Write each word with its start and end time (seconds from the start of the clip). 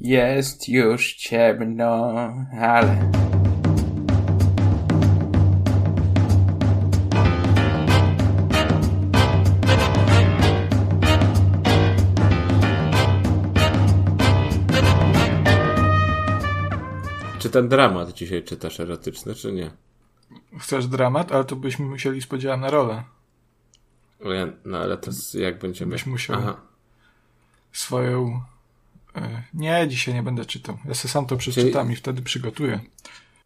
Jest 0.00 0.68
już 0.68 1.14
ciemno, 1.14 2.14
ale... 2.60 3.10
Czy 17.38 17.50
ten 17.50 17.68
dramat 17.68 18.12
dzisiaj 18.12 18.42
czytasz 18.42 18.80
erotyczny, 18.80 19.34
czy 19.34 19.52
nie? 19.52 19.70
Chcesz 20.58 20.86
dramat? 20.86 21.32
Ale 21.32 21.44
to 21.44 21.56
byśmy 21.56 21.86
musieli 21.86 22.22
spodziewać 22.22 22.60
na 22.60 22.70
rolę. 22.70 23.02
No, 24.64 24.78
ale 24.78 24.96
to 24.96 25.10
jest, 25.10 25.34
jak 25.34 25.58
będziemy... 25.58 25.92
Byś 25.92 26.06
musiał 26.06 26.36
Aha. 26.38 26.60
swoją... 27.72 28.40
e, 29.16 29.42
Nie, 29.54 29.88
dzisiaj 29.88 30.14
nie 30.14 30.22
będę 30.22 30.44
czytał. 30.44 30.78
Ja 30.84 30.94
sobie 30.94 31.12
sam 31.12 31.26
to 31.26 31.36
przeczytam 31.36 31.86
Czyli- 31.86 31.92
i 31.92 31.96
wtedy 31.96 32.22
przygotuję. 32.22 32.80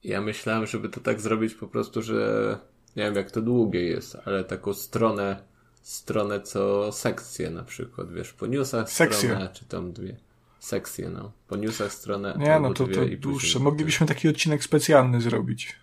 Ja 0.05 0.20
myślałem, 0.20 0.66
żeby 0.66 0.89
to 0.89 1.01
tak 1.01 1.20
zrobić 1.20 1.55
po 1.55 1.69
prostu, 1.69 2.03
że 2.03 2.59
nie 2.97 3.03
wiem 3.03 3.15
jak 3.15 3.30
to 3.30 3.43
długie 3.43 3.83
jest, 3.83 4.17
ale 4.25 4.45
taką 4.45 4.75
stronę, 4.75 5.43
stronę 5.83 6.41
co 6.41 6.93
sekcję 6.93 7.51
na 7.51 7.65
przykład, 7.65 8.12
wiesz, 8.12 8.33
po 8.33 8.47
newsach 8.47 8.91
Sekcję. 8.91 9.29
stronę, 9.29 9.51
czy 9.55 9.65
tam 9.65 9.93
dwie. 9.93 10.17
Sekcje, 10.61 11.09
no. 11.09 11.33
Po 11.48 11.56
newsach 11.56 11.92
stronę. 11.92 12.34
Nie, 12.39 12.61
no 12.61 12.75
to, 12.75 12.87
to 12.87 13.03
i 13.03 13.19
dłuższe. 13.19 13.59
Moglibyśmy 13.59 14.06
taki 14.06 14.29
odcinek 14.29 14.65
specjalny 14.65 15.20
zrobić. 15.20 15.77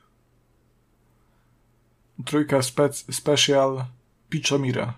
Trójka 2.25 2.61
spec 2.61 3.05
special 3.15 3.85
Pichomira. 4.29 4.93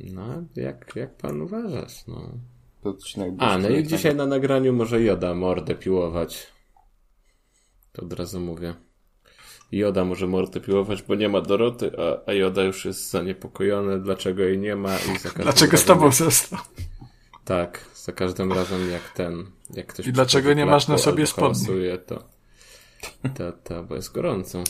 No, 0.00 0.44
jak, 0.56 0.92
jak 0.96 1.16
pan 1.16 1.42
uważasz, 1.42 2.06
no. 2.06 2.30
To 2.82 2.90
odcinek 2.90 3.34
A, 3.38 3.58
no 3.58 3.68
i 3.68 3.86
dzisiaj 3.86 4.14
na 4.14 4.26
nagraniu 4.26 4.72
może 4.72 5.02
Joda 5.02 5.34
mordę 5.34 5.74
piłować. 5.74 6.46
To 7.92 8.02
od 8.02 8.12
razu 8.12 8.40
mówię. 8.40 8.74
Joda 9.72 10.04
może 10.04 10.26
mordę 10.26 10.60
piłować, 10.60 11.02
bo 11.02 11.14
nie 11.14 11.28
ma 11.28 11.40
Doroty, 11.40 11.90
a, 11.98 12.30
a 12.30 12.32
Joda 12.32 12.62
już 12.62 12.84
jest 12.84 13.10
zaniepokojony, 13.10 14.00
dlaczego 14.00 14.42
jej 14.42 14.58
nie 14.58 14.76
ma 14.76 14.98
i 14.98 15.18
za 15.18 15.30
Dlaczego 15.42 15.76
z 15.76 15.84
tobą 15.84 16.12
został? 16.12 16.58
Tak, 17.44 17.84
za 17.94 18.12
każdym 18.12 18.52
razem 18.52 18.90
jak 18.90 19.10
ten, 19.10 19.46
jak 19.74 19.86
ktoś 19.86 20.06
I 20.06 20.12
dlaczego 20.12 20.52
nie 20.52 20.66
masz 20.66 20.88
na 20.88 20.98
sobie 20.98 21.26
spodni? 21.26 21.66
to, 22.06 22.28
to, 23.34 23.52
to, 23.52 23.84
bo 23.84 23.94
jest 23.94 24.12
gorąco. 24.12 24.64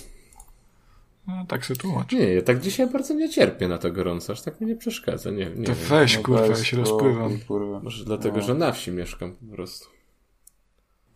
No, 1.29 1.45
tak 1.49 1.65
się 1.65 1.77
tłumacz. 1.77 2.13
Nie, 2.13 2.35
ja 2.35 2.43
tak 2.43 2.61
dzisiaj 2.61 2.91
bardzo 2.91 3.15
nie 3.15 3.29
cierpię 3.31 3.69
na 3.69 3.79
to 3.79 3.93
gorąco, 3.93 4.33
aż 4.33 4.43
tak 4.43 4.61
mi 4.61 4.67
nie 4.67 4.77
przeszkadza, 4.77 5.31
nie, 5.31 5.51
nie 5.51 5.67
To 5.67 5.75
wiem. 5.75 5.85
weź, 5.89 6.17
No 6.17 6.23
kurwa, 6.23 6.47
ja 6.47 6.55
się 6.65 6.77
rozpływam. 6.77 7.39
Kurwa. 7.49 7.81
Może 7.81 8.05
dlatego, 8.05 8.37
No. 8.37 8.43
że 8.43 8.55
na 8.55 8.73
wsi 8.73 8.91
mieszkam 8.93 9.33
po 9.37 9.57
prostu. 9.57 9.89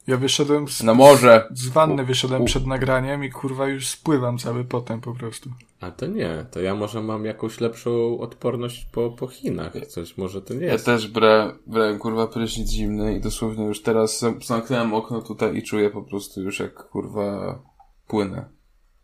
Ja 0.07 0.17
wyszedłem 0.17 0.69
z, 0.69 0.83
No 0.83 0.95
może. 0.95 1.49
z 1.55 1.69
wanny, 1.69 2.05
wyszedłem 2.05 2.43
U- 2.43 2.45
przed 2.45 2.67
nagraniem 2.67 3.25
i 3.25 3.31
kurwa 3.31 3.69
już 3.69 3.89
spływam 3.89 4.39
cały 4.39 4.65
potem 4.65 5.01
po 5.01 5.15
prostu. 5.15 5.51
A 5.81 5.91
to 5.91 6.07
nie, 6.07 6.47
to 6.51 6.61
ja 6.61 6.75
może 6.75 7.03
mam 7.03 7.25
jakąś 7.25 7.61
lepszą 7.61 8.19
odporność 8.19 8.85
po, 8.93 9.11
po 9.11 9.27
Chinach. 9.29 9.73
Coś 9.89 10.17
może 10.19 10.43
to 10.43 10.55
nie 10.55 10.67
Ja 10.67 10.73
jest. 10.73 10.85
też 10.87 11.09
brałem, 11.09 11.59
brałem 11.67 11.99
kurwa 11.99 12.27
prysznic 12.27 12.71
zimny 12.71 13.15
i 13.17 13.21
dosłownie 13.21 13.65
już 13.65 13.83
teraz 13.83 14.21
zam- 14.21 14.43
zamknąłem 14.43 14.95
okno 14.95 15.23
tutaj 15.23 15.57
i 15.57 15.63
czuję 15.63 15.91
po 15.91 16.03
prostu 16.03 16.43
już 16.43 16.61
jak 16.61 16.75
kurwa 16.89 17.59
płynę. 18.07 18.49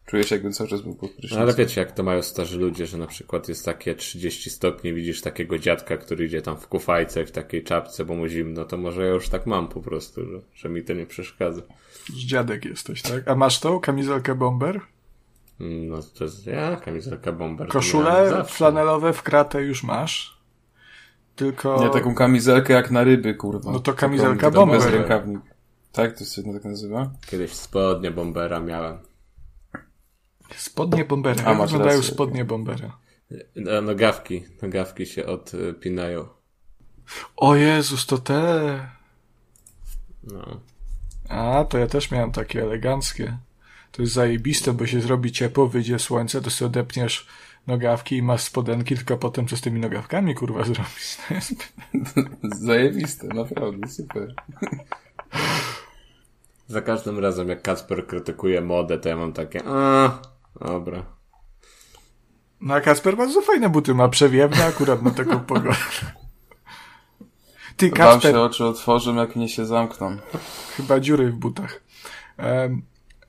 Czuję 0.07 0.25
się 0.25 0.35
jakbym 0.35 0.53
cały 0.53 0.71
czas 0.71 0.81
był 0.81 0.95
pod 0.95 1.11
prysznicem. 1.11 1.39
No, 1.39 1.43
ale 1.43 1.55
wiecie, 1.55 1.81
jak 1.81 1.93
to 1.93 2.03
mają 2.03 2.23
starzy 2.23 2.59
ludzie, 2.59 2.87
że 2.87 2.99
na 2.99 3.07
przykład 3.07 3.49
jest 3.49 3.65
takie 3.65 3.95
30 3.95 4.51
stopni, 4.51 4.95
widzisz 4.95 5.21
takiego 5.21 5.59
dziadka, 5.59 5.97
który 5.97 6.25
idzie 6.25 6.43
tam 6.43 6.57
w 6.57 6.69
kufajce, 6.69 7.27
w 7.27 7.31
takiej 7.31 7.65
czapce, 7.65 8.05
bo 8.05 8.15
mu 8.15 8.27
zimno, 8.29 8.65
to 8.65 8.77
może 8.77 9.07
ja 9.07 9.13
już 9.13 9.29
tak 9.29 9.47
mam 9.47 9.69
po 9.69 9.81
prostu, 9.81 10.27
że, 10.27 10.41
że 10.55 10.69
mi 10.69 10.85
to 10.85 10.93
nie 10.93 11.07
przeszkadza. 11.07 11.63
Z 12.09 12.17
dziadek 12.17 12.65
jesteś, 12.65 13.03
tak? 13.03 13.29
A 13.29 13.35
masz 13.35 13.61
tą 13.61 13.81
kamizelkę 13.81 14.35
bomber? 14.35 14.81
No 15.61 15.99
to 16.19 16.25
jest 16.25 16.47
ja, 16.47 16.77
kamizelka 16.77 17.33
bomber. 17.33 17.69
Koszule 17.69 18.45
flanelowe 18.45 19.13
w 19.13 19.23
kratę 19.23 19.63
już 19.63 19.83
masz. 19.83 20.37
Tylko... 21.37 21.81
Nie, 21.81 21.91
taką 21.91 22.15
kamizelkę 22.15 22.73
jak 22.73 22.91
na 22.91 23.05
ryby, 23.05 23.35
kurwa. 23.35 23.73
No 23.73 23.81
to 23.81 23.93
kamizelka 23.93 24.51
taką 24.51 24.57
bomber. 24.57 24.81
Bez 24.81 24.91
rękawnik. 24.91 25.41
Tak, 25.93 26.19
to 26.19 26.25
się 26.25 26.53
tak 26.53 26.65
nazywa? 26.65 27.11
Kiedyś 27.27 27.53
spodnie 27.53 28.11
bombera 28.11 28.61
miałem. 28.61 28.99
Spodnie 30.57 31.05
bombera. 31.05 31.45
A, 31.45 31.49
Jak 31.49 31.59
masz 31.59 31.71
wyglądają 31.71 31.99
rację. 32.01 32.15
spodnie 32.15 32.45
bombera? 32.45 32.99
No, 33.57 33.81
nogawki, 33.83 34.45
nogawki 34.63 35.07
się 35.07 35.27
odpinają. 35.27 36.29
O 37.37 37.55
Jezus, 37.55 38.07
to 38.07 38.19
te... 38.19 38.89
No. 40.23 40.61
A, 41.29 41.65
to 41.65 41.79
ja 41.79 41.87
też 41.87 42.11
miałem 42.11 42.33
takie 42.33 42.63
eleganckie. 42.63 43.39
To 43.93 44.03
jest 44.03 44.15
zajebiste, 44.15 44.73
bo 44.73 44.87
się 44.87 45.01
zrobi 45.01 45.33
ciepło, 45.33 45.69
wyjdzie 45.69 45.99
słońce, 45.99 46.41
to 46.41 46.51
sobie 46.51 46.67
odepniesz 46.67 47.27
nogawki 47.67 48.17
i 48.17 48.23
masz 48.23 48.43
spodenki, 48.43 48.97
tylko 48.97 49.17
potem 49.17 49.47
co 49.47 49.57
z 49.57 49.61
tymi 49.61 49.81
nogawkami, 49.81 50.35
kurwa, 50.35 50.61
jest... 51.31 51.73
Zajebiste, 52.43 53.27
naprawdę, 53.27 53.89
super. 53.89 54.35
Za 56.69 56.81
każdym 56.83 57.19
razem, 57.19 57.49
jak 57.49 57.63
Kasper 57.63 58.07
krytykuje 58.07 58.61
modę, 58.61 58.99
to 58.99 59.09
ja 59.09 59.17
mam 59.17 59.33
takie, 59.33 59.61
a, 59.67 60.19
dobra. 60.61 61.03
No 62.61 62.75
a 62.75 62.81
Kasper 62.81 63.17
bardzo 63.17 63.43
fajne 63.43 63.69
buty 63.71 63.95
ma, 63.95 64.09
przewiewne 64.09 64.65
akurat 64.65 65.03
na 65.03 65.11
taką 65.11 65.41
pogodę. 65.55 65.77
Ty, 67.77 67.89
Wam 67.91 67.97
Kasper, 67.97 68.33
się 68.33 68.41
oczy 68.41 68.65
otworzą, 68.65 69.15
jak 69.15 69.37
mnie 69.37 69.49
się 69.49 69.67
zamkną. 69.67 70.17
chyba 70.77 71.01
dziury 71.01 71.31
w 71.33 71.37
butach. 71.37 71.83
Em, 72.37 72.83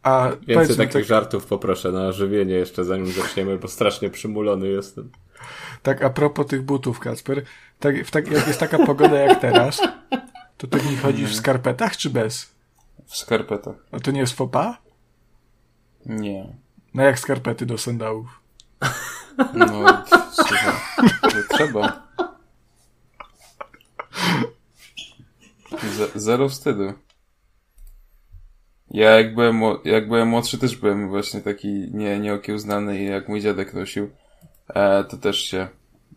a 0.04 0.30
Więcej 0.48 0.78
takich 0.78 0.94
tak, 0.94 1.04
żartów 1.04 1.46
poproszę 1.46 1.92
na 1.92 2.08
ożywienie 2.08 2.54
jeszcze, 2.54 2.86
zanim 2.86 3.08
zaczniemy, 3.12 3.58
bo 3.58 3.68
strasznie 3.68 4.10
przymulony 4.10 4.68
jestem. 4.68 5.12
tak 5.84 6.04
a 6.04 6.10
propos 6.10 6.48
tych 6.48 6.62
butów, 6.62 7.00
Kasper, 7.00 7.44
tak, 7.80 8.06
w 8.06 8.12
tak, 8.12 8.32
jak 8.32 8.48
jest 8.48 8.60
taka 8.60 8.86
pogoda 8.86 9.20
jak 9.20 9.42
teraz, 9.42 9.82
to 10.58 10.68
ty 10.68 10.82
nich 10.82 11.02
chodzisz 11.02 11.32
w 11.32 11.36
skarpetach 11.36 11.98
czy 11.98 12.10
bez? 12.10 12.56
W 13.06 13.18
skarpetach. 13.18 13.76
A 13.92 14.00
to 14.00 14.12
nie 14.12 14.20
jest 14.20 14.34
fopa? 14.34 14.78
Nie. 16.06 16.56
No 16.94 17.04
jak 17.04 17.20
skarpety 17.20 17.66
do 17.66 17.78
sandałów. 17.78 18.42
No, 19.54 20.04
trzeba. 21.50 22.08
Z- 25.84 26.16
zero 26.16 26.50
wstydu. 26.50 26.94
Ja 28.92 29.10
jak 29.12 29.36
byłem, 29.36 29.62
jak 29.86 30.08
byłem 30.08 30.28
młodszy 30.28 30.58
też 30.58 30.76
byłem 30.76 31.10
właśnie 31.10 31.42
taki 31.42 31.68
nie, 31.94 32.20
nieokiełznany 32.20 33.00
i 33.00 33.06
jak 33.06 33.28
mój 33.30 33.42
dziadek 33.42 33.74
nosił, 33.74 34.10
e, 34.68 35.04
to 35.04 35.18
też 35.18 35.40
się, 35.42 35.68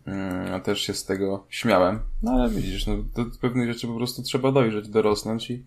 mm, 0.05 0.61
też 0.61 0.81
się 0.81 0.93
z 0.93 1.05
tego 1.05 1.45
śmiałem. 1.49 1.99
No 2.23 2.31
ale 2.31 2.49
widzisz, 2.49 2.87
no, 2.87 2.97
do 2.97 3.25
pewnych 3.41 3.73
rzeczy 3.73 3.87
po 3.87 3.95
prostu 3.95 4.23
trzeba 4.23 4.51
dojrzeć, 4.51 4.89
dorosnąć 4.89 5.51
i 5.51 5.65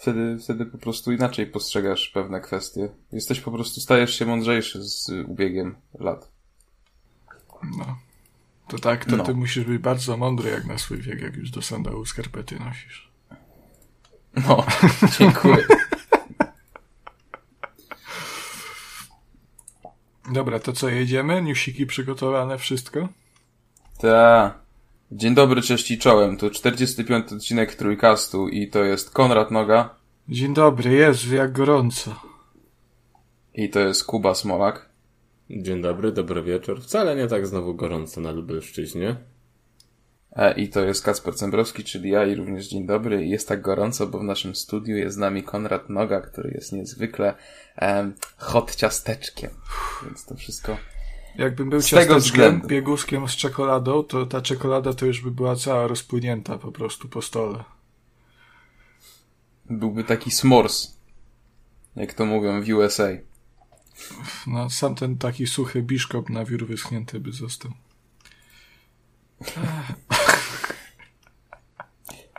wtedy, 0.00 0.38
wtedy 0.38 0.66
po 0.66 0.78
prostu 0.78 1.12
inaczej 1.12 1.46
postrzegasz 1.46 2.08
pewne 2.08 2.40
kwestie. 2.40 2.88
Jesteś 3.12 3.40
po 3.40 3.50
prostu, 3.50 3.80
stajesz 3.80 4.18
się 4.18 4.26
mądrzejszy 4.26 4.82
z 4.82 5.08
ubiegiem 5.28 5.76
lat. 5.98 6.28
No. 7.78 7.98
To 8.68 8.78
tak, 8.78 9.04
to 9.04 9.16
No. 9.16 9.24
ty 9.24 9.34
musisz 9.34 9.64
być 9.64 9.78
bardzo 9.78 10.16
mądry 10.16 10.50
jak 10.50 10.64
na 10.64 10.78
swój 10.78 10.98
wiek, 10.98 11.20
jak 11.20 11.36
już 11.36 11.50
do 11.50 11.62
sandałów 11.62 12.08
skarpety 12.08 12.58
nosisz. 12.60 13.10
No, 14.48 14.66
dziękuję. 15.18 15.64
Dobra, 20.32 20.58
to 20.60 20.72
co, 20.72 20.88
jedziemy? 20.88 21.42
Newsiki 21.42 21.86
przygotowane, 21.86 22.58
wszystko? 22.58 23.08
Ta. 23.98 24.59
Dzień 25.12 25.34
dobry, 25.34 25.62
cześć 25.62 25.90
i 25.90 25.98
czołem. 25.98 26.36
To 26.36 26.50
45 26.50 27.32
odcinek 27.32 27.74
Trójkastu 27.74 28.48
i 28.48 28.68
to 28.68 28.84
jest 28.84 29.10
Konrad 29.10 29.50
Noga 29.50 29.94
Dzień 30.28 30.54
dobry, 30.54 30.92
Jezu, 30.92 31.34
jak 31.34 31.52
gorąco. 31.52 32.20
i 33.54 33.70
to 33.70 33.80
jest 33.80 34.04
Kuba 34.04 34.34
Smolak. 34.34 34.88
Dzień 35.50 35.82
dobry, 35.82 36.12
dobry 36.12 36.42
wieczór. 36.42 36.82
Wcale 36.82 37.16
nie 37.16 37.26
tak 37.26 37.46
znowu 37.46 37.74
gorąco 37.74 38.20
na 38.20 38.30
Lubelszczyźnie. 38.30 39.16
E, 40.32 40.54
I 40.54 40.68
to 40.68 40.84
jest 40.84 41.04
Kacper 41.04 41.34
Cembrowski, 41.34 41.84
czyli 41.84 42.10
ja 42.10 42.26
i 42.26 42.34
również 42.34 42.68
dzień 42.68 42.86
dobry. 42.86 43.26
Jest 43.26 43.48
tak 43.48 43.62
gorąco, 43.62 44.06
bo 44.06 44.18
w 44.18 44.24
naszym 44.24 44.54
studiu 44.54 44.96
jest 44.96 45.14
z 45.14 45.18
nami 45.18 45.42
Konrad 45.42 45.88
Noga, 45.88 46.20
który 46.20 46.50
jest 46.50 46.72
niezwykle 46.72 47.34
em, 47.76 48.14
hot 48.36 48.74
ciasteczkiem. 48.74 49.50
Więc 50.04 50.24
to 50.24 50.34
wszystko... 50.34 50.76
Jakbym 51.38 51.70
był 51.70 51.80
Z 51.80 51.86
ciasteczkiem, 51.86 52.62
bieguskiem 52.66 53.28
z 53.28 53.36
czekoladą, 53.36 54.02
to 54.02 54.26
ta 54.26 54.40
czekolada 54.40 54.92
to 54.92 55.06
już 55.06 55.20
by 55.20 55.30
była 55.30 55.56
cała 55.56 55.86
rozpłynięta 55.86 56.58
po 56.58 56.72
prostu 56.72 57.08
po 57.08 57.22
stole. 57.22 57.64
Byłby 59.70 60.04
taki 60.04 60.30
s'mores. 60.30 60.90
Jak 61.96 62.14
to 62.14 62.26
mówią 62.26 62.62
w 62.62 62.68
USA. 62.68 63.08
No, 64.46 64.70
sam 64.70 64.94
ten 64.94 65.18
taki 65.18 65.46
suchy 65.46 65.82
biszkop 65.82 66.30
na 66.30 66.44
wiór 66.44 66.66
wyschnięty 66.66 67.20
by 67.20 67.32
został. 67.32 67.72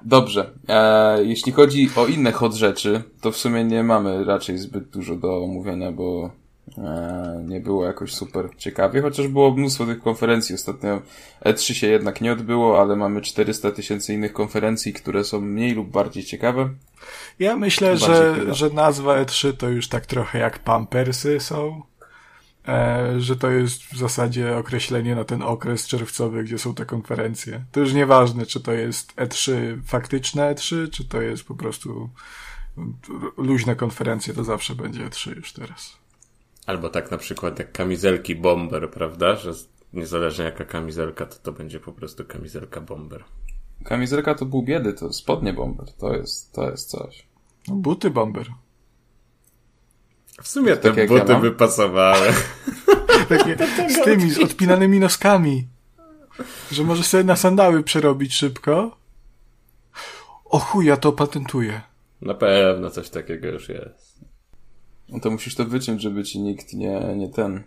Dobrze. 0.05 0.53
E, 0.67 1.23
jeśli 1.23 1.51
chodzi 1.51 1.89
o 1.95 2.07
inne 2.07 2.31
hot 2.31 2.53
rzeczy, 2.53 3.03
to 3.21 3.31
w 3.31 3.37
sumie 3.37 3.63
nie 3.63 3.83
mamy 3.83 4.25
raczej 4.25 4.57
zbyt 4.57 4.89
dużo 4.89 5.15
do 5.15 5.43
omówienia, 5.43 5.91
bo 5.91 6.31
nie 7.47 7.59
było 7.59 7.85
jakoś 7.85 8.13
super 8.13 8.49
ciekawie, 8.57 9.01
chociaż 9.01 9.27
było 9.27 9.51
mnóstwo 9.51 9.85
tych 9.85 9.99
konferencji. 9.99 10.55
Ostatnio 10.55 11.01
E3 11.45 11.73
się 11.73 11.87
jednak 11.87 12.21
nie 12.21 12.31
odbyło, 12.31 12.81
ale 12.81 12.95
mamy 12.95 13.21
400 13.21 13.71
tysięcy 13.71 14.13
innych 14.13 14.33
konferencji, 14.33 14.93
które 14.93 15.23
są 15.23 15.41
mniej 15.41 15.73
lub 15.73 15.89
bardziej 15.89 16.23
ciekawe. 16.23 16.69
Ja 17.39 17.55
myślę, 17.55 17.97
że, 17.97 18.35
że 18.53 18.69
nazwa 18.69 19.23
E3 19.23 19.53
to 19.57 19.69
już 19.69 19.87
tak 19.87 20.05
trochę 20.05 20.39
jak 20.39 20.59
pampersy 20.59 21.39
są. 21.39 21.81
E, 22.67 23.13
że 23.19 23.35
to 23.35 23.49
jest 23.49 23.83
w 23.83 23.97
zasadzie 23.97 24.57
określenie 24.57 25.15
na 25.15 25.23
ten 25.23 25.41
okres 25.41 25.87
czerwcowy, 25.87 26.43
gdzie 26.43 26.57
są 26.57 26.73
te 26.73 26.85
konferencje. 26.85 27.63
To 27.71 27.79
już 27.79 27.93
nieważne, 27.93 28.45
czy 28.45 28.59
to 28.59 28.71
jest 28.71 29.15
E3 29.15 29.51
faktyczne 29.85 30.55
E3, 30.55 30.89
czy 30.89 31.05
to 31.05 31.21
jest 31.21 31.43
po 31.43 31.55
prostu 31.55 32.09
luźne 33.37 33.75
konferencje, 33.75 34.33
to 34.33 34.43
zawsze 34.43 34.75
będzie 34.75 35.09
E3 35.09 35.35
już 35.35 35.53
teraz. 35.53 36.00
Albo 36.65 36.89
tak 36.89 37.11
na 37.11 37.17
przykład 37.17 37.59
jak 37.59 37.71
kamizelki 37.71 38.35
bomber, 38.35 38.91
prawda? 38.91 39.35
Że 39.35 39.53
niezależnie 39.93 40.45
jaka 40.45 40.65
kamizelka, 40.65 41.25
to 41.25 41.35
to 41.35 41.51
będzie 41.51 41.79
po 41.79 41.91
prostu 41.91 42.25
kamizelka 42.25 42.81
bomber. 42.81 43.23
Kamizelka 43.83 44.35
to 44.35 44.45
był 44.45 44.63
biedy, 44.63 44.93
to 44.93 45.13
spodnie 45.13 45.53
bomber, 45.53 45.93
to 45.93 46.13
jest, 46.13 46.53
to 46.53 46.69
jest 46.71 46.89
coś. 46.89 47.27
No, 47.67 47.75
buty 47.75 48.09
bomber. 48.09 48.47
W 50.41 50.47
sumie 50.47 50.77
te 50.77 50.89
Tak 50.89 50.97
ja 50.97 51.07
buty 51.07 51.35
by 51.35 51.51
pasowały. 51.51 52.27
Takie 53.29 53.57
z 53.95 54.03
tymi, 54.03 54.31
z 54.31 54.39
odpinanymi 54.39 54.99
noskami. 54.99 55.67
Że 56.71 56.83
możesz 56.83 57.05
sobie 57.05 57.23
na 57.23 57.35
sandały 57.35 57.83
przerobić 57.83 58.33
szybko. 58.33 58.97
O 60.45 60.59
chuj, 60.59 60.85
ja 60.85 60.97
to 60.97 61.11
patentuję. 61.11 61.81
Na 62.21 62.33
pewno 62.33 62.89
coś 62.89 63.09
takiego 63.09 63.47
już 63.47 63.69
jest. 63.69 64.10
No 65.11 65.19
to 65.19 65.31
musisz 65.31 65.55
to 65.55 65.65
wyciąć, 65.65 66.01
żeby 66.01 66.23
ci 66.23 66.39
nikt 66.39 66.73
nie, 66.73 67.15
nie 67.15 67.29
ten, 67.29 67.63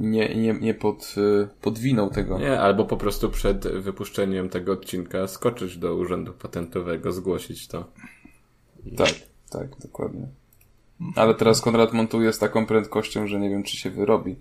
nie, 0.00 0.34
nie, 0.34 0.54
nie 0.54 0.74
pod, 0.74 1.14
y, 1.18 1.48
podwinął 1.60 2.10
tego. 2.10 2.38
Nie, 2.38 2.60
albo 2.60 2.84
po 2.84 2.96
prostu 2.96 3.30
przed 3.30 3.68
wypuszczeniem 3.68 4.48
tego 4.48 4.72
odcinka 4.72 5.28
skoczyć 5.28 5.76
do 5.76 5.94
urzędu 5.94 6.32
patentowego, 6.32 7.12
zgłosić 7.12 7.68
to. 7.68 7.84
Tak, 8.96 9.14
tak, 9.50 9.68
dokładnie. 9.80 10.28
Ale 11.16 11.34
teraz 11.34 11.60
Konrad 11.60 11.92
montuje 11.92 12.32
z 12.32 12.38
taką 12.38 12.66
prędkością, 12.66 13.26
że 13.26 13.40
nie 13.40 13.50
wiem, 13.50 13.62
czy 13.62 13.76
się 13.76 13.90
wyrobi. 13.90 14.36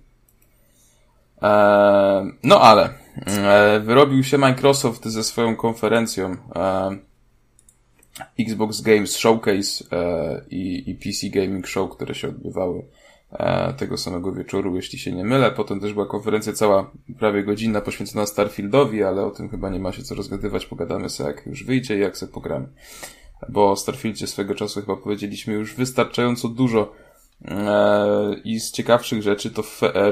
Eee, 1.42 2.31
no 2.44 2.62
ale, 2.62 2.89
e, 3.25 3.80
wyrobił 3.80 4.24
się 4.24 4.38
Microsoft 4.38 5.06
ze 5.06 5.24
swoją 5.24 5.56
konferencją 5.56 6.38
e, 6.56 6.97
Xbox 8.39 8.81
Games 8.81 9.15
Showcase 9.17 9.85
e, 9.91 10.41
i, 10.49 10.89
i 10.89 10.95
PC 10.95 11.29
Gaming 11.29 11.67
Show, 11.67 11.91
które 11.91 12.15
się 12.15 12.27
odbywały 12.27 12.85
e, 13.31 13.73
tego 13.73 13.97
samego 13.97 14.33
wieczoru, 14.33 14.75
jeśli 14.75 14.99
się 14.99 15.11
nie 15.11 15.23
mylę. 15.23 15.51
Potem 15.51 15.79
też 15.79 15.93
była 15.93 16.05
konferencja 16.05 16.53
cała 16.53 16.91
prawie 17.19 17.43
godzina 17.43 17.81
poświęcona 17.81 18.25
Starfieldowi, 18.25 19.03
ale 19.03 19.25
o 19.25 19.31
tym 19.31 19.49
chyba 19.49 19.69
nie 19.69 19.79
ma 19.79 19.91
się 19.91 20.03
co 20.03 20.15
rozgadywać. 20.15 20.65
Pogadamy 20.65 21.09
sobie 21.09 21.29
jak 21.29 21.45
już 21.45 21.63
wyjdzie 21.63 21.97
i 21.97 21.99
jak 21.99 22.17
sobie 22.17 22.33
pogramy 22.33 22.67
bo 23.49 23.71
o 23.71 23.75
Starfieldzie 23.75 24.27
swego 24.27 24.55
czasu 24.55 24.81
chyba 24.81 24.97
powiedzieliśmy 24.97 25.53
już 25.53 25.75
wystarczająco 25.75 26.47
dużo 26.47 26.93
e, 27.45 28.35
i 28.43 28.59
z 28.59 28.71
ciekawszych 28.71 29.21
rzeczy 29.21 29.51
to, 29.51 29.63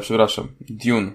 przepraszam, 0.01 0.47
Dune 0.69 1.11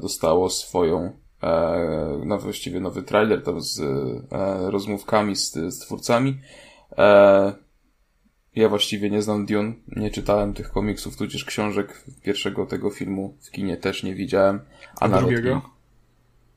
dostało 0.00 0.50
swoją 0.50 1.12
e, 1.44 2.20
no 2.24 2.38
właściwie 2.38 2.80
nowy 2.80 3.02
trailer 3.02 3.42
tam 3.42 3.60
z 3.60 3.80
e, 3.80 4.70
rozmówkami 4.70 5.36
z, 5.36 5.52
z 5.52 5.78
twórcami. 5.78 6.38
E, 6.98 7.52
ja 8.54 8.68
właściwie 8.68 9.10
nie 9.10 9.22
znam 9.22 9.46
Dune, 9.46 9.72
nie 9.88 10.10
czytałem 10.10 10.54
tych 10.54 10.70
komiksów, 10.70 11.16
tudzież 11.16 11.44
książek 11.44 12.04
pierwszego 12.22 12.66
tego 12.66 12.90
filmu 12.90 13.36
w 13.40 13.50
kinie 13.50 13.76
też 13.76 14.02
nie 14.02 14.14
widziałem. 14.14 14.60
A 15.00 15.08
nawet 15.08 15.26
drugiego? 15.26 15.62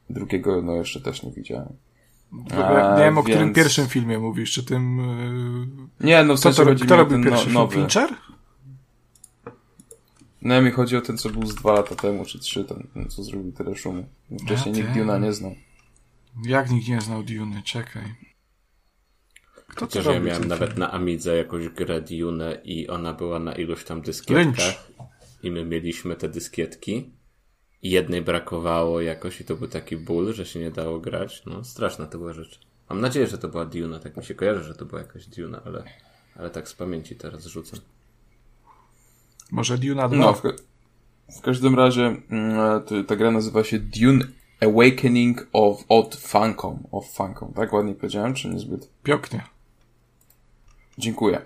Drugiego 0.10 0.62
no 0.62 0.74
jeszcze 0.74 1.02
też 1.02 1.24
nie 1.24 1.32
widziałem. 1.32 1.74
Ogóle 2.52 2.96
nie 2.98 3.04
wiem, 3.04 3.18
o 3.18 3.24
którym 3.24 3.44
więc- 3.44 3.56
pierwszym 3.56 3.88
filmie 3.88 4.20
mówisz, 4.20 4.52
czy 4.52 4.64
tym... 4.64 4.98
Yy... 6.00 6.08
Nie, 6.08 6.24
no 6.24 6.36
w 6.36 6.40
Co 6.40 6.54
sensie 6.54 6.76
kto 6.76 6.86
mi 6.86 6.92
o 6.92 6.96
robił 6.96 7.18
ten 7.18 7.24
pierwszy 7.24 7.46
no, 7.46 7.52
film? 7.52 7.54
nowy. 7.54 7.76
Fincher? 7.76 8.10
No 10.42 10.62
mi 10.62 10.72
chodzi 10.72 10.98
o 10.98 11.02
ten, 11.02 11.18
co 11.18 11.30
był 11.30 11.46
z 11.46 11.56
dwa 11.56 11.74
lata 11.74 11.96
temu, 11.96 12.26
czy 12.26 12.40
trzy, 12.40 12.64
ten, 12.66 12.88
ten 12.94 13.10
co 13.10 13.24
zrobił 13.24 13.52
tyle 13.52 13.76
szumu. 13.76 14.08
Wcześniej 14.46 14.76
A, 14.76 14.78
nikt 14.78 14.94
ten. 14.94 15.08
Dune'a 15.08 15.22
nie 15.22 15.34
znał. 15.34 15.56
Jak 16.46 16.72
nikt 16.72 16.88
nie 16.88 17.02
znał 17.02 17.24
Duny? 17.24 17.62
Czekaj. 17.66 18.16
Kto 19.68 19.88
to 19.88 20.00
Chociaż 20.00 20.06
ja 20.06 20.20
miałem 20.20 20.40
ten 20.42 20.50
nawet 20.50 20.70
film? 20.70 20.80
na 20.80 20.92
Amidze 20.92 21.38
jakąś 21.38 21.70
grę 21.70 22.02
Dune 22.02 22.62
i 22.64 22.88
ona 22.88 23.14
była 23.14 23.40
na 23.40 23.54
iluś 23.56 23.84
tam 23.84 23.98
Lynch. 23.98 24.06
dyskietkach. 24.06 24.92
I 25.44 25.52
my 25.52 25.66
mieliśmy 25.66 26.16
te 26.16 26.30
dyskietki. 26.30 27.12
I 27.82 27.90
jednej 27.90 28.22
brakowało 28.22 29.02
jakoś 29.02 29.42
i 29.42 29.46
to 29.46 29.56
był 29.56 29.68
taki 29.68 29.98
ból, 29.98 30.34
że 30.34 30.46
się 30.46 30.60
nie 30.60 30.72
dało 30.72 31.00
grać. 31.00 31.44
No, 31.46 31.64
straszna 31.64 32.06
to 32.06 32.18
była 32.18 32.34
rzecz. 32.34 32.60
Mam 32.90 33.02
nadzieję, 33.02 33.28
że 33.28 33.38
to 33.38 33.48
była 33.50 33.66
Duna, 33.66 34.00
tak 34.00 34.18
mi 34.18 34.26
się 34.26 34.36
kojarzy, 34.36 34.64
że 34.64 34.76
to 34.76 34.86
była 34.86 35.02
jakaś 35.02 35.28
Duna, 35.28 35.62
ale, 35.66 35.84
ale 36.36 36.50
tak 36.50 36.70
z 36.70 36.74
pamięci 36.74 37.16
teraz 37.16 37.46
rzucam. 37.46 37.80
Może 39.52 39.78
Duna 39.78 40.10
2? 40.10 40.18
No, 40.18 40.34
w, 40.34 40.42
ka- 40.42 40.50
w 41.38 41.42
każdym 41.42 41.76
razie 41.76 42.16
to, 42.86 43.04
ta 43.04 43.16
gra 43.16 43.32
nazywa 43.32 43.64
się 43.64 43.80
Dune 43.80 44.26
Awakening 44.62 45.48
of 45.54 45.84
Odd 45.90 46.16
Funcom. 46.16 46.84
Of 46.92 47.12
Funcom, 47.12 47.54
tak 47.54 47.74
ładnie 47.74 47.96
powiedziałem, 47.96 48.34
czy 48.34 48.50
niezbyt? 48.50 48.90
Pięknie. 49.04 49.44
Dziękuję. 50.98 51.42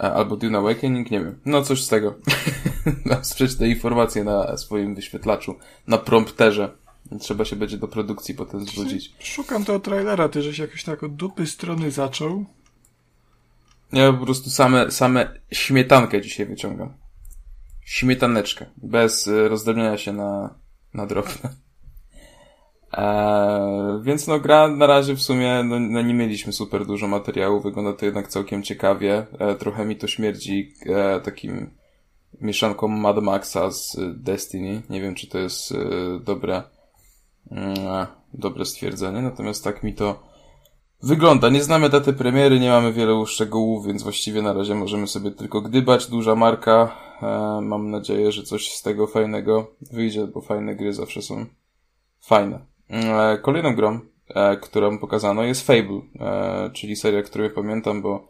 E, 0.00 0.14
Albo 0.14 0.36
Dune 0.36 0.58
Awakening, 0.58 1.10
nie 1.10 1.20
wiem. 1.20 1.38
No 1.44 1.62
coś 1.62 1.82
z 1.82 1.88
tego. 1.88 2.14
Mam 3.04 3.20
te 3.58 3.68
informacje 3.68 4.24
na 4.24 4.56
swoim 4.56 4.94
wyświetlaczu, 4.94 5.54
na 5.86 5.98
prompterze. 5.98 6.76
Trzeba 7.20 7.44
się 7.44 7.56
będzie 7.56 7.78
do 7.78 7.88
produkcji 7.88 8.34
potem 8.34 8.66
zwrócić. 8.66 9.12
Szukam 9.18 9.64
tego 9.64 9.80
trailera, 9.80 10.28
ty 10.28 10.42
żeś 10.42 10.58
jakoś 10.58 10.84
tak 10.84 11.02
od 11.02 11.14
dupy 11.14 11.46
strony 11.46 11.90
zaczął. 11.90 12.44
Ja 13.92 14.12
po 14.12 14.24
prostu 14.24 14.50
same, 14.50 14.90
same 14.90 15.40
śmietankę 15.52 16.20
dzisiaj 16.20 16.46
wyciągam. 16.46 16.92
Śmietaneczkę. 17.84 18.66
Bez 18.76 19.26
y, 19.26 19.48
rozdrobniania 19.48 19.98
się 19.98 20.12
na, 20.12 20.54
na 20.94 21.06
drobne. 21.06 21.64
Eee, 22.92 24.02
więc 24.02 24.26
no 24.26 24.40
gra 24.40 24.68
na 24.68 24.86
razie 24.86 25.14
w 25.14 25.22
sumie 25.22 25.62
no, 25.64 25.80
no 25.80 26.02
nie 26.02 26.14
mieliśmy 26.14 26.52
super 26.52 26.86
dużo 26.86 27.08
materiału, 27.08 27.60
wygląda 27.60 27.92
to 27.92 28.04
jednak 28.04 28.28
całkiem 28.28 28.62
ciekawie. 28.62 29.26
E, 29.38 29.54
trochę 29.54 29.84
mi 29.84 29.96
to 29.96 30.06
śmierdzi 30.06 30.72
e, 30.86 31.20
takim 31.20 31.70
mieszanką 32.40 32.88
Mad 32.88 33.22
Maxa 33.22 33.70
z 33.70 33.96
Destiny. 34.16 34.82
Nie 34.90 35.00
wiem 35.00 35.14
czy 35.14 35.26
to 35.26 35.38
jest 35.38 35.72
y, 35.72 35.76
dobre, 36.24 36.62
mm, 37.50 38.06
dobre 38.34 38.64
stwierdzenie, 38.64 39.22
natomiast 39.22 39.64
tak 39.64 39.82
mi 39.82 39.94
to 39.94 40.34
Wygląda, 41.04 41.48
nie 41.48 41.62
znamy 41.62 41.88
daty 41.88 42.12
premiery, 42.12 42.60
nie 42.60 42.70
mamy 42.70 42.92
wielu 42.92 43.26
szczegółów, 43.26 43.86
więc 43.86 44.02
właściwie 44.02 44.42
na 44.42 44.52
razie 44.52 44.74
możemy 44.74 45.06
sobie 45.06 45.30
tylko 45.30 45.60
gdybać. 45.60 46.06
Duża 46.06 46.34
marka, 46.34 46.72
e, 46.82 47.03
mam 47.62 47.90
nadzieję, 47.90 48.32
że 48.32 48.42
coś 48.42 48.72
z 48.72 48.82
tego 48.82 49.06
fajnego 49.06 49.70
wyjdzie, 49.92 50.26
bo 50.26 50.40
fajne 50.40 50.76
gry 50.76 50.92
zawsze 50.92 51.22
są 51.22 51.46
fajne. 52.20 52.66
E, 52.90 53.38
kolejną 53.38 53.74
grą, 53.74 54.00
e, 54.28 54.56
którą 54.56 54.98
pokazano 54.98 55.42
jest 55.42 55.66
Fable, 55.66 56.00
e, 56.20 56.70
czyli 56.72 56.96
seria, 56.96 57.22
którą 57.22 57.44
ja 57.44 57.50
pamiętam, 57.50 58.02
bo 58.02 58.28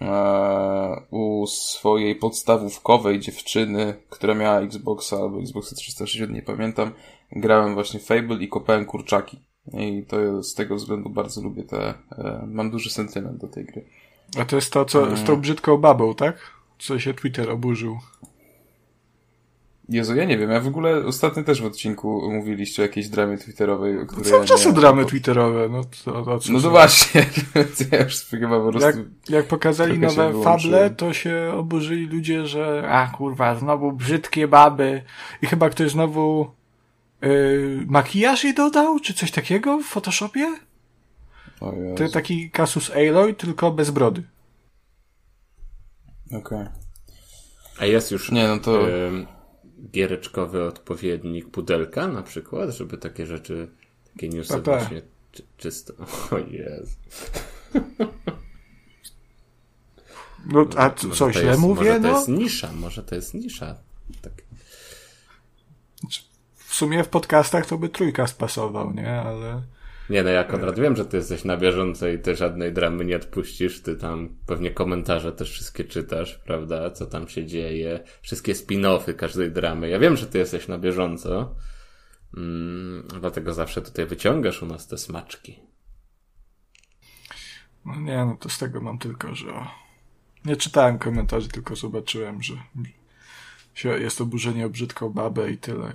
e, 0.00 1.02
u 1.10 1.46
swojej 1.46 2.16
podstawówkowej 2.16 3.20
dziewczyny, 3.20 3.94
która 4.10 4.34
miała 4.34 4.60
Xboxa 4.60 5.16
albo 5.16 5.40
Xboxa 5.40 5.76
360, 5.76 6.32
nie 6.32 6.42
pamiętam, 6.42 6.92
grałem 7.32 7.74
właśnie 7.74 8.00
Fable 8.00 8.36
i 8.36 8.48
kopałem 8.48 8.84
kurczaki. 8.84 9.40
I 9.72 10.04
to 10.08 10.42
z 10.42 10.54
tego 10.54 10.76
względu 10.76 11.10
bardzo 11.10 11.42
lubię 11.42 11.62
te. 11.62 11.94
E, 12.18 12.44
mam 12.46 12.70
duży 12.70 12.90
sentyment 12.90 13.40
do 13.40 13.48
tej 13.48 13.64
gry. 13.64 13.84
A 14.38 14.44
to 14.44 14.56
jest 14.56 14.72
to, 14.72 14.84
co 14.84 15.16
z 15.16 15.24
tą 15.24 15.36
brzydką 15.36 15.76
babą, 15.76 16.14
tak? 16.14 16.61
Co 16.78 16.98
się 16.98 17.14
Twitter 17.14 17.50
oburzył. 17.50 17.98
Jezu, 19.88 20.16
ja 20.16 20.24
nie 20.24 20.38
wiem, 20.38 20.50
ja 20.50 20.60
w 20.60 20.66
ogóle 20.66 21.04
ostatnio 21.06 21.42
też 21.42 21.62
w 21.62 21.64
odcinku 21.64 22.30
mówiliście 22.30 22.82
o 22.82 22.86
jakiejś 22.86 23.08
dramie 23.08 23.38
twitterowej, 23.38 23.98
o 23.98 24.06
której. 24.06 24.30
Cały 24.30 24.40
ja 24.40 24.46
czas 24.48 24.74
dramy 24.74 25.04
twitterowe, 25.04 25.68
no 25.68 25.84
to 26.04 26.38
No 26.50 26.60
to 26.60 26.70
właśnie, 26.70 27.26
ja 27.92 28.02
już 28.02 28.24
chyba 28.24 28.60
po 28.60 28.70
prostu. 28.70 28.88
Jak, 28.88 28.96
jak 29.28 29.46
pokazali 29.46 29.98
nowe 29.98 30.42
fable, 30.42 30.90
to 30.90 31.12
się 31.12 31.52
oburzyli 31.56 32.06
ludzie, 32.06 32.46
że 32.46 32.88
a 32.88 33.06
kurwa, 33.06 33.54
znowu 33.54 33.92
brzydkie 33.92 34.48
baby 34.48 35.02
i 35.42 35.46
chyba 35.46 35.70
ktoś 35.70 35.90
znowu 35.90 36.50
yy, 37.22 37.84
makijaż 37.86 38.44
jej 38.44 38.54
dodał, 38.54 39.00
czy 39.00 39.14
coś 39.14 39.30
takiego 39.30 39.78
w 39.78 39.84
Photoshopie? 39.84 40.46
To 41.96 42.08
taki 42.08 42.50
kasus 42.50 42.90
Aloy, 42.90 43.34
tylko 43.34 43.70
bez 43.70 43.90
brody. 43.90 44.22
Okej. 46.32 46.66
A 47.78 47.84
jest 47.86 48.10
już 48.10 48.30
Nie, 48.30 48.48
no 48.48 48.58
to. 48.58 48.90
em, 48.90 49.26
giereczkowy 49.90 50.64
odpowiednik 50.64 51.50
pudelka 51.50 52.08
na 52.08 52.22
przykład, 52.22 52.70
żeby 52.70 52.98
takie 52.98 53.26
rzeczy, 53.26 53.68
takie 54.12 54.28
newsy 54.28 54.54
Pa, 54.54 54.60
pa. 54.60 54.78
właśnie 54.78 55.02
Czy, 55.32 55.42
czysto. 55.56 55.94
O 56.30 56.38
Jezu. 56.38 56.96
No, 60.46 60.66
a 60.76 60.90
co, 60.90 61.10
co 61.10 61.26
to 61.26 61.32
źle 61.32 61.44
jest, 61.44 61.60
mówię? 61.60 61.84
Może 61.90 62.00
to 62.00 62.08
No, 62.08 62.16
jest 62.16 62.28
nisza, 62.28 62.72
może 62.72 63.02
to 63.02 63.14
jest 63.14 63.34
nisza. 63.34 63.76
Tak. 64.22 64.32
w 66.54 66.74
sumie 66.74 67.04
w 67.04 67.08
podcastach 67.08 67.66
to 67.66 67.78
by 67.78 67.88
trójkast 67.88 68.38
pasował, 68.38 68.92
nie? 68.94 69.10
Ale 69.20 69.62
Nie 70.12 70.22
no, 70.22 70.30
ja 70.30 70.44
Konrad 70.44 70.78
wiem, 70.78 70.96
że 70.96 71.04
ty 71.04 71.16
jesteś 71.16 71.44
na 71.44 71.56
bieżąco 71.56 72.08
i 72.08 72.18
ty 72.18 72.36
żadnej 72.36 72.72
dramy 72.72 73.04
nie 73.04 73.16
odpuścisz, 73.16 73.82
ty 73.82 73.96
tam 73.96 74.36
pewnie 74.46 74.70
komentarze 74.70 75.32
też 75.32 75.50
wszystkie 75.50 75.84
czytasz, 75.84 76.38
prawda, 76.38 76.90
co 76.90 77.06
tam 77.06 77.28
się 77.28 77.46
dzieje, 77.46 78.00
wszystkie 78.22 78.52
spin-offy 78.52 79.14
każdej 79.14 79.52
dramy. 79.52 79.88
Ja 79.88 79.98
wiem, 79.98 80.16
że 80.16 80.26
ty 80.26 80.38
jesteś 80.38 80.68
na 80.68 80.78
bieżąco, 80.78 81.54
mm, 82.36 83.08
dlatego 83.20 83.54
zawsze 83.54 83.82
tutaj 83.82 84.06
wyciągasz 84.06 84.62
u 84.62 84.66
nas 84.66 84.86
te 84.86 84.98
smaczki. 84.98 85.60
no 87.84 88.00
nie, 88.00 88.24
no 88.24 88.36
to 88.36 88.48
z 88.48 88.58
tego 88.58 88.80
mam 88.80 88.98
tylko, 88.98 89.34
że 89.34 89.66
nie 90.44 90.56
czytałem 90.56 90.98
komentarzy, 90.98 91.48
tylko 91.48 91.76
zobaczyłem, 91.76 92.42
że 92.42 94.00
jest 94.00 94.20
oburzenie 94.20 94.66
o 94.66 94.70
brzydką 94.70 95.10
babę 95.10 95.50
i 95.50 95.58
tyle. 95.58 95.92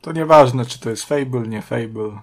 To 0.00 0.12
nieważne, 0.12 0.66
czy 0.66 0.80
to 0.80 0.90
jest 0.90 1.04
Fable, 1.04 1.48
nie 1.48 1.62
Fable. 1.62 2.20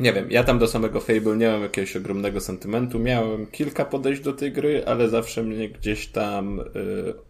Nie 0.00 0.12
wiem, 0.12 0.30
ja 0.30 0.44
tam 0.44 0.58
do 0.58 0.68
samego 0.68 1.00
Fable 1.00 1.36
nie 1.36 1.48
mam 1.48 1.62
jakiegoś 1.62 1.96
ogromnego 1.96 2.40
sentymentu. 2.40 2.98
Miałem 2.98 3.46
kilka 3.46 3.84
podejść 3.84 4.22
do 4.22 4.32
tej 4.32 4.52
gry, 4.52 4.82
ale 4.86 5.08
zawsze 5.08 5.42
mnie 5.42 5.68
gdzieś 5.68 6.06
tam 6.06 6.60
y, 6.60 6.64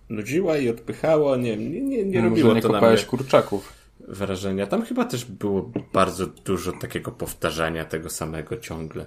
nudziła 0.09 0.57
i 0.59 0.69
odpychała. 0.69 1.37
Nie, 1.37 1.57
nie, 1.57 1.81
nie, 1.81 2.05
nie 2.05 2.19
Może 2.19 2.29
robiło 2.31 2.55
nie 2.55 2.63
to 2.63 2.69
na 2.69 2.81
mnie 2.81 2.97
kurczaków. 2.99 3.73
wrażenia. 4.09 4.67
Tam 4.67 4.83
chyba 4.85 5.05
też 5.05 5.25
było 5.25 5.71
bardzo 5.93 6.27
dużo 6.27 6.73
takiego 6.73 7.13
powtarzania 7.13 7.85
tego 7.85 8.11
samego 8.11 8.57
ciągle. 8.57 9.07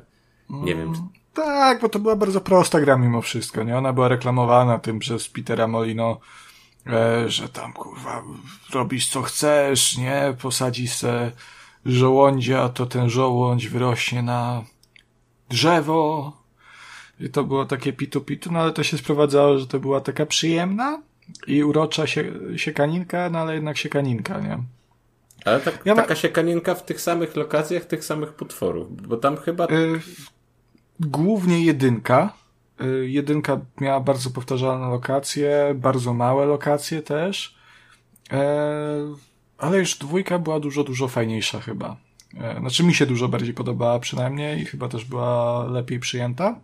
Nie 0.49 0.75
wiem, 0.75 0.93
czy- 0.93 1.01
Tak, 1.33 1.81
bo 1.81 1.89
to 1.89 1.99
była 1.99 2.15
bardzo 2.15 2.41
prosta 2.41 2.81
gra 2.81 2.97
mimo 2.97 3.21
wszystko, 3.21 3.63
nie? 3.63 3.77
Ona 3.77 3.93
była 3.93 4.07
reklamowana 4.07 4.79
tym 4.79 4.99
przez 4.99 5.29
Petera 5.29 5.67
Molino, 5.67 6.19
e, 6.88 7.29
że 7.29 7.49
tam, 7.49 7.73
kurwa, 7.73 8.23
robisz 8.73 9.07
co 9.09 9.21
chcesz, 9.21 9.97
nie? 9.97 10.35
Posadzisz 10.41 10.93
se 10.93 11.31
żołądzia, 11.86 12.69
to 12.69 12.86
ten 12.86 13.09
żołądź 13.09 13.67
wyrośnie 13.67 14.21
na 14.24 14.63
drzewo. 15.50 16.33
I 17.19 17.29
to 17.29 17.43
było 17.43 17.65
takie 17.65 17.93
pitu-pitu, 17.93 18.51
no 18.51 18.59
ale 18.59 18.74
to 18.74 18.83
się 18.83 18.98
sprowadzało, 18.98 19.57
że 19.59 19.67
to 19.67 19.79
była 19.79 20.01
taka 20.01 20.25
przyjemna 20.25 21.01
i 21.48 21.63
urocza 21.63 22.07
się, 22.07 22.31
siekaninka, 22.55 23.29
no 23.29 23.39
ale 23.39 23.53
jednak 23.55 23.77
siekaninka, 23.77 24.39
nie? 24.39 24.57
Ale 25.45 25.59
tak, 25.59 25.81
Ja 25.86 25.95
ma- 25.95 26.01
taka 26.01 26.15
siekaninka 26.15 26.75
w 26.75 26.86
tych 26.86 27.01
samych 27.01 27.36
lokacjach, 27.36 27.86
tych 27.86 28.05
samych 28.05 28.33
potworów, 28.33 29.07
bo 29.07 29.17
tam 29.17 29.38
chyba... 29.38 29.65
Y, 29.65 30.00
Głównie 31.00 31.65
jedynka. 31.65 32.33
Y, 32.81 33.09
Jedynka 33.09 33.59
miała 33.81 34.00
bardzo 34.00 34.29
powtarzalne 34.29 34.88
lokacje, 34.89 35.71
bardzo 35.75 36.13
małe 36.13 36.45
lokacje 36.45 37.01
też. 37.01 37.55
E, 38.31 39.15
Ale 39.60 39.78
już 39.80 39.96
dwójka 39.96 40.39
była 40.39 40.60
dużo, 40.60 40.84
dużo 40.84 41.08
fajniejsza 41.08 41.60
chyba. 41.60 41.98
E, 42.38 42.60
Znaczy 42.60 42.84
mi 42.84 42.94
się 42.94 43.06
dużo 43.06 43.28
bardziej 43.28 43.54
podobała 43.54 44.00
przynajmniej 44.00 44.62
i 44.62 44.66
chyba 44.66 44.88
też 44.88 45.06
była 45.06 45.63
lepiej 45.63 46.00
przyjęta. 46.00 46.60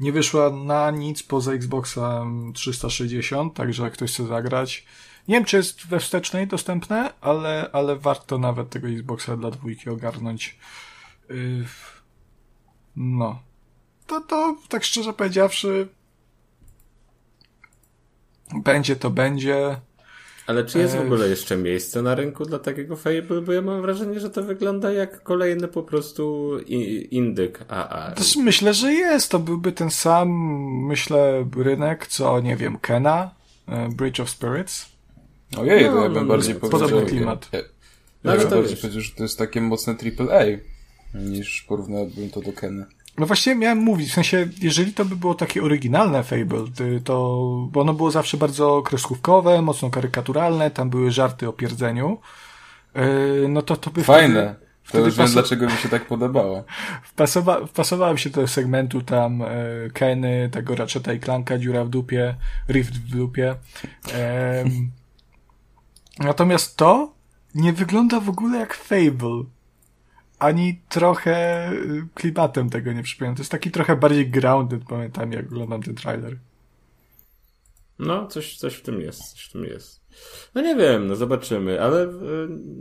Nie 0.00 0.12
wyszła 0.12 0.50
na 0.50 0.90
nic 0.90 1.22
poza 1.22 1.52
Xboxem 1.52 2.52
360, 2.52 3.54
także 3.54 3.82
jak 3.82 3.92
ktoś 3.92 4.12
chce 4.12 4.26
zagrać. 4.26 4.84
Nie 5.28 5.34
wiem, 5.34 5.44
czy 5.44 5.56
jest 5.56 5.86
we 5.86 6.00
wstecznej 6.00 6.46
dostępne, 6.46 7.12
ale, 7.20 7.70
ale 7.72 7.96
warto 7.96 8.38
nawet 8.38 8.70
tego 8.70 8.88
Xboxa 8.88 9.36
dla 9.36 9.50
dwójki 9.50 9.90
ogarnąć. 9.90 10.58
Y, 11.30 11.64
No. 12.96 13.42
To, 14.06 14.20
to, 14.20 14.56
tak 14.68 14.84
szczerze 14.84 15.12
powiedziawszy, 15.12 15.88
będzie 18.54 18.96
to 18.96 19.10
będzie. 19.10 19.80
Ale 20.46 20.64
czy 20.64 20.78
jest 20.78 20.96
w 20.96 21.00
ogóle 21.00 21.28
jeszcze 21.28 21.56
miejsce 21.56 22.02
na 22.02 22.14
rynku 22.14 22.44
dla 22.44 22.58
takiego 22.58 22.96
Fable? 22.96 23.40
Bo 23.40 23.52
ja 23.52 23.62
mam 23.62 23.82
wrażenie, 23.82 24.20
że 24.20 24.30
to 24.30 24.42
wygląda 24.42 24.92
jak 24.92 25.22
kolejny 25.22 25.68
po 25.68 25.82
prostu 25.82 26.52
indyk 27.10 27.64
AA. 27.68 28.12
Też 28.12 28.36
myślę, 28.36 28.74
że 28.74 28.92
jest. 28.92 29.30
To 29.30 29.38
byłby 29.38 29.72
ten 29.72 29.90
sam, 29.90 30.28
myślę, 30.86 31.46
rynek, 31.56 32.06
co, 32.06 32.40
nie 32.40 32.56
wiem, 32.56 32.78
Kena, 32.78 33.30
e, 33.68 33.88
Bridge 33.88 34.20
of 34.20 34.30
Spirits. 34.30 34.86
Ojej, 35.58 35.84
to 35.84 35.90
No, 35.94 35.96
ja 36.02 36.08
no, 36.08 36.14
bym 36.14 36.22
no, 36.22 36.28
bardziej 36.28 36.54
podobny 36.54 36.88
powiedział... 36.88 37.08
klimat. 37.08 37.48
Ja, 37.52 37.58
No, 38.24 38.30
ja 38.30 38.32
ale 38.32 38.40
bym 38.40 38.50
to 38.50 38.56
bardziej 38.56 38.74
wiesz. 38.74 38.80
powiedział, 38.82 39.02
że 39.02 39.12
to 39.16 39.22
jest 39.22 39.38
takie 39.38 39.60
mocne 39.60 39.94
AAA 40.18 40.44
niż 41.14 41.62
porównałbym 41.68 42.30
to 42.30 42.40
do 42.40 42.52
Keny. 42.52 42.86
No 43.18 43.26
właśnie 43.26 43.54
miałem 43.54 43.78
mówić, 43.78 44.10
w 44.10 44.14
sensie, 44.14 44.48
jeżeli 44.60 44.92
to 44.92 45.04
by 45.04 45.16
było 45.16 45.34
takie 45.34 45.62
oryginalne 45.62 46.22
Fable, 46.24 46.64
ty- 46.76 47.00
to, 47.04 47.14
bo 47.70 47.80
ono 47.80 47.94
było 47.94 48.10
zawsze 48.10 48.36
bardzo 48.36 48.82
kreskówkowe, 48.82 49.62
mocno 49.62 49.90
karykaturalne, 49.90 50.70
tam 50.70 50.90
były 50.90 51.10
żarty 51.10 51.48
o 51.48 51.52
pierdzeniu, 51.52 52.18
e, 52.94 53.08
no 53.48 53.62
to 53.62 53.76
to 53.76 53.90
by 53.90 54.04
Fajne. 54.04 54.28
wtedy, 54.28 54.54
To 54.84 54.88
wtedy 54.88 55.04
już 55.04 55.16
wiem, 55.16 55.26
paso- 55.26 55.32
dlaczego 55.32 55.66
mi 55.66 55.72
się 55.72 55.88
tak 55.88 56.06
podobało. 56.06 56.64
Wpasowa, 57.10 57.66
wpasowałem 57.66 58.18
się 58.18 58.30
do 58.30 58.48
segmentu 58.48 59.02
tam 59.02 59.42
e, 59.42 59.46
Keny, 59.92 60.48
tego 60.52 60.74
Ratcheta 60.76 61.12
i 61.12 61.20
Clanka, 61.20 61.58
dziura 61.58 61.84
w 61.84 61.88
dupie, 61.88 62.34
rift 62.68 62.94
w 62.94 63.16
dupie. 63.16 63.54
Em, 64.14 64.90
natomiast 66.18 66.76
to 66.76 67.12
nie 67.54 67.72
wygląda 67.72 68.20
w 68.20 68.28
ogóle 68.28 68.58
jak 68.58 68.74
Fable. 68.74 69.44
Ani 70.38 70.80
trochę 70.88 71.70
y, 71.72 72.06
klimatem 72.14 72.70
tego 72.70 72.92
nie 72.92 73.02
przypomina. 73.02 73.36
To 73.36 73.40
jest 73.42 73.50
taki 73.52 73.70
trochę 73.70 73.96
bardziej 73.96 74.30
grounded, 74.30 74.84
pamiętam 74.88 75.32
jak 75.32 75.46
oglądam 75.46 75.82
ten 75.82 75.94
trailer. 75.94 76.36
No, 77.98 78.26
coś, 78.26 78.56
coś 78.56 78.74
w 78.74 78.82
tym 78.82 79.00
jest, 79.00 79.22
coś 79.22 79.44
w 79.44 79.52
tym 79.52 79.64
jest. 79.64 80.00
No 80.54 80.60
nie 80.60 80.76
wiem, 80.76 81.06
no 81.06 81.16
zobaczymy, 81.16 81.82
ale 81.82 82.02
e, 82.02 82.08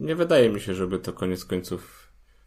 nie 0.01 0.15
wydaje 0.15 0.49
mi 0.49 0.61
się, 0.61 0.73
żeby 0.73 0.99
to 0.99 1.13
koniec 1.13 1.45
końców 1.45 2.03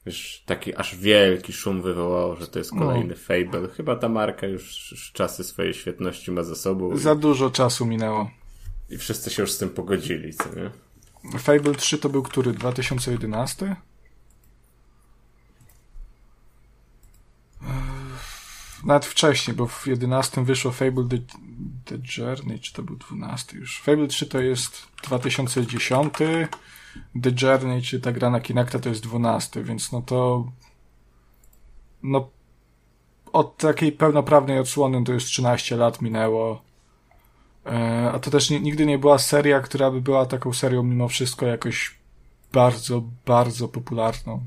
wiesz, 0.06 0.42
taki 0.46 0.74
aż 0.74 0.96
wielki 0.96 1.52
szum 1.52 1.82
wywołało, 1.82 2.36
że 2.36 2.46
to 2.46 2.58
jest 2.58 2.70
kolejny 2.70 3.14
Fable. 3.16 3.68
Chyba 3.76 3.96
ta 3.96 4.08
marka 4.08 4.46
już, 4.46 4.90
już 4.90 5.12
czasy 5.12 5.44
swojej 5.44 5.74
świetności 5.74 6.30
ma 6.32 6.42
za 6.42 6.54
sobą 6.54 6.96
Za 6.96 7.14
dużo 7.14 7.50
czasu 7.50 7.86
minęło. 7.86 8.30
i 8.90 8.98
wszyscy 8.98 9.30
się 9.30 9.42
już 9.42 9.52
z 9.52 9.58
tym 9.58 9.68
pogodzili, 9.70 10.34
co 10.34 10.44
nie? 10.54 10.70
Fable 11.38 11.74
3 11.74 11.98
to 11.98 12.08
był 12.08 12.22
który? 12.22 12.52
2011? 12.52 13.76
Nawet 18.86 19.06
wcześniej, 19.06 19.56
bo 19.56 19.66
w 19.66 19.86
11 19.86 20.44
wyszło 20.44 20.70
Fable 20.72 21.08
The, 21.08 21.18
The 21.84 21.98
Journey, 22.18 22.58
czy 22.60 22.72
to 22.72 22.82
był 22.82 22.96
12 22.96 23.58
już. 23.58 23.80
Fable 23.80 24.06
3 24.06 24.26
to 24.26 24.40
jest 24.40 24.86
2010, 25.02 26.14
The 27.22 27.30
Journey, 27.42 27.82
czy 27.82 28.00
ta 28.00 28.12
gra 28.12 28.30
na 28.30 28.40
Kinecta 28.40 28.78
to 28.78 28.88
jest 28.88 29.02
12, 29.02 29.64
więc 29.64 29.92
no 29.92 30.02
to 30.02 30.46
no 32.02 32.30
od 33.32 33.56
takiej 33.56 33.92
pełnoprawnej 33.92 34.58
odsłony 34.58 35.04
to 35.04 35.12
już 35.12 35.24
13 35.24 35.76
lat 35.76 36.02
minęło. 36.02 36.62
E, 37.66 38.10
A 38.14 38.18
to 38.18 38.30
też 38.30 38.50
ni- 38.50 38.60
nigdy 38.60 38.86
nie 38.86 38.98
była 38.98 39.18
seria, 39.18 39.60
która 39.60 39.90
by 39.90 40.00
była 40.00 40.26
taką 40.26 40.52
serią 40.52 40.82
mimo 40.82 41.08
wszystko 41.08 41.46
jakoś 41.46 41.94
bardzo, 42.52 43.02
bardzo 43.26 43.68
popularną. 43.68 44.40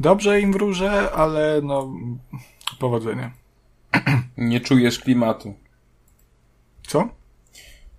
Dobrze 0.00 0.40
im 0.40 0.52
wróżę, 0.52 1.12
ale 1.12 1.60
no 1.62 1.92
powodzenia. 2.78 3.30
Nie 4.36 4.60
czujesz 4.60 4.98
klimatu. 4.98 5.54
Co? 6.86 7.08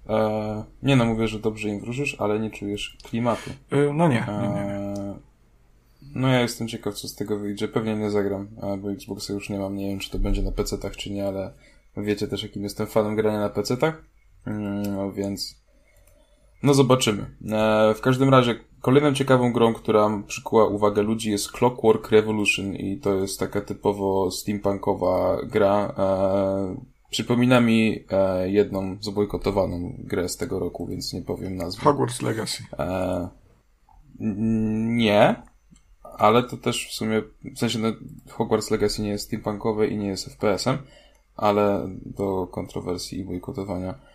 E, 0.10 0.63
nie 0.84 0.96
no, 0.96 1.06
mówię, 1.06 1.27
że 1.27 1.39
dobrze 1.39 1.70
im 1.70 1.79
wróżysz, 1.79 2.15
ale 2.20 2.39
nie 2.39 2.51
czujesz 2.51 2.98
klimatu. 3.03 3.50
E, 3.72 3.94
No 3.94 4.08
nie, 4.08 4.25
nie, 4.41 4.48
nie. 4.50 4.62
E, 4.62 5.20
no 6.15 6.27
ja 6.27 6.41
jestem 6.41 6.68
ciekaw, 6.68 6.94
co 6.96 7.08
z 7.08 7.15
tego 7.15 7.39
wyjdzie. 7.39 7.68
Pewnie 7.68 7.96
nie 7.96 8.10
zagram, 8.10 8.48
a, 8.62 8.77
bo 8.77 8.91
Xboxa 8.91 9.34
już 9.34 9.50
nie 9.50 9.60
mam. 9.60 9.75
Nie 9.75 9.89
wiem, 9.89 10.00
czy 10.00 10.10
to 10.10 10.20
będzie 10.20 10.41
na 10.41 10.51
PC-tach, 10.51 10.96
czy 10.96 11.12
nie, 11.12 11.27
ale 11.27 11.53
wiecie 11.98 12.27
też, 12.27 12.44
jakim 12.44 12.63
jestem 12.63 12.88
fanem 12.88 13.15
grania 13.15 13.39
na 13.39 13.50
PC-tach. 13.50 14.03
Mm, 14.46 14.96
No 14.96 15.12
więc... 15.12 15.58
No 16.63 16.73
zobaczymy. 16.73 17.25
E, 17.51 17.93
w 17.93 18.01
każdym 18.01 18.29
razie, 18.29 18.55
kolejną 18.81 19.13
ciekawą 19.13 19.53
grą, 19.53 19.73
która 19.73 20.23
przykuła 20.27 20.67
uwagę 20.67 21.01
ludzi 21.01 21.31
jest 21.31 21.51
Clockwork 21.51 22.11
Revolution 22.11 22.75
i 22.75 22.97
to 22.97 23.13
jest 23.13 23.39
taka 23.39 23.61
typowo 23.61 24.31
steampunkowa 24.31 25.37
gra. 25.43 25.93
E, 25.97 26.75
przypomina 27.09 27.61
mi 27.61 28.03
e, 28.11 28.49
jedną 28.49 28.97
zabojkotowaną 29.01 29.95
grę 29.99 30.29
z 30.29 30.37
tego 30.37 30.59
roku, 30.59 30.87
więc 30.87 31.13
nie 31.13 31.21
powiem 31.21 31.55
nazwy. 31.55 31.81
Hogwarts 31.81 32.21
Legacy. 32.21 32.63
Nie, 34.19 35.35
ale 36.17 36.43
to 36.43 36.57
też 36.57 36.87
w 36.87 36.93
sumie, 36.93 37.21
w 37.55 37.59
sensie 37.59 37.79
no, 37.79 37.87
Hogwarts 38.29 38.71
Legacy 38.71 39.01
nie 39.01 39.09
jest 39.09 39.25
steampunkowe 39.25 39.87
i 39.87 39.97
nie 39.97 40.07
jest 40.07 40.29
FPS-em, 40.29 40.77
ale 41.35 41.89
do 42.05 42.47
kontrowersji 42.47 43.19
i 43.19 43.23
bojkotowania 43.23 44.08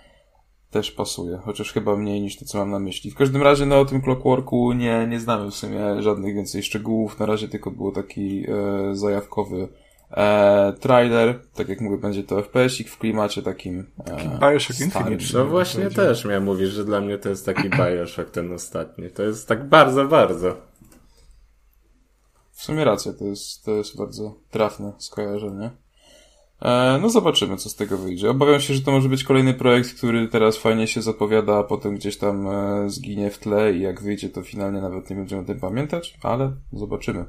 też 0.75 0.91
pasuje, 0.91 1.39
chociaż 1.45 1.73
chyba 1.73 1.97
mniej 1.97 2.21
niż 2.21 2.37
to, 2.37 2.45
co 2.45 2.59
mam 2.59 2.71
na 2.71 2.79
myśli. 2.79 3.11
W 3.11 3.15
każdym 3.15 3.43
razie, 3.43 3.67
no 3.67 3.81
o 3.81 3.85
tym 3.85 4.03
Clockworku 4.03 4.73
nie, 4.73 5.07
nie 5.07 5.21
znamy 5.21 5.51
w 5.51 5.55
sumie 5.55 6.03
żadnych 6.03 6.35
więcej 6.35 6.63
szczegółów. 6.63 7.19
Na 7.19 7.27
razie 7.27 7.49
tylko 7.49 7.71
było 7.71 7.93
taki 7.93 8.47
e, 8.49 8.97
zajawkowy 8.97 9.69
e, 10.11 10.73
trailer. 10.81 11.41
Tak 11.55 11.69
jak 11.69 11.81
mówię, 11.81 11.99
będzie 11.99 12.25
to 12.25 12.43
FPS-ik 12.43 12.89
w 12.89 12.99
klimacie 12.99 13.43
takim 13.43 13.87
e, 14.07 14.39
Bioshock. 14.41 14.81
Infinite. 14.81 15.25
No 15.35 15.45
właśnie 15.45 15.91
też 15.91 16.25
miałem 16.25 16.45
mówić, 16.45 16.69
że 16.69 16.85
dla 16.85 17.01
mnie 17.01 17.19
to 17.19 17.29
jest 17.29 17.47
taki 17.47 17.71
Bioshock 17.79 18.31
ten 18.31 18.53
ostatni. 18.53 19.11
To 19.11 19.23
jest 19.23 19.49
tak 19.49 19.69
bardzo, 19.69 20.05
bardzo. 20.05 20.57
W 22.53 22.63
sumie 22.63 22.85
racja, 22.85 23.13
to 23.13 23.25
jest, 23.25 23.65
to 23.65 23.71
jest 23.71 23.99
bardzo 23.99 24.35
trafne 24.51 24.93
skojarzenie. 24.99 25.71
E, 26.65 26.99
no 27.03 27.11
zobaczymy, 27.11 27.57
co 27.57 27.69
z 27.69 27.77
tego 27.77 27.99
wyjdzie. 27.99 28.31
Obawiam 28.31 28.61
się, 28.61 28.75
że 28.75 28.81
to 28.81 28.91
może 28.91 29.09
być 29.09 29.25
kolejny 29.25 29.55
projekt, 29.55 29.95
który 29.95 30.29
teraz 30.29 30.57
fajnie 30.57 30.87
się 30.87 31.03
zapowiada, 31.03 31.59
a 31.59 31.63
potem 31.63 31.95
gdzieś 31.95 32.17
tam 32.17 32.49
e, 32.49 32.91
zginie 32.91 33.31
w 33.31 33.39
tle 33.39 33.73
i 33.73 33.81
jak 33.81 34.03
wyjdzie, 34.03 34.29
to 34.29 34.43
finalnie 34.43 34.81
nawet 34.81 35.11
nie 35.11 35.17
będziemy 35.17 35.43
o 35.43 35.45
tym 35.45 35.61
pamiętać, 35.61 36.19
ale 36.23 36.53
zobaczymy. 36.73 37.25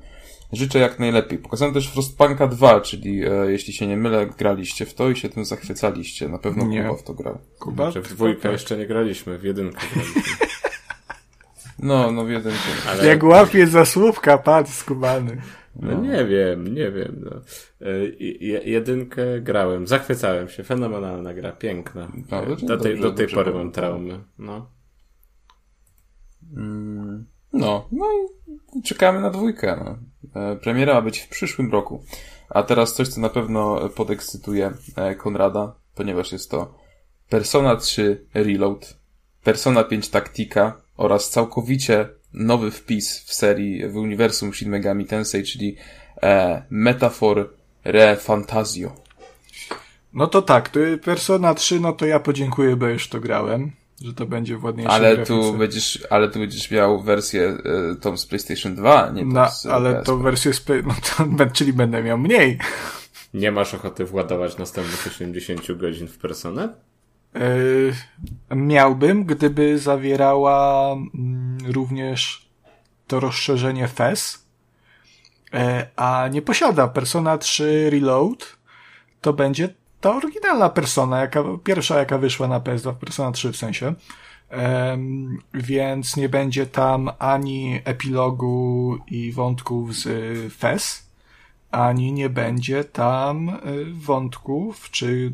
Życzę 0.54 0.80
jak 0.80 1.00
najlepiej. 1.00 1.40
Pokazałem 1.40 1.74
też 1.74 1.88
Frostpunka 1.88 2.48
2, 2.48 2.82
czyli 2.82 3.26
e, 3.26 3.52
jeśli 3.52 3.74
się 3.74 3.88
nie 3.88 3.98
mylę, 3.98 4.28
graliście 4.38 4.86
w 4.86 4.94
to 4.94 5.10
i 5.10 5.16
się 5.16 5.30
tym 5.30 5.46
zachwycaliście. 5.46 6.30
Na 6.30 6.38
pewno 6.38 6.66
Nie. 6.66 6.84
Kuba 6.84 6.98
w 6.98 7.04
to 7.04 7.14
grał. 7.14 7.38
Kuba? 7.60 7.92
Że 7.92 8.02
w 8.02 8.08
dwójkę 8.08 8.52
jeszcze 8.52 8.78
nie 8.78 8.88
graliśmy, 8.88 9.38
w 9.38 9.44
jedynkę 9.44 9.82
graliśmy. 9.94 10.22
No, 11.80 12.12
no 12.12 12.26
w 12.26 12.30
jeden 12.30 12.54
Ale... 12.90 13.06
Jak 13.06 13.24
łapie 13.24 13.68
za 13.68 13.86
słówka, 13.86 14.38
patrz, 14.38 14.72
skubany. 14.72 15.42
No 15.82 16.02
nie 16.02 16.26
wiem, 16.26 16.68
nie 16.76 16.92
wiem. 16.92 17.22
No. 17.26 17.42
Je- 18.20 18.62
jedynkę 18.66 19.42
grałem, 19.42 19.88
zachwycałem 19.88 20.50
się, 20.50 20.64
fenomenalna 20.64 21.34
gra, 21.34 21.52
piękna. 21.52 22.12
No, 22.32 22.46
dobrze, 22.46 22.66
do 22.66 22.78
tej, 22.78 23.00
do 23.00 23.12
tej 23.12 23.28
pory 23.28 23.54
mam 23.54 23.72
traumy. 23.72 24.20
No. 24.40 24.70
Mm, 26.56 27.26
No, 27.54 27.88
no 27.92 28.06
i 28.76 28.82
czekamy 28.84 29.22
na 29.22 29.30
dwójkę. 29.30 29.80
No. 29.86 29.98
E, 30.42 30.56
Premiera 30.56 30.94
ma 30.94 31.02
być 31.02 31.20
w 31.20 31.30
przyszłym 31.30 31.72
roku. 31.72 32.04
A 32.50 32.64
teraz 32.64 32.94
coś, 32.94 33.08
co 33.08 33.22
na 33.22 33.30
pewno 33.30 33.90
podekscytuje 33.90 34.72
e, 34.96 35.16
Konrada, 35.16 35.76
ponieważ 35.96 36.32
jest 36.32 36.52
to 36.52 36.78
Persona 37.30 37.76
3 37.76 38.26
Reload, 38.34 38.98
Persona 39.44 39.84
5 39.84 40.10
Tactica 40.10 40.82
oraz 40.98 41.30
całkowicie 41.30 42.10
nowy 42.36 42.72
wpis 42.72 43.20
w 43.20 43.34
serii, 43.34 43.88
w 43.88 43.98
uniwersum 43.98 44.54
Shin 44.54 44.70
Megami 44.70 45.06
Tensei, 45.06 45.44
czyli 45.44 45.76
e, 46.24 46.64
Metafor 46.70 47.50
Re 47.86 48.16
Fantasio. 48.16 48.96
No 50.14 50.28
to 50.28 50.42
tak, 50.42 50.70
to 50.70 50.80
Persona 51.04 51.54
3, 51.54 51.80
no 51.80 51.94
to 51.94 52.06
ja 52.06 52.20
podziękuję, 52.20 52.76
bo 52.76 52.88
już 52.88 53.10
to 53.10 53.20
grałem, 53.20 53.72
że 54.02 54.14
to 54.14 54.26
będzie 54.26 54.58
w 54.58 54.64
ładniejszej 54.64 54.96
Ale 54.96 55.16
grafice. 55.16 55.34
tu 55.34 55.54
będziesz, 55.54 56.08
ale 56.10 56.30
tu 56.30 56.40
będziesz 56.40 56.72
miał 56.72 57.02
wersję 57.02 57.58
e, 57.92 57.96
tą 57.96 58.18
z 58.18 58.26
PlayStation 58.26 58.76
2, 58.76 59.12
nie 59.14 59.22
tą 59.22 59.28
No, 59.28 59.50
z 59.50 59.66
ale 59.66 59.96
PS. 59.96 60.06
to 60.06 60.18
wersję, 60.18 60.54
spe... 60.54 60.82
no 60.88 60.96
to, 61.38 61.46
czyli 61.54 61.74
będę 61.74 62.04
miał 62.04 62.18
mniej. 62.18 62.58
Nie 63.34 63.52
masz 63.52 63.74
ochoty 63.74 64.06
władować 64.06 64.58
następnych 64.58 65.08
80 65.08 65.78
godzin 65.78 66.08
w 66.08 66.18
personę? 66.18 66.70
Yy, 67.36 67.94
miałbym, 68.56 69.24
gdyby 69.26 69.80
zawierała 69.80 70.92
mm, 70.94 71.58
również 71.68 72.50
to 73.08 73.20
rozszerzenie 73.20 73.88
FES, 73.88 74.48
yy, 75.54 75.60
a 75.96 76.28
nie 76.32 76.42
posiada 76.42 76.88
Persona 76.88 77.38
3 77.38 77.90
Reload, 77.90 78.58
to 79.22 79.34
będzie 79.34 79.70
ta 80.02 80.16
oryginalna 80.16 80.70
Persona, 80.70 81.20
jaka, 81.20 81.44
pierwsza 81.64 82.00
jaka 82.00 82.18
wyszła 82.18 82.48
na 82.48 82.60
PS2, 82.60 82.96
Persona 82.96 83.32
3 83.32 83.52
w 83.52 83.58
sensie. 83.58 83.94
Więc 85.54 86.18
nie 86.18 86.30
będzie 86.30 86.66
tam 86.66 87.12
ani 87.20 87.82
epilogu 87.86 88.98
i 89.08 89.32
wątków 89.32 89.96
z 89.96 90.06
y, 90.06 90.50
FES, 90.50 91.10
ani 91.72 92.14
nie 92.14 92.30
będzie 92.30 92.84
tam 92.84 93.60
wątków 93.94 94.90
czy 94.92 95.34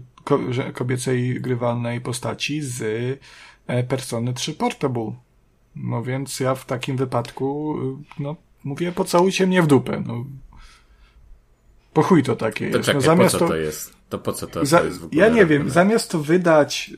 kobiecej 0.74 1.42
grywalnej 1.42 2.02
postaci 2.02 2.62
z 2.62 2.82
e, 3.68 3.84
Persony 3.84 4.34
3 4.34 4.54
Portable. 4.54 5.12
No 5.76 6.04
więc 6.04 6.40
ja 6.40 6.56
w 6.56 6.66
takim 6.66 6.98
wypadku, 6.98 7.78
y, 8.20 8.22
no 8.24 8.36
mówię, 8.64 8.92
pocałujcie 8.92 9.48
mnie 9.48 9.62
w 9.62 9.68
dupę. 9.68 10.04
No. 10.06 10.26
Po 11.94 12.04
chuj 12.04 12.24
to 12.24 12.36
takie 12.36 12.72
To 12.72 12.78
jest. 12.78 12.86
czekaj, 12.86 13.02
no, 13.02 13.06
zamiast 13.06 13.34
po 13.36 13.40
co 13.40 13.46
to, 13.46 13.52
to 13.52 13.56
jest? 13.56 13.94
To 14.10 14.18
po 14.20 14.34
co 14.34 14.48
to, 14.48 14.66
za, 14.66 14.80
to 14.80 14.86
jest 14.86 15.00
w 15.00 15.06
ogóle 15.06 15.22
ja 15.22 15.34
nie 15.34 15.46
wiem, 15.46 15.70
zamiast 15.70 16.12
to 16.12 16.20
wydać 16.20 16.92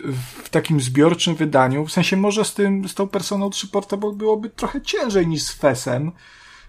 w 0.44 0.50
takim 0.50 0.82
zbiorczym 0.82 1.36
wydaniu, 1.36 1.86
w 1.86 1.92
sensie 1.92 2.18
może 2.18 2.46
z 2.46 2.54
tym, 2.54 2.88
z 2.90 2.94
tą 2.94 3.08
Personą 3.08 3.50
3 3.50 3.68
Portable 3.68 4.14
byłoby 4.14 4.50
trochę 4.50 4.82
ciężej 4.82 5.28
niż 5.28 5.44
z 5.44 5.54
FES-em, 5.54 6.12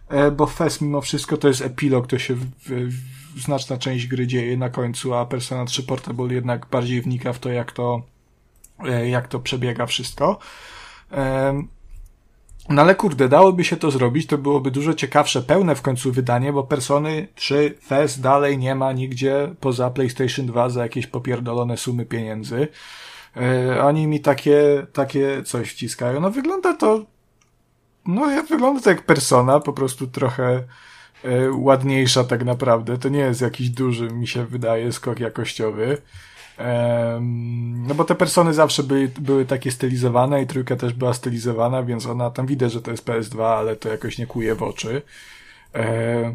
e, 0.08 0.30
bo 0.30 0.46
FES 0.46 0.80
mimo 0.80 1.00
wszystko 1.00 1.36
to 1.36 1.48
jest 1.48 1.62
epilog, 1.62 2.06
to 2.06 2.18
się 2.18 2.34
w, 2.34 2.46
w 2.68 3.23
znaczna 3.36 3.78
część 3.78 4.06
gry 4.06 4.26
dzieje 4.26 4.56
na 4.56 4.70
końcu, 4.70 5.14
a 5.14 5.26
Persona 5.26 5.64
3 5.64 5.82
Portable 5.82 6.34
jednak 6.34 6.66
bardziej 6.66 7.02
wnika 7.02 7.32
w 7.32 7.38
to, 7.38 7.48
jak 7.48 7.72
to, 7.72 8.02
e, 8.84 9.08
jak 9.08 9.28
to 9.28 9.40
przebiega 9.40 9.86
wszystko. 9.86 10.38
No 12.68 12.82
ale 12.82 12.94
kurde, 12.94 13.28
dałoby 13.28 13.64
się 13.64 13.76
to 13.76 13.90
zrobić, 13.90 14.26
to 14.26 14.38
byłoby 14.38 14.70
dużo 14.70 14.94
ciekawsze, 14.94 15.42
pełne 15.42 15.74
w 15.74 15.82
końcu 15.82 16.12
wydanie, 16.12 16.52
bo 16.52 16.62
Persony 16.62 17.28
3 17.34 17.78
FES 17.82 18.20
dalej 18.20 18.58
nie 18.58 18.74
ma 18.74 18.92
nigdzie 18.92 19.54
poza 19.60 19.90
PlayStation 19.90 20.46
2 20.46 20.68
za 20.68 20.82
jakieś 20.82 21.06
popierdolone 21.06 21.76
sumy 21.76 22.06
pieniędzy. 22.06 22.68
Yy, 23.36 23.82
oni 23.82 24.06
mi 24.06 24.20
takie, 24.20 24.86
takie 24.92 25.42
coś 25.42 25.70
wciskają. 25.70 26.20
No 26.20 26.30
wygląda 26.30 26.76
to, 26.76 27.04
no 28.06 28.30
ja 28.30 28.42
wygląda 28.42 28.80
to 28.80 28.90
jak 28.90 29.02
Persona, 29.02 29.60
po 29.60 29.72
prostu 29.72 30.06
trochę 30.06 30.64
ładniejsza 31.56 32.24
tak 32.24 32.44
naprawdę. 32.44 32.98
To 32.98 33.08
nie 33.08 33.18
jest 33.18 33.40
jakiś 33.40 33.70
duży, 33.70 34.08
mi 34.08 34.28
się 34.28 34.46
wydaje, 34.46 34.92
skok 34.92 35.20
jakościowy. 35.20 35.98
No 37.88 37.94
bo 37.94 38.04
te 38.04 38.14
persony 38.14 38.54
zawsze 38.54 38.82
były, 38.82 39.10
były 39.20 39.44
takie 39.44 39.70
stylizowane 39.70 40.42
i 40.42 40.46
trójka 40.46 40.76
też 40.76 40.92
była 40.92 41.14
stylizowana, 41.14 41.82
więc 41.82 42.06
ona 42.06 42.30
tam 42.30 42.46
widać, 42.46 42.72
że 42.72 42.82
to 42.82 42.90
jest 42.90 43.06
PS2, 43.06 43.42
ale 43.44 43.76
to 43.76 43.88
jakoś 43.88 44.18
nie 44.18 44.26
kuje 44.26 44.54
w 44.54 44.62
oczy. 44.62 45.02
E, 45.74 46.34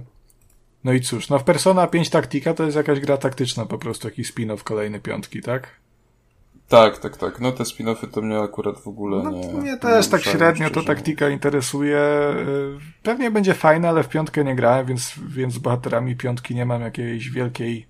no 0.84 0.94
i 0.94 1.02
cóż, 1.02 1.30
no 1.30 1.40
w 1.40 1.44
Persona 1.44 1.88
5 1.88 2.10
Tactica 2.10 2.54
to 2.54 2.64
jest 2.64 2.78
jakaś 2.78 3.00
gra 3.00 3.18
taktyczna, 3.18 3.66
po 3.66 3.78
prostu 3.78 4.08
jakiś 4.08 4.34
spin-off 4.34 4.64
kolejny 4.64 5.00
piątki, 5.00 5.42
tak? 5.42 5.68
Tak, 6.70 6.98
tak, 6.98 7.18
tak. 7.18 7.40
No 7.40 7.52
te 7.52 7.64
spin-offy 7.64 8.08
to 8.08 8.22
mnie 8.22 8.40
akurat 8.40 8.80
w 8.80 8.88
ogóle 8.88 9.24
No, 9.24 9.32
nie... 9.32 9.54
mnie 9.54 9.78
też 9.78 10.08
tak 10.08 10.20
ruszają, 10.20 10.38
średnio 10.38 10.68
to 10.68 10.72
szczerze 10.72 10.88
taktika 10.88 11.30
interesuje. 11.30 11.98
Y, 11.98 13.04
Pewnie 13.04 13.32
będzie 13.32 13.54
fajne, 13.54 13.90
ale 13.90 14.04
w 14.04 14.10
piątkę 14.10 14.44
nie 14.44 14.56
grałem, 14.56 14.86
więc, 14.86 15.14
więc 15.28 15.54
z 15.54 15.58
bohaterami 15.58 16.16
piątki 16.16 16.56
nie 16.56 16.66
mam 16.66 16.82
jakiejś 16.82 17.30
wielkiej 17.30 17.88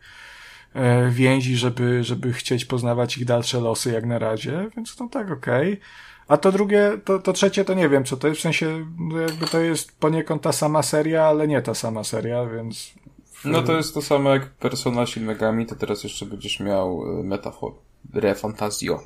e, 0.73 1.09
więzi, 1.09 1.55
żeby, 1.55 2.03
żeby 2.03 2.33
chcieć 2.33 2.65
poznawać 2.65 3.17
ich 3.17 3.25
dalsze 3.25 3.59
losy 3.59 3.91
jak 3.91 4.05
na 4.05 4.19
razie, 4.19 4.67
więc 4.75 4.99
no 4.99 5.09
tak, 5.09 5.31
okej. 5.31 5.79
A 6.27 6.37
to 6.37 6.51
drugie, 6.51 6.91
to, 7.05 7.19
to 7.19 7.33
trzecie 7.33 7.65
to 7.65 7.73
nie 7.73 7.89
wiem, 7.89 8.03
co 8.03 8.17
to 8.17 8.27
jest, 8.27 8.39
w 8.39 8.43
sensie 8.43 8.85
no 8.99 9.19
jakby 9.19 9.47
to 9.47 9.59
jest 9.59 9.99
poniekąd 9.99 10.41
ta 10.41 10.51
sama 10.51 10.83
seria, 10.83 11.25
ale 11.25 11.47
nie 11.47 11.61
ta 11.61 11.73
sama 11.73 12.03
seria, 12.03 12.45
więc... 12.45 12.93
No 13.45 13.61
to 13.61 13.77
jest 13.77 13.93
to 13.93 14.01
samo 14.01 14.29
jak 14.29 14.49
Persona 14.49 15.05
Shin 15.05 15.25
Megami, 15.25 15.65
to 15.65 15.75
teraz 15.75 16.03
jeszcze 16.03 16.25
będziesz 16.25 16.59
miał 16.59 17.03
e, 17.19 17.23
metafor. 17.23 17.73
Re 18.13 18.35
Fantasio. 18.35 19.03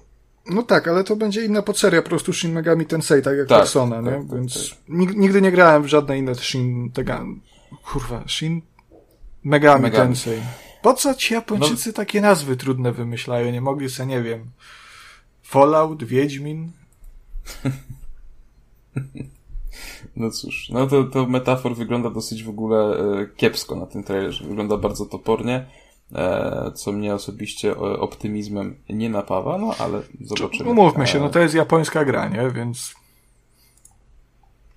No 0.50 0.64
tak, 0.64 0.88
ale 0.88 1.04
to 1.04 1.16
będzie 1.16 1.46
inna 1.46 1.62
podseria, 1.62 2.02
po 2.02 2.10
prostu 2.10 2.34
Shin 2.34 2.52
Megami 2.54 2.86
Tensei, 2.86 3.22
tak 3.22 3.38
jak 3.38 3.48
Tak, 3.48 3.60
Persona, 3.60 3.96
tak, 3.96 4.06
nie? 4.06 4.12
tak, 4.12 4.28
Więc 4.40 4.70
tak. 4.70 4.80
nig- 4.90 5.16
nigdy 5.16 5.42
nie 5.42 5.52
grałem 5.52 5.84
w 5.84 5.88
żadne 5.88 6.18
inne 6.18 6.36
Shin... 6.36 6.92
Tega... 6.92 7.26
Kurwa, 7.92 8.24
Shin 8.28 8.62
Megami, 9.44 9.82
Megami. 9.82 10.06
Tensei. 10.08 10.42
Po 10.82 10.94
co 10.94 11.14
ci 11.16 11.34
Japończycy 11.34 11.94
takie 11.94 12.22
nazwy 12.22 12.58
trudne 12.58 12.92
wymyślają? 12.92 13.52
Nie 13.52 13.62
mogli 13.62 13.90
sobie, 13.90 14.10
nie 14.10 14.22
wiem, 14.24 14.52
Fallout, 15.44 16.04
Wiedźmin? 16.04 16.72
No 20.16 20.32
cóż, 20.32 20.70
no 20.70 20.88
to, 20.88 21.04
to 21.04 21.26
metafor 21.26 21.76
wygląda 21.76 22.10
dosyć 22.10 22.44
w 22.44 22.50
ogóle 22.50 22.98
e, 22.98 23.28
kiepsko 23.36 23.76
na 23.76 23.86
tym 23.86 24.04
trailerze. 24.04 24.46
Wygląda 24.48 24.78
bardzo 24.78 25.06
topornie, 25.06 25.66
co 26.76 26.92
mnie 26.92 27.14
osobiście 27.14 27.72
e, 27.72 27.76
optymizmem 27.80 28.76
nie 28.90 29.10
napawa, 29.10 29.58
no 29.58 29.76
ale 29.80 30.02
zobaczymy. 30.22 30.70
Umówmy 30.70 31.08
się, 31.08 31.18
E, 31.18 31.22
no 31.22 31.30
to 31.30 31.40
jest 31.40 31.56
japońska 31.56 32.06
gra, 32.06 32.28
nie? 32.28 32.52
Więc 32.52 32.96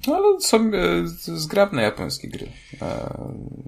No 0.08 0.16
ale 0.16 0.40
są 0.40 0.56
e, 0.56 0.70
zgrabne 1.38 1.82
japońskie 1.82 2.28
gry. 2.28 2.46
E, 2.82 2.86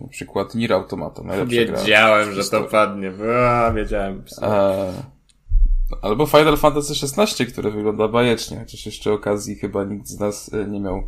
na 0.00 0.08
przykład 0.08 0.54
Nier 0.54 0.72
Automata. 0.72 1.22
Wiedziałem, 1.46 2.32
że 2.32 2.44
to 2.44 2.64
padnie. 2.64 3.12
A, 3.38 3.72
wiedziałem. 3.72 4.22
E, 4.42 4.92
albo 6.02 6.26
Final 6.26 6.56
Fantasy 6.56 6.92
XVI, 7.18 7.46
które 7.46 7.70
wygląda 7.70 8.08
bajecznie, 8.08 8.58
chociaż 8.58 8.86
jeszcze 8.86 9.12
okazji 9.12 9.56
chyba 9.56 9.84
nikt 9.84 10.06
z 10.06 10.20
nas 10.20 10.54
e, 10.54 10.66
nie 10.66 10.80
miał 10.80 11.02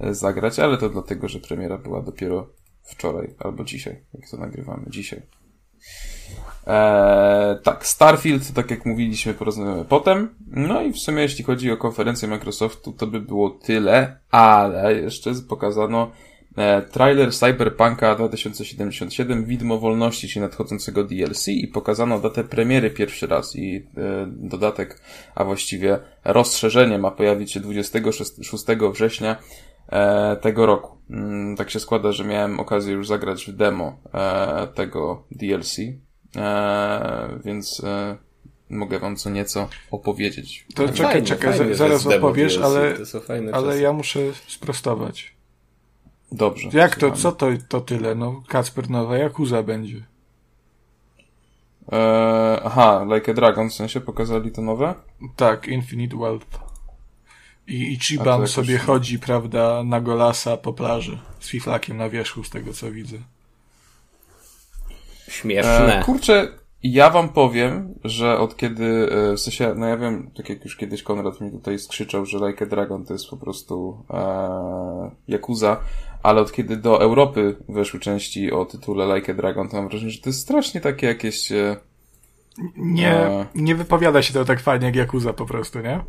e, 0.00 0.14
zagrać, 0.14 0.58
ale 0.58 0.78
to 0.78 0.88
dlatego, 0.88 1.28
że 1.28 1.40
premiera 1.40 1.78
była 1.78 2.02
dopiero 2.02 2.46
wczoraj 2.82 3.34
albo 3.38 3.64
dzisiaj, 3.64 4.00
jak 4.14 4.30
to 4.30 4.36
nagrywamy, 4.36 4.84
dzisiaj. 4.88 5.22
Eee, 6.66 7.56
tak, 7.62 7.86
Starfield, 7.86 8.52
tak 8.52 8.70
jak 8.70 8.86
mówiliśmy, 8.86 9.34
porozmawiamy 9.34 9.84
potem. 9.84 10.34
No 10.46 10.82
i 10.82 10.92
w 10.92 10.98
sumie 10.98 11.22
jeśli 11.22 11.44
chodzi 11.44 11.70
o 11.70 11.76
konferencję 11.76 12.28
Microsoftu, 12.28 12.92
to 12.92 13.06
by 13.06 13.20
było 13.20 13.50
tyle, 13.50 14.18
ale 14.30 14.94
jeszcze 14.94 15.32
pokazano 15.48 16.10
e, 16.56 16.82
trailer 16.82 17.32
Cyberpunka 17.32 18.14
2077, 18.14 19.44
widmo 19.44 19.78
wolności, 19.78 20.28
czyli 20.28 20.40
nadchodzącego 20.40 21.04
DLC 21.04 21.48
i 21.48 21.68
pokazano 21.68 22.20
datę 22.20 22.44
premiery 22.44 22.90
pierwszy 22.90 23.26
raz 23.26 23.56
i 23.56 23.76
e, 23.76 24.26
dodatek, 24.28 25.00
a 25.34 25.44
właściwie 25.44 25.98
rozszerzenie 26.24 26.98
ma 26.98 27.10
pojawić 27.10 27.52
się 27.52 27.60
26 27.60 28.64
września 28.92 29.36
tego 30.40 30.66
roku. 30.66 30.94
Mm, 31.10 31.56
tak 31.56 31.70
się 31.70 31.80
składa, 31.80 32.12
że 32.12 32.24
miałem 32.24 32.60
okazję 32.60 32.92
już 32.92 33.06
zagrać 33.06 33.46
w 33.46 33.52
demo 33.52 33.96
e, 34.14 34.66
tego 34.74 35.24
DLC, 35.30 35.78
e, 36.36 37.38
więc 37.44 37.84
e, 37.84 38.16
mogę 38.70 38.98
wam 38.98 39.16
co 39.16 39.30
nieco 39.30 39.68
opowiedzieć. 39.90 40.66
To 40.74 40.88
czekaj, 40.88 41.12
Fajnie, 41.12 41.26
czekaj, 41.26 41.58
fajnie, 41.58 41.74
zaraz 41.74 42.06
opowiesz, 42.06 42.58
DLC, 42.58 43.14
ale, 43.28 43.52
ale 43.52 43.80
ja 43.80 43.92
muszę 43.92 44.20
sprostować. 44.46 45.34
Dobrze. 46.32 46.68
Jak 46.72 46.96
to, 46.96 47.12
co 47.12 47.32
to, 47.32 47.46
to 47.68 47.80
tyle? 47.80 48.14
No, 48.14 48.42
Kacper 48.48 48.90
nowa 48.90 49.18
Jakuza 49.18 49.62
będzie. 49.62 50.04
E, 51.92 52.60
aha, 52.64 53.06
Like 53.14 53.30
a 53.30 53.34
Dragon, 53.34 53.70
w 53.70 53.74
sensie 53.74 54.00
pokazali 54.00 54.52
to 54.52 54.62
nowe? 54.62 54.94
Tak, 55.36 55.68
Infinite 55.68 56.16
Wealth. 56.16 56.63
I 57.66 57.82
A 57.82 57.86
to 57.86 57.92
Ichiban 57.92 58.26
jakoś- 58.40 58.50
sobie 58.50 58.78
chodzi, 58.78 59.18
prawda, 59.18 59.82
na 59.84 60.00
golasa 60.00 60.56
po 60.56 60.72
plaży 60.72 61.18
z 61.40 61.48
fiflakiem 61.48 61.96
na 61.96 62.08
wierzchu, 62.08 62.44
z 62.44 62.50
tego 62.50 62.72
co 62.72 62.90
widzę. 62.90 63.16
Śmieszne. 65.28 66.00
E, 66.00 66.04
kurczę, 66.04 66.48
ja 66.82 67.10
wam 67.10 67.28
powiem, 67.28 67.94
że 68.04 68.38
od 68.38 68.56
kiedy, 68.56 69.08
e, 69.32 69.36
w 69.36 69.40
sensie, 69.40 69.74
no 69.76 69.86
ja 69.86 69.96
wiem, 69.96 70.30
tak 70.36 70.48
jak 70.48 70.64
już 70.64 70.76
kiedyś 70.76 71.02
Konrad 71.02 71.40
mi 71.40 71.50
tutaj 71.50 71.78
skrzyczał, 71.78 72.26
że 72.26 72.38
Like 72.48 72.64
a 72.64 72.68
Dragon 72.68 73.04
to 73.04 73.12
jest 73.12 73.28
po 73.30 73.36
prostu 73.36 73.98
e, 74.10 75.10
Yakuza, 75.34 75.80
ale 76.22 76.40
od 76.40 76.52
kiedy 76.52 76.76
do 76.76 77.00
Europy 77.02 77.56
weszły 77.68 78.00
części 78.00 78.52
o 78.52 78.64
tytule 78.64 79.16
Like 79.16 79.32
a 79.32 79.34
Dragon, 79.34 79.68
to 79.68 79.76
mam 79.76 79.88
wrażenie, 79.88 80.10
że 80.10 80.20
to 80.20 80.28
jest 80.28 80.40
strasznie 80.40 80.80
takie 80.80 81.06
jakieś... 81.06 81.52
E, 81.52 81.76
Nie, 82.76 83.10
E. 83.16 83.46
nie 83.54 83.74
wypowiada 83.74 84.22
się 84.22 84.32
to 84.34 84.44
tak 84.44 84.60
fajnie 84.60 84.86
jak 84.86 84.96
Jakuza 84.96 85.32
po 85.32 85.46
prostu, 85.46 85.80
nie? 85.80 86.00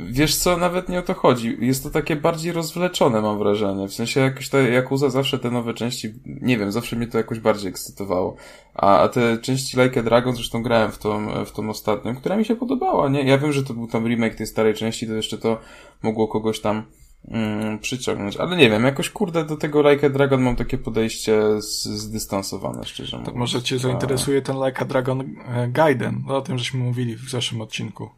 Wiesz 0.00 0.36
co, 0.36 0.56
nawet 0.56 0.88
nie 0.88 0.98
o 0.98 1.02
to 1.02 1.14
chodzi. 1.14 1.56
Jest 1.60 1.82
to 1.82 1.90
takie 1.90 2.16
bardziej 2.16 2.52
rozwleczone, 2.52 3.20
mam 3.20 3.38
wrażenie. 3.38 3.88
W 3.88 3.94
sensie 3.94 4.20
jakoś 4.20 4.48
te 4.48 4.58
Yakuza 4.70 5.10
zawsze 5.10 5.38
te 5.38 5.50
nowe 5.50 5.74
części, 5.74 6.12
nie 6.26 6.58
wiem, 6.58 6.72
zawsze 6.72 6.96
mnie 6.96 7.06
to 7.06 7.18
jakoś 7.18 7.40
bardziej 7.40 7.68
ekscytowało. 7.70 8.36
A, 8.74 8.98
a 8.98 9.08
te 9.08 9.38
części 9.38 9.80
Like 9.80 10.00
a 10.00 10.02
Dragon, 10.02 10.34
zresztą 10.34 10.62
grałem 10.62 10.92
w 10.92 10.98
tą, 10.98 11.44
w 11.44 11.52
tą 11.52 11.70
ostatnią, 11.70 12.16
która 12.16 12.36
mi 12.36 12.44
się 12.44 12.56
podobała, 12.56 13.08
nie? 13.08 13.22
Ja 13.22 13.38
wiem, 13.38 13.52
że 13.52 13.62
to 13.62 13.74
był 13.74 13.86
tam 13.86 14.06
remake 14.06 14.34
tej 14.34 14.46
starej 14.46 14.74
części, 14.74 15.06
to 15.06 15.12
jeszcze 15.14 15.38
to 15.38 15.58
mogło 16.02 16.28
kogoś 16.28 16.60
tam 16.60 16.82
mm, 17.28 17.78
przyciągnąć. 17.78 18.36
Ale 18.36 18.56
nie 18.56 18.70
wiem, 18.70 18.84
jakoś 18.84 19.10
kurde 19.10 19.44
do 19.44 19.56
tego 19.56 19.90
Like 19.90 20.06
a 20.06 20.10
Dragon 20.10 20.42
mam 20.42 20.56
takie 20.56 20.78
podejście 20.78 21.62
z, 21.62 21.82
zdystansowane, 21.84 22.84
szczerze 22.84 23.10
To 23.12 23.18
mówiąc. 23.18 23.36
może 23.36 23.62
cię 23.62 23.78
zainteresuje 23.78 24.42
ten 24.42 24.56
Like 24.66 24.80
a 24.80 24.84
Dragon 24.84 25.20
e, 25.20 25.68
Gaiden. 25.68 26.22
No, 26.26 26.36
o 26.36 26.40
tym 26.40 26.58
żeśmy 26.58 26.80
mówili 26.80 27.16
w 27.16 27.30
zeszłym 27.30 27.60
odcinku. 27.60 28.10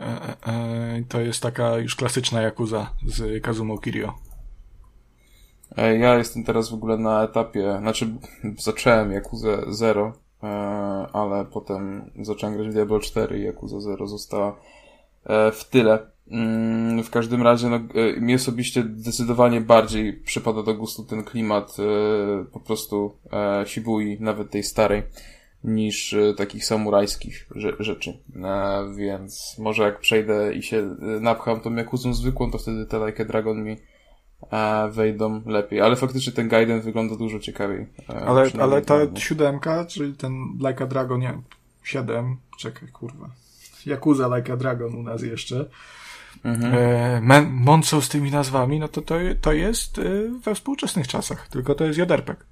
E, 0.00 0.04
e, 0.04 0.52
e, 0.52 1.02
to 1.08 1.20
jest 1.20 1.42
taka 1.42 1.78
już 1.78 1.96
klasyczna 1.96 2.42
Jakuza 2.42 2.90
z 3.06 3.42
Kazumo 3.42 3.78
Kirio. 3.78 4.14
Ja 5.76 6.18
jestem 6.18 6.44
teraz 6.44 6.70
w 6.70 6.74
ogóle 6.74 6.96
na 6.96 7.22
etapie, 7.24 7.76
znaczy 7.80 8.06
zacząłem 8.58 9.12
Yakuza 9.12 9.48
0, 9.68 10.12
e, 10.42 10.46
ale 11.12 11.44
potem 11.44 12.10
zacząłem 12.22 12.56
grać 12.56 12.68
w 12.68 12.72
Diablo 12.72 13.00
4 13.00 13.38
i 13.38 13.42
Yakuza 13.42 13.80
0 13.80 14.06
została 14.06 14.56
w 15.52 15.64
tyle. 15.70 15.98
Mm, 16.30 17.02
W 17.02 17.10
każdym 17.10 17.42
razie, 17.42 17.68
no, 17.68 17.80
mi 18.20 18.34
osobiście 18.34 18.82
zdecydowanie 18.96 19.60
bardziej 19.60 20.12
przypada 20.12 20.62
do 20.62 20.74
gustu 20.74 21.04
ten 21.04 21.24
klimat 21.24 21.76
po 22.52 22.60
prostu 22.60 23.16
Shibui, 23.66 24.16
nawet 24.20 24.50
tej 24.50 24.62
starej, 24.62 25.02
niż 25.64 26.12
e, 26.14 26.34
takich 26.34 26.64
samurajskich 26.64 27.46
rze- 27.56 27.76
rzeczy. 27.80 28.18
E, 28.44 28.94
Więc 28.96 29.56
może 29.58 29.82
jak 29.82 30.00
przejdę 30.00 30.54
i 30.54 30.62
się 30.62 30.76
e, 30.76 31.20
napcham 31.20 31.60
tą 31.60 31.74
Jakuzą 31.74 32.14
zwykłą, 32.14 32.50
to 32.50 32.58
wtedy 32.58 32.86
te 32.86 33.06
Like 33.06 33.22
a 33.22 33.26
Dragon 33.26 33.62
mi 33.64 33.76
wejdą 34.90 35.42
lepiej. 35.46 35.80
Ale 35.80 35.96
faktycznie 35.96 36.32
ten 36.32 36.48
Gaiden 36.48 36.80
wygląda 36.80 37.16
dużo 37.16 37.38
ciekawiej. 37.38 37.86
Ale, 38.26 38.50
ale 38.60 38.82
ta 38.82 38.94
siódemka, 39.16 39.84
czyli 39.84 40.14
ten 40.14 40.32
Like 40.68 40.84
a 40.84 40.86
Dragon, 40.86 41.20
nie, 41.20 41.38
siedem, 41.82 42.36
czekaj, 42.58 42.88
kurwa. 42.88 43.30
Yakuza 43.86 44.36
Like 44.36 44.52
a 44.52 44.56
Dragon 44.56 44.94
u 44.94 45.02
nas 45.02 45.22
jeszcze. 45.22 45.64
Mhm. 46.44 46.74
E, 47.30 47.42
mącą 47.50 48.00
z 48.00 48.08
tymi 48.08 48.30
nazwami, 48.30 48.78
no 48.78 48.88
to 48.88 49.02
to, 49.02 49.14
to 49.40 49.52
jest 49.52 50.00
we 50.44 50.54
współczesnych 50.54 51.08
czasach, 51.08 51.48
tylko 51.48 51.74
to 51.74 51.84
jest 51.84 51.98
joderpek. 51.98 52.46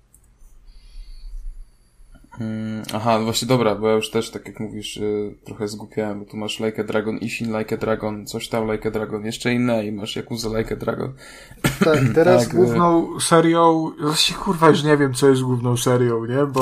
Mm, 2.40 2.82
Aha, 2.94 3.18
no 3.18 3.24
właśnie 3.24 3.48
dobra, 3.48 3.74
bo 3.74 3.88
ja 3.88 3.94
już 3.94 4.10
też, 4.10 4.30
tak 4.30 4.46
jak 4.46 4.60
mówisz, 4.60 4.96
y, 4.96 5.34
trochę 5.44 5.68
zgłupiałem, 5.68 6.20
bo 6.20 6.26
tu 6.26 6.36
masz 6.36 6.60
Like 6.60 6.82
a 6.82 6.84
Dragon, 6.84 7.18
Ishin 7.18 7.58
Like 7.58 7.74
a 7.74 7.78
Dragon, 7.78 8.26
coś 8.26 8.48
tam 8.48 8.72
Like 8.72 8.88
a 8.88 8.90
Dragon, 8.90 9.24
jeszcze 9.24 9.54
inne 9.54 9.86
i 9.86 9.92
masz 9.92 10.16
Yakuza 10.16 10.58
Like 10.58 10.74
a 10.74 10.78
Dragon. 10.78 11.12
Tak, 11.84 11.98
teraz 12.14 12.44
Tak, 12.44 12.56
główną 12.56 13.20
serią, 13.20 13.90
właściwie 14.00 14.38
kurwa 14.38 14.68
już 14.68 14.82
nie 14.82 14.96
wiem, 14.96 15.14
co 15.14 15.28
jest 15.28 15.42
główną 15.42 15.76
serią, 15.76 16.24
nie, 16.24 16.46
bo 16.46 16.60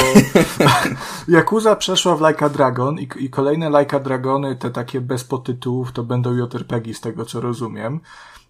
Yakuza 1.28 1.76
przeszła 1.76 2.16
w 2.16 2.28
Like 2.28 2.44
a 2.44 2.48
Dragon 2.48 2.98
i, 3.00 3.08
i 3.16 3.30
kolejne 3.30 3.80
Like 3.80 3.96
a 3.96 4.00
Dragony, 4.00 4.56
te 4.56 4.70
takie 4.70 5.00
bez 5.00 5.24
podtytułów, 5.24 5.92
to 5.92 6.02
będą 6.02 6.36
JRPG 6.36 6.94
z 6.94 7.00
tego, 7.00 7.24
co 7.24 7.40
rozumiem. 7.40 8.00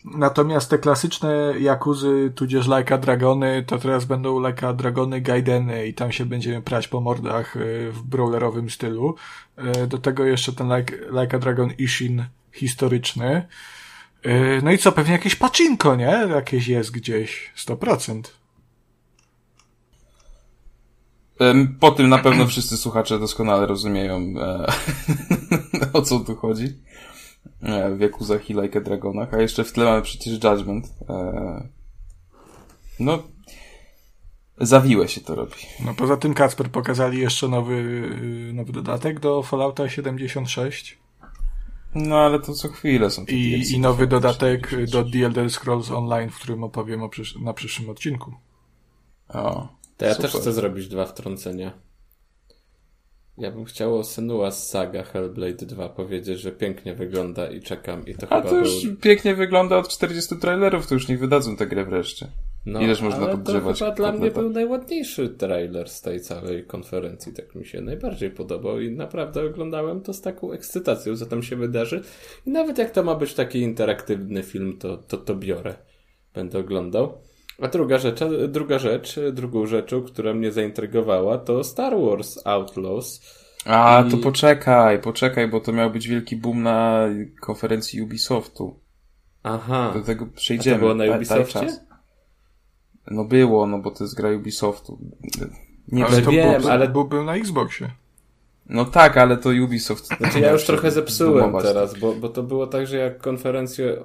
Natomiast 0.04 0.70
te 0.70 0.78
klasyczne 0.78 1.54
Jakuzy, 1.60 2.32
tudzież 2.34 2.66
Like 2.68 2.94
a 2.94 2.98
Dragony, 2.98 3.64
to 3.66 3.78
teraz 3.78 4.04
będą 4.04 4.48
Like 4.48 4.68
a 4.68 4.72
Dragony 4.72 5.20
Gaideny 5.20 5.86
i 5.86 5.94
tam 5.94 6.12
się 6.12 6.26
będziemy 6.26 6.62
prać 6.62 6.88
po 6.88 7.00
mordach 7.00 7.56
y, 7.56 7.92
w 7.92 8.02
brawlerowym 8.02 8.70
stylu. 8.70 9.14
Y, 9.82 9.86
Do 9.86 9.98
tego 9.98 10.24
jeszcze 10.24 10.52
ten 10.52 10.76
Like, 10.76 10.96
like 11.22 11.36
a 11.36 11.38
Dragon 11.40 11.70
Ishin 11.78 12.24
historyczny. 12.52 13.46
Yy, 14.24 14.60
No 14.62 14.72
i 14.72 14.78
co, 14.78 14.92
pewnie 14.92 15.12
jakieś 15.12 15.36
pacinko, 15.36 15.96
nie? 15.96 16.28
Jakieś 16.34 16.68
jest 16.68 16.90
gdzieś, 16.90 17.52
100%. 17.56 18.22
Em, 21.40 21.76
Po 21.80 21.90
tym 21.90 22.08
na 22.08 22.18
pewno 22.18 22.46
wszyscy 22.46 22.76
słuchacze 22.76 23.18
doskonale 23.18 23.66
rozumieją, 23.66 24.34
e, 24.40 24.66
o 25.92 26.02
co 26.02 26.20
tu 26.20 26.36
chodzi. 26.36 26.78
W 27.96 28.00
Yakuzach 28.00 28.50
i 28.50 28.54
Like 28.54 28.78
a 28.78 28.82
Dragonach, 28.82 29.34
a 29.34 29.40
jeszcze 29.42 29.64
w 29.64 29.72
tle 29.72 29.84
mamy 29.84 30.02
przecież 30.02 30.32
Judgment. 30.44 30.86
E, 31.08 31.68
no, 33.00 33.22
zawiłe 34.60 35.08
się 35.08 35.20
to 35.20 35.34
robi. 35.34 35.52
No 35.84 35.94
poza 35.94 36.16
tym 36.16 36.34
Kacper 36.34 36.70
pokazali 36.70 37.18
jeszcze 37.18 37.48
nowy, 37.48 37.74
yy, 38.46 38.52
nowy 38.52 38.72
dodatek 38.72 39.20
do 39.20 39.42
Fallouta 39.42 39.88
76 39.88 40.98
No 41.94 42.16
ale 42.18 42.40
to 42.40 42.52
co 42.54 42.68
chwilę 42.68 43.10
są 43.10 43.22
i, 43.24 43.26
DLC. 43.56 43.70
i 43.70 43.80
nowy 43.80 44.06
dodatek 44.06 44.86
do 44.90 45.04
The 45.04 45.18
Elder 45.26 45.50
Scrolls 45.50 45.90
Online, 45.90 46.30
w 46.30 46.38
którym 46.38 46.64
opowiem 46.64 47.02
o 47.02 47.08
przysz- 47.08 47.42
na 47.42 47.52
przyszłym 47.54 47.90
odcinku. 47.90 48.32
O, 49.28 49.68
To 49.96 50.04
ja 50.04 50.14
super. 50.14 50.30
też 50.30 50.40
chcę 50.40 50.52
zrobić 50.52 50.88
dwa 50.88 51.06
wtrącenia. 51.06 51.72
Ja 53.38 53.50
bym 53.50 53.64
chciał 53.64 53.98
o 53.98 54.02
Senua's 54.02 54.52
Saga 54.52 55.02
Hellblade 55.02 55.66
2 55.66 55.88
powiedzieć, 55.88 56.40
że 56.40 56.52
pięknie 56.52 56.94
wygląda 56.94 57.50
i 57.50 57.60
czekam 57.60 58.06
i 58.06 58.14
to 58.14 58.26
A 58.32 58.36
chyba 58.36 58.50
to 58.50 58.58
już 58.58 58.86
był... 58.86 58.96
pięknie 58.96 59.34
wygląda 59.34 59.76
od 59.76 59.88
40 59.88 60.36
trailerów, 60.36 60.86
to 60.86 60.94
już 60.94 61.08
niech 61.08 61.20
wydadzą 61.20 61.56
tę 61.56 61.66
grę 61.66 61.84
wreszcie. 61.84 62.28
No, 62.66 62.80
Ileż 62.80 63.00
można 63.00 63.26
ale 63.26 63.38
to 63.38 63.52
chyba 63.52 63.90
dla 63.90 64.12
mnie 64.12 64.30
był 64.30 64.50
najładniejszy 64.50 65.28
trailer 65.28 65.88
z 65.88 66.00
tej 66.00 66.20
całej 66.20 66.64
konferencji. 66.64 67.32
Tak 67.32 67.54
mi 67.54 67.64
się 67.66 67.80
najbardziej 67.80 68.30
podobał 68.30 68.80
i 68.80 68.90
naprawdę 68.90 69.46
oglądałem 69.46 70.00
to 70.00 70.12
z 70.12 70.20
taką 70.20 70.52
ekscytacją, 70.52 71.16
co 71.16 71.26
tam 71.26 71.42
się 71.42 71.56
wydarzy. 71.56 72.02
I 72.46 72.50
nawet 72.50 72.78
jak 72.78 72.90
to 72.90 73.02
ma 73.02 73.14
być 73.14 73.34
taki 73.34 73.58
interaktywny 73.58 74.42
film, 74.42 74.78
to, 74.78 74.96
to, 74.96 75.16
to 75.16 75.34
biorę. 75.34 75.74
Będę 76.34 76.58
oglądał. 76.58 77.18
A 77.62 77.68
druga 77.68 77.98
rzecz, 77.98 78.22
a 78.22 78.26
druga 78.48 78.78
rzecz, 78.78 79.20
drugą 79.32 79.66
rzeczą, 79.66 80.02
która 80.02 80.34
mnie 80.34 80.52
zaintrygowała, 80.52 81.38
to 81.38 81.64
Star 81.64 81.96
Wars 82.00 82.38
Outlaws. 82.46 83.20
A, 83.64 84.04
I- 84.06 84.10
to 84.10 84.16
poczekaj, 84.16 84.98
poczekaj, 85.00 85.48
bo 85.48 85.60
to 85.60 85.72
miał 85.72 85.90
być 85.90 86.08
wielki 86.08 86.36
boom 86.36 86.62
na 86.62 87.08
konferencji 87.40 88.02
Ubisoftu. 88.02 88.78
Aha. 89.42 89.90
Do 89.94 90.02
tego 90.02 90.26
przejdziemy. 90.26 90.76
A 90.76 90.78
to 90.78 90.94
było 90.94 90.94
na 90.94 91.16
Ubisoftie? 91.16 91.66
No 93.10 93.24
było, 93.24 93.66
no 93.66 93.78
bo 93.78 93.90
to 93.90 94.04
jest 94.04 94.16
gra 94.16 94.32
Ubisoftu. 94.32 94.98
Nie 95.88 96.06
Ale 96.06 96.22
to 96.22 96.30
wiem, 96.30 96.50
wiem, 96.52 96.62
był, 96.62 96.70
ale- 96.70 96.88
był, 96.88 97.04
był 97.04 97.24
na 97.24 97.34
Xboxie. 97.36 97.90
No 98.68 98.84
tak, 98.84 99.16
ale 99.16 99.36
to 99.36 99.50
Ubisoft. 99.64 100.06
Znaczy 100.06 100.40
ja 100.40 100.52
już 100.56 100.64
trochę 100.64 100.90
zepsułem 100.90 101.54
teraz, 101.62 101.98
bo, 101.98 102.12
bo 102.12 102.28
to 102.28 102.42
było 102.42 102.66
tak, 102.66 102.86
że 102.86 102.96
jak 102.96 103.18
konferencję 103.18 103.86
y, 103.86 103.98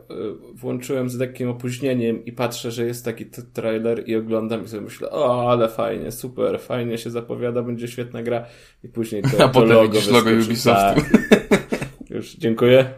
włączyłem 0.53 1.09
z 1.09 1.15
lekkim 1.15 1.49
opóźnieniem 1.49 2.25
i 2.25 2.31
patrzę, 2.31 2.71
że 2.71 2.85
jest 2.85 3.05
taki 3.05 3.25
trailer 3.53 4.09
i 4.09 4.15
oglądam 4.15 4.65
i 4.65 4.67
sobie 4.67 4.81
myślę, 4.81 5.09
o 5.11 5.51
ale 5.51 5.69
fajnie, 5.69 6.11
super, 6.11 6.59
fajnie 6.59 6.97
się 6.97 7.09
zapowiada, 7.09 7.61
będzie 7.61 7.87
świetna 7.87 8.23
gra 8.23 8.45
i 8.83 8.89
później 8.89 9.21
to, 9.37 9.43
A 9.43 9.47
to 9.47 9.49
potem 9.49 9.69
logo, 9.69 9.93
widzisz 9.93 10.07
logo 10.07 10.29
Ubisoftu. 10.29 11.01
Tak. 11.01 11.59
Już, 12.09 12.35
dziękuję. 12.35 12.93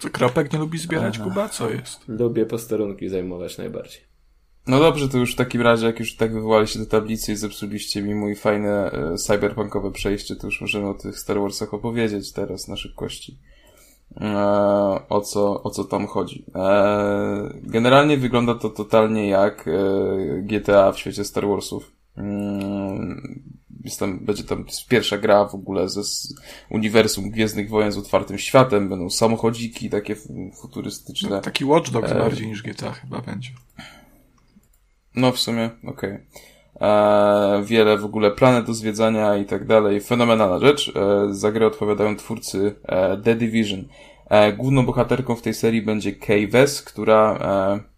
Co, 0.00 0.10
Kropek 0.10 0.52
nie 0.52 0.58
lubi 0.58 0.78
zbierać, 0.78 1.14
Aha. 1.16 1.24
Kuba? 1.24 1.48
Co 1.48 1.70
jest? 1.70 2.08
Lubię 2.08 2.46
posterunki 2.46 3.08
zajmować 3.08 3.58
najbardziej. 3.58 4.15
No 4.66 4.80
dobrze, 4.80 5.08
to 5.08 5.18
już 5.18 5.32
w 5.32 5.36
takim 5.36 5.62
razie, 5.62 5.86
jak 5.86 6.00
już 6.00 6.16
tak 6.16 6.32
wywołaliście 6.32 6.78
do 6.78 6.86
tablicy 6.86 7.32
i 7.32 7.36
zepsuliście 7.36 8.02
mi 8.02 8.14
mój 8.14 8.36
fajne 8.36 8.90
e, 8.92 9.16
cyberpunkowe 9.16 9.92
przejście, 9.92 10.36
to 10.36 10.46
już 10.46 10.60
możemy 10.60 10.88
o 10.88 10.94
tych 10.94 11.18
Star 11.18 11.40
Warsach 11.40 11.74
opowiedzieć 11.74 12.32
teraz 12.32 12.68
na 12.68 12.76
szybkości. 12.76 13.38
E, 14.20 14.38
o 15.08 15.20
co, 15.20 15.62
o 15.62 15.70
co 15.70 15.84
tam 15.84 16.06
chodzi. 16.06 16.44
E, 16.54 17.54
generalnie 17.62 18.16
wygląda 18.16 18.54
to 18.54 18.70
totalnie 18.70 19.28
jak 19.28 19.68
e, 19.68 19.72
GTA 20.42 20.92
w 20.92 20.98
świecie 20.98 21.24
Star 21.24 21.48
Warsów. 21.48 21.92
Mm, 22.16 23.42
jest 23.84 23.98
tam, 23.98 24.18
będzie 24.18 24.44
tam 24.44 24.64
pierwsza 24.88 25.18
gra 25.18 25.44
w 25.44 25.54
ogóle 25.54 25.88
ze 25.88 26.00
uniwersum 26.70 27.30
Gwiezdnych 27.30 27.70
Wojen 27.70 27.92
z 27.92 27.98
otwartym 27.98 28.38
światem, 28.38 28.88
będą 28.88 29.10
samochodziki 29.10 29.90
takie 29.90 30.16
futurystyczne. 30.60 31.30
No, 31.30 31.40
taki 31.40 31.64
Watch 31.64 31.90
Dogs 31.90 32.12
e... 32.12 32.14
bardziej 32.14 32.46
niż 32.46 32.62
GTA 32.62 32.92
chyba 32.92 33.20
będzie. 33.20 33.50
No 35.16 35.32
w 35.32 35.38
sumie, 35.38 35.70
okej. 35.84 36.12
Okay. 36.74 36.88
E, 36.88 37.62
wiele 37.64 37.98
w 37.98 38.04
ogóle 38.04 38.30
planet 38.30 38.66
do 38.66 38.74
zwiedzania 38.74 39.36
i 39.36 39.44
tak 39.44 39.66
dalej. 39.66 40.00
Fenomenalna 40.00 40.58
rzecz. 40.58 40.92
E, 40.96 41.34
za 41.34 41.52
grę 41.52 41.66
odpowiadają 41.66 42.16
twórcy 42.16 42.74
e, 42.84 43.16
The 43.16 43.34
Division. 43.34 43.84
E, 44.28 44.52
główną 44.52 44.86
bohaterką 44.86 45.36
w 45.36 45.42
tej 45.42 45.54
serii 45.54 45.82
będzie 45.82 46.12
Kay 46.12 46.48
Wes, 46.48 46.82
która 46.82 47.38
e, 47.82 47.96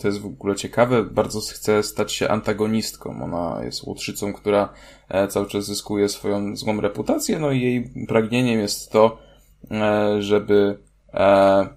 to 0.00 0.08
jest 0.08 0.20
w 0.20 0.26
ogóle 0.26 0.56
ciekawe, 0.56 1.02
bardzo 1.02 1.40
chce 1.40 1.82
stać 1.82 2.12
się 2.12 2.28
antagonistką. 2.28 3.22
Ona 3.22 3.64
jest 3.64 3.82
łotrzycą, 3.82 4.32
która 4.32 4.72
e, 5.08 5.28
cały 5.28 5.46
czas 5.46 5.64
zyskuje 5.64 6.08
swoją 6.08 6.56
złą 6.56 6.80
reputację, 6.80 7.38
no 7.38 7.50
i 7.50 7.60
jej 7.60 7.92
pragnieniem 8.08 8.60
jest 8.60 8.92
to, 8.92 9.18
e, 9.70 10.22
żeby 10.22 10.78
e, 11.14 11.68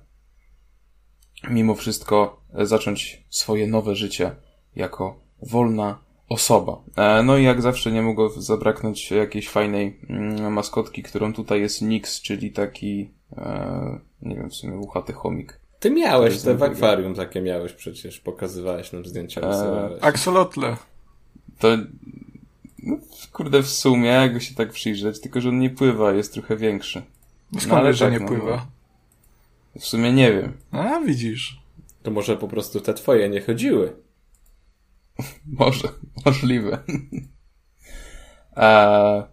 mimo 1.50 1.76
wszystko 1.76 2.42
zacząć 2.54 3.26
swoje 3.30 3.68
nowe 3.68 3.96
życie 3.96 4.36
jako 4.76 5.20
wolna 5.42 6.00
osoba. 6.30 6.82
E, 6.96 7.24
no 7.24 7.38
i 7.38 7.44
jak 7.44 7.62
zawsze 7.62 7.92
nie 7.92 8.02
mogło 8.02 8.30
zabraknąć 8.30 9.12
jakiejś 9.12 9.50
fajnej 9.50 10.00
mm, 10.10 10.54
maskotki, 10.54 11.04
którą 11.04 11.34
tutaj 11.34 11.62
jest 11.62 11.82
Nix, 11.82 12.22
czyli 12.22 12.52
taki, 12.52 13.10
e, 13.38 14.00
nie 14.22 14.36
wiem, 14.36 14.50
w 14.50 14.56
sumie 14.56 14.78
uchaty 14.78 15.14
chomik. 15.14 15.60
Ty 15.80 15.92
miałeś 15.92 16.42
te 16.42 16.56
w 16.56 16.64
akwarium 16.64 17.16
takie 17.16 17.42
miałeś 17.42 17.74
przecież, 17.74 18.20
pokazywałeś 18.20 18.92
nam 18.92 19.06
zdjęcia. 19.06 19.42
E, 19.42 19.90
Axolotle. 20.02 20.78
To, 21.60 21.68
no, 22.84 22.98
kurde, 23.34 23.64
w 23.64 23.70
sumie, 23.70 24.10
jakby 24.10 24.42
się 24.42 24.56
tak 24.56 24.72
przyjrzeć, 24.72 25.22
tylko 25.22 25.42
że 25.42 25.50
on 25.50 25.60
nie 25.60 25.70
pływa, 25.70 26.14
jest 26.14 26.34
trochę 26.34 26.58
większy. 26.58 27.02
No 27.52 27.60
skąd 27.60 27.74
no, 27.74 27.80
ale 27.80 27.94
że 27.94 28.06
tak, 28.06 28.14
nie 28.14 28.20
no, 28.20 28.28
pływa? 28.28 28.68
W 29.80 29.86
sumie 29.86 30.14
nie 30.14 30.34
wiem. 30.34 30.54
A, 30.72 31.00
widzisz. 31.00 31.62
To 32.04 32.12
może 32.12 32.38
po 32.38 32.48
prostu 32.48 32.82
te 32.82 32.94
twoje 32.94 33.30
nie 33.30 33.42
chodziły. 33.42 33.94
Może, 35.60 35.88
możliwe. 36.26 36.78
e, 38.58 39.24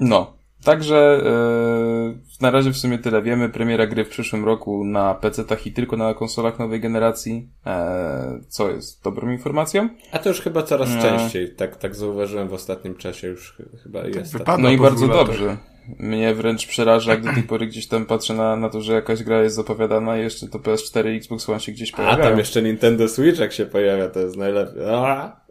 no, 0.00 0.36
także 0.64 1.22
e, 1.26 2.40
na 2.40 2.50
razie 2.50 2.70
w 2.70 2.76
sumie 2.76 2.98
tyle 2.98 3.22
wiemy. 3.22 3.48
Premiera 3.48 3.86
gry 3.86 4.04
w 4.04 4.08
przyszłym 4.08 4.44
roku 4.44 4.84
na 4.84 5.14
PC-tach 5.14 5.66
i 5.66 5.72
tylko 5.72 5.96
na 5.96 6.14
konsolach 6.14 6.58
nowej 6.58 6.80
generacji, 6.80 7.50
e, 7.66 8.40
co 8.48 8.70
jest 8.70 9.04
dobrą 9.04 9.30
informacją. 9.30 9.88
A 10.12 10.18
to 10.18 10.28
już 10.28 10.40
chyba 10.40 10.62
coraz 10.62 10.90
e, 10.90 11.02
częściej, 11.02 11.54
tak, 11.54 11.76
tak 11.76 11.94
zauważyłem 11.94 12.48
w 12.48 12.54
ostatnim 12.54 12.94
czasie 12.94 13.28
już 13.28 13.56
chyba 13.82 14.06
jest. 14.06 14.32
Tak. 14.44 14.58
No 14.58 14.70
i 14.70 14.76
bardzo 14.76 15.08
dobrze. 15.08 15.56
Mnie 15.98 16.34
wręcz 16.34 16.66
przeraża, 16.66 17.10
jak 17.10 17.22
do 17.22 17.32
tej 17.32 17.42
pory 17.42 17.66
gdzieś 17.66 17.86
tam 17.86 18.06
patrzę 18.06 18.34
na, 18.34 18.56
na 18.56 18.68
to, 18.68 18.80
że 18.80 18.92
jakaś 18.92 19.22
gra 19.22 19.42
jest 19.42 19.56
zapowiadana 19.56 20.18
i 20.18 20.20
jeszcze 20.20 20.48
to 20.48 20.58
PS4 20.58 21.12
i 21.12 21.16
Xbox 21.16 21.48
One 21.48 21.60
się 21.60 21.72
gdzieś 21.72 21.92
pojawia. 21.92 22.14
A 22.14 22.28
tam 22.28 22.38
jeszcze 22.38 22.62
Nintendo 22.62 23.08
Switch 23.08 23.38
jak 23.38 23.52
się 23.52 23.66
pojawia, 23.66 24.08
to 24.08 24.20
jest 24.20 24.36
najlepiej. 24.36 24.84
A! 24.88 25.42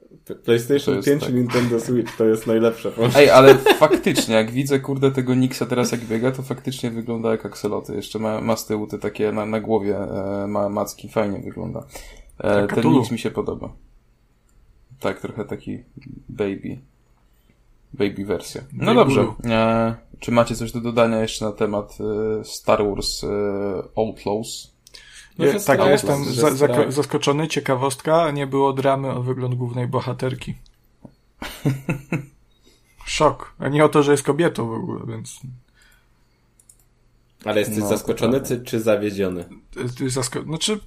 PlayStation 0.44 1.04
5 1.04 1.22
tak. 1.22 1.30
i 1.30 1.34
Nintendo 1.34 1.80
Switch 1.80 2.18
to 2.18 2.26
jest 2.26 2.48
najlepsze. 2.48 2.92
Ej, 3.16 3.30
ale 3.30 3.56
faktycznie, 3.56 4.36
jak 4.36 4.52
widzę, 4.52 4.80
kurde, 4.80 5.12
tego 5.12 5.36
Nixa 5.36 5.66
teraz 5.66 5.92
jak 5.92 6.02
biega, 6.02 6.32
to 6.32 6.44
faktycznie 6.44 6.92
wygląda 6.92 7.32
jak 7.32 7.46
akseloty. 7.46 7.96
Jeszcze 7.96 8.20
ma, 8.20 8.42
ma 8.42 8.56
z 8.56 8.66
tyłu 8.66 8.88
te 8.88 9.00
takie 9.00 9.32
na, 9.32 9.46
na 9.46 9.60
głowie 9.60 9.98
e, 9.98 10.48
ma 10.48 10.70
macki, 10.70 11.10
fajnie 11.10 11.40
wygląda. 11.40 11.84
E, 12.40 12.68
ten 12.68 12.92
Nix 12.92 13.12
mi 13.12 13.20
się 13.20 13.32
podoba. 13.32 13.74
Tak, 15.00 15.20
trochę 15.22 15.46
taki 15.46 15.84
baby. 16.30 16.78
Baby 17.94 18.26
wersja. 18.26 18.62
No 18.74 18.96
dobrze. 18.96 19.26
E, 19.46 19.96
czy 20.22 20.32
macie 20.32 20.56
coś 20.56 20.72
do 20.72 20.82
dodania 20.82 21.22
jeszcze 21.22 21.46
na 21.46 21.52
temat 21.52 21.98
e, 22.40 22.46
Star 22.46 22.86
Wars 22.86 23.24
e, 23.24 23.28
Outlaws? 23.98 24.72
No, 25.38 25.46
ja, 25.46 25.60
tak, 25.60 25.80
ja 25.80 25.92
jestem 25.92 26.26
za, 26.26 26.52
za, 26.52 26.68
zaskoczony. 26.92 27.48
Ciekawostka, 27.48 28.32
nie 28.32 28.48
było 28.48 28.74
dramy 28.74 29.12
o 29.12 29.24
wygląd 29.24 29.56
głównej 29.56 29.88
bohaterki. 29.88 30.56
Szok. 33.06 33.54
A 33.60 33.68
nie 33.68 33.86
o 33.86 33.90
to, 33.90 34.04
że 34.04 34.12
jest 34.12 34.24
kobietą 34.24 34.68
w 34.68 34.74
ogóle, 34.74 35.06
więc... 35.08 35.40
Ale 37.46 37.60
jesteś 37.60 37.78
no, 37.78 37.88
zaskoczony 37.88 38.42
czy, 38.42 38.64
czy 38.64 38.80
zawiedziony? 38.80 39.46
Zasko... 40.08 40.42
Znaczy, 40.42 40.80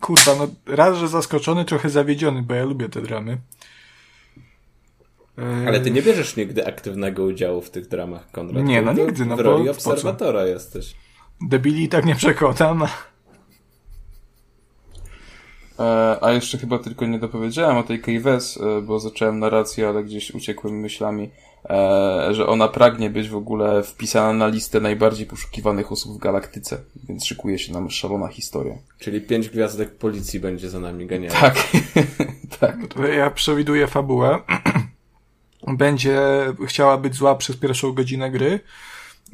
kurwa, 0.00 0.34
no 0.34 0.48
raz, 0.66 0.96
że 0.96 1.08
zaskoczony, 1.08 1.64
trochę 1.64 1.90
zawiedziony, 1.90 2.42
bo 2.42 2.54
ja 2.54 2.64
lubię 2.64 2.88
te 2.88 3.02
dramy. 3.02 3.38
Ale 5.66 5.80
ty 5.80 5.90
nie 5.90 6.02
bierzesz 6.02 6.36
nigdy 6.36 6.66
aktywnego 6.66 7.24
udziału 7.24 7.62
w 7.62 7.70
tych 7.70 7.88
dramach, 7.88 8.30
Konrad. 8.30 8.64
Nie, 8.64 8.82
no 8.82 8.92
nigdy. 8.92 9.26
No 9.26 9.36
w 9.36 9.40
roli 9.40 9.64
bo, 9.64 9.70
obserwatora 9.70 10.46
jesteś. 10.46 10.94
Debili 11.40 11.88
tak 11.88 12.04
nie 12.04 12.14
przekonam. 12.14 12.86
E, 15.78 16.18
a 16.20 16.32
jeszcze 16.32 16.58
chyba 16.58 16.78
tylko 16.78 17.06
nie 17.06 17.18
dopowiedziałem 17.18 17.76
o 17.76 17.82
tej 17.82 18.00
Keyves, 18.00 18.58
e, 18.60 18.82
bo 18.82 19.00
zacząłem 19.00 19.38
narrację, 19.38 19.88
ale 19.88 20.04
gdzieś 20.04 20.30
uciekłem 20.30 20.80
myślami, 20.80 21.30
e, 21.70 22.28
że 22.30 22.46
ona 22.46 22.68
pragnie 22.68 23.10
być 23.10 23.28
w 23.28 23.36
ogóle 23.36 23.82
wpisana 23.82 24.32
na 24.32 24.46
listę 24.46 24.80
najbardziej 24.80 25.26
poszukiwanych 25.26 25.92
osób 25.92 26.16
w 26.16 26.18
galaktyce, 26.18 26.78
więc 27.08 27.24
szykuje 27.24 27.58
się 27.58 27.72
nam 27.72 27.90
szalona 27.90 28.28
historia. 28.28 28.74
Czyli 28.98 29.20
pięć 29.20 29.48
gwiazdek 29.48 29.98
policji 29.98 30.40
będzie 30.40 30.70
za 30.70 30.80
nami 30.80 31.06
genialnie. 31.06 31.40
Tak, 31.40 31.56
tak. 32.60 32.76
Ja 33.16 33.30
przewiduję 33.30 33.86
fabułę. 33.86 34.38
będzie 35.66 36.20
chciała 36.66 36.96
być 36.96 37.14
zła 37.14 37.34
przez 37.34 37.56
pierwszą 37.56 37.92
godzinę 37.92 38.30
gry, 38.30 38.60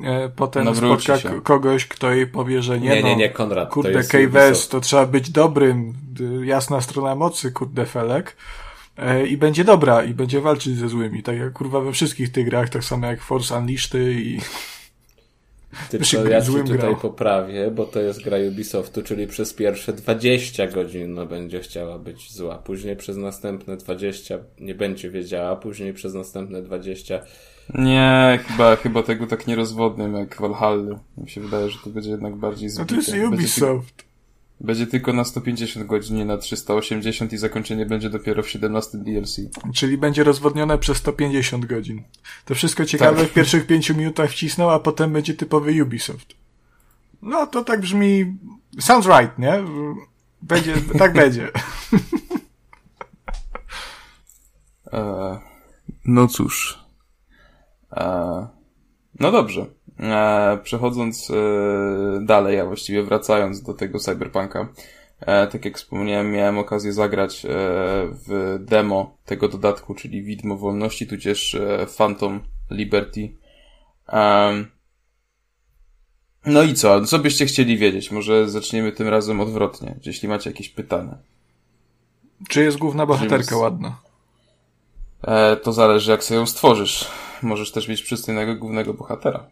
e, 0.04 0.28
potem 0.28 0.64
no 0.64 0.74
spotka 0.74 1.18
się. 1.18 1.40
kogoś, 1.42 1.86
kto 1.86 2.12
jej 2.12 2.26
powie, 2.26 2.62
że 2.62 2.80
nie, 2.80 2.88
nie, 2.88 3.02
no, 3.02 3.08
nie, 3.08 3.16
nie, 3.16 3.30
Konrad, 3.30 3.70
kurde, 3.70 4.04
Kejwes, 4.04 4.68
to 4.68 4.80
trzeba 4.80 5.06
być 5.06 5.30
dobrym, 5.30 5.94
jasna 6.44 6.80
strona 6.80 7.14
mocy, 7.14 7.52
kurde, 7.52 7.86
Felek, 7.86 8.36
e, 8.96 9.26
i 9.26 9.36
będzie 9.36 9.64
dobra, 9.64 10.04
i 10.04 10.14
będzie 10.14 10.40
walczyć 10.40 10.76
ze 10.76 10.88
złymi, 10.88 11.22
tak 11.22 11.38
jak 11.38 11.52
kurwa 11.52 11.80
we 11.80 11.92
wszystkich 11.92 12.32
tych 12.32 12.44
grach, 12.46 12.68
tak 12.68 12.84
samo 12.84 13.06
jak 13.06 13.20
Force 13.20 13.58
Unleashed 13.58 13.94
i 13.94 14.40
tylko 15.90 16.28
ja 16.28 16.40
ci 16.40 16.52
tutaj 16.52 16.78
grał. 16.78 16.96
poprawię, 16.96 17.70
bo 17.70 17.86
to 17.86 18.00
jest 18.00 18.22
gra 18.22 18.36
Ubisoftu, 18.48 19.02
czyli 19.02 19.26
przez 19.26 19.54
pierwsze 19.54 19.92
20 19.92 20.66
godzin 20.66 21.14
no, 21.14 21.26
będzie 21.26 21.60
chciała 21.60 21.98
być 21.98 22.32
zła. 22.32 22.58
Później 22.58 22.96
przez 22.96 23.16
następne 23.16 23.76
20 23.76 24.38
nie 24.60 24.74
będzie 24.74 25.10
wiedziała, 25.10 25.56
później 25.56 25.92
przez 25.92 26.14
następne 26.14 26.62
20 26.62 27.20
nie, 27.74 28.38
chyba, 28.46 28.76
chyba 28.76 29.02
tego 29.02 29.26
tak 29.26 29.46
nie 29.46 29.56
rozwodnym 29.56 30.14
jak 30.14 30.40
Valhalla. 30.40 30.98
Mi 31.16 31.30
się 31.30 31.40
wydaje, 31.40 31.70
że 31.70 31.78
to 31.84 31.90
będzie 31.90 32.10
jednak 32.10 32.36
bardziej 32.36 32.68
zbite. 32.68 32.94
No 32.96 33.02
to 33.02 33.16
jest 33.16 33.32
Ubisoft. 33.32 34.04
Będzie 34.60 34.86
tylko 34.86 35.12
na 35.12 35.24
150 35.24 35.86
godzin, 35.86 36.16
nie 36.16 36.24
na 36.24 36.38
380 36.38 37.32
i 37.32 37.36
zakończenie 37.36 37.86
będzie 37.86 38.10
dopiero 38.10 38.42
w 38.42 38.50
17 38.50 38.98
DLC. 38.98 39.40
Czyli 39.74 39.98
będzie 39.98 40.24
rozwodnione 40.24 40.78
przez 40.78 40.96
150 40.96 41.64
godzin. 41.64 42.02
To 42.44 42.54
wszystko 42.54 42.84
ciekawe 42.84 43.20
tak. 43.20 43.30
w 43.30 43.32
pierwszych 43.32 43.66
5 43.66 43.90
minutach 43.90 44.30
wcisnął, 44.30 44.70
a 44.70 44.80
potem 44.80 45.12
będzie 45.12 45.34
typowy 45.34 45.82
Ubisoft. 45.82 46.34
No 47.22 47.46
to 47.46 47.64
tak 47.64 47.80
brzmi... 47.80 48.36
Sounds 48.80 49.06
right, 49.06 49.38
nie? 49.38 49.64
Będzie, 50.42 50.74
tak 50.98 51.12
będzie. 51.12 51.48
E, 54.92 55.40
no 56.04 56.28
cóż. 56.28 56.84
E, 57.92 58.46
no 59.20 59.32
dobrze. 59.32 59.66
E, 60.00 60.58
przechodząc 60.62 61.30
e, 61.30 61.34
dalej, 62.20 62.60
a 62.60 62.66
właściwie 62.66 63.02
wracając 63.02 63.62
do 63.62 63.74
tego 63.74 63.98
Cyberpunka, 63.98 64.68
e, 65.20 65.46
tak 65.46 65.64
jak 65.64 65.78
wspomniałem, 65.78 66.32
miałem 66.32 66.58
okazję 66.58 66.92
zagrać 66.92 67.46
w 68.26 68.58
demo 68.60 69.16
tego 69.24 69.48
dodatku, 69.48 69.94
czyli 69.94 70.22
Widmo 70.22 70.56
Wolności, 70.56 71.06
tudzież 71.06 71.56
Phantom 71.96 72.40
Liberty. 72.70 73.28
No 76.46 76.62
i 76.62 76.74
co? 76.74 77.04
Co 77.04 77.18
byście 77.18 77.46
chcieli 77.46 77.78
wiedzieć? 77.78 78.10
Może 78.10 78.48
zaczniemy 78.48 78.92
tym 78.92 79.08
razem 79.08 79.40
odwrotnie, 79.40 79.94
jeśli 80.06 80.28
macie 80.28 80.50
jakieś 80.50 80.68
pytania. 80.68 81.18
Czy 82.48 82.62
jest 82.62 82.78
główna 82.78 83.06
bohaterka 83.06 83.56
ładna? 83.56 83.96
E, 85.22 85.56
to 85.56 85.72
zależy, 85.72 86.10
jak 86.10 86.24
sobie 86.24 86.40
ją 86.40 86.46
stworzysz. 86.46 87.08
Możesz 87.42 87.72
też 87.72 87.88
mieć 87.88 88.02
przystojnego 88.02 88.54
głównego 88.54 88.94
bohatera. 88.94 89.46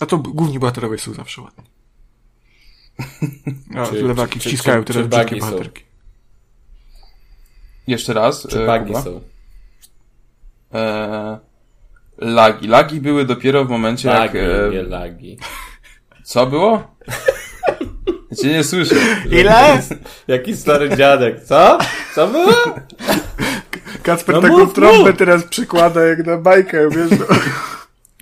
A 0.00 0.06
to 0.06 0.18
główni 0.18 0.58
bohaterowie 0.58 0.98
są 0.98 1.14
zawsze 1.14 1.42
ładni. 1.42 1.64
A, 3.76 3.86
Czy- 3.86 4.02
lewaki 4.02 4.40
czy- 4.40 4.48
wciskają 4.48 4.84
czy- 4.84 4.92
teraz 4.92 5.02
czy 5.02 5.08
brzydkie 5.08 5.36
bohaterki. 5.36 5.84
Jeszcze 7.86 8.12
raz. 8.14 8.46
Czy 8.50 8.64
e, 8.68 8.78
bugi 8.78 8.86
Kuba? 8.92 9.02
są? 9.02 9.20
E, 10.74 11.38
lagi. 12.18 12.66
Lagi 12.68 13.00
były 13.00 13.24
dopiero 13.24 13.64
w 13.64 13.68
momencie, 13.68 14.08
Lagi, 14.08 14.38
jak... 14.38 14.46
E, 14.46 14.70
nie 14.70 14.82
lagi. 14.82 15.38
co 16.24 16.46
było? 16.46 16.94
Cię 18.42 18.48
nie 18.48 18.64
słyszę. 18.64 18.94
Ile? 19.30 19.82
Jaki 20.28 20.56
stary 20.56 20.96
dziadek, 20.96 21.44
co? 21.44 21.78
Co 22.14 22.26
było? 22.28 22.54
Kacper 24.02 24.34
No 24.34 24.42
taką 24.42 24.58
mów, 24.58 24.72
trąbę 24.74 25.10
mów. 25.10 25.18
teraz 25.18 25.44
przykłada 25.44 26.00
jak 26.04 26.26
na 26.26 26.36
bajkę, 26.38 26.88
wiesz. 26.90 27.10
No. 27.20 27.26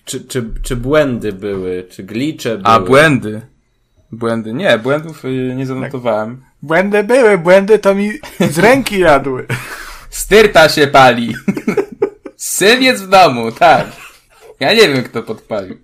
Czy, 0.08 0.20
czy, 0.20 0.50
czy 0.62 0.76
błędy 0.76 1.32
były, 1.32 1.86
czy 1.90 2.02
glicze 2.02 2.58
były? 2.58 2.74
A, 2.74 2.80
błędy. 2.80 3.40
Błędy. 4.12 4.52
Nie, 4.52 4.78
błędów 4.78 5.24
y, 5.24 5.54
nie 5.56 5.66
zanotowałem. 5.66 6.42
Błędy 6.62 7.04
były, 7.04 7.38
błędy 7.38 7.78
to 7.78 7.94
mi 7.94 8.10
z 8.50 8.58
ręki 8.58 8.98
jadły. 8.98 9.46
Styrta 10.10 10.68
się 10.68 10.86
pali. 10.86 11.34
Syn 12.36 12.82
jest 12.82 13.04
w 13.04 13.08
domu, 13.08 13.52
tak. 13.52 13.86
Ja 14.60 14.74
nie 14.74 14.88
wiem, 14.88 15.04
kto 15.04 15.22
podpalił. 15.22 15.78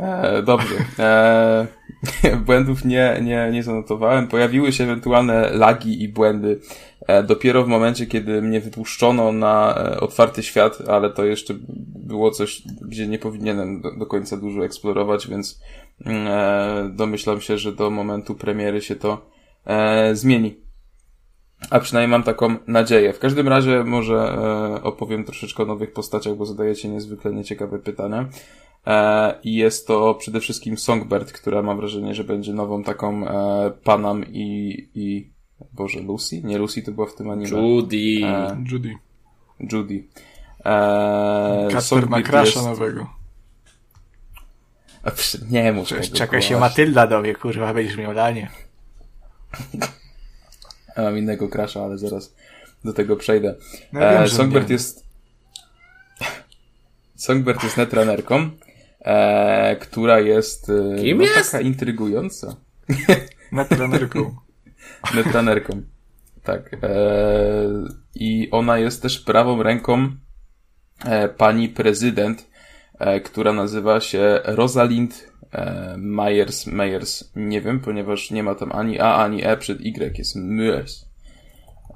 E, 0.00 0.42
dobrze. 0.42 0.74
E, 0.98 1.66
błędów 2.46 2.84
nie, 2.84 3.20
nie, 3.22 3.50
nie 3.52 3.62
zanotowałem. 3.62 4.28
Pojawiły 4.28 4.72
się 4.72 4.84
ewentualne 4.84 5.50
lagi 5.50 6.02
i 6.02 6.08
błędy 6.08 6.60
e, 7.06 7.22
dopiero 7.22 7.64
w 7.64 7.68
momencie, 7.68 8.06
kiedy 8.06 8.42
mnie 8.42 8.60
wypuszczono 8.60 9.32
na 9.32 9.74
e, 9.76 10.00
otwarty 10.00 10.42
świat, 10.42 10.78
ale 10.88 11.10
to 11.10 11.24
jeszcze 11.24 11.54
było 11.96 12.30
coś, 12.30 12.62
gdzie 12.82 13.06
nie 13.06 13.18
powinienem 13.18 13.82
do, 13.98 14.06
końca 14.06 14.36
dużo 14.36 14.64
eksplorować, 14.64 15.28
więc 15.28 15.60
mm, 16.04 16.26
e, 16.26 16.90
domyślam 16.94 17.40
się, 17.40 17.58
że 17.58 17.72
do 17.72 17.90
momentu 17.90 18.34
premiery 18.34 18.82
się 18.82 18.96
to 18.96 19.38
zmieni. 20.12 20.56
A 21.70 21.80
przynajmniej 21.80 22.10
mam 22.10 22.22
taką 22.22 22.56
nadzieję. 22.66 23.12
W 23.12 23.18
każdym 23.18 23.48
razie 23.48 23.84
może 23.84 24.38
opowiem 24.82 25.24
troszeczkę 25.24 25.62
o 25.62 25.66
nowych 25.66 25.92
postaciach, 25.92 26.36
bo 26.36 26.46
zadajecie 26.46 26.88
niezwykle 26.88 27.32
nieciekawe 27.32 27.78
pytania. 27.78 28.28
E, 28.86 29.34
I 29.44 29.54
jest 29.54 29.86
to 29.86 30.14
przede 30.14 30.40
wszystkim 30.40 30.78
Songbird, 30.78 31.32
która 31.32 31.62
mam 31.62 31.76
wrażenie, 31.76 32.14
że 32.14 32.24
będzie 32.24 32.52
nową 32.52 32.84
taką 32.84 33.28
e, 33.28 33.70
Panam 33.70 34.24
i, 34.26 34.88
i... 34.94 35.30
Boże, 35.72 36.00
Lucy? 36.00 36.42
Nie, 36.42 36.58
Lucy 36.58 36.82
to 36.82 36.92
była 36.92 37.06
w 37.06 37.14
tym 37.14 37.30
anime. 37.30 37.48
Judy. 37.58 38.20
E, 38.24 38.64
Judy. 38.72 38.94
Judy. 39.72 40.04
E, 40.64 41.68
Kacper 41.72 42.08
ma 42.08 42.22
krasza 42.22 42.60
jest- 42.60 42.68
nowego. 42.68 43.10
A, 45.02 45.10
przy- 45.10 45.46
Nie 45.50 45.72
mów 45.72 45.88
Cześć, 45.88 46.08
tego, 46.08 46.18
czeka 46.18 46.40
się 46.40 46.48
kurwa. 46.48 46.60
Matylda 46.68 47.06
dowie, 47.06 47.34
kurwa, 47.34 47.74
będziesz 47.74 47.96
miał 47.96 48.14
danie. 48.14 48.50
Ja 50.96 51.02
mam 51.02 51.18
innego 51.18 51.48
krasza, 51.48 51.84
ale 51.84 51.98
zaraz 51.98 52.34
do 52.84 52.92
tego 52.92 53.16
przejdę. 53.16 53.54
No 53.92 54.00
ja 54.00 54.12
wiem, 54.12 54.22
e, 54.22 54.28
Songbird 54.28 54.68
nie. 54.68 54.72
jest 54.72 55.04
Songbird 57.16 57.62
jest 57.64 57.76
netranerką, 57.76 58.50
e, 59.00 59.76
która 59.76 60.20
jest 60.20 60.70
e, 60.70 61.02
Kim 61.02 61.18
no, 61.18 61.24
jest? 61.24 61.52
taka 61.52 61.64
intrygująca. 61.64 62.56
Na 63.52 63.64
trenerką. 63.64 64.36
Netranerką. 65.14 65.82
Tak. 66.42 66.74
E, 66.82 66.88
I 68.14 68.48
ona 68.50 68.78
jest 68.78 69.02
też 69.02 69.18
prawą 69.18 69.62
ręką 69.62 70.10
e, 71.04 71.28
pani 71.28 71.68
prezydent, 71.68 72.50
e, 72.98 73.20
która 73.20 73.52
nazywa 73.52 74.00
się 74.00 74.40
Rosalind 74.44 75.32
e, 75.52 75.94
Myers. 75.98 76.66
Myers. 76.66 77.32
Nie 77.36 77.60
wiem, 77.60 77.80
ponieważ 77.80 78.30
nie 78.30 78.42
ma 78.42 78.54
tam 78.54 78.72
ani 78.72 79.00
A, 79.00 79.14
ani 79.14 79.44
E 79.44 79.56
przed 79.56 79.80
Y. 79.80 80.18
Jest 80.18 80.36
Myers. 80.36 81.07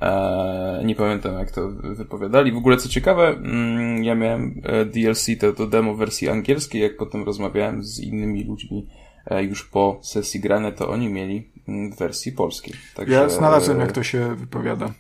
E, 0.00 0.82
nie 0.84 0.94
pamiętam 0.94 1.38
jak 1.38 1.50
to 1.50 1.70
wypowiadali. 1.70 2.52
W 2.52 2.56
ogóle 2.56 2.76
co 2.76 2.88
ciekawe, 2.88 3.28
mm, 3.28 4.04
ja 4.04 4.14
miałem 4.14 4.62
e, 4.64 4.84
DLC, 4.84 5.26
to, 5.40 5.52
to 5.52 5.66
demo 5.66 5.94
w 5.94 5.98
wersji 5.98 6.28
angielskiej, 6.28 6.82
jak 6.82 6.96
potem 6.96 7.24
rozmawiałem 7.24 7.84
z 7.84 8.00
innymi 8.00 8.44
ludźmi 8.44 8.88
e, 9.26 9.44
już 9.44 9.64
po 9.64 10.00
sesji 10.02 10.40
grane, 10.40 10.72
to 10.72 10.88
oni 10.88 11.08
mieli 11.08 11.50
mm, 11.68 11.92
w 11.92 11.98
wersji 11.98 12.32
polskiej. 12.32 12.74
Także, 12.94 13.14
Ja 13.14 13.28
znalazłem, 13.28 13.80
jak 13.80 13.92
to 13.92 14.02
się 14.02 14.34
wypowiada. 14.34 14.92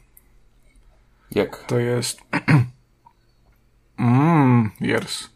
Jak? 1.30 1.64
To 1.64 1.78
jest... 1.78 2.20
Mmm, 3.98 4.70
years. 4.80 5.28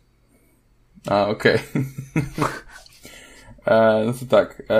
A, 1.06 1.26
okej. 1.26 1.54
e, 3.66 4.02
no 4.06 4.12
to 4.12 4.26
tak. 4.30 4.62
E, 4.70 4.76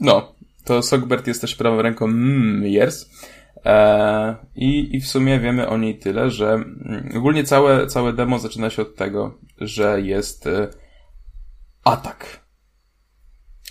no, 0.00 0.33
to 0.64 0.82
Sogbert 0.82 1.26
jest 1.26 1.40
też 1.40 1.56
prawą 1.56 1.82
ręką 1.82 2.06
Myers. 2.06 3.10
E, 3.64 4.36
i, 4.56 4.96
I 4.96 5.00
w 5.00 5.06
sumie 5.06 5.40
wiemy 5.40 5.68
o 5.68 5.78
niej 5.78 5.98
tyle, 5.98 6.30
że 6.30 6.52
mm, 6.52 7.12
ogólnie 7.16 7.44
całe, 7.44 7.86
całe 7.86 8.12
demo 8.12 8.38
zaczyna 8.38 8.70
się 8.70 8.82
od 8.82 8.96
tego, 8.96 9.38
że 9.58 10.00
jest 10.00 10.46
e, 10.46 10.68
atak. 11.84 12.44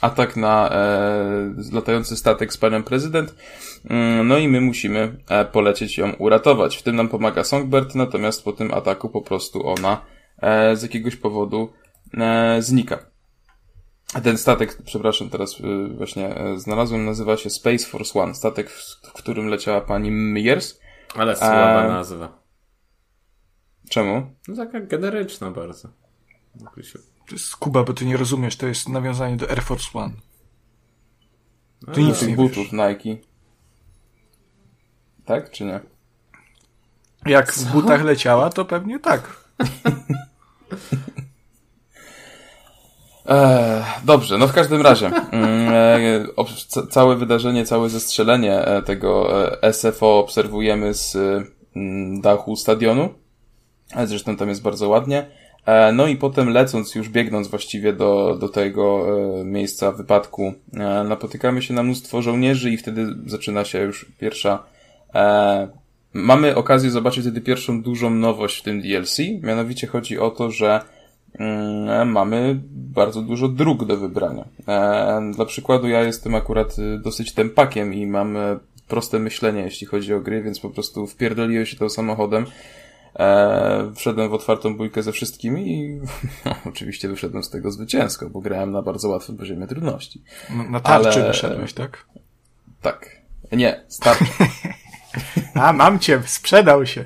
Atak 0.01 0.35
na 0.35 0.69
e, 0.69 1.53
latający 1.71 2.17
statek 2.17 2.53
z 2.53 2.57
panem 2.57 2.83
prezydent. 2.83 3.35
Mm, 3.89 4.27
No 4.27 4.37
i 4.37 4.47
my 4.47 4.61
musimy 4.61 5.17
e, 5.29 5.45
polecieć 5.45 5.97
ją 5.97 6.13
uratować. 6.13 6.77
W 6.77 6.83
tym 6.83 6.95
nam 6.95 7.09
pomaga 7.09 7.43
Songbird, 7.43 7.95
natomiast 7.95 8.43
po 8.43 8.53
tym 8.53 8.73
ataku 8.73 9.09
po 9.09 9.21
prostu 9.21 9.67
ona 9.67 10.05
e, 10.41 10.75
z 10.75 10.83
jakiegoś 10.83 11.15
powodu 11.15 11.73
e, 12.13 12.61
znika. 12.61 13.12
Ten 14.21 14.37
statek, 14.37 14.77
przepraszam, 14.85 15.29
teraz 15.29 15.61
e, 15.61 15.87
właśnie 15.87 16.35
e, 16.35 16.59
znalazłem, 16.59 17.05
nazywa 17.05 17.37
się 17.37 17.49
Space 17.49 17.85
Force 17.85 18.19
One. 18.19 18.35
Statek, 18.35 18.69
w, 18.69 19.13
którym 19.13 19.47
leciała 19.47 19.81
pani 19.81 20.11
Myers. 20.11 20.79
Ale 21.15 21.35
słaba 21.35 21.85
E, 21.85 21.87
nazwa. 21.87 22.43
Czemu? 23.89 24.33
No 24.47 24.55
taka 24.55 24.79
generyczna 24.79 25.51
bardzo. 25.51 25.89
To 27.27 27.35
jest 27.35 27.55
Kuba, 27.55 27.83
bo 27.83 27.93
ty 27.93 28.05
nie 28.05 28.17
rozumiesz, 28.17 28.55
to 28.55 28.67
jest 28.67 28.89
nawiązanie 28.89 29.37
do 29.37 29.49
Air 29.49 29.61
Force 29.61 29.89
One. 29.93 30.13
A, 31.87 31.91
Ty 31.91 32.03
nic 32.03 32.19
Tych 32.19 32.29
nie 32.29 32.35
butów 32.35 32.67
Nike. 32.71 33.17
Tak, 35.25 35.51
czy 35.51 35.65
nie? 35.65 35.79
Jak 37.25 37.53
w 37.53 37.71
butach 37.71 38.03
leciała, 38.03 38.49
to 38.49 38.65
pewnie 38.65 38.99
tak. 38.99 39.43
Eee, 43.27 43.83
dobrze, 44.05 44.37
no 44.37 44.47
w 44.47 44.53
każdym 44.53 44.81
razie. 44.81 45.07
e, 45.33 46.25
ca- 46.67 46.87
całe 46.87 47.15
wydarzenie, 47.15 47.65
całe 47.65 47.89
zestrzelenie 47.89 48.59
e, 48.65 48.81
tego 48.81 49.29
e, 49.63 49.73
SFO 49.73 50.19
obserwujemy 50.19 50.93
z 50.93 51.15
mm, 51.75 52.21
dachu 52.21 52.55
stadionu. 52.55 53.09
E, 53.95 54.07
Zresztą 54.07 54.37
tam 54.37 54.49
jest 54.49 54.61
bardzo 54.61 54.89
ładnie. 54.89 55.25
E, 55.65 55.91
No 55.91 56.07
i 56.07 56.15
potem 56.17 56.49
lecąc, 56.49 56.95
już 56.95 57.09
biegnąc 57.09 57.47
właściwie 57.47 57.93
do, 57.93 58.37
do 58.39 58.49
tego 58.49 59.05
e, 59.39 59.43
miejsca 59.43 59.91
wypadku, 59.91 60.53
e, 60.73 61.03
napotykamy 61.03 61.61
się 61.61 61.73
na 61.73 61.83
mnóstwo 61.83 62.21
żołnierzy 62.21 62.69
i 62.71 62.77
wtedy 62.77 63.15
zaczyna 63.25 63.65
się 63.65 63.79
już 63.81 64.05
pierwsza 64.19 64.63
e, 65.15 65.67
Mamy 66.15 66.55
okazję 66.55 66.91
zobaczyć 66.91 67.23
wtedy 67.23 67.41
pierwszą 67.41 67.81
dużą 67.81 68.09
nowość 68.09 68.59
w 68.59 68.63
tym 68.63 68.81
DLC. 68.81 69.17
Mianowicie 69.43 69.87
chodzi 69.87 70.19
o 70.19 70.31
to, 70.31 70.51
że 70.51 70.81
mamy 72.05 72.59
bardzo 72.71 73.21
dużo 73.21 73.47
dróg 73.47 73.85
do 73.85 73.97
wybrania. 73.97 74.45
E, 74.67 75.31
dla 75.35 75.45
przykładu 75.45 75.87
ja 75.87 76.01
jestem 76.01 76.35
akurat 76.35 76.79
y, 76.79 76.99
dosyć 76.99 77.33
tempakiem 77.33 77.93
i 77.93 78.07
mam 78.07 78.37
e, 78.37 78.59
proste 78.87 79.19
myślenie, 79.19 79.61
jeśli 79.61 79.87
chodzi 79.87 80.13
o 80.13 80.19
gry, 80.21 80.43
więc 80.43 80.59
po 80.59 80.69
prostu 80.69 81.07
wpierdoliłem 81.07 81.65
się 81.65 81.77
tym 81.77 81.89
samochodem. 81.89 82.45
E, 83.19 83.91
wszedłem 83.95 84.29
w 84.29 84.33
otwartą 84.33 84.77
bójkę 84.77 85.03
ze 85.03 85.11
wszystkimi 85.11 85.71
i 85.73 85.99
no, 86.45 86.55
oczywiście 86.65 87.07
wyszedłem 87.09 87.43
z 87.43 87.49
tego 87.49 87.71
zwycięsko, 87.71 88.29
bo 88.29 88.41
grałem 88.41 88.71
na 88.71 88.81
bardzo 88.81 89.09
łatwym 89.09 89.37
poziomie 89.37 89.67
trudności. 89.67 90.21
Na- 90.49 90.69
Na 90.69 90.79
tarczy 90.79 91.19
Ale- 91.19 91.27
wyszedłeś, 91.27 91.73
tak? 91.73 92.05
Tak. 92.81 93.09
Nie, 93.51 93.83
starczy. 93.87 94.25
A, 95.55 95.73
mam 95.73 95.99
cię, 95.99 96.21
sprzedał 96.25 96.85
się. 96.85 97.05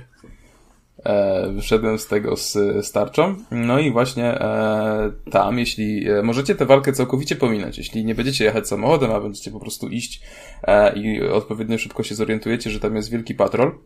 E, 1.08 1.52
wyszedłem 1.52 2.00
z 2.00 2.08
tego 2.08 2.38
z, 2.38 2.54
z 2.86 2.92
tarczą. 2.92 3.36
No 3.52 3.80
i 3.80 3.92
właśnie 3.92 4.26
e, 4.26 5.12
tam, 5.32 5.60
jeśli 5.60 6.10
e, 6.10 6.22
możecie 6.24 6.56
tę 6.56 6.66
walkę 6.66 6.94
całkowicie 6.94 7.36
pominąć, 7.36 7.78
jeśli 7.78 8.06
nie 8.06 8.16
będziecie 8.16 8.46
jechać 8.46 8.68
samochodem, 8.68 9.12
a 9.12 9.20
będziecie 9.20 9.52
po 9.52 9.60
prostu 9.60 9.88
iść 9.88 10.22
e, 10.64 11.00
i 11.00 11.22
odpowiednio 11.22 11.78
szybko 11.78 12.04
się 12.04 12.16
zorientujecie, 12.16 12.70
że 12.70 12.80
tam 12.80 12.96
jest 12.96 13.12
wielki 13.12 13.36
patrol, 13.36 13.78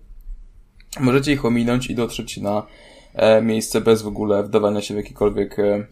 możecie 1.00 1.32
ich 1.32 1.46
ominąć 1.46 1.90
i 1.90 1.96
dotrzeć 1.96 2.38
na 2.38 2.68
e, 3.14 3.42
miejsce 3.42 3.82
bez 3.82 4.02
w 4.02 4.08
ogóle 4.08 4.44
wdawania 4.44 4.82
się 4.82 4.94
w 4.94 4.98
jakiekolwiek 4.98 5.60
e, 5.60 5.86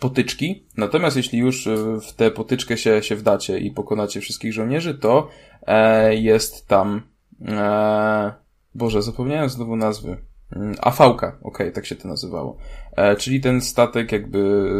potyczki. 0.00 0.66
Natomiast 0.76 1.16
jeśli 1.16 1.38
już 1.38 1.66
e, 1.66 2.00
w 2.00 2.12
tę 2.12 2.30
potyczkę 2.30 2.76
się, 2.76 3.02
się 3.02 3.16
wdacie 3.16 3.58
i 3.58 3.70
pokonacie 3.70 4.20
wszystkich 4.20 4.52
żołnierzy, 4.52 4.94
to 4.94 5.28
e, 5.66 6.14
jest 6.14 6.68
tam 6.68 7.02
e, 7.48 8.32
Boże, 8.78 9.02
zapomniałem 9.02 9.48
znowu 9.48 9.76
nazwy. 9.76 10.16
Mm, 10.56 10.74
Afałka, 10.80 11.26
okej, 11.28 11.42
okay, 11.42 11.72
tak 11.72 11.86
się 11.86 11.96
to 11.96 12.08
nazywało. 12.08 12.56
E, 12.96 13.16
czyli 13.16 13.40
ten 13.40 13.60
statek 13.60 14.12
jakby, 14.12 14.70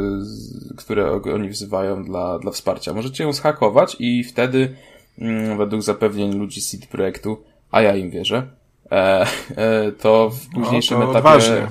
który 0.76 1.10
oni 1.12 1.48
wzywają 1.48 2.04
dla, 2.04 2.38
dla 2.38 2.50
wsparcia. 2.50 2.94
Możecie 2.94 3.24
ją 3.24 3.32
zhakować 3.32 3.96
i 3.98 4.24
wtedy, 4.24 4.76
mm, 5.18 5.58
według 5.58 5.82
zapewnień 5.82 6.34
ludzi 6.34 6.62
CD 6.62 6.86
Projektu, 6.86 7.42
a 7.70 7.82
ja 7.82 7.96
im 7.96 8.10
wierzę, 8.10 8.48
e, 8.90 9.26
e, 9.56 9.92
to 9.92 10.30
w 10.30 10.54
późniejszym 10.54 10.98
no, 10.98 11.04
to 11.04 11.10
etapie... 11.10 11.28
Odważnie 11.28 11.66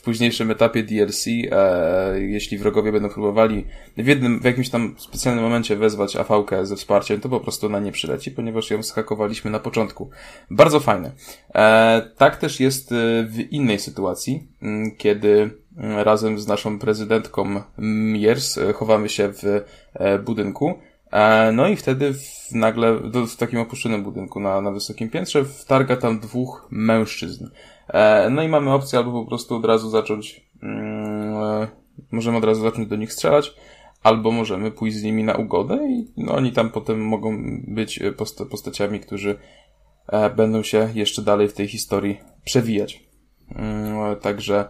w 0.00 0.02
późniejszym 0.02 0.50
etapie 0.50 0.82
DLC, 0.82 1.26
e, 1.50 2.20
jeśli 2.20 2.58
wrogowie 2.58 2.92
będą 2.92 3.08
próbowali 3.08 3.66
w 3.96 4.06
jednym, 4.06 4.40
w 4.40 4.44
jakimś 4.44 4.70
tam 4.70 4.94
specjalnym 4.98 5.44
momencie 5.44 5.76
wezwać 5.76 6.16
AV-kę 6.16 6.66
ze 6.66 6.76
wsparciem, 6.76 7.20
to 7.20 7.28
po 7.28 7.40
prostu 7.40 7.66
ona 7.66 7.80
nie 7.80 7.92
przyleci, 7.92 8.30
ponieważ 8.30 8.70
ją 8.70 8.82
schakowaliśmy 8.82 9.50
na 9.50 9.58
początku. 9.58 10.10
Bardzo 10.50 10.80
fajne. 10.80 11.12
E, 11.54 12.10
tak 12.16 12.36
też 12.36 12.60
jest 12.60 12.92
e, 12.92 12.94
w 13.24 13.38
innej 13.50 13.78
sytuacji, 13.78 14.48
kiedy 14.98 15.50
razem 15.76 16.38
z 16.38 16.46
naszą 16.46 16.78
prezydentką 16.78 17.62
Miers 17.78 18.58
e, 18.58 18.72
chowamy 18.72 19.08
się 19.08 19.32
w 19.32 19.64
e, 19.94 20.18
budynku, 20.18 20.78
no 21.52 21.68
i 21.68 21.76
wtedy 21.76 22.14
w, 22.14 22.52
nagle, 22.52 22.96
w 23.28 23.36
takim 23.36 23.60
opuszczonym 23.60 24.02
budynku 24.02 24.40
na, 24.40 24.60
na 24.60 24.70
wysokim 24.70 25.10
piętrze, 25.10 25.44
wtarga 25.44 25.96
tam 25.96 26.20
dwóch 26.20 26.66
mężczyzn. 26.70 27.46
E, 27.92 28.30
no 28.30 28.42
i 28.42 28.48
mamy 28.48 28.72
opcję 28.72 28.98
albo 28.98 29.12
po 29.12 29.28
prostu 29.28 29.56
od 29.56 29.64
razu 29.64 29.90
zacząć, 29.90 30.50
mm, 30.62 31.34
e, 31.34 31.68
możemy 32.10 32.38
od 32.38 32.44
razu 32.44 32.62
zacząć 32.62 32.88
do 32.88 32.96
nich 32.96 33.12
strzelać, 33.12 33.54
albo 34.02 34.30
możemy 34.30 34.70
pójść 34.70 34.96
z 34.96 35.02
nimi 35.02 35.24
na 35.24 35.34
ugodę 35.34 35.88
i 35.88 36.12
no, 36.16 36.34
oni 36.34 36.52
tam 36.52 36.70
potem 36.70 37.00
mogą 37.06 37.38
być 37.68 38.00
posta 38.16 38.44
postaciami, 38.44 39.00
którzy 39.00 39.38
e, 40.08 40.30
będą 40.30 40.62
się 40.62 40.88
jeszcze 40.94 41.22
dalej 41.22 41.48
w 41.48 41.52
tej 41.52 41.68
historii 41.68 42.20
przewijać. 42.44 43.04
Mm, 43.54 44.16
także 44.16 44.68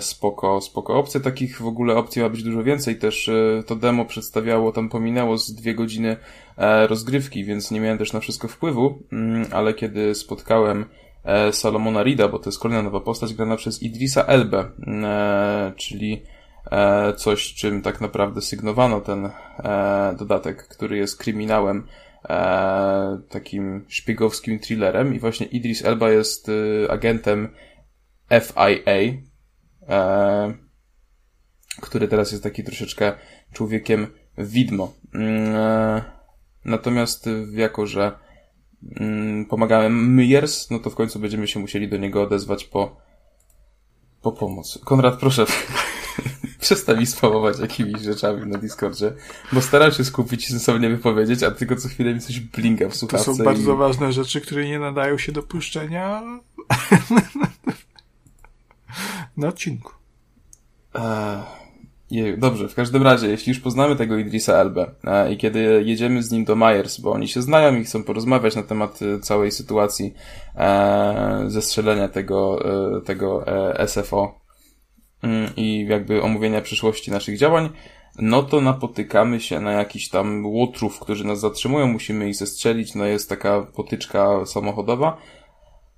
spoko, 0.00 0.60
spoko 0.60 0.98
opcje. 0.98 1.20
Takich 1.20 1.62
w 1.62 1.66
ogóle 1.66 1.96
opcji 1.96 2.22
ma 2.22 2.28
być 2.28 2.42
dużo 2.42 2.62
więcej. 2.62 2.96
Też 2.96 3.30
to 3.66 3.76
demo 3.76 4.04
przedstawiało, 4.04 4.72
tam 4.72 4.88
pominęło 4.88 5.38
z 5.38 5.54
dwie 5.54 5.74
godziny 5.74 6.16
rozgrywki, 6.86 7.44
więc 7.44 7.70
nie 7.70 7.80
miałem 7.80 7.98
też 7.98 8.12
na 8.12 8.20
wszystko 8.20 8.48
wpływu, 8.48 8.98
mm, 9.12 9.46
ale 9.52 9.74
kiedy 9.74 10.14
spotkałem 10.14 10.84
E, 10.84 11.03
Salomona 11.52 12.02
Rida, 12.02 12.28
bo 12.28 12.38
to 12.38 12.50
jest 12.50 12.58
kolejna 12.58 12.82
nowa 12.82 13.00
postać 13.00 13.34
grana 13.34 13.56
przez 13.56 13.82
Idrisa 13.82 14.24
Elbe, 14.24 14.58
e, 14.86 15.72
czyli 15.76 16.22
e, 16.70 17.12
coś, 17.12 17.54
czym 17.54 17.82
tak 17.82 18.00
naprawdę 18.00 18.40
sygnowano 18.40 19.00
ten 19.00 19.30
dodatek, 20.18 20.68
który 20.68 20.96
jest 20.96 21.18
kryminałem, 21.18 21.86
takim 23.28 23.84
szpiegowskim 23.88 24.58
thrillerem 24.58 25.14
i 25.14 25.18
właśnie 25.18 25.46
Idris 25.46 25.84
Elba 25.84 26.10
jest 26.10 26.50
agentem 26.88 27.48
FIA, 28.30 29.12
który 31.80 32.08
teraz 32.08 32.32
jest 32.32 32.44
taki 32.44 32.64
troszeczkę 32.64 33.12
człowiekiem 33.52 34.06
widmo. 34.38 34.92
Mm, 35.14 36.02
natomiast 36.64 37.28
jako, 37.52 37.86
że 37.86 38.12
pomagałem 39.48 40.14
Myers, 40.14 40.70
no 40.70 40.78
to 40.78 40.90
w 40.90 40.94
końcu 40.94 41.18
będziemy 41.18 41.48
się 41.48 41.60
musieli 41.60 41.88
do 41.88 41.96
niego 41.96 42.22
odezwać 42.22 42.64
po, 42.64 42.96
po 44.22 44.32
pomoc. 44.32 44.78
Konrad, 44.84 45.18
proszę, 45.20 45.46
przestań 46.60 46.98
mi 46.98 47.06
spamować 47.06 47.58
jakimiś 47.58 48.02
rzeczami 48.02 48.46
na 48.46 48.58
Discordzie, 48.58 49.12
bo 49.52 49.62
staram 49.62 49.92
się 49.92 50.04
skupić 50.04 50.44
i 50.44 50.52
sensownie 50.52 50.90
wypowiedzieć, 50.90 51.42
a 51.42 51.50
tylko 51.50 51.76
co 51.76 51.88
chwilę 51.88 52.14
mi 52.14 52.20
coś 52.20 52.40
blinka 52.40 52.88
w 52.88 52.96
słuchawce. 52.96 53.26
To 53.26 53.34
są 53.34 53.44
bardzo 53.44 53.74
i... 53.74 53.76
ważne 53.76 54.12
rzeczy, 54.12 54.40
które 54.40 54.64
nie 54.64 54.78
nadają 54.78 55.18
się 55.18 55.32
do 55.32 55.42
puszczenia 55.42 56.22
na 59.36 59.48
odcinku. 59.48 59.92
Dobrze, 62.38 62.68
w 62.68 62.74
każdym 62.74 63.02
razie, 63.02 63.28
jeśli 63.28 63.50
już 63.50 63.60
poznamy 63.60 63.96
tego 63.96 64.18
Idrisa 64.18 64.52
Elbę 64.52 64.90
e, 65.04 65.32
i 65.32 65.36
kiedy 65.36 65.82
jedziemy 65.86 66.22
z 66.22 66.32
nim 66.32 66.44
do 66.44 66.56
Myers, 66.56 67.00
bo 67.00 67.12
oni 67.12 67.28
się 67.28 67.42
znają 67.42 67.76
i 67.76 67.84
chcą 67.84 68.02
porozmawiać 68.04 68.56
na 68.56 68.62
temat 68.62 69.00
e, 69.02 69.20
całej 69.20 69.50
sytuacji 69.50 70.14
e, 70.56 71.44
zestrzelenia 71.46 72.08
tego, 72.08 72.60
e, 72.96 73.00
tego 73.00 73.46
e, 73.46 73.88
SFO 73.88 74.40
mm, 75.22 75.50
i 75.56 75.86
jakby 75.88 76.22
omówienia 76.22 76.60
przyszłości 76.60 77.10
naszych 77.10 77.38
działań, 77.38 77.70
no 78.18 78.42
to 78.42 78.60
napotykamy 78.60 79.40
się 79.40 79.60
na 79.60 79.72
jakiś 79.72 80.08
tam 80.08 80.46
łotrów, 80.46 81.00
którzy 81.00 81.26
nas 81.26 81.40
zatrzymują, 81.40 81.86
musimy 81.86 82.28
ich 82.28 82.36
zestrzelić, 82.36 82.94
no 82.94 83.04
jest 83.04 83.28
taka 83.28 83.62
potyczka 83.62 84.46
samochodowa, 84.46 85.16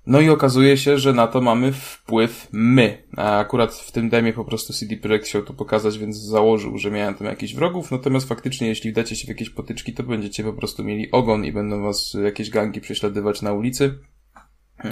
no 0.07 0.21
i 0.21 0.29
okazuje 0.29 0.77
się, 0.77 0.97
że 0.97 1.13
na 1.13 1.27
to 1.27 1.41
mamy 1.41 1.71
wpływ 1.71 2.47
my. 2.51 3.03
A 3.17 3.37
akurat 3.37 3.73
w 3.73 3.91
tym 3.91 4.09
demie 4.09 4.33
po 4.33 4.45
prostu 4.45 4.73
CD 4.73 4.97
Projekt 4.97 5.25
chciał 5.25 5.43
to 5.43 5.53
pokazać, 5.53 5.97
więc 5.97 6.17
założył, 6.17 6.77
że 6.77 6.91
miałem 6.91 7.15
tam 7.15 7.27
jakichś 7.27 7.53
wrogów. 7.53 7.91
Natomiast 7.91 8.27
faktycznie, 8.27 8.67
jeśli 8.67 8.91
wdacie 8.91 9.15
się 9.15 9.25
w 9.25 9.29
jakieś 9.29 9.49
potyczki, 9.49 9.93
to 9.93 10.03
będziecie 10.03 10.43
po 10.43 10.53
prostu 10.53 10.83
mieli 10.83 11.11
ogon 11.11 11.45
i 11.45 11.51
będą 11.51 11.83
was 11.83 12.17
jakieś 12.23 12.49
gangi 12.49 12.81
prześladować 12.81 13.41
na 13.41 13.53
ulicy. 13.53 13.99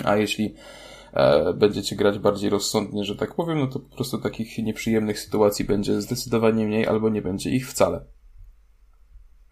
A 0.03 0.15
jeśli 0.15 0.55
e, 1.13 1.53
będziecie 1.53 1.95
grać 1.95 2.19
bardziej 2.19 2.49
rozsądnie, 2.49 3.03
że 3.03 3.15
tak 3.15 3.35
powiem, 3.35 3.59
no 3.59 3.67
to 3.67 3.79
po 3.79 3.95
prostu 3.95 4.17
takich 4.17 4.57
nieprzyjemnych 4.57 5.19
sytuacji 5.19 5.65
będzie 5.65 6.01
zdecydowanie 6.01 6.65
mniej 6.65 6.87
albo 6.87 7.09
nie 7.09 7.21
będzie 7.21 7.49
ich 7.49 7.69
wcale. 7.69 8.05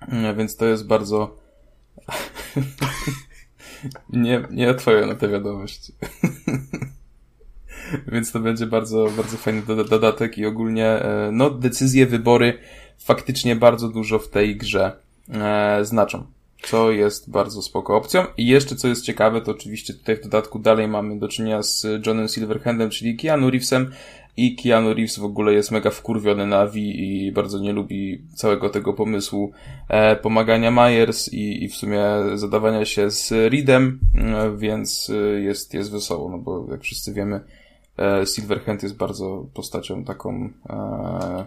E, 0.01 0.35
więc 0.35 0.57
to 0.57 0.65
jest 0.65 0.87
bardzo 0.87 1.37
nie, 4.09 4.47
nie 4.51 4.69
odpowiem 4.69 5.09
na 5.09 5.15
tę 5.15 5.29
wiadomość. 5.29 5.91
Więc 8.11 8.31
to 8.31 8.39
będzie 8.39 8.67
bardzo, 8.67 9.07
bardzo 9.17 9.37
fajny 9.37 9.61
dodatek 9.89 10.37
i 10.37 10.45
ogólnie, 10.45 10.87
e, 10.87 11.29
no, 11.31 11.49
decyzje, 11.49 12.05
wybory 12.05 12.57
faktycznie 12.97 13.55
bardzo 13.55 13.89
dużo 13.89 14.19
w 14.19 14.29
tej 14.29 14.57
grze 14.57 14.91
e, 15.29 15.85
znaczą. 15.85 16.25
Co 16.61 16.91
jest 16.91 17.31
bardzo 17.31 17.61
spoko 17.61 17.95
opcją. 17.95 18.25
I 18.37 18.47
jeszcze 18.47 18.75
co 18.75 18.87
jest 18.87 19.05
ciekawe, 19.05 19.41
to 19.41 19.51
oczywiście 19.51 19.93
tutaj 19.93 20.15
w 20.15 20.21
dodatku 20.21 20.59
dalej 20.59 20.87
mamy 20.87 21.19
do 21.19 21.27
czynienia 21.27 21.63
z 21.63 21.87
Johnem 22.05 22.27
Silverhandem, 22.27 22.89
czyli 22.89 23.17
Keanu 23.17 23.49
Reevesem, 23.49 23.91
i 24.37 24.55
Keanu 24.55 24.93
Reeves 24.93 25.19
w 25.19 25.25
ogóle 25.25 25.53
jest 25.53 25.71
mega 25.71 25.89
wkurwiony 25.89 26.47
na 26.47 26.65
V 26.65 26.79
i 26.79 27.31
bardzo 27.31 27.59
nie 27.59 27.73
lubi 27.73 28.21
całego 28.35 28.69
tego 28.69 28.93
pomysłu 28.93 29.51
e, 29.89 30.15
pomagania 30.15 30.71
Myers 30.71 31.33
i, 31.33 31.63
i 31.63 31.69
w 31.69 31.75
sumie 31.75 32.03
zadawania 32.35 32.85
się 32.85 33.11
z 33.11 33.31
Reedem, 33.31 33.99
e, 34.15 34.57
więc 34.57 35.09
e, 35.09 35.41
jest, 35.41 35.73
jest 35.73 35.91
wesoło, 35.91 36.29
no 36.29 36.37
bo 36.37 36.65
jak 36.71 36.81
wszyscy 36.81 37.13
wiemy, 37.13 37.41
e, 37.99 38.25
Silverhand 38.25 38.83
jest 38.83 38.95
bardzo 38.95 39.45
postacią 39.53 40.03
taką 40.03 40.49
e, 40.69 41.45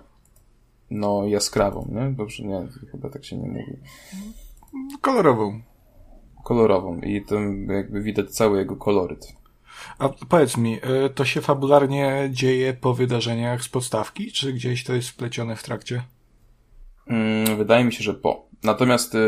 no 0.90 1.26
jaskrawą, 1.26 1.88
nie? 1.92 2.10
Dobrze, 2.10 2.44
nie, 2.44 2.66
chyba 2.90 3.10
tak 3.10 3.24
się 3.24 3.36
nie 3.36 3.48
mówi. 3.48 3.76
Kolorową. 5.00 5.60
Kolorową 6.44 7.00
i 7.00 7.22
tam 7.24 7.66
jakby 7.68 8.02
widać 8.02 8.30
cały 8.30 8.58
jego 8.58 8.76
koloryt. 8.76 9.32
A 9.98 10.08
powiedz 10.08 10.56
mi, 10.56 10.76
y, 10.76 11.10
to 11.10 11.24
się 11.24 11.40
fabularnie 11.40 12.28
dzieje 12.32 12.74
po 12.74 12.94
wydarzeniach 12.94 13.62
z 13.62 13.68
podstawki, 13.68 14.32
czy 14.32 14.52
gdzieś 14.52 14.84
to 14.84 14.94
jest 14.94 15.08
wplecione 15.08 15.56
w 15.56 15.62
trakcie? 15.62 16.02
Mm, 17.06 17.56
wydaje 17.56 17.84
mi 17.84 17.92
się, 17.92 18.04
że 18.04 18.14
po. 18.14 18.46
Natomiast 18.62 19.14
y, 19.14 19.18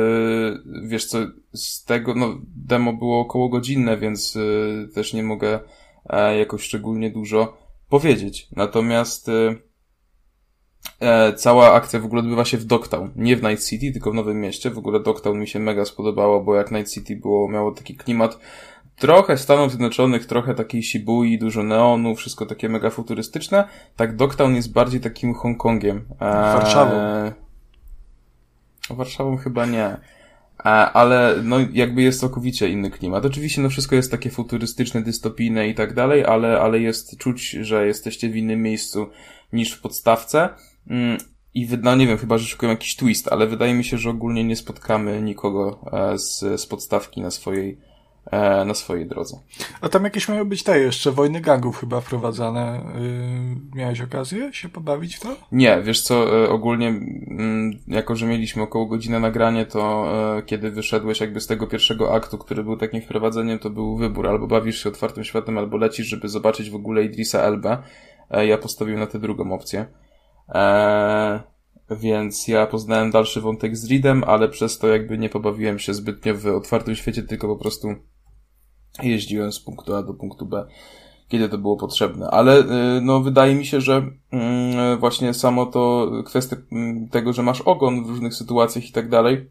wiesz 0.83 1.07
co, 1.07 1.19
z 1.53 1.85
tego, 1.85 2.15
no, 2.15 2.39
demo 2.57 2.93
było 2.93 3.21
około 3.21 3.49
godzinne, 3.49 3.97
więc 3.97 4.37
y, 4.37 4.89
też 4.95 5.13
nie 5.13 5.23
mogę 5.23 5.61
e, 6.07 6.39
jakoś 6.39 6.63
szczególnie 6.63 7.11
dużo 7.11 7.57
powiedzieć. 7.89 8.49
Natomiast 8.57 9.29
e, 11.01 11.33
cała 11.33 11.73
akcja 11.73 12.01
w 12.01 12.05
ogóle 12.05 12.21
odbywa 12.21 12.45
się 12.45 12.59
w 12.59 12.65
Dogtown. 12.65 13.11
Nie 13.17 13.37
w 13.37 13.43
Night 13.43 13.69
City, 13.69 13.93
tylko 13.93 14.11
w 14.11 14.15
Nowym 14.15 14.41
Mieście. 14.41 14.71
W 14.71 14.79
ogóle 14.79 15.01
Dogtown 15.01 15.39
mi 15.41 15.49
się 15.49 15.59
mega 15.59 15.85
spodobało, 15.85 16.41
bo 16.41 16.55
jak 16.55 16.71
Night 16.71 16.93
City 16.93 17.17
było, 17.17 17.49
miało 17.49 17.73
taki 17.73 17.97
klimat 17.97 18.39
trochę 18.99 19.37
Stanów 19.37 19.71
Zjednoczonych, 19.71 20.27
trochę 20.27 20.55
takiej 20.55 20.83
Shibui, 20.83 21.39
dużo 21.39 21.63
neonu, 21.63 22.15
wszystko 22.15 22.47
takie 22.47 22.69
mega 22.69 22.91
futurystyczne. 22.91 23.69
Tak 23.97 24.17
Dogtown 24.17 24.55
jest 24.55 24.73
bardziej 24.73 25.01
takim 25.01 25.35
Hongkongiem. 25.35 26.05
Warszawą. 26.21 26.93
Warszawą 28.91 29.37
chyba 29.37 29.67
nie. 29.67 29.97
Ale 30.93 31.41
no 31.43 31.57
jakby 31.73 32.03
jest 32.03 32.21
całkowicie 32.21 32.69
inny 32.69 32.91
klimat. 32.91 33.25
Oczywiście 33.25 33.63
no 33.63 33.69
wszystko 33.69 33.97
jest 33.97 34.11
takie 34.11 34.31
futurystyczne, 34.31 35.03
dystopijne 35.03 35.69
i 35.69 35.75
tak 35.75 35.95
dalej, 35.95 36.25
ale, 36.25 36.61
ale 36.61 36.81
jest 36.81 37.19
czuć, 37.19 37.51
że 37.51 37.87
jesteście 37.87 38.29
w 38.29 38.37
innym 38.37 38.63
miejscu 38.63 39.07
niż 39.53 39.73
w 39.73 39.81
podstawce. 39.81 40.49
Mm, 40.91 41.19
I 41.55 41.69
no 41.83 41.97
nie 41.97 42.07
wiem, 42.07 42.19
chyba, 42.19 42.39
że 42.39 42.47
szukają 42.47 42.71
jakiś 42.71 42.97
twist, 42.97 43.29
ale 43.29 43.47
wydaje 43.47 43.75
mi 43.75 43.85
się, 43.85 43.99
że 43.99 44.11
ogólnie 44.11 44.45
nie 44.45 44.57
spotkamy 44.57 45.23
nikogo 45.23 45.81
e, 45.93 46.19
z, 46.19 46.61
z 46.61 46.67
podstawki 46.67 47.21
na 47.21 47.31
swojej 47.31 47.79
e, 48.31 48.65
na 48.65 48.75
swojej 48.75 49.07
drodze. 49.07 49.39
A 49.81 49.89
tam 49.89 50.05
jakieś 50.05 50.29
mają 50.29 50.45
być 50.45 50.63
te 50.63 50.81
jeszcze 50.81 51.13
wojny 51.13 51.41
gangów 51.41 51.79
chyba 51.79 52.01
wprowadzane. 52.01 52.81
Yy, 52.95 53.79
miałeś 53.79 54.01
okazję 54.01 54.53
się 54.53 54.69
pobawić 54.69 55.17
w 55.17 55.21
to? 55.21 55.37
Nie, 55.53 55.83
wiesz 55.83 56.03
co, 56.03 56.45
e, 56.45 56.49
ogólnie 56.49 56.89
mm, 56.89 57.79
jako, 57.89 58.17
że 58.17 58.27
mieliśmy 58.27 58.63
około 58.63 58.87
godzinę 58.87 59.21
nagranie, 59.21 59.67
to 59.67 60.09
e, 60.39 60.43
kiedy 60.43 60.71
wyszedłeś 60.71 61.21
jakby 61.21 61.41
z 61.41 61.47
tego 61.47 61.67
pierwszego 61.67 62.15
aktu, 62.15 62.39
który 62.39 62.65
był 62.65 62.77
takim 62.77 63.03
wprowadzeniem, 63.03 63.59
to 63.59 63.71
był 63.71 63.97
wybór, 63.97 64.29
albo 64.29 64.47
bawisz 64.47 64.83
się 64.83 64.89
otwartym 64.89 65.25
światem, 65.25 65.59
albo 65.59 65.77
lecisz, 65.77 66.07
żeby 66.07 66.29
zobaczyć 66.29 66.71
w 66.71 66.75
ogóle 66.75 67.05
Idrisa 67.05 67.39
Elbę. 67.39 67.79
E, 68.31 68.47
ja 68.47 68.59
postawiłem 68.59 69.01
na 69.01 69.07
tę 69.07 69.19
drugą 69.19 69.53
opcję. 69.53 69.87
Eee, 70.49 71.41
więc 71.91 72.49
ja 72.49 72.67
poznałem 72.67 73.11
dalszy 73.11 73.41
wątek 73.41 73.77
z 73.77 73.91
Reedem, 73.91 74.25
ale 74.25 74.49
przez 74.49 74.79
to 74.79 74.89
jakby 74.89 75.19
nie 75.19 75.29
pobawiłem 75.29 75.79
się 75.79 75.95
zbytnio 75.95 76.35
w 76.35 76.47
otwartym 76.47 76.97
świecie, 76.97 77.23
tylko 77.23 77.49
po 77.49 77.57
prostu 77.57 77.89
jeździłem 79.03 79.53
z 79.53 79.61
punktu 79.61 79.95
A 79.95 80.03
do 80.03 80.15
punktu 80.15 80.47
B, 80.47 80.67
kiedy 81.29 81.49
to 81.49 81.59
było 81.59 81.77
potrzebne. 81.77 82.31
Ale 82.31 82.59
y, 82.61 83.01
no 83.01 83.21
wydaje 83.21 83.55
mi 83.55 83.67
się, 83.67 83.81
że 83.81 84.11
mm, 84.31 84.99
właśnie 84.99 85.35
samo 85.35 85.67
to 85.67 86.11
kwestia 86.27 86.57
mm, 86.73 87.09
tego, 87.09 87.33
że 87.33 87.43
masz 87.43 87.61
ogon 87.61 88.05
w 88.05 88.09
różnych 88.09 88.35
sytuacjach 88.35 88.89
i 88.89 88.93
tak 88.93 89.09
dalej, 89.09 89.51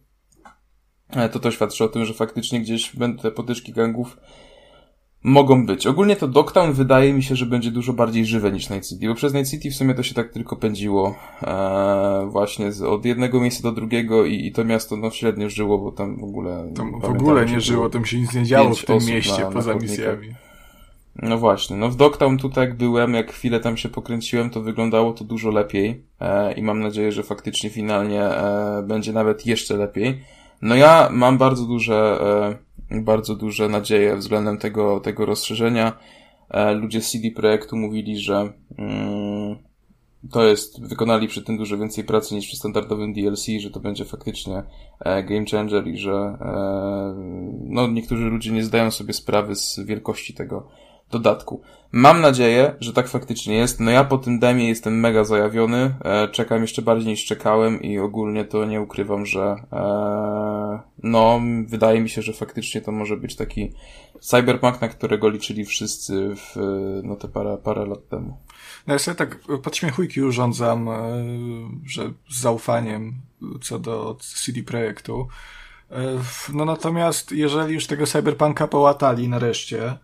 e, 1.09 1.29
to 1.29 1.39
to 1.39 1.51
świadczy 1.51 1.83
o 1.83 1.87
tym, 1.87 2.05
że 2.05 2.13
faktycznie 2.13 2.61
gdzieś 2.61 2.95
będą 2.95 3.21
te 3.21 3.31
potyczki 3.31 3.73
gangów 3.73 4.17
mogą 5.27 5.65
być. 5.65 5.87
Ogólnie 5.87 6.15
to 6.15 6.27
Dogtown 6.27 6.73
wydaje 6.73 7.13
mi 7.13 7.23
się, 7.23 7.35
że 7.35 7.45
będzie 7.45 7.71
dużo 7.71 7.93
bardziej 7.93 8.25
żywe 8.25 8.51
niż 8.51 8.69
Night 8.69 8.89
City, 8.89 9.07
bo 9.07 9.15
przez 9.15 9.33
Night 9.33 9.51
City 9.51 9.71
w 9.71 9.75
sumie 9.75 9.93
to 9.93 10.03
się 10.03 10.13
tak 10.13 10.29
tylko 10.29 10.55
pędziło 10.55 11.15
e, 11.43 12.27
właśnie 12.31 12.71
z, 12.71 12.81
od 12.81 13.05
jednego 13.05 13.41
miejsca 13.41 13.63
do 13.63 13.71
drugiego 13.71 14.25
i, 14.25 14.45
i 14.45 14.51
to 14.51 14.65
miasto 14.65 14.97
no 14.97 15.11
średnio 15.11 15.49
żyło, 15.49 15.77
bo 15.77 15.91
tam 15.91 16.17
w 16.19 16.23
ogóle... 16.23 16.71
Tam 16.75 16.99
w 17.01 17.05
ogóle 17.05 17.45
nie 17.45 17.61
żyło, 17.61 17.89
tam 17.89 18.05
się 18.05 18.19
nic 18.19 18.33
nie 18.33 18.43
działo 18.43 18.75
w 18.75 18.85
tym 18.85 18.99
mieście 19.07 19.41
na, 19.41 19.51
poza 19.51 19.73
na 19.73 19.79
misjami. 19.79 20.27
No 21.15 21.37
właśnie, 21.37 21.77
no 21.77 21.89
w 21.89 21.95
Dogtown 21.95 22.37
tutaj 22.37 22.67
jak 22.67 22.77
byłem, 22.77 23.13
jak 23.13 23.31
chwilę 23.31 23.59
tam 23.59 23.77
się 23.77 23.89
pokręciłem, 23.89 24.49
to 24.49 24.61
wyglądało 24.61 25.13
to 25.13 25.23
dużo 25.23 25.49
lepiej 25.49 26.03
e, 26.19 26.53
i 26.53 26.61
mam 26.61 26.79
nadzieję, 26.79 27.11
że 27.11 27.23
faktycznie 27.23 27.69
finalnie 27.69 28.23
e, 28.23 28.83
będzie 28.87 29.13
nawet 29.13 29.45
jeszcze 29.45 29.77
lepiej. 29.77 30.21
No 30.61 30.75
ja 30.75 31.09
mam 31.11 31.37
bardzo 31.37 31.65
duże 31.65 32.19
e, 32.21 32.66
bardzo 32.91 33.35
duże 33.35 33.69
nadzieje 33.69 34.15
względem 34.15 34.57
tego, 34.57 34.99
tego 34.99 35.25
rozszerzenia. 35.25 35.97
E, 36.49 36.73
ludzie 36.73 37.01
CD 37.01 37.31
Projektu 37.31 37.75
mówili, 37.75 38.19
że 38.19 38.53
mm, 38.77 39.55
to 40.31 40.43
jest, 40.43 40.87
wykonali 40.87 41.27
przy 41.27 41.43
tym 41.43 41.57
dużo 41.57 41.77
więcej 41.77 42.03
pracy 42.03 42.35
niż 42.35 42.47
przy 42.47 42.57
standardowym 42.57 43.13
DLC, 43.13 43.45
że 43.59 43.71
to 43.71 43.79
będzie 43.79 44.05
faktycznie 44.05 44.63
e, 44.99 45.23
game 45.23 45.45
changer 45.51 45.87
i 45.87 45.97
że 45.97 46.11
e, 46.11 47.13
no, 47.63 47.87
niektórzy 47.87 48.23
ludzie 48.23 48.51
nie 48.51 48.63
zdają 48.63 48.91
sobie 48.91 49.13
sprawy 49.13 49.55
z 49.55 49.79
wielkości 49.79 50.33
tego, 50.33 50.67
dodatku. 51.11 51.61
Mam 51.91 52.21
nadzieję, 52.21 52.75
że 52.79 52.93
tak 52.93 53.07
faktycznie 53.07 53.55
jest. 53.55 53.79
No 53.79 53.91
ja 53.91 54.03
po 54.03 54.17
tym 54.17 54.39
demie 54.39 54.67
jestem 54.67 54.99
mega 54.99 55.23
zajawiony. 55.23 55.95
E, 56.03 56.27
czekam 56.27 56.61
jeszcze 56.61 56.81
bardziej 56.81 57.07
niż 57.07 57.25
czekałem 57.25 57.81
i 57.81 57.99
ogólnie 57.99 58.45
to 58.45 58.65
nie 58.65 58.81
ukrywam, 58.81 59.25
że 59.25 59.55
e, 59.71 60.79
no 61.03 61.41
wydaje 61.67 62.01
mi 62.01 62.09
się, 62.09 62.21
że 62.21 62.33
faktycznie 62.33 62.81
to 62.81 62.91
może 62.91 63.17
być 63.17 63.35
taki 63.35 63.73
cyberpunk, 64.19 64.81
na 64.81 64.87
którego 64.87 65.29
liczyli 65.29 65.65
wszyscy 65.65 66.35
w 66.35 66.55
no 67.03 67.15
te 67.15 67.27
parę, 67.27 67.57
parę 67.63 67.85
lat 67.85 68.07
temu. 68.09 68.37
No 68.87 68.93
ja 68.93 68.99
sobie 68.99 69.15
tak 69.15 69.39
podśmiechujki 69.63 70.21
urządzam, 70.21 70.89
e, 70.89 70.93
że 71.85 72.11
z 72.29 72.41
zaufaniem 72.41 73.13
co 73.61 73.79
do 73.79 74.17
CD 74.19 74.63
Projektu. 74.63 75.27
E, 75.91 75.95
no 76.53 76.65
natomiast 76.65 77.31
jeżeli 77.31 77.73
już 77.73 77.87
tego 77.87 78.05
cyberpunka 78.07 78.67
połatali 78.67 79.29
nareszcie, 79.29 79.97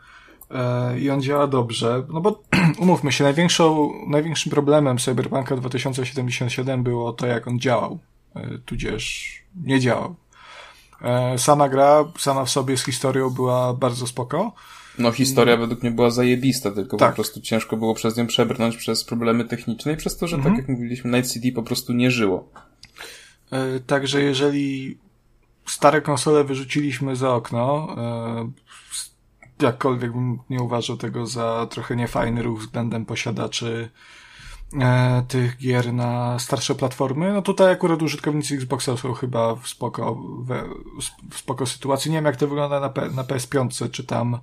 i 1.00 1.10
on 1.10 1.22
działa 1.22 1.48
dobrze, 1.48 2.04
no 2.14 2.22
bo 2.22 2.44
umówmy 2.80 3.12
się, 3.12 3.24
największą, 3.24 3.92
największym 4.08 4.52
problemem 4.52 4.98
Cyberpunka 4.98 5.56
2077 5.56 6.84
było 6.84 7.14
to, 7.14 7.28
jak 7.28 7.48
on 7.48 7.60
działał, 7.60 8.00
e, 8.36 8.58
tudzież 8.66 9.32
nie 9.64 9.80
działał. 9.80 10.16
E, 11.02 11.38
sama 11.38 11.70
gra, 11.70 12.06
sama 12.18 12.46
w 12.46 12.50
sobie 12.50 12.78
z 12.78 12.86
historią 12.86 13.30
była 13.30 13.74
bardzo 13.74 14.08
spoko. 14.08 14.54
No 15.00 15.12
historia 15.12 15.58
według 15.58 15.82
mnie 15.84 15.92
była 15.92 16.10
zajebista, 16.10 16.72
tylko 16.72 16.98
tak. 16.98 17.10
po 17.10 17.16
prostu 17.16 17.42
ciężko 17.42 17.78
było 17.78 17.94
przez 17.94 18.18
nią 18.18 18.28
przebrnąć 18.28 18.78
przez 18.78 19.04
problemy 19.04 19.46
techniczne 19.46 19.94
i 19.94 19.98
przez 19.98 20.18
to, 20.18 20.28
że 20.28 20.38
tak 20.38 20.46
mhm. 20.46 20.56
tak 20.56 20.70
jak 20.70 20.78
mówiliśmy, 20.78 21.12
Night 21.18 21.34
City 21.34 21.52
po 21.52 21.64
prostu 21.64 21.94
nie 21.94 22.12
żyło. 22.12 22.50
Także 23.88 24.22
jeżeli 24.22 24.98
stare 25.66 26.02
konsole 26.02 26.44
wyrzuciliśmy 26.44 27.16
za 27.16 27.34
okno, 27.34 27.96
jakkolwiek 29.66 30.12
bym 30.12 30.40
nie 30.50 30.62
uważał 30.62 30.98
tego 30.98 31.28
za 31.28 31.68
trochę 31.70 31.96
niefajny 31.96 32.44
ruch 32.44 32.60
względem 32.60 33.06
posiadaczy 33.06 33.90
e, 34.82 35.24
tych 35.28 35.58
gier 35.58 35.94
na 35.94 36.40
starsze 36.40 36.76
platformy. 36.76 37.34
No 37.34 37.42
tutaj 37.42 37.72
akurat 37.72 38.02
użytkownicy 38.02 38.56
Xboxa 38.56 38.98
są 38.98 39.14
chyba 39.14 39.56
w 39.56 39.68
spoko, 39.68 40.16
we, 40.40 40.64
w 41.32 41.38
spoko 41.38 41.66
sytuacji. 41.66 42.12
Nie 42.12 42.18
wiem 42.18 42.26
jak 42.26 42.38
to 42.38 42.48
wygląda 42.48 42.80
na, 42.80 42.90
P, 42.90 43.10
na 43.10 43.24
PS5, 43.24 43.90
czy 43.92 44.04
tam 44.04 44.40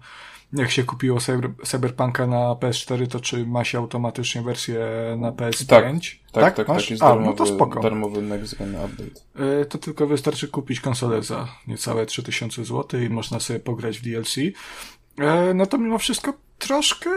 jak 0.52 0.70
się 0.70 0.84
kupiło 0.84 1.20
cyber, 1.20 1.50
Cyberpunka 1.64 2.26
na 2.26 2.54
PS4, 2.54 3.06
to 3.06 3.20
czy 3.20 3.46
ma 3.46 3.64
się 3.64 3.78
automatycznie 3.78 4.42
wersję 4.42 4.80
na 5.18 5.32
PS5? 5.32 5.66
Tak, 5.66 5.84
tak, 6.32 6.42
tak, 6.42 6.56
tak, 6.56 6.66
tak 6.66 6.90
jest 6.90 7.02
A, 7.02 7.06
darmowy, 7.08 7.26
no 7.26 7.32
to 7.32 7.46
spoko. 7.46 7.80
darmowy 7.80 8.22
next 8.22 8.58
gen 8.58 8.74
update. 8.74 9.20
E, 9.60 9.64
to 9.64 9.78
tylko 9.78 10.06
wystarczy 10.06 10.48
kupić 10.48 10.80
konsolę 10.80 11.22
za 11.22 11.48
niecałe 11.66 12.06
3000 12.06 12.64
zł 12.64 13.00
i 13.00 13.08
można 13.08 13.40
sobie 13.40 13.60
pograć 13.60 13.98
w 13.98 14.02
DLC. 14.02 14.36
E, 15.20 15.54
no 15.54 15.66
to 15.66 15.78
mimo 15.78 15.98
wszystko 15.98 16.32
troszkę 16.58 17.10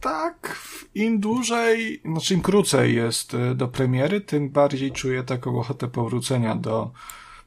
tak, 0.00 0.58
im 0.94 1.20
dłużej, 1.20 2.00
znaczy 2.04 2.34
im 2.34 2.42
krócej 2.42 2.94
jest 2.94 3.34
e, 3.34 3.54
do 3.54 3.68
premiery, 3.68 4.20
tym 4.20 4.50
bardziej 4.50 4.92
czuję 4.92 5.22
taką 5.22 5.58
ochotę 5.58 5.88
powrócenia 5.88 6.56
do 6.56 6.90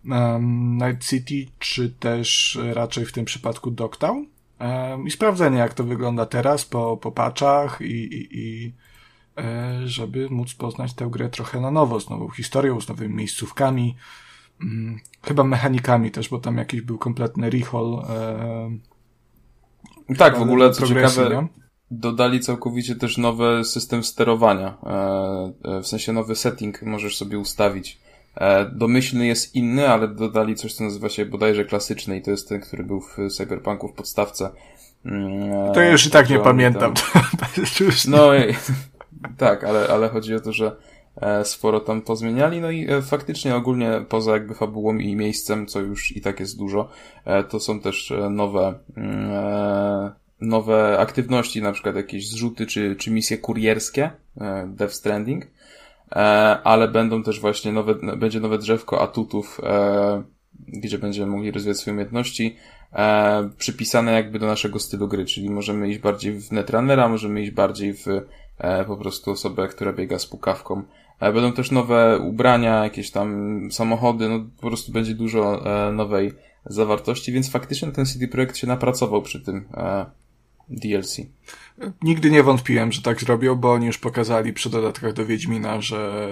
um, 0.09 0.77
Night 0.77 1.09
City, 1.09 1.51
czy 1.59 1.89
też 1.89 2.59
raczej 2.73 3.05
w 3.05 3.11
tym 3.11 3.25
przypadku 3.25 3.71
Dogtown. 3.71 4.25
Um, 4.59 5.07
I 5.07 5.11
sprawdzenie, 5.11 5.57
jak 5.57 5.73
to 5.73 5.83
wygląda 5.83 6.25
teraz 6.25 6.65
po, 6.65 6.97
po 6.97 7.11
patchach 7.11 7.81
i, 7.81 7.85
i, 7.85 8.27
i 8.31 8.73
e, 9.38 9.81
żeby 9.85 10.29
móc 10.29 10.53
poznać 10.53 10.93
tę 10.93 11.07
grę 11.11 11.29
trochę 11.29 11.61
na 11.61 11.71
nowo, 11.71 11.99
z 11.99 12.09
nową 12.09 12.29
historią, 12.29 12.81
z 12.81 12.88
nowymi 12.88 13.15
miejscówkami, 13.15 13.95
um, 14.61 14.99
chyba 15.23 15.43
mechanikami 15.43 16.11
też, 16.11 16.29
bo 16.29 16.39
tam 16.39 16.57
jakiś 16.57 16.81
był 16.81 16.97
kompletny 16.97 17.49
rehaul 17.49 17.99
e, 17.99 18.96
tak, 20.18 20.38
w 20.38 20.41
ogóle 20.41 20.72
co 20.72 20.88
ciekawe, 20.88 21.47
dodali 21.91 22.39
całkowicie 22.39 22.95
też 22.95 23.18
nowy 23.18 23.64
system 23.64 24.03
sterowania. 24.03 24.78
E, 24.84 25.78
e, 25.78 25.82
w 25.82 25.88
sensie 25.88 26.14
nowy 26.14 26.36
setting 26.36 26.82
możesz 26.82 27.18
sobie 27.18 27.39
ustawić. 27.39 27.99
E, 28.36 28.66
domyślny 28.66 29.28
jest 29.28 29.55
inny, 29.55 29.89
ale 29.89 30.08
dodali 30.08 30.55
coś, 30.55 30.74
co 30.74 30.84
nazywa 30.84 31.10
się 31.10 31.26
bodajże 31.26 31.66
klasyczny 31.66 32.18
i 32.18 32.22
to 32.22 32.32
jest 32.32 32.49
ten, 32.49 32.62
który 32.62 32.84
był 32.84 33.01
w 33.01 33.18
Cyberpunku 33.32 33.88
w 33.88 33.93
podstawce. 33.93 34.49
Mm, 35.05 35.74
to 35.74 35.82
ja 35.82 35.91
już 35.91 36.05
i 36.05 36.10
tak 36.10 36.30
nie 36.30 36.39
pamiętam. 36.39 36.93
Tam... 36.93 37.32
no 38.08 38.30
tak, 39.38 39.64
ale, 39.64 39.88
ale 39.88 40.10
chodzi 40.10 40.36
o 40.36 40.39
to, 40.39 40.53
że 40.53 40.76
sporo 41.43 41.80
tam 41.80 42.01
pozmieniali, 42.01 42.61
no 42.61 42.72
i 42.72 42.88
faktycznie 43.01 43.55
ogólnie 43.55 44.05
poza 44.09 44.32
jakby 44.32 44.53
fabułą 44.53 44.97
i 44.97 45.15
miejscem, 45.15 45.68
co 45.68 45.80
już 45.80 46.18
i 46.18 46.22
tak 46.22 46.39
jest 46.39 46.57
dużo, 46.57 46.89
to 47.49 47.59
są 47.59 47.80
też 47.80 48.13
nowe 48.30 48.80
mm, 48.97 50.11
nowe 50.41 50.99
aktywności, 50.99 51.61
na 51.61 51.72
przykład 51.72 51.95
jakieś 51.95 52.30
zrzuty 52.30 52.65
czy, 52.65 52.95
czy 52.95 53.11
misje 53.11 53.38
kurierskie, 53.38 54.11
e, 54.41 54.68
Death 54.68 54.93
Stranding, 54.93 55.45
e, 56.11 56.18
ale 56.63 56.88
będą 56.88 57.24
też 57.24 57.39
właśnie 57.39 57.72
nowe, 57.72 57.95
będzie 57.95 58.39
nowe 58.39 58.57
drzewko 58.57 59.01
atutów, 59.01 59.61
e, 59.63 60.24
gdzie 60.68 60.97
będziemy 60.97 61.32
mogli 61.32 61.51
rozwijać 61.51 61.78
swoje 61.78 61.93
umiejętności, 61.93 62.55
przypisane 63.57 64.11
jakby 64.11 64.39
do 64.39 64.47
naszego 64.47 64.80
stylu 64.80 65.07
gry, 65.07 65.26
czyli 65.26 65.49
możemy 65.49 65.89
iść 65.89 65.99
bardziej 65.99 66.39
w 66.39 66.51
Netrunnera, 66.51 67.09
możemy 67.09 67.41
iść 67.41 67.51
bardziej 67.51 67.93
w 67.93 68.05
po 68.88 68.97
prostu 68.97 69.32
osobę, 69.32 69.68
która 69.68 69.93
biega 69.93 70.20
z 70.20 70.26
pukawką. 70.26 70.84
Będą 71.20 71.53
też 71.53 71.72
nowe 71.72 72.20
ubrania, 72.20 72.84
jakieś 72.84 73.11
tam 73.11 73.59
samochody, 73.72 74.30
no 74.30 74.39
po 74.61 74.68
prostu 74.68 74.91
będzie 74.91 75.13
dużo 75.13 75.63
nowej 75.93 76.34
zawartości, 76.65 77.32
więc 77.32 77.51
faktycznie 77.51 77.91
ten 77.91 78.05
CD 78.05 78.28
Projekt 78.28 78.57
się 78.57 78.68
napracował 78.68 79.22
przy 79.22 79.41
tym 79.41 79.65
DLC. 80.70 81.18
Nigdy 82.01 82.32
nie 82.32 82.43
wątpiłem, 82.43 82.91
że 82.91 83.01
tak 83.01 83.20
zrobią, 83.20 83.55
bo 83.55 83.72
oni 83.72 83.86
już 83.86 83.97
pokazali 83.97 84.53
przy 84.53 84.70
dodatkach 84.70 85.13
do 85.13 85.26
Wiedźmina, 85.26 85.82
że 85.82 86.30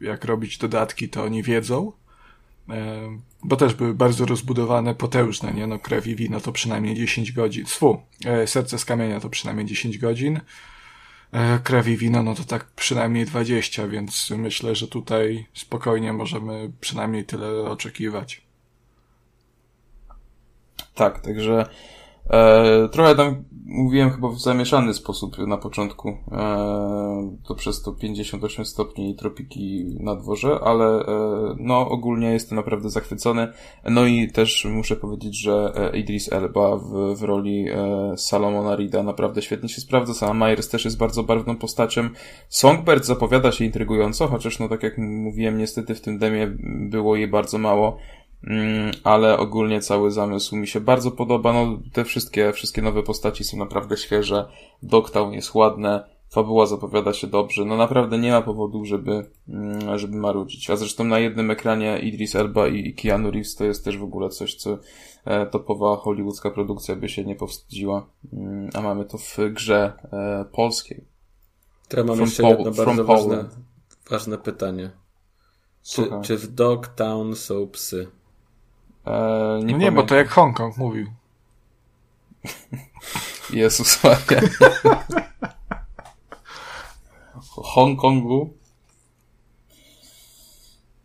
jak 0.00 0.24
robić 0.24 0.58
dodatki, 0.58 1.08
to 1.08 1.24
oni 1.24 1.42
wiedzą. 1.42 1.92
E, 2.70 3.18
bo 3.44 3.56
też 3.56 3.74
były 3.74 3.94
bardzo 3.94 4.26
rozbudowane, 4.26 4.94
potężne, 4.94 5.52
nie? 5.52 5.66
No 5.66 5.78
krew 5.78 6.06
i 6.06 6.16
wino 6.16 6.40
to 6.40 6.52
przynajmniej 6.52 6.94
10 6.94 7.32
godzin. 7.32 7.66
Swu, 7.66 8.02
e, 8.24 8.46
serce 8.46 8.78
z 8.78 8.84
kamienia 8.84 9.20
to 9.20 9.30
przynajmniej 9.30 9.66
10 9.66 9.98
godzin. 9.98 10.40
E, 11.32 11.58
krew 11.58 11.88
i 11.88 11.96
wino 11.96 12.22
no 12.22 12.34
to 12.34 12.44
tak 12.44 12.64
przynajmniej 12.64 13.26
20, 13.26 13.88
więc 13.88 14.30
myślę, 14.30 14.74
że 14.74 14.88
tutaj 14.88 15.46
spokojnie 15.54 16.12
możemy 16.12 16.72
przynajmniej 16.80 17.24
tyle 17.24 17.70
oczekiwać. 17.70 18.42
Tak, 20.94 21.20
także 21.20 21.66
E, 22.30 22.88
trochę 22.88 23.14
tam 23.14 23.44
mówiłem 23.68 24.10
chyba 24.10 24.28
w 24.28 24.40
zamieszany 24.40 24.94
sposób 24.94 25.38
na 25.38 25.56
początku, 25.56 26.08
e, 26.08 27.38
to 27.44 27.54
przez 27.54 27.82
to 27.82 27.92
58 27.92 28.64
stopni 28.64 29.10
i 29.10 29.14
tropiki 29.14 29.96
na 30.00 30.16
dworze, 30.16 30.58
ale 30.64 30.84
e, 30.84 31.04
no 31.58 31.88
ogólnie 31.88 32.32
jestem 32.32 32.56
naprawdę 32.56 32.90
zachwycony. 32.90 33.48
No 33.84 34.06
i 34.06 34.30
też 34.30 34.64
muszę 34.64 34.96
powiedzieć, 34.96 35.42
że 35.42 35.72
e, 35.74 35.98
Idris 35.98 36.32
Elba 36.32 36.76
w, 36.76 37.14
w 37.16 37.22
roli 37.22 37.66
e, 37.68 38.16
Salomona 38.16 38.76
Rida 38.76 39.02
naprawdę 39.02 39.42
świetnie 39.42 39.68
się 39.68 39.80
sprawdza. 39.80 40.14
Sama 40.14 40.46
Myers 40.46 40.68
też 40.68 40.84
jest 40.84 40.98
bardzo 40.98 41.22
barwną 41.22 41.56
postacią. 41.56 42.08
Songbird 42.48 43.04
zapowiada 43.04 43.52
się 43.52 43.64
intrygująco, 43.64 44.26
chociaż 44.28 44.58
no 44.58 44.68
tak 44.68 44.82
jak 44.82 44.98
mówiłem, 44.98 45.58
niestety 45.58 45.94
w 45.94 46.00
tym 46.00 46.18
demie 46.18 46.56
było 46.90 47.16
jej 47.16 47.28
bardzo 47.28 47.58
mało. 47.58 47.98
Mm, 48.44 48.92
ale 49.04 49.38
ogólnie 49.38 49.80
cały 49.80 50.10
zamysł 50.10 50.56
mi 50.56 50.66
się 50.66 50.80
bardzo 50.80 51.10
podoba. 51.10 51.52
No, 51.52 51.78
te 51.92 52.04
wszystkie, 52.04 52.52
wszystkie 52.52 52.82
nowe 52.82 53.02
postaci 53.02 53.44
są 53.44 53.56
naprawdę 53.56 53.96
świeże. 53.96 54.48
Dogtown 54.82 55.32
jest 55.32 55.54
ładne. 55.54 56.18
Fabuła 56.30 56.66
zapowiada 56.66 57.12
się 57.12 57.26
dobrze. 57.26 57.64
No 57.64 57.76
naprawdę 57.76 58.18
nie 58.18 58.30
ma 58.30 58.42
powodu, 58.42 58.84
żeby, 58.84 59.30
mm, 59.48 59.98
żeby 59.98 60.16
marudzić. 60.16 60.70
A 60.70 60.76
zresztą 60.76 61.04
na 61.04 61.18
jednym 61.18 61.50
ekranie 61.50 61.98
Idris 61.98 62.36
Elba 62.36 62.68
i 62.68 62.94
Keanu 62.94 63.30
Reeves 63.30 63.54
to 63.54 63.64
jest 63.64 63.84
też 63.84 63.98
w 63.98 64.02
ogóle 64.02 64.28
coś, 64.28 64.54
co 64.54 64.78
e, 65.24 65.46
topowa 65.46 65.96
hollywoodzka 65.96 66.50
produkcja 66.50 66.96
by 66.96 67.08
się 67.08 67.24
nie 67.24 67.34
powstydziła. 67.34 68.06
Mm, 68.32 68.70
a 68.74 68.80
mamy 68.80 69.04
to 69.04 69.18
w 69.18 69.36
grze 69.50 69.92
e, 70.12 70.44
polskiej. 70.52 71.04
Teraz 71.88 72.06
mam 72.06 72.20
jeszcze 72.20 72.42
jedno 72.42 72.70
bardzo 72.70 73.04
ważne, 73.04 73.44
ważne 74.10 74.38
pytanie. 74.38 74.90
Czy, 75.82 76.10
czy 76.22 76.36
w 76.36 76.54
Dogtown 76.54 77.36
są 77.36 77.68
psy? 77.68 78.17
Eee, 79.08 79.64
nie, 79.64 79.72
no 79.72 79.78
nie 79.78 79.92
bo 79.92 80.02
to 80.02 80.14
jak 80.14 80.28
Hongkong 80.28 80.76
mówił. 80.76 81.06
Jezus 83.50 84.04
Maria. 84.04 84.40
Hongkongu. 87.74 88.54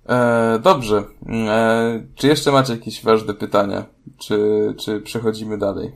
E, 0.10 0.60
dobrze. 0.60 1.04
E, 1.30 2.04
czy 2.16 2.28
jeszcze 2.28 2.51
macie 2.51 2.74
jakieś 2.74 3.04
ważne 3.04 3.34
pytania? 3.34 3.86
Czy, 4.18 4.38
czy 4.80 5.01
przechodzimy 5.01 5.58
dalej? 5.58 5.91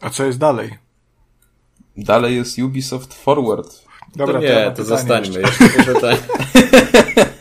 A 0.00 0.10
co 0.10 0.24
jest 0.24 0.38
dalej? 0.38 0.78
Dalej 1.96 2.36
jest 2.36 2.58
Ubisoft 2.58 3.14
Forward. 3.14 3.84
Dobra, 4.16 4.34
to 4.34 4.40
nie, 4.40 4.64
to, 4.64 4.76
to 4.76 4.84
zostańmy 4.84 5.40
jeszcze, 5.40 5.64
jeszcze 5.64 6.16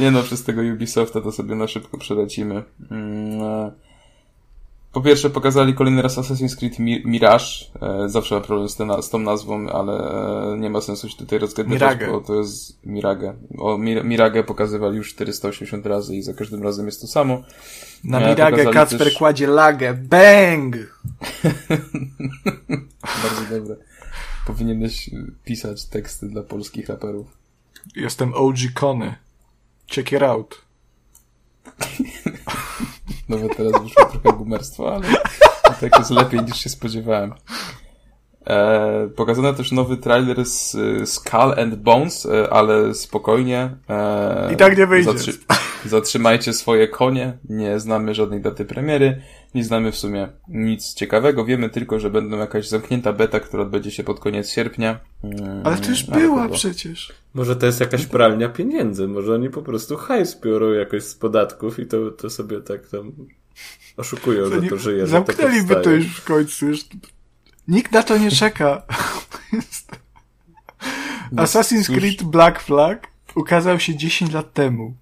Nie 0.00 0.10
no, 0.10 0.22
przez 0.22 0.44
tego 0.44 0.62
Ubisofta 0.62 1.20
to 1.20 1.32
sobie 1.32 1.54
na 1.54 1.66
szybko 1.66 1.98
przelecimy. 1.98 2.62
Mm, 2.90 3.42
e, 3.42 3.72
po 4.92 5.00
pierwsze 5.00 5.30
pokazali 5.30 5.74
kolejny 5.74 6.02
raz 6.02 6.18
Assassin's 6.18 6.56
Creed 6.56 6.78
Mirage. 7.04 7.44
E, 7.82 8.08
zawsze 8.08 8.34
mam 8.34 8.44
problem 8.44 8.68
z, 8.68 8.76
ten, 8.76 9.02
z 9.02 9.10
tą 9.10 9.18
nazwą, 9.18 9.68
ale 9.68 9.92
e, 10.52 10.58
nie 10.58 10.70
ma 10.70 10.80
sensu 10.80 11.08
się 11.08 11.16
tutaj 11.16 11.38
rozgadywać, 11.38 11.98
bo 12.10 12.20
to 12.20 12.34
jest 12.34 12.86
Mirage. 12.86 13.34
O 13.58 13.78
Mir 13.78 14.04
Mirage 14.04 14.44
pokazywali 14.44 14.96
już 14.96 15.14
480 15.14 15.86
razy 15.86 16.16
i 16.16 16.22
za 16.22 16.34
każdym 16.34 16.62
razem 16.62 16.86
jest 16.86 17.00
to 17.00 17.06
samo. 17.06 17.42
Na 18.04 18.20
Mirage 18.20 18.64
Kacper 18.64 18.98
też... 18.98 19.14
kładzie 19.14 19.46
lagę. 19.46 19.94
Bang! 19.94 20.72
Bardzo 23.22 23.58
dobre. 23.58 23.76
Powinieneś 24.46 25.10
pisać 25.44 25.84
teksty 25.84 26.28
dla 26.28 26.42
polskich 26.42 26.88
raperów. 26.88 27.26
Jestem 27.96 28.34
OG 28.34 28.56
Kony. 28.74 29.14
Check 29.90 30.12
it 30.12 30.22
out. 30.22 30.62
Nawet 33.28 33.56
teraz 33.56 33.82
wyszło 33.82 34.04
trochę 34.04 34.38
gumerstwo, 34.38 34.94
ale 34.94 35.08
tak 35.80 35.98
jest 35.98 36.10
lepiej 36.10 36.42
niż 36.42 36.56
się 36.56 36.70
spodziewałem. 36.70 37.34
E, 38.46 39.08
pokazano 39.16 39.52
też 39.52 39.72
nowy 39.72 39.96
trailer 39.96 40.44
z 40.44 40.76
Skull 41.10 41.60
and 41.60 41.74
Bones, 41.74 42.26
e, 42.26 42.52
ale 42.52 42.94
spokojnie. 42.94 43.70
E, 43.88 44.52
I 44.52 44.56
tak 44.56 44.78
nie 44.78 44.86
wyjdzie. 44.86 45.12
Zatrzy 45.12 45.32
zatrzymajcie 45.84 46.52
swoje 46.52 46.88
konie. 46.88 47.38
Nie 47.48 47.80
znamy 47.80 48.14
żadnej 48.14 48.40
daty 48.40 48.64
premiery. 48.64 49.22
Nie 49.54 49.64
znamy 49.64 49.92
w 49.92 49.96
sumie 49.96 50.28
nic 50.48 50.94
ciekawego. 50.94 51.44
Wiemy 51.44 51.70
tylko, 51.70 52.00
że 52.00 52.10
będą 52.10 52.38
jakaś 52.38 52.68
zamknięta 52.68 53.12
beta, 53.12 53.40
która 53.40 53.62
odbędzie 53.62 53.90
się 53.90 54.04
pod 54.04 54.20
koniec 54.20 54.50
sierpnia. 54.50 55.00
Mm, 55.24 55.60
ale 55.64 55.76
to 55.76 55.90
już 55.90 56.04
była 56.04 56.48
przecież. 56.48 57.12
Może 57.34 57.56
to 57.56 57.66
jest 57.66 57.80
jakaś 57.80 58.06
pralnia 58.06 58.48
pieniędzy. 58.48 59.08
Może 59.08 59.34
oni 59.34 59.50
po 59.50 59.62
prostu 59.62 59.96
hajs 59.96 60.40
biorą 60.40 60.72
jakoś 60.72 61.02
z 61.02 61.14
podatków 61.14 61.78
i 61.78 61.86
to, 61.86 62.10
to 62.10 62.30
sobie 62.30 62.60
tak 62.60 62.86
tam 62.86 63.12
oszukują, 63.96 64.50
że 64.50 64.62
to 64.62 64.76
żyje. 64.76 65.06
Zamknęliby 65.06 65.74
to, 65.74 65.80
to 65.80 65.90
już 65.90 66.06
w 66.06 66.24
końcu. 66.24 66.66
Już 66.66 66.84
Nikt 67.68 67.92
na 67.92 68.02
to 68.02 68.18
nie 68.18 68.30
czeka. 68.30 68.82
No, 71.32 71.42
Assassin's 71.42 71.86
Creed 71.98 72.22
Black 72.22 72.60
Flag 72.60 73.08
ukazał 73.34 73.80
się 73.80 73.96
10 73.96 74.32
lat 74.32 74.52
temu. 74.52 74.94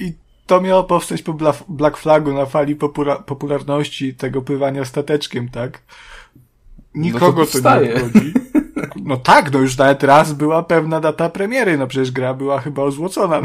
I 0.00 0.12
to 0.46 0.60
miało 0.60 0.84
powstać 0.84 1.22
po 1.22 1.34
Black 1.68 1.96
Flagu 1.96 2.32
na 2.32 2.46
fali 2.46 2.76
popularności 3.26 4.14
tego 4.14 4.42
pływania 4.42 4.84
stateczkiem, 4.84 5.48
tak? 5.48 5.82
Nikogo 6.94 7.40
no 7.40 7.46
to, 7.46 7.60
to 7.62 7.80
nie 7.80 7.94
obchodzi. 7.94 8.34
No 8.96 9.16
tak, 9.16 9.52
no 9.52 9.58
już 9.58 9.78
nawet 9.78 10.02
raz 10.02 10.32
była 10.32 10.62
pewna 10.62 11.00
data 11.00 11.30
premiery, 11.30 11.78
no 11.78 11.86
przecież 11.86 12.10
gra 12.10 12.34
była 12.34 12.60
chyba 12.60 12.82
ozłocona. 12.82 13.42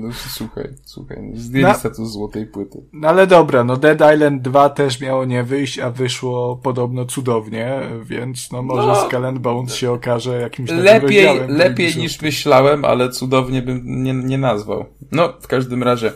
No 0.00 0.12
słuchaj, 0.12 0.68
słuchaj, 0.84 1.18
no, 1.22 1.40
zdjęli 1.40 1.64
na... 1.64 1.74
status 1.74 2.10
złotej 2.12 2.46
płyty. 2.46 2.82
No 2.92 3.08
ale 3.08 3.26
dobra, 3.26 3.64
no 3.64 3.76
Dead 3.76 4.14
Island 4.14 4.42
2 4.42 4.68
też 4.68 5.00
miało 5.00 5.24
nie 5.24 5.42
wyjść, 5.42 5.78
a 5.78 5.90
wyszło 5.90 6.56
podobno 6.56 7.04
cudownie, 7.04 7.80
więc 8.04 8.52
no 8.52 8.62
może 8.62 8.88
no, 8.88 9.06
Skull 9.06 9.26
and 9.26 9.38
Bones 9.38 9.74
się 9.74 9.92
okaże 9.92 10.40
jakimś 10.40 10.70
Lepiej, 10.70 11.26
lepiej 11.48 11.96
niż 11.96 12.22
myślałem, 12.22 12.84
ale 12.84 13.10
cudownie 13.10 13.62
bym 13.62 14.02
nie, 14.02 14.14
nie 14.14 14.38
nazwał. 14.38 14.84
No, 15.12 15.32
w 15.40 15.46
każdym 15.46 15.82
razie 15.82 16.12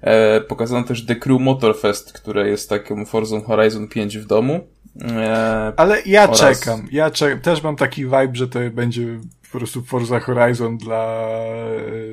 e, 0.00 0.40
pokazano 0.40 0.86
też 0.86 1.06
The 1.06 1.16
Crew 1.16 1.40
Motorfest, 1.40 2.12
które 2.12 2.48
jest 2.48 2.68
taką 2.68 3.04
Forza 3.04 3.40
Horizon 3.40 3.88
5 3.88 4.18
w 4.18 4.26
domu. 4.26 4.60
E, 5.00 5.72
ale 5.76 6.02
ja 6.06 6.30
oraz... 6.30 6.40
czekam, 6.40 6.88
ja 6.92 7.10
czekam. 7.10 7.40
Też 7.40 7.62
mam 7.62 7.76
taki 7.76 8.04
vibe, 8.04 8.30
że 8.32 8.48
to 8.48 8.58
będzie 8.72 9.06
po 9.52 9.58
prostu 9.58 9.82
Forza 9.82 10.20
Horizon 10.20 10.78
dla 10.78 11.28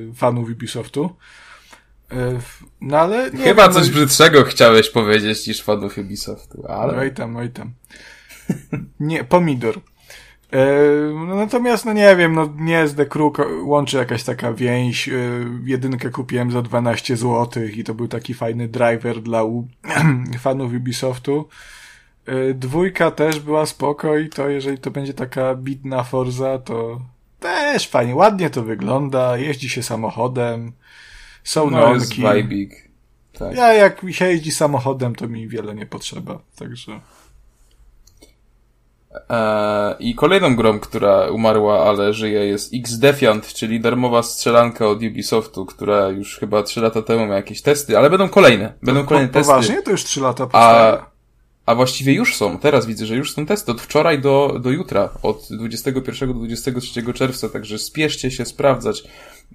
e, 0.10 0.14
fanów 0.16 0.50
Ubisoftu. 0.50 1.10
E, 2.12 2.40
no 2.82 2.98
ale 2.98 3.32
nie 3.32 3.44
Chyba 3.44 3.64
wiem, 3.64 3.74
coś 3.74 3.88
no... 3.88 3.94
brzydszego 3.94 4.44
chciałeś 4.44 4.90
powiedzieć 4.90 5.48
niż 5.48 5.64
fanów 5.64 5.98
Ubisoftu, 5.98 6.66
ale... 6.68 6.96
No 6.96 7.04
i 7.04 7.12
tam, 7.12 7.34
no 7.34 7.44
i 7.44 7.50
tam. 7.50 7.72
nie, 9.00 9.24
pomidor. 9.24 9.80
E, 10.52 10.66
no, 11.14 11.36
natomiast, 11.36 11.86
no 11.86 11.94
nie 11.94 12.16
wiem, 12.16 12.34
no 12.34 12.54
nie 12.58 12.88
z 12.88 12.96
The 12.96 13.06
Crew 13.06 13.34
łączy 13.64 13.98
jakaś 13.98 14.24
taka 14.24 14.54
więź. 14.54 15.10
Jedynkę 15.66 16.10
kupiłem 16.10 16.52
za 16.52 16.62
12 16.62 17.18
zł 17.18 17.64
i 17.64 17.84
to 17.84 17.94
był 17.94 18.08
taki 18.08 18.34
fajny 18.34 18.68
driver 18.68 19.22
dla 19.22 19.44
fanów 20.40 20.74
Ubisoftu. 20.74 21.48
Dwójka 22.54 23.12
też 23.12 23.40
była 23.40 23.66
spoko 23.66 24.18
i 24.18 24.30
to 24.30 24.50
jeżeli 24.50 24.78
to 24.78 24.92
będzie 24.92 25.14
taka 25.14 25.56
bidna 25.56 26.04
Forza, 26.04 26.58
to 26.58 27.02
też 27.40 27.88
fajnie, 27.88 28.16
ładnie 28.16 28.50
to 28.50 28.64
wygląda, 28.64 29.38
jeździ 29.38 29.70
się 29.70 29.84
samochodem, 29.84 30.72
są 31.44 31.70
no. 31.70 31.94
Jest 31.94 32.14
tak. 33.40 33.56
Ja 33.56 33.74
jak 33.74 34.02
się 34.10 34.26
jeździ 34.26 34.52
samochodem, 34.52 35.16
to 35.16 35.28
mi 35.28 35.48
wiele 35.48 35.76
nie 35.76 35.86
potrzeba, 35.86 36.40
także... 36.56 37.00
Eee, 39.30 39.96
I 40.00 40.16
kolejną 40.16 40.56
grą, 40.56 40.80
która 40.80 41.30
umarła, 41.30 41.86
ale 41.86 42.14
żyje 42.14 42.46
jest 42.46 42.74
X-Defiant, 42.74 43.48
czyli 43.54 43.80
darmowa 43.80 44.24
strzelanka 44.24 44.88
od 44.88 45.04
Ubisoftu, 45.04 45.66
która 45.66 46.08
już 46.08 46.38
chyba 46.40 46.64
3 46.64 46.82
lata 46.82 47.02
temu 47.02 47.26
ma 47.26 47.36
jakieś 47.36 47.62
testy, 47.62 47.98
ale 47.98 48.10
będą 48.10 48.30
kolejne. 48.30 48.74
Będą 48.84 49.06
kolejne 49.06 49.30
po, 49.30 49.34
testy. 49.34 49.52
Poważnie? 49.52 49.82
To 49.82 49.92
już 49.92 50.04
3 50.04 50.22
lata 50.22 50.48
powstaje. 50.48 51.00
A 51.00 51.09
a 51.70 51.76
właściwie 51.76 52.14
już 52.14 52.36
są. 52.36 52.60
Teraz 52.60 52.86
widzę, 52.86 53.06
że 53.06 53.16
już 53.16 53.34
są 53.34 53.46
testy 53.46 53.72
od 53.72 53.82
wczoraj 53.82 54.22
do, 54.22 54.60
do 54.62 54.70
jutra, 54.70 55.10
od 55.22 55.48
21 55.52 56.30
do 56.30 56.34
23 56.34 57.14
czerwca, 57.14 57.50
także 57.50 57.80
spieszcie 57.80 58.32
się 58.32 58.46
sprawdzać. 58.46 59.04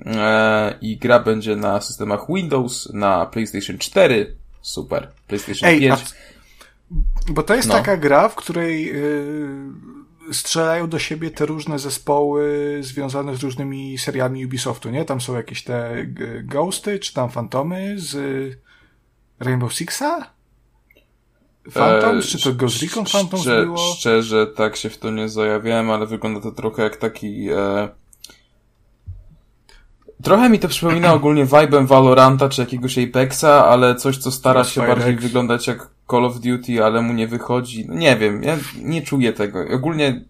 Eee, 0.06 0.74
I 0.80 0.96
gra 0.96 1.18
będzie 1.18 1.56
na 1.56 1.80
systemach 1.80 2.26
Windows, 2.28 2.92
na 2.92 3.26
PlayStation 3.26 3.78
4, 3.78 4.36
super, 4.62 5.10
PlayStation 5.28 5.68
Ej, 5.68 5.80
5. 5.80 6.00
A, 6.00 7.32
bo 7.32 7.42
to 7.42 7.54
jest 7.54 7.68
no. 7.68 7.74
taka 7.74 7.96
gra, 7.96 8.28
w 8.28 8.34
której 8.34 8.86
yy, 8.86 10.34
strzelają 10.34 10.88
do 10.88 10.98
siebie 10.98 11.30
te 11.30 11.46
różne 11.46 11.78
zespoły 11.78 12.78
związane 12.80 13.36
z 13.36 13.42
różnymi 13.42 13.98
seriami 13.98 14.46
Ubisoftu, 14.46 14.90
nie? 14.90 15.04
Tam 15.04 15.20
są 15.20 15.36
jakieś 15.36 15.64
te 15.64 16.06
Ghosty, 16.42 16.98
czy 16.98 17.14
tam 17.14 17.30
Fantomy 17.30 17.94
z 17.98 18.16
Rainbow 19.40 19.74
Sixa? 19.74 20.34
Phantoms? 21.72 22.26
Czy 22.26 22.42
to 22.42 22.52
Ghost 22.52 22.82
Recon 22.82 23.04
Phantoms 23.04 23.42
Szczer 23.42 23.64
było? 23.64 23.94
Szczerze, 23.94 24.46
tak 24.46 24.76
się 24.76 24.90
w 24.90 24.98
to 24.98 25.10
nie 25.10 25.28
zajawiałem, 25.28 25.90
ale 25.90 26.06
wygląda 26.06 26.40
to 26.40 26.52
trochę 26.52 26.82
jak 26.82 26.96
taki... 26.96 27.48
E... 27.50 27.88
Trochę 30.22 30.50
mi 30.50 30.58
to 30.58 30.68
przypomina 30.68 31.14
ogólnie 31.18 31.46
vibe'em 31.46 31.86
Valoranta 31.86 32.48
czy 32.48 32.60
jakiegoś 32.60 32.98
Apexa, 32.98 33.44
ale 33.44 33.94
coś, 33.94 34.18
co 34.18 34.30
stara 34.30 34.64
się 34.64 34.80
bardziej 34.80 35.14
X. 35.14 35.22
wyglądać 35.22 35.66
jak 35.66 35.90
Call 36.10 36.24
of 36.24 36.40
Duty, 36.40 36.84
ale 36.84 37.02
mu 37.02 37.12
nie 37.12 37.28
wychodzi. 37.28 37.86
No 37.88 37.94
nie 37.94 38.16
wiem, 38.16 38.42
ja 38.42 38.58
nie 38.82 39.02
czuję 39.02 39.32
tego. 39.32 39.64
Ogólnie 39.74 40.24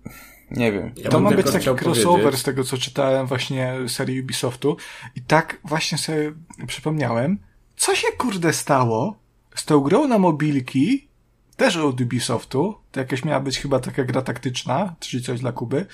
nie 0.50 0.72
wiem. 0.72 0.92
Ja 0.96 1.10
to 1.10 1.20
ma 1.20 1.30
być 1.30 1.50
taki 1.50 1.68
crossover 1.70 2.20
powiedzieć- 2.20 2.40
z 2.40 2.42
tego, 2.42 2.64
co 2.64 2.78
czytałem 2.78 3.26
właśnie 3.26 3.74
serii 3.86 4.20
Ubisoftu. 4.20 4.76
I 5.16 5.20
tak 5.20 5.60
właśnie 5.64 5.98
sobie 5.98 6.32
przypomniałem, 6.66 7.38
co 7.76 7.94
się 7.94 8.08
kurde 8.18 8.52
stało 8.52 9.16
z 9.54 9.64
tą 9.64 9.80
grą 9.80 10.08
na 10.08 10.18
mobilki, 10.18 11.08
też 11.56 11.76
od 11.76 12.00
Ubisoftu, 12.00 12.74
to 12.92 13.00
jakaś 13.00 13.24
miała 13.24 13.40
być 13.40 13.58
chyba 13.58 13.80
taka 13.80 14.04
gra 14.04 14.22
taktyczna, 14.22 14.94
czyli 15.00 15.22
coś 15.22 15.40
dla 15.40 15.52
Kuby, 15.52 15.86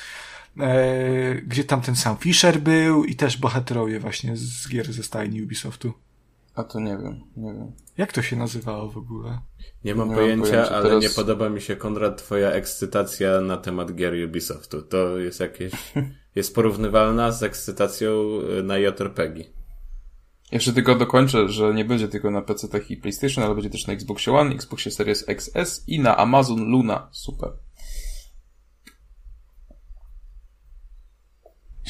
e, 0.61 1.35
gdzie 1.35 1.65
tam 1.65 1.81
ten 1.81 1.97
sam 1.97 2.17
Fisher 2.17 2.59
był 2.61 3.05
i 3.05 3.15
też 3.15 3.37
bohaterowie 3.37 4.01
właśnie 4.01 4.37
z 4.37 4.69
gier 4.69 4.93
ze 4.93 5.03
stajni 5.03 5.43
Ubisoftu. 5.43 5.93
A 6.55 6.65
to 6.65 6.81
nie 6.81 6.99
wiem, 6.99 7.21
nie 7.37 7.53
wiem. 7.53 7.73
Jak 7.99 8.13
to 8.13 8.23
się 8.23 8.37
nazywało 8.37 8.89
w 8.91 8.97
ogóle? 8.97 9.39
Nie 9.85 9.95
mam 9.95 10.09
Nie 10.09 10.15
mam 10.15 10.23
pojęcia, 10.25 10.51
pojęcia. 10.51 10.75
ale 10.75 10.89
Teraz- 10.89 11.03
nie 11.03 11.11
podoba 11.11 11.49
mi 11.49 11.61
się, 11.61 11.77
Konrad, 11.77 12.19
twoja 12.23 12.51
ekscytacja 12.51 13.41
na 13.41 13.57
temat 13.57 13.95
gier 13.95 14.15
Ubisoftu. 14.29 14.83
To 14.83 15.19
jest 15.19 15.41
jakieś... 15.41 15.73
jest 16.35 16.55
porównywalna 16.55 17.33
z 17.33 17.43
ekscytacją 17.43 18.13
na 18.63 18.79
JRPG. 18.79 19.45
Jeszcze 20.53 20.73
tylko 20.73 20.95
dokończę, 20.95 21.49
że 21.49 21.75
nie 21.75 21.85
będzie 21.85 22.09
tylko 22.09 22.31
na 22.31 22.43
PC 22.43 22.69
i 22.89 22.97
PlayStation, 22.97 23.45
ale 23.45 23.55
będzie 23.55 23.71
też 23.71 23.87
na 23.87 23.93
Xboxie 23.93 24.33
One, 24.33 24.55
Xboxie 24.55 24.91
Series 24.93 25.25
XS 25.29 25.85
i 25.87 26.01
na 26.01 26.17
Amazon 26.17 26.65
Luna. 26.71 27.09
Super. 27.11 27.53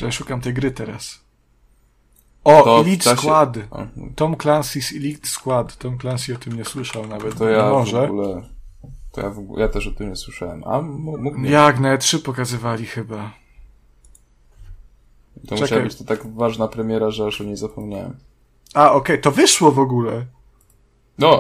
Ja 0.01 0.11
szukam 0.13 0.41
tej 0.41 0.55
gry 0.55 0.71
teraz. 0.71 1.21
O, 2.45 2.63
To 2.63 2.81
Elite 2.81 3.05
czasie- 3.05 3.17
Squad. 3.23 3.59
Tom 4.17 4.35
Clancy's 4.37 4.97
Elite 4.97 5.29
Squad. 5.29 5.77
Tom 5.77 5.99
Clancy 5.99 6.35
o 6.35 6.39
tym 6.39 6.53
nie 6.57 6.65
słyszał 6.65 7.07
nawet. 7.07 7.39
To 7.39 7.49
ja 7.49 7.63
No 7.63 7.71
w 7.71 7.73
może. 7.73 8.03
ogóle... 8.03 8.43
To 9.13 9.21
ja, 9.21 9.31
w 9.31 9.39
ogóle, 9.39 9.63
ja 9.63 9.69
też 9.69 9.87
o 9.87 9.91
tym 9.91 10.09
nie 10.09 10.17
słyszałem. 10.17 10.65
A 10.65 10.81
mógł 10.83 11.39
nie. 11.39 11.51
Jak 11.51 11.81
na 11.81 11.97
E3 11.97 12.23
pokazywali 12.23 12.87
chyba. 12.87 13.33
To 15.35 15.41
Czekaj. 15.43 15.61
musiała 15.61 15.83
być 15.83 15.95
to 15.97 16.05
tak 16.05 16.35
ważna 16.35 16.69
premiera, 16.69 17.11
że 17.11 17.27
aż 17.27 17.41
o 17.41 17.45
niej 17.45 17.57
zapomniałem. 17.57 18.17
A, 18.75 18.93
okej, 18.93 19.21
to 19.21 19.31
wyszło 19.31 19.73
w 19.73 19.79
ogóle. 19.79 20.27
No, 21.19 21.39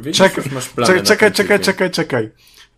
Widzisz, 0.00 0.18
masz 0.52 0.68
plany 0.68 1.02
czekaj, 1.02 1.04
czekaj, 1.04 1.32
czekaj, 1.32 1.60
czekaj, 1.60 1.90
czekaj. 1.90 2.30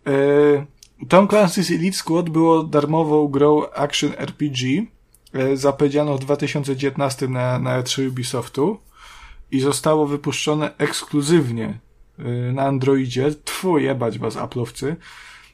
Yy, 0.05 0.65
Tom 1.09 1.27
Clancy's 1.27 1.75
Elite 1.75 1.97
Squad 1.97 2.29
było 2.29 2.63
darmową 2.63 3.27
grą 3.27 3.69
action 3.69 4.11
RPG. 4.17 4.85
Yy, 5.33 5.57
zapowiedziano 5.57 6.17
w 6.17 6.19
2019 6.19 7.27
na, 7.27 7.59
na 7.59 7.81
E3 7.81 8.07
Ubisoftu 8.07 8.79
i 9.51 9.59
zostało 9.59 10.07
wypuszczone 10.07 10.77
ekskluzywnie 10.77 11.79
yy, 12.17 12.53
na 12.53 12.63
Androidzie. 12.63 13.31
Tfu, 13.43 13.77
jebać 13.77 14.19
was, 14.19 14.35
Apple'owcy. 14.35 14.85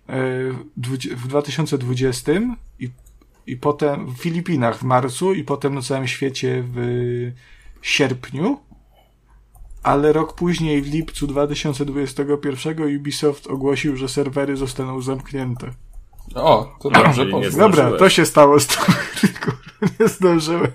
Yy, 0.10 0.56
dwudzie- 0.78 1.16
w 1.16 1.28
2020 1.28 2.32
i, 2.80 2.90
i 3.48 3.58
potem 3.58 4.08
w 4.08 4.18
Filipinach 4.18 4.78
w 4.78 4.84
marcu 4.84 5.34
i 5.34 5.44
potem 5.44 5.76
na 5.76 5.82
całym 5.82 6.08
świecie 6.08 6.64
w 6.76 7.32
sierpniu 7.82 8.60
ale 9.84 10.14
rok 10.14 10.34
później, 10.34 10.82
w 10.82 10.94
lipcu 10.94 11.28
2021, 11.28 12.98
Ubisoft 12.98 13.48
ogłosił, 13.48 13.98
że 13.98 14.10
serwery 14.10 14.58
zostaną 14.58 15.02
zamknięte. 15.02 15.72
o, 16.36 16.78
to 16.82 16.90
dobrze 16.90 17.26
nie 17.26 17.32
poszło. 17.32 17.52
Zdążyłeś. 17.52 17.86
Dobra, 17.86 18.00
to 18.00 18.10
się 18.10 18.26
stało 18.26 18.60
z 18.60 18.68
tą 18.68 18.76
Nie 20.00 20.08
zdążyłem. 20.08 20.72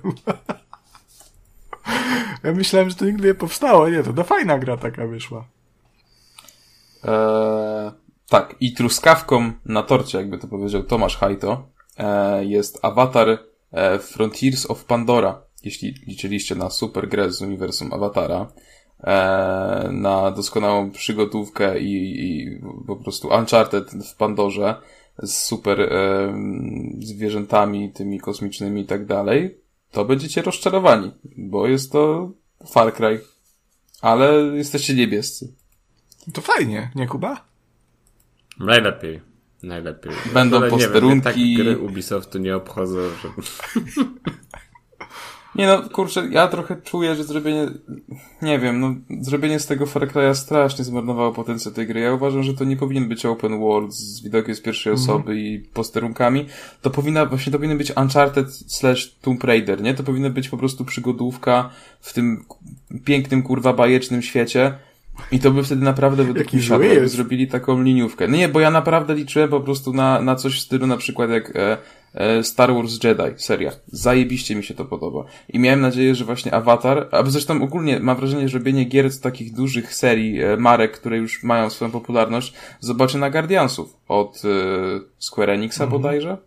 Ja 2.44 2.52
myślałem, 2.52 2.90
że 2.90 2.96
to 2.96 3.04
nigdy 3.04 3.28
nie 3.28 3.34
powstało. 3.34 3.88
Nie, 3.88 4.02
to 4.02 4.12
no 4.12 4.24
fajna 4.24 4.58
gra 4.58 4.76
taka 4.76 5.06
wyszła. 5.06 5.48
Eee, 7.04 7.90
tak, 8.28 8.56
i 8.60 8.74
truskawką 8.74 9.52
na 9.64 9.82
torcie, 9.82 10.18
jakby 10.18 10.38
to 10.38 10.48
powiedział 10.48 10.82
Tomasz 10.82 11.16
Hajto, 11.16 11.68
e, 11.98 12.44
jest 12.44 12.78
awatar 12.84 13.38
e, 13.72 13.98
Frontiers 13.98 14.70
of 14.70 14.84
Pandora. 14.84 15.45
Jeśli 15.66 15.94
liczyliście 16.06 16.54
na 16.54 16.70
super 16.70 17.08
grę 17.08 17.32
z 17.32 17.42
uniwersum 17.42 17.92
Awatara, 17.92 18.52
e, 19.00 19.88
na 19.92 20.30
doskonałą 20.30 20.90
przygotówkę 20.90 21.80
i, 21.80 22.20
i 22.26 22.60
po 22.86 22.96
prostu 22.96 23.28
Uncharted 23.28 23.90
w 23.90 24.16
Pandorze 24.16 24.74
z 25.22 25.44
super 25.44 25.80
e, 25.80 25.88
zwierzętami, 27.00 27.92
tymi 27.92 28.20
kosmicznymi 28.20 28.80
i 28.80 28.84
tak 28.86 29.06
dalej, 29.06 29.58
to 29.90 30.04
będziecie 30.04 30.42
rozczarowani, 30.42 31.10
bo 31.36 31.66
jest 31.66 31.92
to 31.92 32.30
Far 32.70 32.94
Cry, 32.94 33.20
ale 34.00 34.32
jesteście 34.42 34.94
niebiescy. 34.94 35.52
To 36.32 36.40
fajnie, 36.40 36.90
nie 36.94 37.06
Kuba? 37.06 37.44
Najlepiej. 38.60 39.20
Najlepiej. 39.62 40.12
Będą 40.34 40.56
ogóle 40.56 40.70
Nie 40.70 40.76
posterunki. 40.76 41.08
wiem, 41.14 41.20
tak 41.22 41.34
gry 41.56 41.78
Ubisoftu 41.78 42.38
nie 42.38 42.56
obchodzą, 42.56 42.98
że... 43.22 43.28
Nie 45.58 45.66
no, 45.66 45.82
kurczę, 45.88 46.28
ja 46.30 46.48
trochę 46.48 46.76
czuję, 46.84 47.14
że 47.14 47.24
zrobienie, 47.24 47.66
nie 48.42 48.58
wiem, 48.58 48.80
no, 48.80 48.94
zrobienie 49.20 49.60
z 49.60 49.66
tego 49.66 49.86
Far 49.86 50.08
Cry'a 50.08 50.34
strasznie 50.34 50.84
zmarnowało 50.84 51.32
potencjał 51.32 51.74
tej 51.74 51.86
gry. 51.86 52.00
Ja 52.00 52.14
uważam, 52.14 52.42
że 52.42 52.54
to 52.54 52.64
nie 52.64 52.76
powinien 52.76 53.08
być 53.08 53.26
open 53.26 53.60
world 53.60 53.94
z 53.94 54.22
widokiem 54.22 54.54
z 54.54 54.60
pierwszej 54.60 54.92
osoby 54.92 55.40
i 55.40 55.58
posterunkami. 55.58 56.46
To 56.82 56.90
powinna, 56.90 57.26
właśnie 57.26 57.52
to 57.52 57.58
powinien 57.58 57.78
być 57.78 57.96
Uncharted 57.96 58.54
slash 58.66 59.14
Tomb 59.22 59.44
Raider, 59.44 59.82
nie? 59.82 59.94
To 59.94 60.02
powinna 60.02 60.30
być 60.30 60.48
po 60.48 60.56
prostu 60.56 60.84
przygodówka 60.84 61.70
w 62.00 62.12
tym 62.12 62.44
pięknym, 63.04 63.42
kurwa, 63.42 63.72
bajecznym 63.72 64.22
świecie. 64.22 64.78
I 65.32 65.38
to 65.38 65.50
by 65.50 65.62
wtedy 65.62 65.84
naprawdę 65.84 66.24
według 66.24 66.52
mnie 66.52 66.62
siadło, 66.62 66.86
jakby 66.86 67.08
zrobili 67.08 67.48
taką 67.48 67.82
liniówkę. 67.82 68.28
No 68.28 68.36
nie, 68.36 68.48
bo 68.48 68.60
ja 68.60 68.70
naprawdę 68.70 69.14
liczyłem 69.14 69.48
po 69.48 69.60
prostu 69.60 69.92
na, 69.92 70.22
na 70.22 70.36
coś 70.36 70.58
w 70.58 70.60
stylu 70.60 70.86
na 70.86 70.96
przykład 70.96 71.30
jak 71.30 71.56
e, 71.56 71.76
Star 72.42 72.74
Wars 72.74 73.04
Jedi, 73.04 73.22
seria. 73.36 73.72
Zajebiście 73.86 74.54
mi 74.54 74.64
się 74.64 74.74
to 74.74 74.84
podoba. 74.84 75.24
I 75.48 75.58
miałem 75.58 75.80
nadzieję, 75.80 76.14
że 76.14 76.24
właśnie 76.24 76.54
Avatar, 76.54 77.08
a 77.10 77.22
zresztą 77.26 77.62
ogólnie 77.62 78.00
mam 78.00 78.16
wrażenie, 78.16 78.48
że 78.48 78.58
robienie 78.58 78.84
gier 78.84 79.10
z 79.10 79.20
takich 79.20 79.54
dużych 79.54 79.94
serii, 79.94 80.42
e, 80.42 80.56
marek, 80.56 80.92
które 81.00 81.16
już 81.18 81.42
mają 81.42 81.70
swoją 81.70 81.90
popularność, 81.90 82.52
zobaczę 82.80 83.18
na 83.18 83.30
Guardiansów 83.30 83.96
od 84.08 84.42
e, 84.44 84.48
Square 85.18 85.50
Enixa 85.50 85.86
bodajże. 85.86 86.38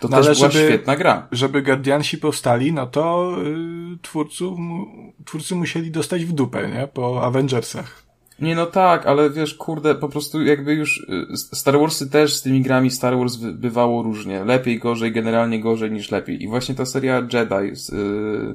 To 0.00 0.08
No 0.08 0.16
też 0.16 0.26
ale 0.26 0.36
była 0.36 0.50
żeby- 0.50 0.64
świetna 0.68 0.96
gra. 0.96 1.28
Żeby 1.32 1.62
Guardiansi 1.62 2.18
powstali, 2.18 2.72
no 2.72 2.86
to 2.86 3.36
y, 3.94 3.98
twórców, 4.02 4.58
twórcy 5.24 5.54
musieli 5.54 5.90
dostać 5.90 6.24
w 6.24 6.32
dupę, 6.32 6.68
nie? 6.68 6.86
Po 6.94 7.22
Avengersach. 7.24 8.02
Nie 8.40 8.54
no 8.54 8.66
tak, 8.66 9.06
ale 9.06 9.30
wiesz, 9.30 9.54
kurde, 9.54 9.94
po 9.94 10.08
prostu 10.08 10.42
jakby 10.42 10.74
już 10.74 11.06
y, 11.32 11.36
Star 11.36 11.78
Warsy 11.78 12.10
też 12.10 12.34
z 12.34 12.42
tymi 12.42 12.62
grami 12.62 12.90
Star 12.90 13.18
Wars 13.18 13.36
bywało 13.36 14.02
różnie. 14.02 14.44
Lepiej, 14.44 14.78
gorzej, 14.78 15.12
generalnie 15.12 15.60
gorzej 15.60 15.90
niż 15.90 16.10
lepiej. 16.10 16.42
I 16.42 16.48
właśnie 16.48 16.74
ta 16.74 16.86
seria 16.86 17.16
Jedi 17.32 17.76
z, 17.76 17.90
y, 17.90 18.54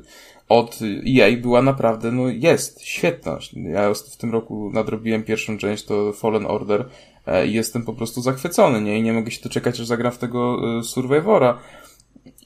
od 0.49 0.79
EA 1.17 1.37
była 1.41 1.61
naprawdę, 1.61 2.11
no 2.11 2.29
jest, 2.29 2.81
świetna. 2.81 3.39
Ja 3.53 3.93
w 3.93 4.17
tym 4.17 4.31
roku 4.31 4.71
nadrobiłem 4.73 5.23
pierwszą 5.23 5.57
część, 5.57 5.85
to 5.85 6.13
Fallen 6.13 6.45
Order 6.45 6.85
e, 7.25 7.47
i 7.47 7.53
jestem 7.53 7.83
po 7.83 7.93
prostu 7.93 8.21
zachwycony, 8.21 8.81
nie? 8.81 8.99
I 8.99 9.03
nie 9.03 9.13
mogę 9.13 9.31
się 9.31 9.41
doczekać, 9.43 9.79
aż 9.79 9.87
zagram 9.87 10.11
w 10.11 10.17
tego 10.17 10.59
y, 10.79 10.83
Survivora. 10.83 11.59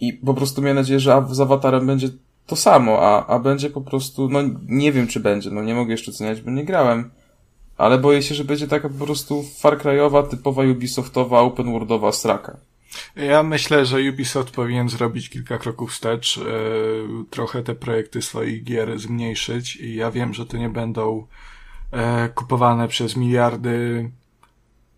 I 0.01 0.13
po 0.13 0.33
prostu 0.33 0.61
miałem 0.61 0.77
nadzieję, 0.77 0.99
że 0.99 1.25
z 1.29 1.39
Awatarem 1.39 1.87
będzie 1.87 2.07
to 2.45 2.55
samo, 2.55 2.99
a, 3.01 3.25
a 3.27 3.39
będzie 3.39 3.69
po 3.69 3.81
prostu, 3.81 4.29
no 4.29 4.39
nie 4.67 4.91
wiem 4.91 5.07
czy 5.07 5.19
będzie, 5.19 5.51
no 5.51 5.63
nie 5.63 5.75
mogę 5.75 5.91
jeszcze 5.91 6.11
oceniać, 6.11 6.41
bo 6.41 6.51
nie 6.51 6.65
grałem. 6.65 7.11
Ale 7.81 7.97
boję 7.97 8.21
się, 8.21 8.35
że 8.35 8.43
będzie 8.43 8.67
taka 8.67 8.89
po 8.89 9.05
prostu 9.05 9.43
Far 9.59 9.77
Cry'owa, 9.77 10.27
typowa 10.27 10.63
Ubisoftowa, 10.63 11.39
open 11.39 11.71
worldowa 11.71 12.11
straka. 12.11 12.57
Ja 13.15 13.43
myślę, 13.43 13.85
że 13.85 13.97
Ubisoft 14.09 14.51
powinien 14.51 14.89
zrobić 14.89 15.29
kilka 15.29 15.57
kroków 15.57 15.91
wstecz, 15.91 16.37
e, 16.37 16.41
trochę 17.29 17.63
te 17.63 17.75
projekty 17.75 18.21
swoich 18.21 18.63
gier 18.63 18.99
zmniejszyć 18.99 19.75
i 19.75 19.95
ja 19.95 20.11
wiem, 20.11 20.33
że 20.33 20.45
to 20.45 20.57
nie 20.57 20.69
będą 20.69 21.27
e, 21.91 22.29
kupowane 22.29 22.87
przez 22.87 23.15
miliardy 23.15 24.09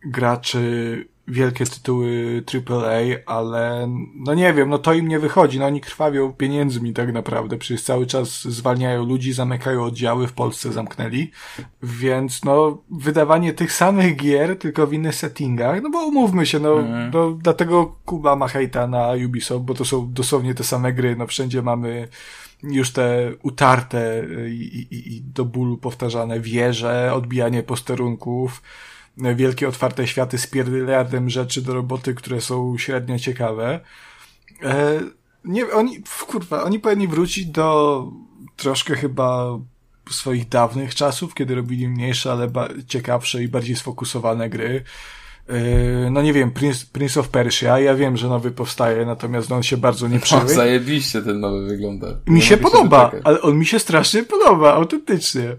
graczy 0.05 1.07
wielkie 1.27 1.65
tytuły 1.65 2.43
AAA, 2.69 2.91
ale 3.25 3.89
no 4.15 4.33
nie 4.33 4.53
wiem, 4.53 4.69
no 4.69 4.77
to 4.77 4.93
im 4.93 5.07
nie 5.07 5.19
wychodzi, 5.19 5.59
no 5.59 5.65
oni 5.65 5.81
krwawią 5.81 6.33
pieniędzmi 6.33 6.93
tak 6.93 7.13
naprawdę, 7.13 7.57
przecież 7.57 7.83
cały 7.83 8.05
czas 8.07 8.41
zwalniają 8.41 9.05
ludzi, 9.05 9.33
zamykają 9.33 9.83
oddziały, 9.83 10.27
w 10.27 10.33
Polsce 10.33 10.71
zamknęli, 10.73 11.31
więc 11.83 12.43
no 12.43 12.77
wydawanie 12.91 13.53
tych 13.53 13.73
samych 13.73 14.15
gier, 14.15 14.59
tylko 14.59 14.87
w 14.87 14.93
innych 14.93 15.15
settingach, 15.15 15.81
no 15.83 15.89
bo 15.89 16.05
umówmy 16.05 16.45
się, 16.45 16.59
no, 16.59 16.79
Mhm. 16.79 17.11
no 17.13 17.31
dlatego 17.31 17.95
Kuba 18.05 18.35
ma 18.35 18.47
hejta 18.47 18.87
na 18.87 19.07
Ubisoft, 19.25 19.65
bo 19.65 19.73
to 19.73 19.85
są 19.85 20.13
dosłownie 20.13 20.53
te 20.55 20.63
same 20.63 20.93
gry, 20.93 21.15
no 21.15 21.27
wszędzie 21.27 21.61
mamy 21.61 22.07
już 22.63 22.91
te 22.91 23.31
utarte 23.43 24.23
i, 24.49 24.87
i, 24.91 25.15
i 25.17 25.21
do 25.21 25.45
bólu 25.45 25.77
powtarzane 25.77 26.39
wieże, 26.39 27.13
odbijanie 27.13 27.63
posterunków, 27.63 28.61
wielkie 29.17 29.67
otwarte 29.67 30.07
światy 30.07 30.37
z 30.37 30.47
pierdyliardem 30.47 31.29
rzeczy 31.29 31.61
do 31.61 31.73
roboty, 31.73 32.13
które 32.13 32.41
są 32.41 32.77
średnio 32.77 33.19
ciekawe. 33.19 33.79
E, 34.63 34.99
Nie, 35.45 35.71
oni, 35.71 36.03
kurwa, 36.27 36.63
oni 36.63 36.79
powinni 36.79 37.07
wrócić 37.07 37.45
do 37.45 38.07
troszkę 38.55 38.95
chyba 38.95 39.59
swoich 40.11 40.49
dawnych 40.49 40.95
czasów, 40.95 41.33
kiedy 41.33 41.55
robili 41.55 41.89
mniejsze, 41.89 42.31
ale 42.31 42.47
ciekawsze 42.87 43.43
i 43.43 43.47
bardziej 43.47 43.75
sfokusowane 43.75 44.49
gry. 44.49 44.83
Yy, 45.49 45.55
no 46.11 46.21
nie 46.21 46.33
wiem, 46.33 46.51
Prince, 46.51 46.85
Prince 46.85 47.17
of 47.17 47.29
Persia, 47.29 47.79
ja 47.79 47.95
wiem, 47.95 48.17
że 48.17 48.27
nowy 48.29 48.51
powstaje, 48.51 49.05
natomiast 49.05 49.51
on 49.51 49.63
się 49.63 49.77
bardzo 49.77 50.07
nie 50.07 50.19
przyjął. 50.19 50.47
zajebiście 50.47 51.21
ten 51.21 51.39
nowy 51.39 51.65
wygląda. 51.67 52.07
Mi 52.27 52.41
się 52.41 52.57
podoba, 52.57 53.11
ale 53.23 53.41
on 53.41 53.57
mi 53.57 53.65
się 53.65 53.79
strasznie 53.79 54.23
podoba, 54.23 54.73
autentycznie. 54.73 55.55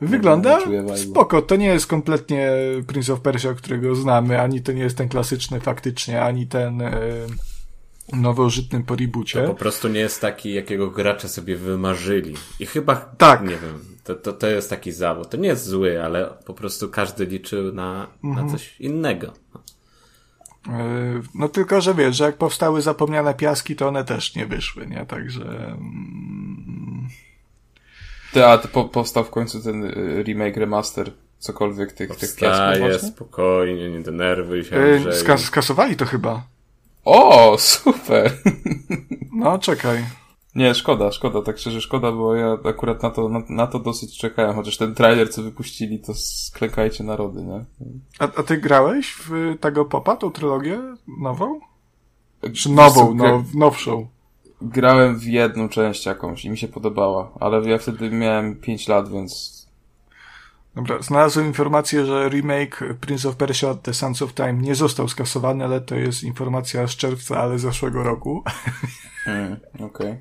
Wygląda 0.00 0.58
spoko, 0.96 1.42
to 1.42 1.56
nie 1.56 1.66
jest 1.66 1.86
kompletnie 1.86 2.50
Prince 2.86 3.10
of 3.10 3.20
Persia, 3.20 3.54
którego 3.54 3.94
znamy, 3.94 4.40
ani 4.40 4.62
to 4.62 4.72
nie 4.72 4.82
jest 4.82 4.96
ten 4.98 5.08
klasyczny 5.08 5.60
faktycznie, 5.60 6.22
ani 6.22 6.46
ten 6.46 6.82
e, 6.82 6.92
nowożytny 8.12 8.84
po 8.84 8.96
To 9.32 9.46
po 9.46 9.54
prostu 9.54 9.88
nie 9.88 10.00
jest 10.00 10.20
taki, 10.20 10.54
jakiego 10.54 10.90
gracze 10.90 11.28
sobie 11.28 11.56
wymarzyli. 11.56 12.34
I 12.60 12.66
chyba, 12.66 12.96
Tak. 12.96 13.42
nie 13.42 13.48
wiem, 13.56 13.84
to, 14.04 14.14
to, 14.14 14.32
to 14.32 14.46
jest 14.46 14.70
taki 14.70 14.92
zawód. 14.92 15.30
To 15.30 15.36
nie 15.36 15.48
jest 15.48 15.66
zły, 15.66 16.04
ale 16.04 16.30
po 16.46 16.54
prostu 16.54 16.88
każdy 16.88 17.26
liczył 17.26 17.72
na, 17.72 18.06
Mhm. 18.24 18.46
na 18.46 18.52
coś 18.52 18.80
innego. 18.80 19.32
E, 20.68 21.22
No 21.34 21.48
tylko, 21.48 21.80
że 21.80 21.94
wiesz, 21.94 22.16
że 22.16 22.24
jak 22.24 22.36
powstały 22.36 22.82
zapomniane 22.82 23.34
piaski, 23.34 23.76
to 23.76 23.88
one 23.88 24.04
też 24.04 24.34
nie 24.34 24.46
wyszły, 24.46 24.86
nie? 24.86 25.06
Także... 25.06 25.76
Ty, 28.34 28.46
a 28.46 28.58
to 28.58 28.68
po, 28.68 28.84
powstał 28.84 29.24
w 29.24 29.30
końcu 29.30 29.62
ten 29.62 29.84
y, 29.84 30.22
remake, 30.22 30.56
remaster, 30.56 31.12
cokolwiek 31.38 31.92
tych, 31.92 32.16
tych 32.16 32.36
piasków 32.36 32.78
właśnie? 32.78 33.08
spokojnie, 33.08 33.90
nie 33.90 34.00
denerwuj 34.00 34.64
się, 34.64 34.76
e, 34.76 34.94
Andrzeju. 34.94 35.16
Skas 35.16 35.40
skasowali 35.40 35.96
to 35.96 36.04
chyba. 36.04 36.42
O, 37.04 37.56
super! 37.58 38.32
No, 39.36 39.58
czekaj. 39.58 40.04
Nie, 40.54 40.74
szkoda, 40.74 41.12
szkoda, 41.12 41.42
tak 41.42 41.58
szczerze 41.58 41.80
szkoda, 41.80 42.12
bo 42.12 42.34
ja 42.34 42.58
akurat 42.64 43.02
na 43.02 43.10
to, 43.10 43.28
na, 43.28 43.42
na 43.48 43.66
to 43.66 43.78
dosyć 43.78 44.18
czekałem, 44.18 44.54
chociaż 44.54 44.76
ten 44.76 44.94
trailer, 44.94 45.30
co 45.30 45.42
wypuścili, 45.42 45.98
to 45.98 46.14
sklekajcie 46.14 47.04
narody, 47.04 47.42
nie? 47.42 47.64
A, 48.18 48.24
a 48.24 48.42
ty 48.42 48.56
grałeś 48.56 49.16
w 49.28 49.56
tego 49.60 49.84
popa, 49.84 50.16
tą 50.16 50.30
trylogię 50.30 50.80
nową? 51.20 51.60
Czy 52.54 52.70
nową, 52.70 53.14
no, 53.14 53.44
nowszą? 53.54 54.08
Grałem 54.64 55.18
w 55.18 55.24
jedną 55.24 55.68
część 55.68 56.06
jakąś 56.06 56.44
i 56.44 56.50
mi 56.50 56.58
się 56.58 56.68
podobała, 56.68 57.32
ale 57.40 57.68
ja 57.68 57.78
wtedy 57.78 58.10
miałem 58.10 58.56
5 58.56 58.88
lat, 58.88 59.08
więc 59.08 59.64
Dobra, 60.74 61.02
znalazłem 61.02 61.46
informację, 61.46 62.06
że 62.06 62.28
remake 62.28 62.84
Prince 63.00 63.26
of 63.26 63.36
Persia 63.36 63.74
The 63.74 63.94
Sands 63.94 64.22
of 64.22 64.34
Time 64.34 64.52
nie 64.52 64.74
został 64.74 65.08
skasowany, 65.08 65.64
ale 65.64 65.80
to 65.80 65.94
jest 65.94 66.22
informacja 66.22 66.86
z 66.86 66.96
czerwca, 66.96 67.38
ale 67.40 67.58
zeszłego 67.58 68.02
roku. 68.02 68.42
Mm, 69.26 69.56
okej. 69.80 70.16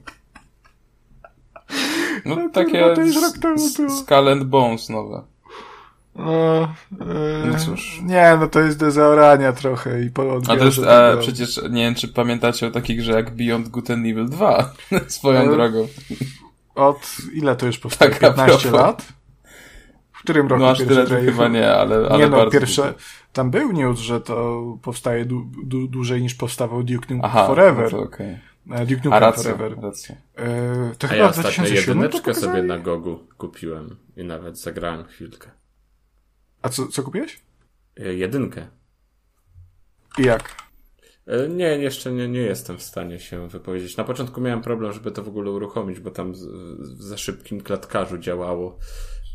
No, 2.26 2.36
No 2.36 2.50
takie 2.50 2.72
kurwa, 2.72 2.96
to 2.96 3.02
już 3.02 3.16
rok 3.22 3.38
temu 3.38 3.70
było. 3.78 3.90
Skull 3.90 4.30
and 4.30 4.44
Bones 4.44 4.90
nowe. 4.90 5.24
No, 6.16 6.62
e, 7.02 7.48
No 7.52 7.60
cóż. 7.60 8.00
Nie, 8.04 8.38
no 8.40 8.48
to 8.48 8.60
jest 8.60 8.80
do 8.80 8.92
zaorania 8.92 9.54
trochę 9.54 10.04
i 10.04 10.10
po 10.10 10.40
A 10.48 10.58
to 10.58 10.66
jest, 10.66 10.80
e, 10.88 11.18
przecież 11.20 11.62
nie 11.70 11.82
wiem, 11.84 11.96
czy 11.96 12.08
pamiętacie 12.08 12.68
o 12.68 12.72
takich 12.72 12.98
grze 12.98 13.12
jak 13.12 13.36
Beyond 13.36 13.68
Good 13.68 13.92
and 13.92 14.06
Evil 14.06 14.30
2, 14.30 14.74
swoją 15.08 15.40
Ale- 15.40 15.52
drogą. 15.52 15.88
Od 16.76 17.18
ile 17.34 17.56
to 17.56 17.66
już 17.66 17.78
powstało? 17.80 18.12
Tak, 18.12 18.24
a 18.24 18.28
15 18.28 18.62
propos. 18.70 18.82
lat? 18.82 19.14
W 20.12 20.20
którym 20.24 20.48
roku 20.48 20.64
No 20.64 20.70
aż 20.70 20.80
pierwszy 20.80 20.96
tyle 20.96 21.08
to 21.20 21.26
chyba 21.26 21.48
nie, 21.48 21.72
ale, 21.74 21.96
ale 22.10 22.18
nie 22.18 22.28
no, 22.30 22.38
bardzo 22.38 22.52
pierwsze, 22.60 22.82
dużo. 22.82 22.94
tam 23.34 23.52
był 23.52 23.72
news, 23.72 24.00
że 24.00 24.22
to 24.22 24.64
powstaje 24.82 25.26
du, 25.26 25.46
du, 25.64 25.88
dłużej 25.88 26.22
niż 26.22 26.36
powstawał 26.36 26.84
Duke 26.84 27.02
Nukem 27.14 27.20
Aha, 27.24 27.48
Forever. 27.48 27.84
No 27.84 27.90
to 28.00 28.04
okej. 28.04 28.40
E, 28.72 28.86
Duke 28.86 29.02
A 29.02 29.06
Nukem 29.06 29.12
racja, 29.14 29.44
Forever. 29.44 29.78
racja. 29.84 30.16
E, 30.36 30.92
to 30.98 31.08
A 31.08 31.10
chyba 31.10 31.22
ja 31.24 31.28
w 31.28 31.30
ostatnio 31.30 31.52
2007 31.52 31.98
to 31.98 32.04
jedyneczkę 32.04 32.34
sobie 32.34 32.64
na 32.64 32.78
Gogu 32.80 33.20
kupiłem 33.38 33.96
i 34.18 34.24
nawet 34.24 34.60
zagrałem 34.60 35.04
chwilkę. 35.04 35.52
A 36.64 36.70
co, 36.70 36.88
co 36.88 37.04
kupiłeś? 37.04 37.40
E, 38.00 38.14
Jedynkę. 38.14 38.68
I 40.18 40.24
jak? 40.24 40.56
E, 41.28 41.48
Nie, 41.48 41.66
jeszcze 41.68 42.12
nie, 42.12 42.28
nie 42.28 42.40
jestem 42.40 42.78
w 42.78 42.84
stanie 42.84 43.20
się 43.20 43.48
wypowiedzieć. 43.50 43.98
Na 43.98 44.04
początku 44.04 44.42
miałem 44.42 44.62
problem, 44.62 44.94
żeby 44.94 45.12
to 45.12 45.24
w 45.24 45.28
ogóle 45.28 45.52
uruchomić, 45.52 46.00
bo 46.00 46.12
tam 46.12 46.34
w 46.34 47.02
za 47.04 47.18
szybkim 47.18 47.62
klatkarzu 47.62 48.18
działało, 48.18 48.80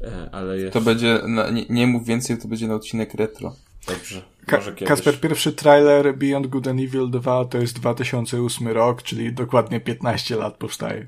E, 0.04 0.28
ale 0.32 0.58
jeszcze... 0.58 0.80
To 0.80 0.84
będzie, 0.84 1.20
na, 1.26 1.50
nie, 1.50 1.66
nie 1.70 1.86
mów 1.86 2.06
więcej, 2.06 2.38
to 2.38 2.48
będzie 2.48 2.68
na 2.68 2.74
odcinek 2.74 3.14
retro. 3.14 3.54
Dobrze, 3.86 4.22
Ka- 4.46 4.56
może 4.56 4.72
kiedyś. 4.72 4.88
Kasper, 4.88 5.20
pierwszy 5.20 5.52
trailer 5.52 6.16
Beyond 6.18 6.46
Good 6.46 6.66
and 6.66 6.80
Evil 6.80 7.10
2 7.10 7.44
to 7.44 7.58
jest 7.58 7.74
2008 7.80 8.68
rok, 8.68 9.02
czyli 9.02 9.32
dokładnie 9.32 9.80
15 9.80 10.36
lat 10.36 10.56
powstaje. 10.56 11.06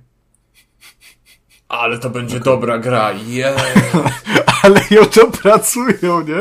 Ale 1.69 1.99
to 1.99 2.11
będzie 2.11 2.41
dobra 2.41 2.79
gra, 2.79 3.13
yeah! 3.29 3.75
Ale 4.63 4.81
ją 4.91 5.07
to 5.07 5.27
pracują, 5.27 6.21
nie? 6.21 6.41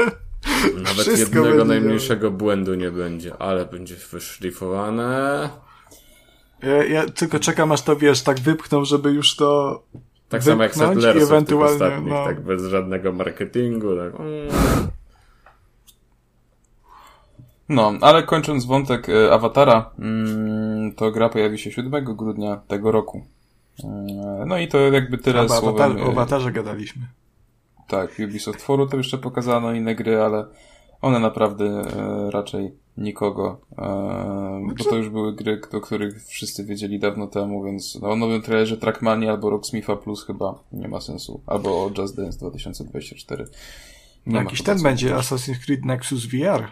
Nawet 0.76 1.08
Wszystko 1.08 1.40
jednego 1.40 1.66
najmniejszego 1.66 2.32
błędu 2.32 2.76
nie 2.76 2.92
będzie, 2.92 3.38
ale 3.38 3.66
będzie 3.66 3.96
wyszlifowane. 4.12 5.50
Ja, 6.64 6.84
ja 6.84 7.06
tylko 7.06 7.40
czekam, 7.40 7.72
aż 7.72 7.82
to 7.82 7.96
wiesz, 7.96 8.22
tak 8.22 8.40
wypchną, 8.40 8.86
żeby 8.86 9.12
już 9.12 9.36
to. 9.36 9.84
Tak 10.30 10.44
samo 10.44 10.64
jak 10.64 10.76
Settlersów 10.76 11.24
ewentualnie, 11.24 11.80
tych 11.80 11.88
ostatnich, 11.88 12.14
no. 12.14 12.26
tak 12.26 12.42
bez 12.42 12.64
żadnego 12.66 13.12
marketingu. 13.12 13.88
Tak. 13.96 14.20
mm. 14.20 14.90
No, 17.70 17.94
ale 18.02 18.24
kończąc 18.24 18.66
wątek 18.66 19.10
e, 19.10 19.34
Awatara, 19.34 19.92
mm, 20.00 20.92
to 20.96 21.12
gra 21.12 21.30
pojawi 21.30 21.60
się 21.60 21.72
7 21.72 22.06
grudnia 22.06 22.62
tego 22.68 22.92
roku. 22.92 23.26
E, 23.84 24.46
No 24.48 24.58
i 24.58 24.68
to 24.68 24.78
jakby 24.78 25.18
tyle 25.18 25.50
słowem. 25.50 25.70
awatar, 25.70 26.08
o 26.08 26.12
awatarze 26.12 26.52
gadaliśmy. 26.52 27.08
Tak, 27.90 28.16
Ubisoft 28.28 28.62
Foru 28.62 28.88
to 28.88 28.98
jeszcze 28.98 29.18
pokazano 29.18 29.74
inne 29.74 29.96
gry, 29.96 30.22
ale 30.22 30.46
one 31.02 31.20
naprawdę 31.20 31.66
e, 31.66 32.32
raczej 32.32 32.72
nikogo, 32.98 33.62
e, 33.78 34.68
bo 34.78 34.84
to 34.84 34.96
już 34.96 35.10
były 35.10 35.36
gry, 35.36 35.62
do 35.72 35.82
których 35.82 36.24
wszyscy 36.26 36.66
wiedzieli 36.66 37.00
dawno 37.00 37.28
temu, 37.28 37.64
więc 37.64 38.00
no, 38.02 38.10
o 38.10 38.16
nowym 38.16 38.42
trailerze 38.42 38.78
Trackmania 38.78 39.32
albo 39.32 39.50
Rocksmitha 39.50 39.96
Plus 39.96 40.26
chyba 40.26 40.64
nie 40.72 40.88
ma 40.88 41.02
sensu, 41.02 41.42
albo 41.48 41.70
o 41.70 41.92
Just 41.98 42.16
Dance 42.16 42.40
2024. 42.40 43.46
Nie 44.26 44.34
ma 44.34 44.44
Jakiś 44.44 44.62
ten 44.62 44.84
będzie. 44.84 45.16
Assassin's 45.16 45.66
Creed 45.66 45.86
Nexus 45.86 46.26
VR. 46.26 46.64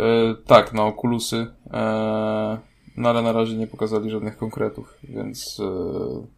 E, 0.00 0.34
tak, 0.46 0.72
na 0.72 0.84
Oculusy, 0.84 1.46
e, 1.70 2.58
no 2.96 3.08
ale 3.08 3.22
na 3.22 3.32
razie 3.32 3.56
nie 3.56 3.66
pokazali 3.66 4.10
żadnych 4.10 4.36
konkretów, 4.36 4.98
więc 5.02 5.60
e, 5.60 6.37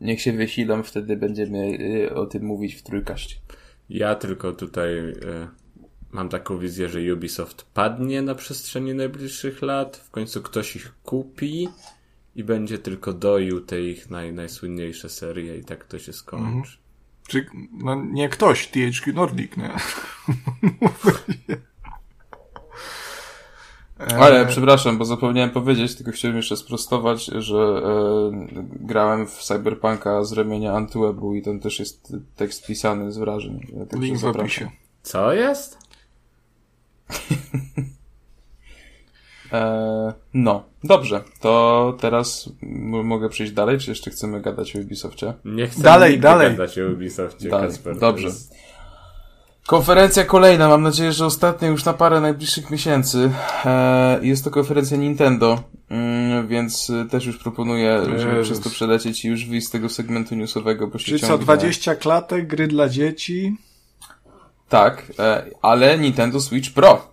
niech 0.00 0.20
się 0.20 0.32
wysilam, 0.32 0.84
wtedy 0.84 1.16
będziemy 1.16 1.78
e, 2.10 2.14
o 2.14 2.26
tym 2.26 2.44
mówić 2.44 2.74
w 2.74 2.82
trójkaście. 2.82 3.36
Ja 3.88 4.14
tylko 4.14 4.52
tutaj 4.52 4.98
e, 4.98 5.14
mam 6.12 6.28
taką 6.28 6.58
wizję, 6.58 6.88
że 6.88 7.14
Ubisoft 7.14 7.66
padnie 7.74 8.22
na 8.22 8.34
przestrzeni 8.34 8.94
najbliższych 8.94 9.62
lat, 9.62 9.96
w 9.96 10.10
końcu 10.10 10.42
ktoś 10.42 10.76
ich 10.76 10.94
kupi 11.02 11.68
i 12.36 12.44
będzie 12.44 12.78
tylko 12.78 13.12
doił 13.12 13.60
te 13.60 13.80
ich 13.80 14.10
naj, 14.10 14.32
najsłynniejsze 14.32 15.08
serie 15.08 15.58
i 15.58 15.64
tak 15.64 15.84
to 15.84 15.98
się 15.98 16.12
skończy. 16.12 16.78
Czy, 17.28 17.46
no 17.72 18.04
nie 18.12 18.28
ktoś, 18.28 18.66
THQ 18.66 19.12
Nordic, 19.12 19.56
nie? 19.56 19.70
E, 24.00 24.16
Ale 24.18 24.46
przepraszam, 24.46 24.98
bo 24.98 25.04
zapomniałem 25.04 25.50
powiedzieć, 25.50 25.94
tylko 25.94 26.12
chciałem 26.12 26.36
jeszcze 26.36 26.56
sprostować, 26.56 27.24
że 27.24 27.56
e, 27.56 28.46
grałem 28.80 29.26
w 29.26 29.42
Cyberpunka 29.42 30.24
z 30.24 30.32
ramienia 30.32 30.72
Antywebu 30.72 31.34
i 31.34 31.42
tam 31.42 31.60
też 31.60 31.78
jest 31.78 32.16
tekst 32.36 32.66
pisany 32.66 33.12
z 33.12 33.18
wrażeń. 33.18 33.60
Także 33.90 34.06
Link 34.06 34.18
w 34.18 34.20
zapraszam. 34.20 34.44
opisie. 34.44 34.70
Co 35.02 35.32
jest? 35.32 35.78
E, 39.52 40.12
no, 40.34 40.64
dobrze, 40.84 41.22
to 41.40 41.96
teraz 42.00 42.50
m- 42.62 43.06
mogę 43.06 43.28
przejść 43.28 43.52
dalej, 43.52 43.78
czy 43.78 43.90
jeszcze 43.90 44.10
chcemy 44.10 44.40
gadać 44.40 44.76
o 44.76 44.78
Ubisoftie? 44.78 45.34
Nie 45.44 45.66
chcę 45.66 45.82
Dalej, 45.82 46.20
dalej. 46.20 46.50
gadać 46.50 46.78
o 46.78 46.86
Ubisoftie, 46.92 47.48
Dalej, 47.48 47.68
Kasper. 47.68 47.98
dobrze. 47.98 48.28
To 48.28 48.34
jest- 48.34 48.54
Konferencja 49.66 50.24
kolejna, 50.24 50.68
mam 50.68 50.82
nadzieję, 50.82 51.12
że 51.12 51.26
ostatnia 51.26 51.68
już 51.68 51.84
na 51.84 51.92
parę 51.92 52.20
najbliższych 52.20 52.70
miesięcy. 52.70 53.30
E, 53.64 54.18
jest 54.22 54.44
to 54.44 54.50
konferencja 54.50 54.96
Nintendo, 54.96 55.62
mm, 55.90 56.48
więc 56.48 56.90
e, 56.90 57.04
też 57.04 57.26
już 57.26 57.38
proponuję, 57.38 58.00
żeby 58.04 58.36
Jezus. 58.36 58.46
przez 58.46 58.60
to 58.60 58.70
przelecieć 58.70 59.24
i 59.24 59.28
już 59.28 59.46
wyjść 59.46 59.66
z 59.66 59.70
tego 59.70 59.88
segmentu 59.88 60.34
newsowego, 60.34 60.86
bo 60.86 60.98
się 60.98 61.04
Czyli 61.04 61.20
co, 61.20 61.26
ciągnie. 61.26 61.44
20 61.44 61.94
klatek, 61.94 62.46
gry 62.46 62.66
dla 62.66 62.88
dzieci? 62.88 63.56
Tak, 64.68 65.12
e, 65.18 65.44
ale 65.62 65.98
Nintendo 65.98 66.40
Switch 66.40 66.70
Pro. 66.70 67.12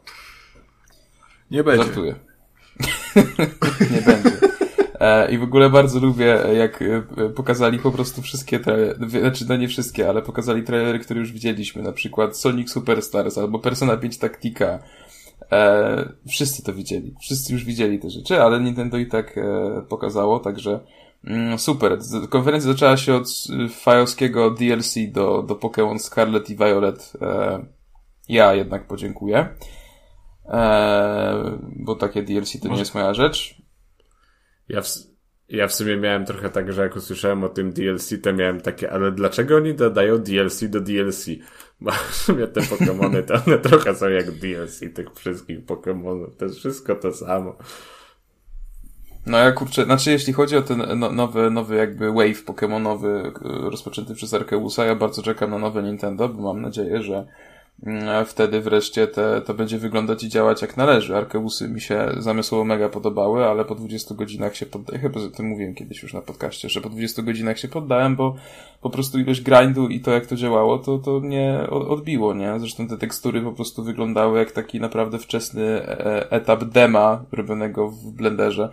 Nie 1.51 1.63
będzie. 1.63 1.83
Żartuję. 1.83 2.15
Nie 3.91 4.01
będzie. 4.01 4.53
E, 5.03 5.31
I 5.31 5.37
w 5.37 5.43
ogóle 5.43 5.69
bardzo 5.69 5.99
lubię, 5.99 6.45
e, 6.45 6.55
jak 6.55 6.81
e, 6.81 7.29
pokazali 7.29 7.79
po 7.79 7.91
prostu 7.91 8.21
wszystkie 8.21 8.59
trailery, 8.59 9.09
znaczy 9.09 9.45
no 9.49 9.57
nie 9.57 9.67
wszystkie, 9.67 10.09
ale 10.09 10.21
pokazali 10.21 10.63
trailery, 10.63 10.99
które 10.99 11.19
już 11.19 11.31
widzieliśmy, 11.31 11.81
na 11.81 11.91
przykład 11.91 12.37
Sonic 12.37 12.71
Superstars 12.71 13.37
albo 13.37 13.59
Persona 13.59 13.97
5 13.97 14.17
Tactica, 14.17 14.79
E, 15.51 16.09
wszyscy 16.27 16.63
to 16.63 16.73
widzieli. 16.73 17.15
Wszyscy 17.21 17.53
już 17.53 17.65
widzieli 17.65 17.99
te 17.99 18.09
rzeczy, 18.09 18.41
ale 18.41 18.59
Nintendo 18.59 18.97
i 18.97 19.07
tak 19.07 19.37
e, 19.37 19.81
pokazało, 19.89 20.39
także 20.39 20.79
mm, 21.23 21.59
super. 21.59 21.97
Konferencja 22.29 22.71
zaczęła 22.71 22.97
się 22.97 23.15
od 23.15 23.27
fajowskiego 23.69 24.51
DLC 24.51 24.95
do, 25.11 25.43
do 25.43 25.55
Pokémon 25.55 25.99
Scarlet 25.99 26.49
i 26.49 26.55
Violet. 26.55 27.13
E, 27.21 27.65
ja 28.29 28.53
jednak 28.53 28.87
podziękuję. 28.87 29.47
E, 30.45 31.57
bo 31.75 31.95
takie 31.95 32.23
DLC 32.23 32.59
to 32.59 32.67
nie 32.67 32.79
jest 32.79 32.95
moja 32.95 33.13
rzecz. 33.13 33.62
Ja 34.69 34.81
w, 34.81 34.87
ja 35.49 35.67
w 35.67 35.73
sumie 35.73 35.97
miałem 35.97 36.25
trochę 36.25 36.49
tak, 36.49 36.73
że 36.73 36.81
jak 36.81 36.95
usłyszałem 36.95 37.43
o 37.43 37.49
tym 37.49 37.73
DLC, 37.73 38.13
to 38.23 38.33
miałem 38.33 38.61
takie, 38.61 38.91
ale 38.91 39.11
dlaczego 39.11 39.55
oni 39.55 39.73
dodają 39.73 40.17
DLC 40.17 40.63
do 40.69 40.81
DLC? 40.81 41.25
Bo 41.81 41.91
w 42.11 42.15
sumie 42.15 42.47
te 42.47 42.61
Pokémony 42.61 43.23
to 43.23 43.33
one 43.47 43.57
trochę 43.59 43.95
są 43.95 44.09
jak 44.09 44.31
DLC 44.31 44.79
tych 44.79 45.13
wszystkich 45.15 45.65
Pokémonów. 45.65 46.35
To 46.37 46.45
jest 46.45 46.57
wszystko 46.57 46.95
to 46.95 47.13
samo. 47.13 47.57
No 49.25 49.37
ja 49.37 49.51
kurczę, 49.51 49.85
znaczy 49.85 50.11
jeśli 50.11 50.33
chodzi 50.33 50.57
o 50.57 50.61
ten 50.61 50.99
no, 50.99 51.11
nowy, 51.11 51.51
nowy 51.51 51.75
jakby 51.75 52.11
wave 52.11 52.45
Pokémonowy 52.45 53.07
e, 53.07 53.69
rozpoczęty 53.69 54.15
przez 54.15 54.33
Arkeusa, 54.33 54.85
ja 54.85 54.95
bardzo 54.95 55.23
czekam 55.23 55.51
na 55.51 55.57
nowe 55.57 55.83
Nintendo, 55.83 56.29
bo 56.29 56.53
mam 56.53 56.61
nadzieję, 56.61 57.01
że 57.01 57.27
wtedy 58.25 58.61
wreszcie 58.61 59.07
te, 59.07 59.41
to 59.41 59.53
będzie 59.53 59.77
wyglądać 59.77 60.23
i 60.23 60.29
działać 60.29 60.61
jak 60.61 60.77
należy. 60.77 61.17
Arkeusy 61.17 61.69
mi 61.69 61.81
się 61.81 62.09
zamysłowo 62.17 62.63
mega 62.63 62.89
podobały, 62.89 63.45
ale 63.45 63.65
po 63.65 63.75
20 63.75 64.15
godzinach 64.15 64.55
się 64.55 64.65
poddałem, 64.65 65.01
chyba 65.01 65.21
o 65.21 65.27
tym 65.27 65.45
mówiłem 65.45 65.75
kiedyś 65.75 66.03
już 66.03 66.13
na 66.13 66.21
podcaście, 66.21 66.69
że 66.69 66.81
po 66.81 66.89
20 66.89 67.21
godzinach 67.21 67.59
się 67.59 67.67
poddałem, 67.67 68.15
bo 68.15 68.35
po 68.81 68.89
prostu 68.89 69.19
ilość 69.19 69.41
grindu 69.41 69.87
i 69.87 69.99
to 69.99 70.11
jak 70.11 70.25
to 70.25 70.35
działało, 70.35 70.77
to, 70.77 70.97
to 70.97 71.19
mnie 71.19 71.59
odbiło, 71.69 72.33
nie? 72.33 72.59
Zresztą 72.59 72.87
te 72.87 72.97
tekstury 72.97 73.41
po 73.41 73.51
prostu 73.51 73.83
wyglądały 73.83 74.39
jak 74.39 74.51
taki 74.51 74.79
naprawdę 74.79 75.19
wczesny 75.19 75.63
e, 75.63 76.31
etap 76.31 76.63
dema 76.63 77.23
robionego 77.31 77.89
w 77.89 78.11
Blenderze. 78.11 78.69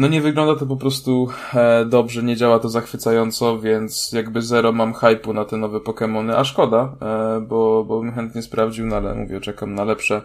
No 0.00 0.08
nie 0.08 0.20
wygląda 0.20 0.56
to 0.56 0.66
po 0.66 0.76
prostu 0.76 1.28
e, 1.54 1.84
dobrze, 1.84 2.22
nie 2.22 2.36
działa 2.36 2.58
to 2.58 2.68
zachwycająco, 2.68 3.58
więc 3.58 4.12
jakby 4.12 4.42
zero 4.42 4.72
mam 4.72 4.94
hypu 4.94 5.32
na 5.32 5.44
te 5.44 5.56
nowe 5.56 5.78
Pokémony, 5.78 6.32
a 6.36 6.44
szkoda, 6.44 6.96
e, 7.00 7.40
bo, 7.40 7.84
bo 7.84 8.00
bym 8.00 8.12
chętnie 8.12 8.42
sprawdził, 8.42 8.86
no 8.86 8.96
ale 8.96 9.14
mówię, 9.14 9.40
czekam 9.40 9.74
na 9.74 9.84
lepsze, 9.84 10.22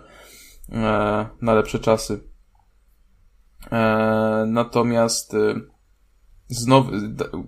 e, 0.72 0.78
na 1.42 1.54
lepsze 1.54 1.80
czasy. 1.80 2.20
E, 3.72 4.46
natomiast 4.48 5.34
e, 5.34 5.56
znowu, 6.48 6.92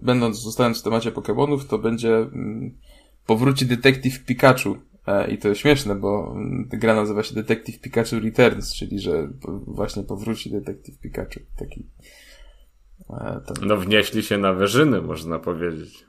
będąc, 0.02 0.42
zostając 0.42 0.80
w 0.80 0.84
temacie 0.84 1.12
Pokémonów, 1.12 1.66
to 1.66 1.78
będzie 1.78 2.18
mm, 2.18 2.78
powróci 3.26 3.66
Detective 3.66 4.26
Pikachu. 4.26 4.78
E, 5.08 5.32
I 5.32 5.38
to 5.38 5.48
jest 5.48 5.62
śmieszne, 5.62 5.96
bo 5.96 6.32
mm, 6.36 6.70
gra 6.72 6.96
nazywa 6.96 7.24
się 7.24 7.36
Detective 7.36 7.80
Pikachu 7.80 8.20
Returns, 8.20 8.74
czyli 8.74 9.00
że 9.00 9.30
właśnie 9.68 10.04
powróci 10.04 10.52
Detective 10.52 11.00
Pikachu. 11.00 11.40
Taki 11.58 11.90
E, 13.10 13.42
no 13.62 13.78
wnieśli 13.78 14.24
się 14.24 14.38
na 14.38 14.54
wyżyny, 14.54 15.02
można 15.02 15.40
powiedzieć. 15.40 16.06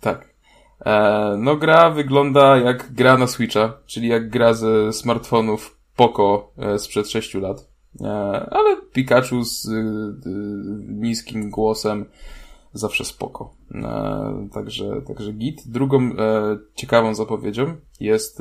Tak. 0.00 0.34
E, 0.86 1.36
no 1.38 1.56
gra 1.56 1.90
wygląda 1.90 2.56
jak 2.56 2.92
gra 2.92 3.18
na 3.18 3.26
Switcha, 3.26 3.78
czyli 3.86 4.08
jak 4.08 4.30
gra 4.30 4.54
ze 4.54 4.92
smartfonów 4.92 5.78
Poco 5.96 6.52
e, 6.58 6.78
sprzed 6.78 7.10
6 7.10 7.34
lat. 7.34 7.70
ale 8.50 8.76
Pikachu 8.92 9.44
z 9.44 9.68
niskim 10.88 11.50
głosem 11.50 12.04
zawsze 12.72 13.04
spoko. 13.04 13.54
Także, 14.52 15.02
także 15.06 15.32
git. 15.32 15.62
Drugą 15.66 16.10
ciekawą 16.74 17.14
zapowiedzią 17.14 17.76
jest 18.00 18.38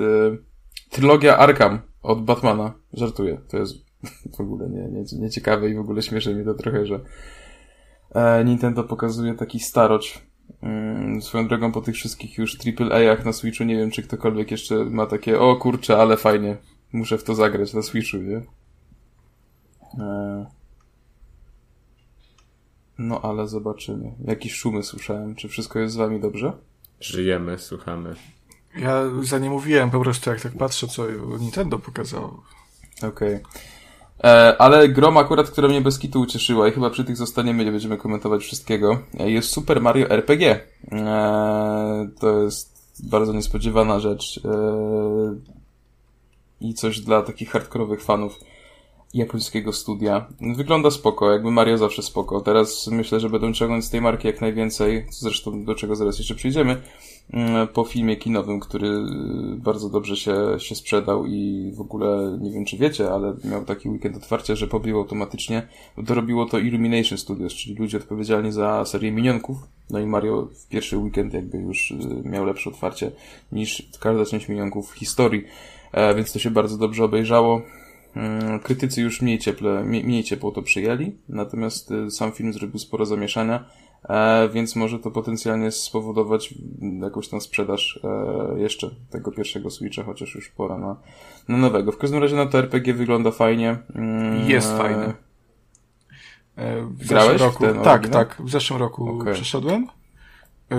trylogia 0.91 1.37
Arkham 1.37 1.79
od 2.03 2.23
Batmana. 2.23 2.73
Żartuję. 2.93 3.41
To 3.49 3.57
jest 3.57 3.75
w 4.37 4.41
ogóle 4.41 4.69
nie, 4.69 4.81
nie, 4.81 5.03
nie 5.19 5.29
ciekawe 5.29 5.69
i 5.69 5.75
w 5.75 5.79
ogóle 5.79 6.01
śmieszy 6.01 6.35
mi 6.35 6.45
to 6.45 6.53
trochę, 6.53 6.85
że 6.85 6.99
E, 6.99 7.03
Nintendo 8.45 8.83
pokazuje 8.83 9.33
taki 9.33 9.59
staroć. 9.59 10.29
Mm, 10.61 11.21
swoją 11.21 11.47
drogą 11.47 11.71
po 11.71 11.81
tych 11.81 11.95
wszystkich 11.95 12.37
już 12.37 12.57
AAA-ach 12.79 13.25
na 13.25 13.33
Switchu 13.33 13.63
nie 13.63 13.77
wiem, 13.77 13.91
czy 13.91 14.03
ktokolwiek 14.03 14.51
jeszcze 14.51 14.85
ma 14.85 15.05
takie 15.05 15.39
o 15.39 15.55
kurczę, 15.55 15.97
ale 15.97 16.17
fajnie, 16.17 16.57
muszę 16.93 17.17
w 17.17 17.23
to 17.23 17.35
zagrać 17.35 17.73
na 17.73 17.81
Switchu, 17.81 18.17
nie? 18.17 18.41
E, 19.99 20.45
no 22.97 23.21
ale 23.21 23.47
zobaczymy. 23.47 24.11
Jakieś 24.25 24.53
szumy 24.53 24.83
słyszałem. 24.83 25.35
Czy 25.35 25.47
wszystko 25.47 25.79
jest 25.79 25.93
z 25.93 25.97
wami 25.97 26.19
dobrze? 26.19 26.53
Żyjemy, 26.99 27.59
słuchamy. 27.59 28.15
Ja 28.77 29.03
za 29.21 29.39
nie 29.39 29.49
mówiłem, 29.49 29.89
po 29.89 29.99
prostu 29.99 30.29
jak 30.29 30.41
tak 30.41 30.57
patrzę, 30.57 30.87
co 30.87 31.03
Nintendo 31.39 31.79
pokazało. 31.79 32.43
Okej. 32.97 33.35
Okay. 33.35 33.78
E, 34.23 34.57
ale 34.57 34.89
grom 34.89 35.17
akurat, 35.17 35.49
która 35.49 35.67
mnie 35.67 35.81
bez 35.81 35.99
kitu 35.99 36.21
ucieszyła 36.21 36.67
i 36.67 36.71
chyba 36.71 36.89
przy 36.89 37.03
tych 37.03 37.17
zostaniemy, 37.17 37.65
nie 37.65 37.71
będziemy 37.71 37.97
komentować 37.97 38.41
wszystkiego, 38.41 38.99
e, 39.19 39.31
jest 39.31 39.49
Super 39.49 39.81
Mario 39.81 40.09
RPG. 40.09 40.59
E, 40.91 42.09
to 42.19 42.43
jest 42.43 42.79
bardzo 43.03 43.33
niespodziewana 43.33 43.99
rzecz 43.99 44.39
i 46.61 46.73
coś 46.73 46.99
dla 46.99 47.21
takich 47.21 47.49
hardkorowych 47.49 48.03
fanów 48.03 48.39
japońskiego 49.13 49.73
studia. 49.73 50.27
Wygląda 50.55 50.91
spoko, 50.91 51.31
jakby 51.31 51.51
Mario 51.51 51.77
zawsze 51.77 52.01
spoko. 52.03 52.41
Teraz 52.41 52.87
myślę, 52.87 53.19
że 53.19 53.29
będą 53.29 53.53
ciągnąć 53.53 53.85
z 53.85 53.89
tej 53.89 54.01
marki 54.01 54.27
jak 54.27 54.41
najwięcej, 54.41 55.07
zresztą 55.11 55.65
do 55.65 55.75
czego 55.75 55.95
zaraz 55.95 56.17
jeszcze 56.17 56.35
przyjdziemy. 56.35 56.81
Mm, 57.33 57.67
po 57.67 57.83
filmie 57.83 58.15
kinowym, 58.15 58.59
który 58.59 58.87
y, 58.87 59.55
bardzo 59.55 59.89
dobrze 59.89 60.15
się, 60.15 60.35
się 60.57 60.75
sprzedał 60.75 61.25
i 61.25 61.71
w 61.75 61.81
ogóle 61.81 62.37
nie 62.41 62.51
wiem 62.51 62.65
czy 62.65 62.77
wiecie, 62.77 63.11
ale 63.11 63.35
miał 63.43 63.65
taki 63.65 63.89
weekend 63.89 64.17
otwarcia, 64.17 64.55
że 64.55 64.67
pobił 64.67 64.97
automatycznie, 64.97 65.67
dorobiło 65.97 66.45
to 66.45 66.59
Illumination 66.59 67.17
Studios, 67.17 67.53
czyli 67.53 67.75
ludzie 67.75 67.97
odpowiedzialni 67.97 68.51
za 68.51 68.85
serię 68.85 69.11
Minionków. 69.11 69.57
No 69.89 69.99
i 69.99 70.05
Mario 70.05 70.47
w 70.53 70.67
pierwszy 70.67 70.97
weekend 70.97 71.33
jakby 71.33 71.57
już 71.57 71.91
y, 71.91 71.97
miał 72.23 72.45
lepsze 72.45 72.69
otwarcie 72.69 73.11
niż 73.51 73.89
każda 73.99 74.25
część 74.25 74.49
Minionków 74.49 74.91
w 74.91 74.95
historii, 74.95 75.43
e, 75.91 76.15
więc 76.15 76.33
to 76.33 76.39
się 76.39 76.51
bardzo 76.51 76.77
dobrze 76.77 77.03
obejrzało. 77.03 77.61
Mm, 78.15 78.59
krytycy 78.59 79.01
już 79.01 79.21
mniej, 79.21 79.39
cieple, 79.39 79.83
mniej 79.83 80.23
ciepło 80.23 80.51
to 80.51 80.61
przyjęli, 80.61 81.11
natomiast 81.29 81.91
y, 81.91 82.11
sam 82.11 82.31
film 82.31 82.53
zrobił 82.53 82.79
sporo 82.79 83.05
zamieszania 83.05 83.65
więc 84.53 84.75
może 84.75 84.99
to 84.99 85.11
potencjalnie 85.11 85.71
spowodować 85.71 86.53
jakąś 87.01 87.27
tam 87.27 87.41
sprzedaż 87.41 87.99
e, 88.03 88.59
jeszcze 88.59 88.89
tego 89.09 89.31
pierwszego 89.31 89.69
Switcha, 89.69 90.03
chociaż 90.03 90.35
już 90.35 90.49
pora 90.49 90.77
na, 90.77 90.95
na 91.47 91.57
nowego. 91.57 91.91
W 91.91 91.97
każdym 91.97 92.21
razie 92.21 92.35
na 92.35 92.45
to 92.45 92.59
RPG 92.59 92.93
wygląda 92.93 93.31
fajnie. 93.31 93.77
Mm, 93.95 94.49
Jest 94.49 94.71
e, 94.71 94.77
fajny. 94.77 95.13
W 96.81 97.07
Grałeś 97.07 97.41
roku, 97.41 97.65
w 97.65 97.83
tak, 97.83 98.07
tak, 98.07 98.41
w 98.45 98.49
zeszłym 98.49 98.79
roku 98.79 99.19
okay. 99.21 99.33
przeszedłem. 99.33 99.87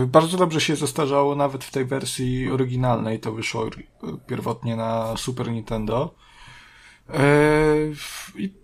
Bardzo 0.07 0.37
dobrze 0.37 0.61
się 0.61 0.77
zestarzało, 0.77 1.35
nawet 1.35 1.65
w 1.65 1.71
tej 1.71 1.85
wersji 1.85 2.51
oryginalnej 2.51 3.21
to 3.21 3.33
wyszło 3.33 3.67
pierwotnie 4.27 4.77
na 4.77 5.17
Super 5.17 5.51
Nintendo. 5.51 6.15
I 8.37 8.60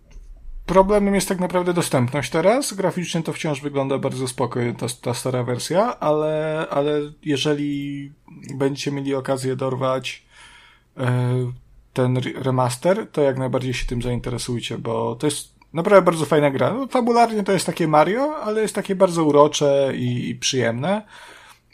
Problemem 0.67 1.15
jest 1.15 1.29
tak 1.29 1.41
naprawdę 1.41 1.75
dostępność 1.75 2.31
teraz. 2.31 2.73
Graficznie 2.73 3.23
to 3.23 3.33
wciąż 3.33 3.61
wygląda 3.61 3.99
bardzo 3.99 4.29
spokojnie, 4.29 4.75
ta, 4.75 4.87
ta 5.03 5.15
stara 5.15 5.43
wersja, 5.43 6.01
ale, 6.01 6.67
ale 6.71 7.01
jeżeli 7.23 8.13
będziecie 8.55 8.93
mieli 8.93 9.15
okazję 9.15 9.57
dorwać 9.57 10.23
e, 10.97 11.53
ten 11.93 12.19
remaster, 12.35 13.07
to 13.13 13.23
jak 13.23 13.39
najbardziej 13.39 13.75
się 13.75 13.87
tym 13.87 14.03
zainteresujcie, 14.03 14.79
bo 14.79 15.17
to 15.17 15.27
jest 15.27 15.55
naprawdę 15.73 16.05
bardzo 16.05 16.25
fajna 16.25 16.51
gra. 16.51 16.75
No, 16.75 16.87
fabularnie 16.87 17.43
to 17.43 17.53
jest 17.53 17.67
takie 17.67 17.89
Mario, 17.89 18.37
ale 18.37 18.63
jest 18.63 18.75
takie 18.75 18.95
bardzo 18.95 19.25
urocze 19.25 19.93
i, 19.95 20.29
i 20.29 20.35
przyjemne. 20.35 21.03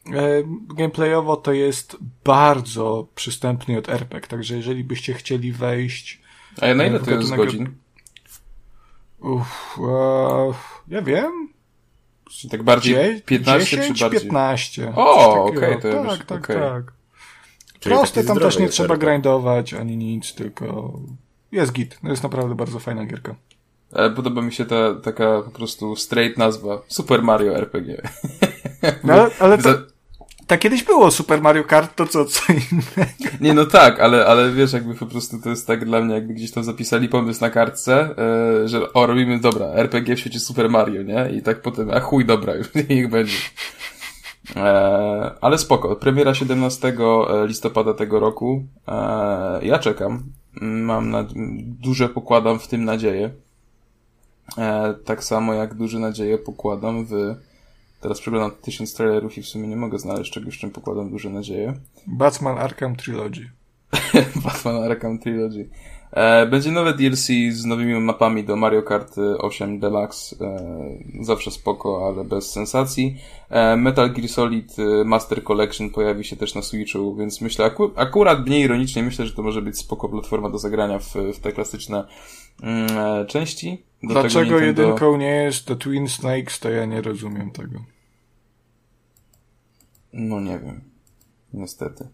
E, 0.07 0.43
gameplayowo 0.77 1.37
to 1.37 1.53
jest 1.53 1.97
bardzo 2.25 3.07
przystępny 3.15 3.79
od 3.79 3.89
RPG, 3.89 4.29
także 4.29 4.57
jeżeli 4.57 4.85
byście 4.85 5.15
chcieli 5.15 5.53
wejść. 5.53 6.23
A 6.61 6.75
na 6.75 6.87
ile 6.87 7.01
to 7.01 7.11
jest 7.11 7.35
godzin? 7.35 7.82
Uff, 9.23 9.79
e, 9.79 10.53
ja 10.89 11.03
wiem. 11.03 11.49
Tak 12.51 12.63
bardziej 12.63 13.23
15 13.23 13.77
10, 13.77 13.99
czy 13.99 14.05
bardziej? 14.05 14.21
15. 14.21 14.93
O, 14.97 15.45
okej, 15.45 15.57
okay, 15.59 15.83
to 15.83 16.03
Tak, 16.03 16.19
już, 16.19 16.27
tak, 16.27 16.45
okay. 16.45 16.57
tak. 16.57 16.93
Proste, 17.81 18.25
tam 18.25 18.39
też 18.39 18.59
nie 18.59 18.69
trzeba 18.69 18.97
grindować 18.97 19.75
ani 19.75 19.97
nic, 19.97 20.35
tylko 20.35 20.93
jest 21.53 21.73
git. 21.73 22.01
To 22.01 22.09
jest 22.09 22.23
naprawdę 22.23 22.55
bardzo 22.55 22.79
fajna 22.79 23.07
gierka. 23.07 23.35
E, 23.93 24.11
podoba 24.11 24.43
mi 24.43 24.53
się 24.53 24.65
ta 24.65 24.95
taka 24.95 25.43
po 25.43 25.51
prostu 25.51 25.97
straight 25.97 26.39
nazwa. 26.39 26.83
Super 26.89 27.23
Mario 27.23 27.57
RPG. 27.57 28.03
No, 29.05 29.27
ale 29.41 29.59
to, 29.63 29.75
tak 30.47 30.61
kiedyś 30.61 30.85
było 30.85 31.11
Super 31.11 31.43
Mario 31.43 31.65
Kart, 31.65 31.97
to 31.97 32.07
co, 32.07 32.25
co 32.25 32.53
innego. 32.53 33.13
Nie, 33.41 33.55
no 33.55 33.67
tak, 33.67 34.01
ale, 34.01 34.27
ale 34.27 34.53
wiesz, 34.53 34.73
jakby 34.73 34.95
po 34.95 35.07
prostu 35.07 35.41
to 35.41 35.51
jest 35.51 35.67
tak 35.67 35.85
dla 35.85 36.01
mnie, 36.01 36.15
jakby 36.15 36.35
gdzieś 36.35 36.51
tam 36.51 36.65
zapisali 36.65 37.09
pomysł 37.09 37.41
na 37.41 37.51
kartce, 37.51 38.15
yy, 38.63 38.69
że 38.69 38.93
o, 38.93 39.07
robimy, 39.07 39.41
dobra, 39.41 39.67
RPG 39.67 40.17
w 40.17 40.21
świecie 40.21 40.41
Super 40.41 40.71
Mario, 40.71 41.03
nie? 41.03 41.31
I 41.37 41.43
tak 41.43 41.63
potem, 41.63 41.91
a 41.91 42.01
chuj, 42.01 42.25
dobra, 42.25 42.55
już 42.59 42.69
niech 42.89 43.11
będzie. 43.11 43.37
E, 44.57 45.31
ale 45.41 45.59
spoko. 45.59 45.97
Premiera 45.97 46.35
17 46.35 46.97
listopada 47.47 47.95
tego 47.95 48.21
roku. 48.21 48.65
E, 48.89 49.61
ja 49.63 49.79
czekam. 49.79 50.23
mam 50.61 51.11
na, 51.11 51.25
duże 51.81 52.09
pokładam 52.09 52.59
w 52.59 52.69
tym 52.69 52.85
nadzieję. 52.85 53.31
E, 54.59 54.95
tak 55.05 55.25
samo 55.25 55.55
jak 55.55 55.75
duże 55.75 55.99
nadzieje 55.99 56.39
pokładam 56.39 57.05
w 57.05 57.35
Teraz 58.03 58.21
przeglądam 58.21 58.59
tysiąc 58.63 58.95
trailerów 58.95 59.39
i 59.39 59.43
w 59.43 59.47
sumie 59.47 59.69
nie 59.69 59.77
mogę 59.77 59.99
znaleźć 59.99 60.33
czegoś, 60.33 60.59
czym 60.59 60.71
pokładam 60.71 61.11
duże 61.11 61.31
nadzieje. 61.31 61.75
Batman 62.07 62.59
Arkham 62.59 62.97
Trilogy. 62.97 63.51
Batman 64.45 64.83
Arkham 64.83 65.19
Trilogy. 65.19 65.69
E, 66.13 66.47
będzie 66.47 66.71
nowe 66.71 66.95
DLC 66.95 67.27
z 67.51 67.65
nowymi 67.65 68.01
mapami 68.01 68.45
do 68.45 68.57
Mario 68.57 68.83
Kart 68.83 69.17
8 69.39 69.79
Deluxe. 69.79 70.37
E, 70.41 71.25
zawsze 71.25 71.51
spoko, 71.51 72.07
ale 72.07 72.25
bez 72.25 72.51
sensacji. 72.51 73.17
E, 73.51 73.77
Metal 73.77 74.13
Gear 74.13 74.29
Solid 74.29 74.77
e, 74.79 75.05
Master 75.05 75.45
Collection 75.45 75.91
pojawi 75.91 76.25
się 76.25 76.37
też 76.37 76.55
na 76.55 76.63
Switchu, 76.63 77.17
więc 77.17 77.41
myślę, 77.41 77.65
aku 77.65 77.91
akurat 77.97 78.47
mniej 78.47 78.63
ironicznie, 78.63 79.03
myślę, 79.03 79.27
że 79.27 79.33
to 79.33 79.43
może 79.43 79.63
być 79.63 79.79
spoko 79.79 80.09
platforma 80.09 80.51
do 80.51 80.59
zagrania 80.59 80.99
w, 80.99 81.15
w 81.35 81.41
te 81.41 81.53
klasyczne 81.53 82.05
mm, 82.63 82.99
e, 82.99 83.27
części. 83.27 83.83
Do 84.03 84.13
Dlaczego 84.15 84.45
Nintendo... 84.45 84.83
jedynką 84.83 85.17
nie 85.17 85.35
jest 85.35 85.67
The 85.67 85.77
Twin 85.77 86.09
Snakes, 86.09 86.61
to 86.61 86.71
ja 86.71 86.85
nie 86.85 87.03
rozumiem 87.03 87.51
tego. 87.51 87.92
No 90.13 90.41
nie 90.41 90.59
wiem. 90.59 90.81
Niestety. 91.53 92.09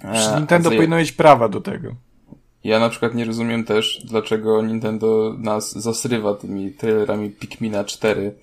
E, 0.00 0.36
Nintendo 0.36 0.70
powinno 0.70 0.96
mieć 0.96 1.12
prawa 1.12 1.48
do 1.48 1.60
tego. 1.60 1.94
Ja 2.64 2.78
na 2.78 2.88
przykład 2.88 3.14
nie 3.14 3.24
rozumiem 3.24 3.64
też, 3.64 4.02
dlaczego 4.04 4.62
Nintendo 4.62 5.34
nas 5.38 5.72
zasrywa 5.78 6.34
tymi 6.34 6.72
trailerami 6.72 7.30
Pikmina 7.30 7.84
4. 7.84 8.34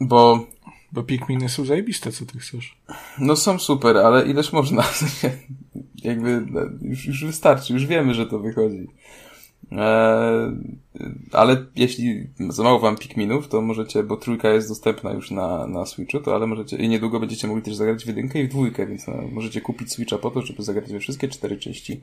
Bo... 0.00 0.46
Bo 0.92 1.02
Pikminy 1.02 1.48
są 1.48 1.64
zajebiste, 1.64 2.12
co 2.12 2.26
ty 2.26 2.38
chcesz. 2.38 2.76
No 3.18 3.36
są 3.36 3.58
super, 3.58 3.96
ale 3.96 4.26
ileż 4.26 4.52
można. 4.52 4.84
Jakby 6.04 6.46
no, 6.50 6.60
już, 6.82 7.06
już 7.06 7.24
wystarczy, 7.24 7.72
już 7.72 7.86
wiemy, 7.86 8.14
że 8.14 8.26
to 8.26 8.38
wychodzi. 8.38 8.88
Eee, 9.78 10.78
ale 11.32 11.64
jeśli 11.76 12.26
za 12.48 12.62
mało 12.62 12.78
wam 12.78 12.96
Pikminów, 12.96 13.48
to 13.48 13.60
możecie, 13.60 14.02
bo 14.02 14.16
trójka 14.16 14.50
jest 14.50 14.68
dostępna 14.68 15.12
już 15.12 15.30
na, 15.30 15.66
na 15.66 15.86
Switchu, 15.86 16.20
to 16.20 16.34
ale 16.34 16.46
możecie, 16.46 16.76
i 16.76 16.88
niedługo 16.88 17.20
będziecie 17.20 17.48
mogli 17.48 17.62
też 17.62 17.74
zagrać 17.74 18.04
w 18.04 18.06
jedynkę 18.06 18.40
i 18.40 18.46
w 18.46 18.50
dwójkę, 18.50 18.86
więc 18.86 19.06
no, 19.06 19.14
możecie 19.32 19.60
kupić 19.60 19.92
Switcha 19.92 20.18
po 20.18 20.30
to, 20.30 20.42
żeby 20.42 20.62
zagrać 20.62 20.92
we 20.92 20.98
wszystkie 20.98 21.28
cztery 21.28 21.56
części 21.56 22.00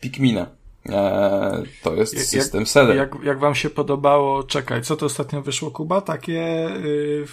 Pikmina. 0.00 0.46
Eee, 0.86 1.62
to 1.82 1.94
jest 1.94 2.14
jak, 2.14 2.22
system 2.22 2.66
seller. 2.66 2.96
Jak, 2.96 3.14
jak 3.24 3.38
wam 3.38 3.54
się 3.54 3.70
podobało, 3.70 4.42
czekaj, 4.42 4.82
co 4.82 4.96
to 4.96 5.06
ostatnio 5.06 5.42
wyszło, 5.42 5.70
Kuba? 5.70 6.00
Takie... 6.00 6.68
Yy... 6.84 7.26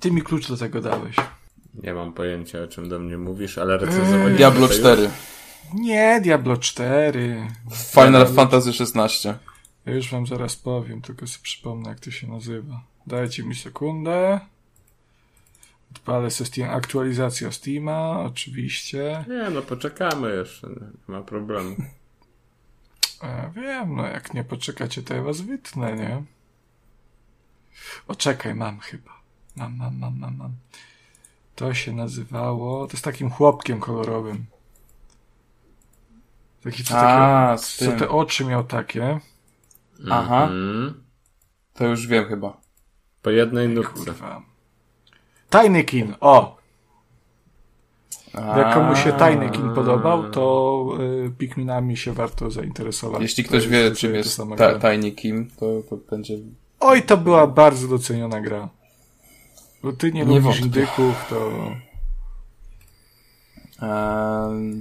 Ty 0.00 0.10
mi 0.10 0.22
klucz 0.22 0.48
do 0.48 0.56
tego 0.56 0.80
dałeś. 0.80 1.16
Nie 1.82 1.94
mam 1.94 2.12
pojęcia, 2.12 2.62
o 2.62 2.66
czym 2.66 2.88
do 2.88 2.98
mnie 2.98 3.18
mówisz, 3.18 3.58
ale 3.58 3.78
recenzowaliśmy 3.78 4.30
Diablo 4.36 4.68
4. 4.68 5.02
Już? 5.02 5.31
Nie, 5.74 6.20
Diablo 6.20 6.56
4. 6.56 7.48
Final 7.72 8.12
Diablo... 8.12 8.34
Fantasy 8.34 8.72
16. 8.72 9.38
Ja 9.86 9.92
już 9.92 10.10
wam 10.10 10.26
zaraz 10.26 10.56
powiem, 10.56 11.02
tylko 11.02 11.26
sobie 11.26 11.42
przypomnę, 11.42 11.88
jak 11.88 12.00
to 12.00 12.10
się 12.10 12.26
nazywa. 12.26 12.82
Dajcie 13.06 13.42
mi 13.42 13.54
sekundę. 13.54 14.40
Odpalę 15.90 16.30
sobie 16.30 16.48
Steam, 16.48 16.70
aktualizacja 16.70 17.52
Steama, 17.52 18.20
oczywiście. 18.20 19.24
Nie, 19.28 19.50
no 19.50 19.62
poczekamy 19.62 20.36
jeszcze, 20.36 20.68
nie 20.68 21.14
ma 21.14 21.22
problemu. 21.22 21.76
Ja 23.22 23.50
wiem, 23.50 23.96
no 23.96 24.06
jak 24.06 24.34
nie 24.34 24.44
poczekacie, 24.44 25.02
to 25.02 25.14
ja 25.14 25.22
was 25.22 25.40
wytnę, 25.40 25.96
nie? 25.96 26.22
O, 28.08 28.14
czekaj, 28.14 28.54
mam 28.54 28.80
chyba. 28.80 29.10
Mam, 29.56 29.76
mam, 29.76 29.98
mam, 29.98 30.18
mam, 30.18 30.36
mam. 30.36 30.52
To 31.54 31.74
się 31.74 31.92
nazywało, 31.92 32.86
to 32.86 32.96
z 32.96 33.02
takim 33.02 33.30
chłopkiem 33.30 33.80
kolorowym. 33.80 34.46
Taki, 36.64 36.84
co, 36.84 36.98
A, 36.98 37.56
takie, 37.56 37.92
co 37.92 37.98
te 37.98 38.08
oczy 38.08 38.44
miał 38.44 38.64
takie. 38.64 39.20
Aha. 40.10 40.44
Mm 40.44 40.90
-hmm. 40.90 40.92
To 41.74 41.86
już 41.86 42.06
wiem 42.06 42.24
chyba. 42.24 42.60
Po 43.22 43.30
jednej 43.30 43.68
nutce. 43.68 44.14
Tajny 45.50 45.84
kin, 45.84 46.14
o! 46.20 46.62
A... 48.34 48.58
Jak 48.58 48.74
komuś 48.74 49.04
się 49.04 49.12
Tajny 49.12 49.50
kin 49.50 49.74
podobał, 49.74 50.30
to 50.30 50.86
y, 51.26 51.30
Pikminami 51.38 51.96
się 51.96 52.12
warto 52.12 52.50
zainteresować. 52.50 53.22
Jeśli 53.22 53.44
ktoś 53.44 53.68
wie, 53.68 53.90
czym 53.90 54.14
jest 54.14 54.40
ta, 54.56 54.78
Tajny 54.78 55.10
Kim, 55.10 55.50
to, 55.60 55.82
to 55.90 55.96
będzie... 56.10 56.34
Oj, 56.80 57.02
to 57.02 57.16
była 57.16 57.46
bardzo 57.46 57.88
doceniona 57.88 58.40
gra. 58.40 58.68
Bo 59.82 59.92
ty 59.92 60.12
nie, 60.12 60.24
nie 60.24 60.40
lubisz 60.40 60.60
indyków, 60.60 61.26
to... 61.30 61.50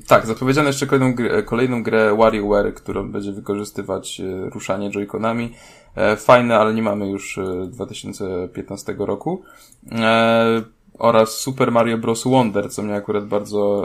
Tak, 0.07 0.25
zapowiedziano 0.25 0.67
jeszcze 0.67 0.87
kolejną 0.87 1.15
grę, 1.15 1.43
kolejną 1.43 1.83
grę 1.83 2.15
WarioWare, 2.17 2.73
którą 2.73 3.11
będzie 3.11 3.31
wykorzystywać 3.31 4.19
e, 4.21 4.49
ruszanie 4.49 4.91
joyconami. 4.91 5.53
E, 5.95 6.15
fajne, 6.15 6.57
ale 6.57 6.73
nie 6.73 6.81
mamy 6.81 7.09
już 7.09 7.37
e, 7.37 7.67
2015 7.67 8.95
roku. 8.97 9.41
E, 9.91 10.61
oraz 10.99 11.37
Super 11.37 11.71
Mario 11.71 11.97
Bros. 11.97 12.23
Wonder, 12.23 12.71
co 12.71 12.83
mnie 12.83 12.95
akurat 12.95 13.25
bardzo, 13.25 13.83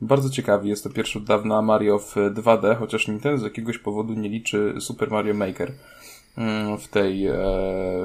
bardzo 0.00 0.30
ciekawi. 0.30 0.68
Jest 0.68 0.84
to 0.84 0.90
pierwszy 0.90 1.18
od 1.18 1.24
dawna 1.24 1.62
Mario 1.62 1.98
w 1.98 2.14
2D, 2.14 2.78
chociaż 2.78 3.08
Nintendo 3.08 3.38
z 3.38 3.42
jakiegoś 3.42 3.78
powodu 3.78 4.14
nie 4.14 4.28
liczy 4.28 4.74
Super 4.80 5.10
Mario 5.10 5.34
Maker. 5.34 5.72
Mm, 6.38 6.78
w 6.78 6.88
tej, 6.88 7.26
e, 7.26 7.34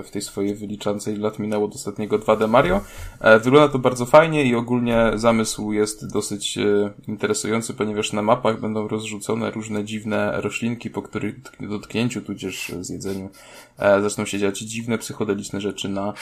w 0.04 0.12
tej 0.12 0.22
swojej 0.22 0.56
wyliczance 0.56 1.16
lat 1.16 1.40
minęło 1.40 1.66
od 1.66 1.76
ostatniego 1.76 2.20
2D 2.20 2.50
Mario. 2.50 2.82
E, 3.20 3.40
wygląda 3.40 3.74
to 3.74 3.80
bardzo 3.80 4.06
fajnie 4.06 4.44
i 4.44 4.56
ogólnie 4.56 5.12
zamysł 5.16 5.72
jest 5.72 6.12
dosyć 6.14 6.58
e, 6.58 6.92
interesujący, 7.08 7.74
ponieważ 7.74 8.14
na 8.14 8.22
mapach 8.22 8.60
będą 8.60 8.88
rozrzucone 8.88 9.52
różne 9.52 9.86
dziwne 9.86 10.42
roślinki, 10.42 10.90
po 10.90 11.02
których 11.02 11.36
dotknięciu 11.60 12.22
tudzież 12.22 12.72
zjedzeniu 12.82 13.30
zaczną 13.78 14.26
się 14.26 14.40
dziać 14.40 14.60
dziwne 14.60 14.98
psychodeliczne 14.98 15.62
rzeczy 15.62 15.90
na 15.90 16.14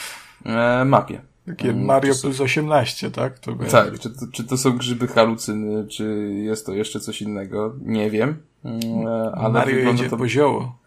mapie. 0.84 1.20
Takie 1.46 1.70
mm, 1.70 1.84
Mario 1.84 2.14
są... 2.14 2.22
plus 2.22 2.40
18, 2.40 3.10
tak? 3.10 3.38
To 3.38 3.52
tak, 3.70 3.98
czy 3.98 4.10
to, 4.10 4.26
czy 4.32 4.44
to 4.44 4.56
są 4.56 4.76
grzyby 4.76 5.06
halucyny, 5.08 5.86
czy 5.88 6.32
jest 6.34 6.66
to 6.66 6.72
jeszcze 6.72 7.00
coś 7.00 7.22
innego? 7.22 7.74
Nie 7.82 8.10
wiem. 8.10 8.36
Mm, 8.64 9.06
ale 9.34 9.52
Mario 9.52 9.76
jedzie 9.76 10.10
to... 10.10 10.16
po 10.16 10.28
zioło. 10.28 10.85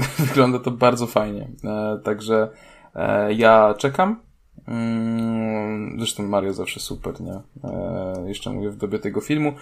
Wygląda 0.18 0.58
to 0.58 0.70
bardzo 0.70 1.06
fajnie. 1.06 1.48
E, 1.64 2.00
także 2.04 2.48
e, 2.94 3.34
ja 3.34 3.74
czekam. 3.78 4.20
Mm, 4.68 5.98
zresztą 5.98 6.22
Mario 6.22 6.52
zawsze 6.52 6.80
super, 6.80 7.20
nie? 7.20 7.40
E, 7.64 8.28
jeszcze 8.28 8.50
mówię 8.50 8.70
w 8.70 8.76
dobie 8.76 8.98
tego 8.98 9.20
filmu. 9.20 9.52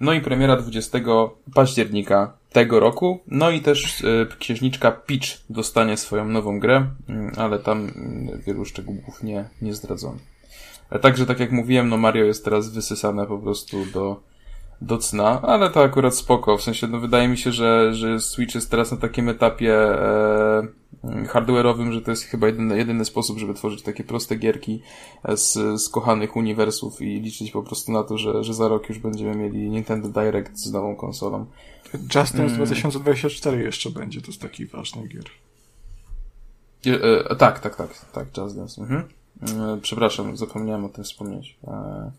No 0.00 0.12
i 0.12 0.20
premiera 0.20 0.56
20 0.56 0.98
października 1.54 2.36
tego 2.52 2.80
roku. 2.80 3.20
No 3.26 3.50
i 3.50 3.60
też 3.60 4.04
księżniczka 4.38 4.92
Peach 4.92 5.38
dostanie 5.50 5.96
swoją 5.96 6.24
nową 6.28 6.60
grę, 6.60 6.86
mm, 7.08 7.32
ale 7.36 7.58
tam 7.58 7.78
mm, 7.78 8.40
wielu 8.46 8.64
szczegółów 8.64 9.22
nie, 9.22 9.48
nie 9.62 9.74
zdradzono. 9.74 10.18
Także 11.02 11.26
tak 11.26 11.40
jak 11.40 11.52
mówiłem, 11.52 11.88
no 11.88 11.96
Mario 11.96 12.24
jest 12.24 12.44
teraz 12.44 12.68
wysysane 12.68 13.26
po 13.26 13.38
prostu 13.38 13.76
do 13.92 14.20
do 14.86 14.98
cna, 14.98 15.42
ale 15.42 15.70
to 15.70 15.82
akurat 15.82 16.14
spoko. 16.14 16.56
W 16.56 16.62
sensie, 16.62 16.86
no 16.86 17.00
wydaje 17.00 17.28
mi 17.28 17.38
się, 17.38 17.52
że, 17.52 17.94
że 17.94 18.20
Switch 18.20 18.54
jest 18.54 18.70
teraz 18.70 18.90
na 18.90 18.96
takim 18.96 19.28
etapie 19.28 19.74
e, 19.74 20.68
hardware'owym, 21.04 21.92
że 21.92 22.02
to 22.02 22.10
jest 22.10 22.22
chyba 22.22 22.46
jedyny, 22.46 22.78
jedyny 22.78 23.04
sposób, 23.04 23.38
żeby 23.38 23.54
tworzyć 23.54 23.82
takie 23.82 24.04
proste 24.04 24.36
gierki 24.36 24.82
z, 25.34 25.52
z 25.82 25.88
kochanych 25.88 26.36
uniwersów 26.36 27.02
i 27.02 27.20
liczyć 27.20 27.50
po 27.50 27.62
prostu 27.62 27.92
na 27.92 28.02
to, 28.02 28.18
że, 28.18 28.44
że 28.44 28.54
za 28.54 28.68
rok 28.68 28.88
już 28.88 28.98
będziemy 28.98 29.34
mieli 29.36 29.70
Nintendo 29.70 30.08
Direct 30.08 30.58
z 30.58 30.72
nową 30.72 30.96
konsolą. 30.96 31.46
Just 31.94 32.12
Dance 32.12 32.36
hmm. 32.36 32.56
2024 32.56 33.62
jeszcze 33.62 33.90
będzie, 33.90 34.20
to 34.20 34.26
jest 34.26 34.40
taki 34.40 34.66
ważny 34.66 35.08
gier. 35.08 35.24
E, 36.86 37.30
e, 37.30 37.36
tak, 37.36 37.60
tak, 37.60 37.76
tak, 37.76 37.90
tak, 38.12 38.36
Just 38.36 38.56
Dance. 38.56 38.82
Mhm. 38.82 39.04
E, 39.42 39.78
przepraszam, 39.82 40.36
zapomniałem 40.36 40.84
o 40.84 40.88
tym 40.88 41.04
wspomnieć. 41.04 41.56
E, 41.64 42.10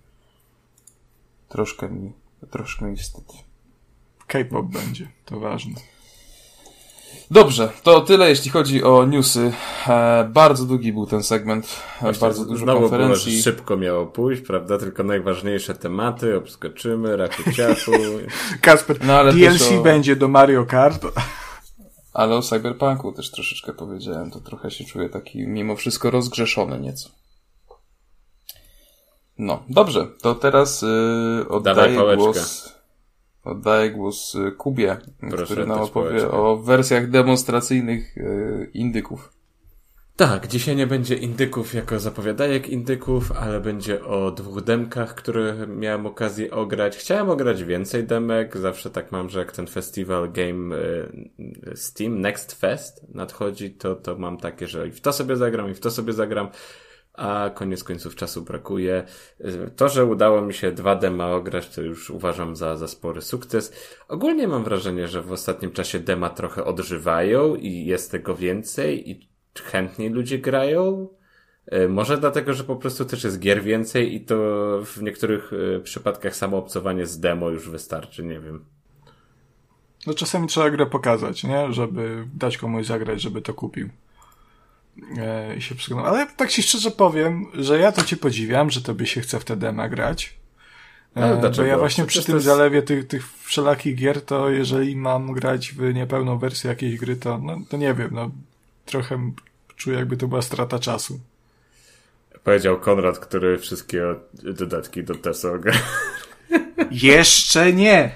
troszkę 1.50 1.90
mi 1.90 2.12
troszkę 2.52 2.86
niestety. 2.86 3.34
K-pop 4.28 4.66
będzie, 4.66 5.08
to 5.26 5.40
ważne. 5.40 5.76
Dobrze, 7.32 7.70
to 7.84 8.02
tyle 8.02 8.30
jeśli 8.30 8.52
chodzi 8.52 8.84
o 8.84 9.06
newsy. 9.06 9.54
E, 9.88 10.30
bardzo 10.34 10.66
długi 10.66 10.94
był 10.94 11.06
ten 11.06 11.24
segment, 11.24 11.82
Właśnie 12.02 12.22
bardzo 12.22 12.46
dużo 12.46 12.64
znowu 12.64 12.82
konferencji. 12.82 13.32
Było, 13.32 13.44
szybko 13.44 13.78
miało 13.78 14.06
pójść, 14.06 14.42
prawda? 14.42 14.78
Tylko 14.78 15.04
najważniejsze 15.04 15.76
tematy, 15.76 16.38
obskoczymy, 16.38 17.18
raku 17.18 17.52
ciachu. 17.52 17.92
Kasper, 18.62 19.06
no, 19.06 19.14
ale 19.14 19.34
DLC 19.34 19.72
o... 19.80 19.82
będzie 19.82 20.16
do 20.16 20.28
Mario 20.28 20.66
Kart. 20.66 21.06
Ale 22.14 22.36
o 22.36 22.42
Cyberpunku 22.42 23.12
też 23.12 23.32
troszeczkę 23.32 23.74
powiedziałem, 23.74 24.32
to 24.32 24.40
trochę 24.40 24.72
się 24.72 24.86
czuję 24.86 25.10
taki 25.10 25.48
mimo 25.48 25.76
wszystko 25.76 26.12
rozgrzeszony 26.12 26.80
nieco. 26.80 27.10
No, 29.38 29.64
dobrze, 29.70 30.08
to 30.22 30.36
teraz 30.36 30.82
yy, 30.82 31.48
oddaję 31.50 32.16
głos. 32.18 32.76
Oddaję 33.44 33.92
głos 33.92 34.36
y, 34.36 34.52
Kubie, 34.52 34.98
Proszę 35.30 35.46
który 35.46 35.66
nam 35.66 35.80
opowie 35.80 36.10
pałeczkę. 36.10 36.32
o 36.32 36.58
wersjach 36.58 37.10
demonstracyjnych 37.10 38.18
yy, 38.18 38.70
indyków. 38.74 39.36
Tak, 40.16 40.48
dzisiaj 40.48 40.76
nie 40.76 40.88
będzie 40.88 41.16
indyków 41.16 41.74
jako 41.74 42.00
zapowiadajek 42.00 42.70
indyków, 42.70 43.32
ale 43.32 43.62
będzie 43.62 44.06
o 44.06 44.32
dwóch 44.32 44.64
demkach, 44.64 45.16
które 45.16 45.68
miałem 45.68 46.06
okazję 46.06 46.52
ograć. 46.52 46.98
Chciałem 46.98 47.30
ograć 47.30 47.64
więcej 47.64 48.04
demek, 48.04 48.58
zawsze 48.58 48.90
tak 48.90 49.12
mam, 49.12 49.30
że 49.30 49.40
jak 49.40 49.52
ten 49.52 49.68
festiwal 49.68 50.32
Game 50.32 50.76
y, 50.76 51.78
Steam 51.78 52.22
Next 52.22 52.54
Fest 52.54 53.06
nadchodzi, 53.14 53.72
to, 53.72 53.96
to 53.96 54.16
mam 54.18 54.38
takie, 54.38 54.68
że 54.68 54.88
i 54.88 54.92
w 54.92 55.02
to 55.02 55.14
sobie 55.14 55.36
zagram, 55.36 55.72
i 55.72 55.74
w 55.74 55.80
to 55.80 55.92
sobie 55.92 56.14
zagram, 56.14 56.48
a 57.18 57.50
koniec 57.56 57.84
końców 57.84 58.16
czasu 58.16 58.42
brakuje. 58.42 59.04
To, 59.76 59.90
że 59.90 60.06
udało 60.06 60.42
mi 60.42 60.54
się 60.54 60.72
dwa 60.72 60.96
dema 60.96 61.32
ograć, 61.32 61.70
to 61.70 61.82
już 61.82 62.10
uważam 62.10 62.56
za, 62.56 62.78
za 62.78 62.88
spory 62.88 63.22
sukces. 63.22 63.74
Ogólnie 64.08 64.48
mam 64.48 64.64
wrażenie, 64.64 65.08
że 65.08 65.22
w 65.22 65.32
ostatnim 65.32 65.72
czasie 65.72 66.00
dema 66.00 66.30
trochę 66.30 66.66
odżywają 66.66 67.56
i 67.56 67.86
jest 67.86 68.12
tego 68.12 68.36
więcej 68.36 69.12
i 69.12 69.30
chętniej 69.64 70.10
ludzie 70.10 70.40
grają. 70.40 71.08
E, 71.66 71.88
może 71.88 72.18
dlatego, 72.18 72.54
że 72.54 72.64
po 72.64 72.76
prostu 72.76 73.06
też 73.06 73.24
jest 73.24 73.40
gier 73.40 73.64
więcej 73.64 74.16
i 74.16 74.22
to 74.22 74.36
w 74.86 75.02
niektórych 75.02 75.52
e, 75.78 75.80
przypadkach 75.80 76.36
samo 76.36 76.58
obcowanie 76.58 77.06
z 77.06 77.20
demo 77.20 77.50
już 77.50 77.70
wystarczy, 77.70 78.24
nie 78.24 78.40
wiem. 78.40 78.66
No 80.08 80.14
czasami 80.14 80.48
trzeba 80.48 80.70
grę 80.70 80.86
pokazać, 80.86 81.44
nie? 81.44 81.74
Żeby 81.74 82.28
dać 82.34 82.58
komuś 82.58 82.86
zagrać, 82.86 83.22
żeby 83.22 83.42
to 83.42 83.54
kupił. 83.54 83.90
E, 85.18 85.56
I 85.56 85.62
się 85.62 85.76
przekonał. 85.76 86.06
Ale 86.06 86.28
tak 86.28 86.52
ci 86.52 86.64
szczerze 86.64 86.92
powiem, 86.92 87.46
że 87.54 87.80
ja 87.80 87.92
to 87.92 88.04
ci 88.04 88.18
podziwiam, 88.18 88.72
że 88.72 88.82
tobie 88.82 89.06
się 89.06 89.22
chce 89.22 89.40
w 89.40 89.46
te 89.46 89.56
dema 89.56 89.90
grać. 89.90 90.34
E, 91.16 91.52
bo 91.58 91.64
ja 91.64 91.78
właśnie 91.78 92.06
przy 92.06 92.24
tym 92.24 92.36
jest... 92.36 92.46
zalewie 92.46 92.82
tych, 92.82 93.08
tych 93.08 93.30
wszelakich 93.44 93.96
gier, 93.96 94.22
to 94.22 94.50
jeżeli 94.50 94.96
mam 94.96 95.34
grać 95.34 95.72
w 95.72 95.94
niepełną 95.94 96.38
wersję 96.38 96.70
jakiejś 96.70 96.98
gry, 96.98 97.16
to, 97.16 97.38
no, 97.38 97.58
to 97.70 97.78
nie 97.78 97.94
wiem, 97.94 98.10
no 98.12 98.32
trochę 98.86 99.32
czuję, 99.76 99.98
jakby 99.98 100.18
to 100.18 100.28
była 100.28 100.42
strata 100.42 100.80
czasu. 100.80 101.20
Powiedział 102.44 102.80
Konrad, 102.80 103.20
który 103.20 103.58
wszystkie 103.58 104.04
dodatki 104.34 105.04
do 105.04 105.16
TESO 105.16 105.54
Jeszcze 106.92 107.74
nie! 107.74 108.12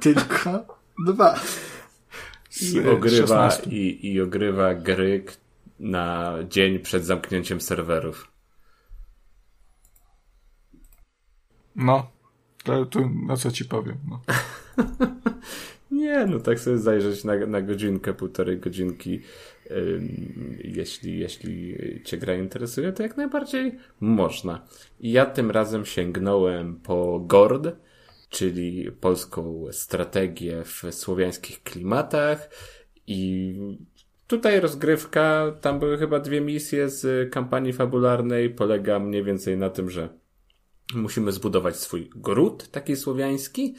Tylko 0.00 0.78
dwa. 1.06 1.40
I 2.60 2.88
ogrywa, 2.88 3.58
i, 3.66 4.12
I 4.12 4.20
ogrywa 4.20 4.74
gry 4.74 5.24
na 5.80 6.34
dzień 6.48 6.78
przed 6.78 7.04
zamknięciem 7.04 7.60
serwerów. 7.60 8.32
No, 11.76 12.10
to, 12.64 12.86
to 12.86 13.00
na 13.26 13.36
co 13.36 13.50
ci 13.50 13.64
powiem. 13.64 13.98
No. 14.08 14.20
nie, 15.90 16.26
no 16.26 16.40
tak 16.40 16.60
sobie 16.60 16.78
zajrzeć 16.78 17.24
na, 17.24 17.46
na 17.46 17.62
godzinkę, 17.62 18.14
półtorej 18.14 18.58
godzinki 18.58 19.20
jeśli, 20.64 21.18
jeśli 21.18 21.76
Cię 22.04 22.18
gra 22.18 22.34
interesuje, 22.34 22.92
to 22.92 23.02
jak 23.02 23.16
najbardziej 23.16 23.78
można. 24.00 24.66
I 25.00 25.12
ja 25.12 25.26
tym 25.26 25.50
razem 25.50 25.86
sięgnąłem 25.86 26.76
po 26.76 27.20
GORD, 27.20 27.76
czyli 28.28 28.92
polską 28.92 29.64
strategię 29.70 30.64
w 30.64 30.94
słowiańskich 30.94 31.62
klimatach 31.62 32.50
i 33.06 33.54
tutaj 34.30 34.60
rozgrywka, 34.60 35.52
tam 35.60 35.78
były 35.78 35.98
chyba 35.98 36.20
dwie 36.20 36.40
misje 36.40 36.88
z 36.88 37.32
kampanii 37.32 37.72
fabularnej, 37.72 38.50
polega 38.50 38.98
mniej 38.98 39.24
więcej 39.24 39.56
na 39.56 39.70
tym, 39.70 39.90
że 39.90 40.08
musimy 40.94 41.32
zbudować 41.32 41.76
swój 41.76 42.10
gród 42.16 42.68
taki 42.70 42.96
słowiański, 42.96 43.74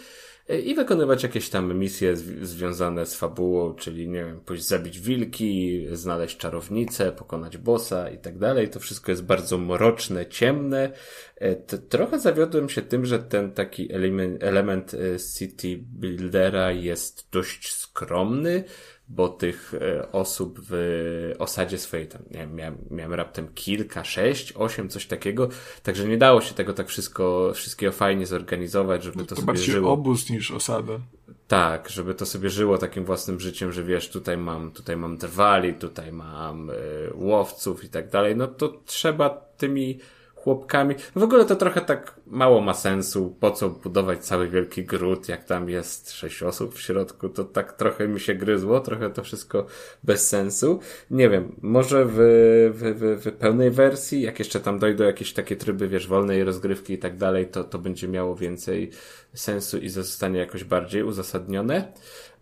E, 0.51 0.59
i 0.59 0.75
wykonywać 0.75 1.23
jakieś 1.23 1.49
tam 1.49 1.79
misje 1.79 2.15
związane 2.41 3.05
z 3.05 3.15
fabułą, 3.15 3.75
czyli 3.75 4.09
nie 4.09 4.25
wiem, 4.25 4.41
pójść 4.41 4.63
zabić 4.63 4.99
wilki, 4.99 5.85
znaleźć 5.91 6.37
czarownicę, 6.37 7.11
pokonać 7.11 7.57
bossa 7.57 8.09
i 8.09 8.17
tak 8.17 8.37
dalej. 8.37 8.69
To 8.69 8.79
wszystko 8.79 9.11
jest 9.11 9.23
bardzo 9.23 9.57
mroczne, 9.57 10.25
ciemne. 10.25 10.91
E, 11.35 11.55
trochę 11.55 12.19
zawiodłem 12.19 12.69
się 12.69 12.81
tym, 12.81 13.05
że 13.05 13.19
ten 13.19 13.51
taki 13.51 13.93
element, 13.93 14.43
element 14.43 14.95
city 15.37 15.77
buildera 15.77 16.71
jest 16.71 17.27
dość 17.31 17.73
skromny 17.73 18.63
bo 19.15 19.29
tych 19.29 19.73
e, 19.73 20.11
osób 20.11 20.59
w 20.69 21.33
osadzie 21.39 21.77
swojej 21.77 22.07
tam, 22.07 22.21
nie 22.31 22.39
wiem, 22.39 22.55
miałem, 22.55 22.77
miałem 22.91 23.13
raptem 23.13 23.47
kilka, 23.55 24.03
sześć, 24.03 24.53
osiem, 24.53 24.89
coś 24.89 25.05
takiego, 25.05 25.49
także 25.83 26.07
nie 26.07 26.17
dało 26.17 26.41
się 26.41 26.53
tego 26.53 26.73
tak 26.73 26.87
wszystko, 26.87 27.51
wszystkiego 27.53 27.91
fajnie 27.91 28.25
zorganizować, 28.25 29.03
żeby 29.03 29.17
no 29.17 29.23
to, 29.25 29.35
to 29.35 29.41
sobie 29.41 29.57
żyło. 29.57 29.91
obóz 29.91 30.29
niż 30.29 30.51
osada. 30.51 30.93
Tak, 31.47 31.89
żeby 31.89 32.15
to 32.15 32.25
sobie 32.25 32.49
żyło 32.49 32.77
takim 32.77 33.05
własnym 33.05 33.39
życiem, 33.39 33.71
że 33.71 33.83
wiesz, 33.83 34.09
tutaj 34.09 34.37
mam, 34.37 34.71
tutaj 34.71 34.97
mam 34.97 35.17
drwali, 35.17 35.73
tutaj 35.73 36.11
mam 36.11 36.69
y, 36.69 36.73
łowców 37.13 37.83
i 37.83 37.89
tak 37.89 38.09
dalej, 38.09 38.35
no 38.35 38.47
to 38.47 38.81
trzeba 38.85 39.29
tymi 39.57 39.99
chłopkami. 40.43 40.95
W 41.15 41.23
ogóle 41.23 41.45
to 41.45 41.55
trochę 41.55 41.81
tak 41.81 42.15
mało 42.27 42.61
ma 42.61 42.73
sensu. 42.73 43.35
Po 43.39 43.51
co 43.51 43.69
budować 43.69 44.19
cały 44.19 44.47
wielki 44.47 44.83
gród, 44.85 45.29
jak 45.29 45.43
tam 45.43 45.69
jest 45.69 46.11
sześć 46.11 46.43
osób 46.43 46.75
w 46.75 46.81
środku? 46.81 47.29
To 47.29 47.43
tak 47.43 47.73
trochę 47.73 48.07
mi 48.07 48.19
się 48.19 48.35
gryzło, 48.35 48.79
trochę 48.79 49.09
to 49.09 49.23
wszystko 49.23 49.65
bez 50.03 50.29
sensu. 50.29 50.79
Nie 51.11 51.29
wiem, 51.29 51.55
może 51.61 52.05
w, 52.05 52.15
w, 52.73 52.99
w, 52.99 53.29
w 53.29 53.31
pełnej 53.31 53.71
wersji, 53.71 54.21
jak 54.21 54.39
jeszcze 54.39 54.59
tam 54.59 54.79
dojdą 54.79 55.03
jakieś 55.03 55.33
takie 55.33 55.55
tryby, 55.55 55.87
wiesz, 55.87 56.07
wolnej 56.07 56.43
rozgrywki 56.43 56.93
i 56.93 56.97
tak 56.97 57.17
dalej, 57.17 57.47
to, 57.47 57.63
to 57.63 57.79
będzie 57.79 58.07
miało 58.07 58.35
więcej 58.35 58.91
sensu 59.33 59.77
i 59.77 59.89
zostanie 59.89 60.39
jakoś 60.39 60.63
bardziej 60.63 61.03
uzasadnione. 61.03 61.93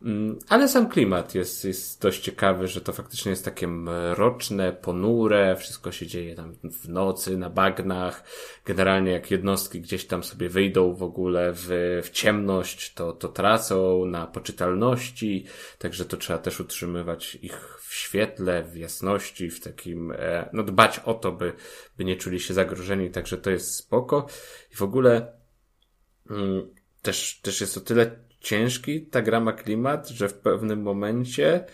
Mm, 0.01 0.39
ale 0.49 0.67
sam 0.67 0.89
klimat 0.89 1.35
jest, 1.35 1.65
jest 1.65 2.01
dość 2.01 2.21
ciekawy, 2.21 2.67
że 2.67 2.81
to 2.81 2.93
faktycznie 2.93 3.29
jest 3.29 3.45
takie 3.45 3.67
mroczne, 3.67 4.73
ponure, 4.73 5.55
wszystko 5.55 5.91
się 5.91 6.07
dzieje 6.07 6.35
tam 6.35 6.55
w 6.63 6.89
nocy, 6.89 7.37
na 7.37 7.49
bagnach. 7.49 8.23
Generalnie 8.65 9.11
jak 9.11 9.31
jednostki 9.31 9.81
gdzieś 9.81 10.05
tam 10.05 10.23
sobie 10.23 10.49
wyjdą 10.49 10.93
w 10.93 11.03
ogóle 11.03 11.53
w, 11.53 11.67
w 12.03 12.09
ciemność, 12.09 12.93
to, 12.93 13.13
to 13.13 13.27
tracą 13.27 14.05
na 14.05 14.27
poczytalności, 14.27 15.45
także 15.77 16.05
to 16.05 16.17
trzeba 16.17 16.39
też 16.39 16.59
utrzymywać 16.59 17.35
ich 17.35 17.79
w 17.81 17.93
świetle, 17.93 18.63
w 18.63 18.77
jasności, 18.77 19.49
w 19.49 19.59
takim, 19.59 20.11
e, 20.11 20.49
no 20.53 20.63
dbać 20.63 20.99
o 20.99 21.13
to, 21.13 21.31
by, 21.31 21.53
by 21.97 22.05
nie 22.05 22.15
czuli 22.15 22.39
się 22.39 22.53
zagrożeni, 22.53 23.09
także 23.09 23.37
to 23.37 23.49
jest 23.49 23.75
spoko. 23.75 24.27
I 24.71 24.75
w 24.75 24.81
ogóle 24.81 25.33
mm, 26.29 26.78
też, 27.01 27.39
też 27.41 27.61
jest 27.61 27.77
o 27.77 27.81
tyle 27.81 28.11
ciężki 28.39 29.05
ta 29.05 29.21
gra 29.21 29.39
ma 29.39 29.53
klimat, 29.53 30.07
że 30.07 30.29
w 30.29 30.33
pewnym 30.33 30.81
momencie 30.81 31.65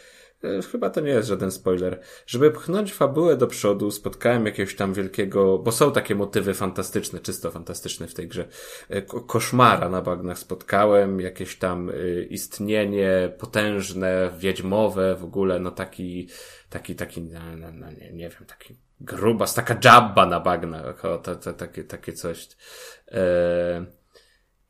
e, 0.43 0.61
chyba 0.71 0.89
to 0.89 1.01
nie 1.01 1.09
jest 1.09 1.27
żaden 1.27 1.51
spoiler. 1.51 2.01
Żeby 2.27 2.51
pchnąć 2.51 2.93
fabułę 2.93 3.37
do 3.37 3.47
przodu, 3.47 3.91
spotkałem 3.91 4.45
jakiegoś 4.45 4.75
tam 4.75 4.93
wielkiego, 4.93 5.57
bo 5.57 5.71
są 5.71 5.91
takie 5.91 6.15
motywy 6.15 6.53
fantastyczne, 6.53 7.19
czysto 7.19 7.51
fantastyczne 7.51 8.07
w 8.07 8.13
tej 8.13 8.27
grze. 8.27 8.47
E, 8.89 9.01
koszmara 9.01 9.89
na 9.89 10.01
bagnach 10.01 10.39
spotkałem, 10.39 11.19
jakieś 11.19 11.57
tam 11.57 11.89
e, 11.89 12.23
istnienie 12.23 13.33
potężne, 13.39 14.31
wiedźmowe, 14.37 15.15
w 15.15 15.23
ogóle, 15.23 15.59
no 15.59 15.71
taki, 15.71 16.29
taki, 16.69 16.95
taki, 16.95 17.21
no, 17.21 17.39
no, 17.57 17.67
no 17.71 17.91
nie, 17.91 18.11
nie 18.11 18.29
wiem, 18.29 18.45
taki 18.47 18.75
grubas, 19.01 19.53
taka 19.53 19.77
jabba 19.83 20.25
na 20.25 20.39
bagnach, 20.39 21.05
o, 21.05 21.17
to, 21.17 21.35
to, 21.35 21.53
takie, 21.53 21.83
takie 21.83 22.13
coś. 22.13 22.47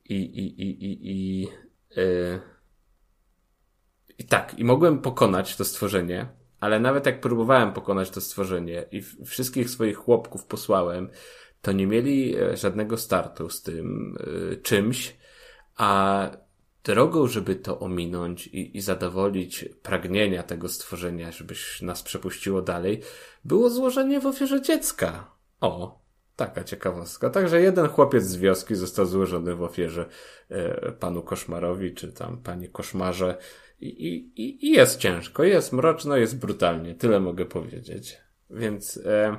I, 0.06 0.16
i, 0.16 0.62
i, 0.62 0.86
i, 0.86 1.12
i 1.12 1.48
Yy, 1.96 2.40
I 4.18 4.24
tak, 4.24 4.60
i 4.60 4.64
mogłem 4.64 5.02
pokonać 5.02 5.56
to 5.56 5.66
stworzenie, 5.66 6.28
ale 6.60 6.80
nawet 6.80 7.06
jak 7.06 7.22
próbowałem 7.22 7.74
pokonać 7.74 8.10
to 8.10 8.22
stworzenie 8.22 8.86
i 8.92 9.02
wszystkich 9.26 9.70
swoich 9.70 9.98
chłopków 9.98 10.46
posłałem, 10.46 11.10
to 11.62 11.72
nie 11.72 11.88
mieli 11.88 12.36
e, 12.38 12.58
żadnego 12.58 12.98
startu 12.98 13.50
z 13.50 13.62
tym 13.62 14.18
y, 14.52 14.58
czymś, 14.58 15.16
a 15.76 16.30
drogą, 16.84 17.28
żeby 17.28 17.56
to 17.56 17.80
ominąć 17.80 18.48
i, 18.48 18.78
i 18.78 18.82
zadowolić 18.82 19.66
pragnienia 19.84 20.44
tego 20.44 20.70
stworzenia, 20.70 21.32
żebyś 21.32 21.82
nas 21.82 22.04
przepuściło 22.04 22.62
dalej, 22.62 23.02
było 23.46 23.70
złożenie 23.70 24.20
w 24.20 24.26
ofierze 24.26 24.62
dziecka. 24.62 25.32
O, 25.62 26.05
Taka 26.36 26.64
ciekawostka. 26.64 27.30
Także 27.30 27.62
jeden 27.62 27.88
chłopiec 27.88 28.24
z 28.24 28.36
wioski 28.36 28.76
został 28.76 29.06
złożony 29.06 29.56
w 29.56 29.64
ofierze 29.64 30.06
e, 30.50 30.92
panu 30.92 31.22
koszmarowi, 31.22 31.94
czy 31.94 32.14
tam 32.14 32.38
pani 32.38 32.70
koszmarze. 32.70 33.38
I, 33.80 33.88
i, 33.88 34.66
I 34.66 34.72
jest 34.72 35.00
ciężko, 35.00 35.44
jest 35.44 35.74
mroczno, 35.74 36.18
jest 36.18 36.40
brutalnie. 36.40 36.96
Tyle 36.96 37.20
mogę 37.20 37.46
powiedzieć. 37.46 38.18
Więc 38.50 39.00
e, 39.06 39.38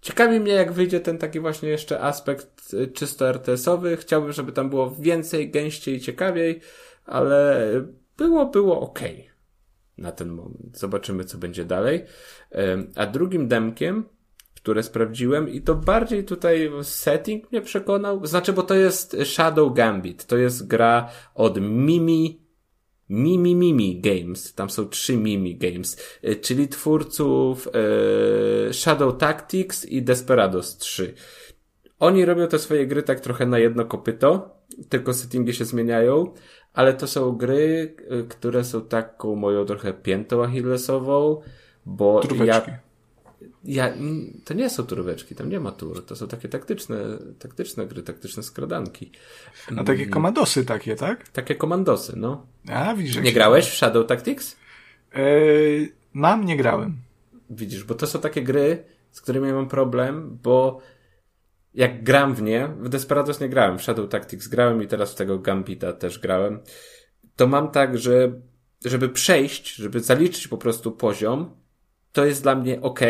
ciekawi 0.00 0.40
mnie, 0.40 0.52
jak 0.52 0.72
wyjdzie 0.72 1.00
ten 1.00 1.18
taki 1.18 1.40
właśnie 1.40 1.68
jeszcze 1.68 2.00
aspekt 2.00 2.74
e, 2.82 2.86
czysto 2.86 3.28
RTS-owy. 3.28 3.96
Chciałbym, 3.96 4.32
żeby 4.32 4.52
tam 4.52 4.70
było 4.70 4.90
więcej, 4.90 5.50
gęściej, 5.50 6.00
ciekawiej, 6.00 6.60
ale 7.04 7.70
było, 8.16 8.46
było 8.46 8.80
ok 8.80 9.00
na 9.98 10.12
ten 10.12 10.28
moment. 10.28 10.78
Zobaczymy, 10.78 11.24
co 11.24 11.38
będzie 11.38 11.64
dalej. 11.64 12.04
E, 12.52 12.76
a 12.96 13.06
drugim 13.06 13.48
demkiem 13.48 14.04
które 14.64 14.82
sprawdziłem 14.82 15.48
i 15.48 15.60
to 15.60 15.74
bardziej 15.74 16.24
tutaj 16.24 16.70
setting 16.82 17.52
mnie 17.52 17.60
przekonał. 17.60 18.26
Znaczy, 18.26 18.52
bo 18.52 18.62
to 18.62 18.74
jest 18.74 19.16
Shadow 19.24 19.74
Gambit. 19.74 20.26
To 20.26 20.36
jest 20.36 20.66
gra 20.66 21.08
od 21.34 21.60
Mimi 21.60 22.40
Mimi 23.08 23.54
Mimi 23.54 24.00
Games. 24.00 24.54
Tam 24.54 24.70
są 24.70 24.88
trzy 24.88 25.16
Mimi 25.16 25.56
Games, 25.56 25.96
y, 26.24 26.36
czyli 26.36 26.68
twórców 26.68 27.68
y, 28.68 28.74
Shadow 28.74 29.18
Tactics 29.18 29.84
i 29.84 30.02
Desperados 30.02 30.76
3. 30.76 31.14
Oni 31.98 32.24
robią 32.24 32.48
te 32.48 32.58
swoje 32.58 32.86
gry 32.86 33.02
tak 33.02 33.20
trochę 33.20 33.46
na 33.46 33.58
jedno 33.58 33.84
kopyto, 33.84 34.56
tylko 34.88 35.14
settingi 35.14 35.54
się 35.54 35.64
zmieniają, 35.64 36.34
ale 36.72 36.94
to 36.94 37.06
są 37.06 37.32
gry, 37.32 37.96
y, 38.12 38.28
które 38.28 38.64
są 38.64 38.80
taką 38.80 39.34
moją 39.34 39.64
trochę 39.64 39.92
piętą 39.92 40.44
achillesową, 40.44 41.40
bo 41.86 42.20
Turweczki. 42.20 42.46
ja 42.46 42.83
ja, 43.64 43.94
to 44.44 44.54
nie 44.54 44.70
są 44.70 44.82
turweczki, 44.86 45.34
tam 45.34 45.48
nie 45.48 45.60
ma 45.60 45.72
tur, 45.72 46.06
to 46.06 46.16
są 46.16 46.28
takie 46.28 46.48
taktyczne, 46.48 46.96
taktyczne 47.38 47.86
gry, 47.86 48.02
taktyczne 48.02 48.42
skradanki. 48.42 49.10
A 49.76 49.84
takie 49.84 50.06
komandosy 50.06 50.64
takie, 50.64 50.96
tak? 50.96 51.28
Takie 51.28 51.54
komandosy, 51.54 52.12
no. 52.16 52.46
A, 52.68 52.94
widzisz. 52.94 53.16
Nie 53.16 53.32
grałeś 53.32 53.66
w 53.66 53.74
Shadow 53.74 54.06
Tactics? 54.06 54.56
Eee, 55.14 55.92
mam, 56.12 56.44
nie 56.44 56.56
grałem. 56.56 56.96
Widzisz, 57.50 57.84
bo 57.84 57.94
to 57.94 58.06
są 58.06 58.20
takie 58.20 58.42
gry, 58.42 58.84
z 59.10 59.20
którymi 59.20 59.52
mam 59.52 59.68
problem, 59.68 60.38
bo 60.42 60.80
jak 61.74 62.04
gram 62.04 62.34
w 62.34 62.42
nie, 62.42 62.68
w 62.80 62.88
Desperados 62.88 63.40
nie 63.40 63.48
grałem, 63.48 63.78
w 63.78 63.82
Shadow 63.82 64.08
Tactics 64.08 64.48
grałem 64.48 64.82
i 64.82 64.86
teraz 64.86 65.12
w 65.12 65.14
tego 65.16 65.38
Gambita 65.38 65.92
też 65.92 66.18
grałem, 66.18 66.60
to 67.36 67.46
mam 67.46 67.70
tak, 67.70 67.98
że 67.98 68.32
żeby 68.84 69.08
przejść, 69.08 69.74
żeby 69.74 70.00
zaliczyć 70.00 70.48
po 70.48 70.58
prostu 70.58 70.92
poziom, 70.92 71.63
to 72.14 72.24
jest 72.24 72.42
dla 72.42 72.54
mnie 72.54 72.80
ok, 72.80 73.00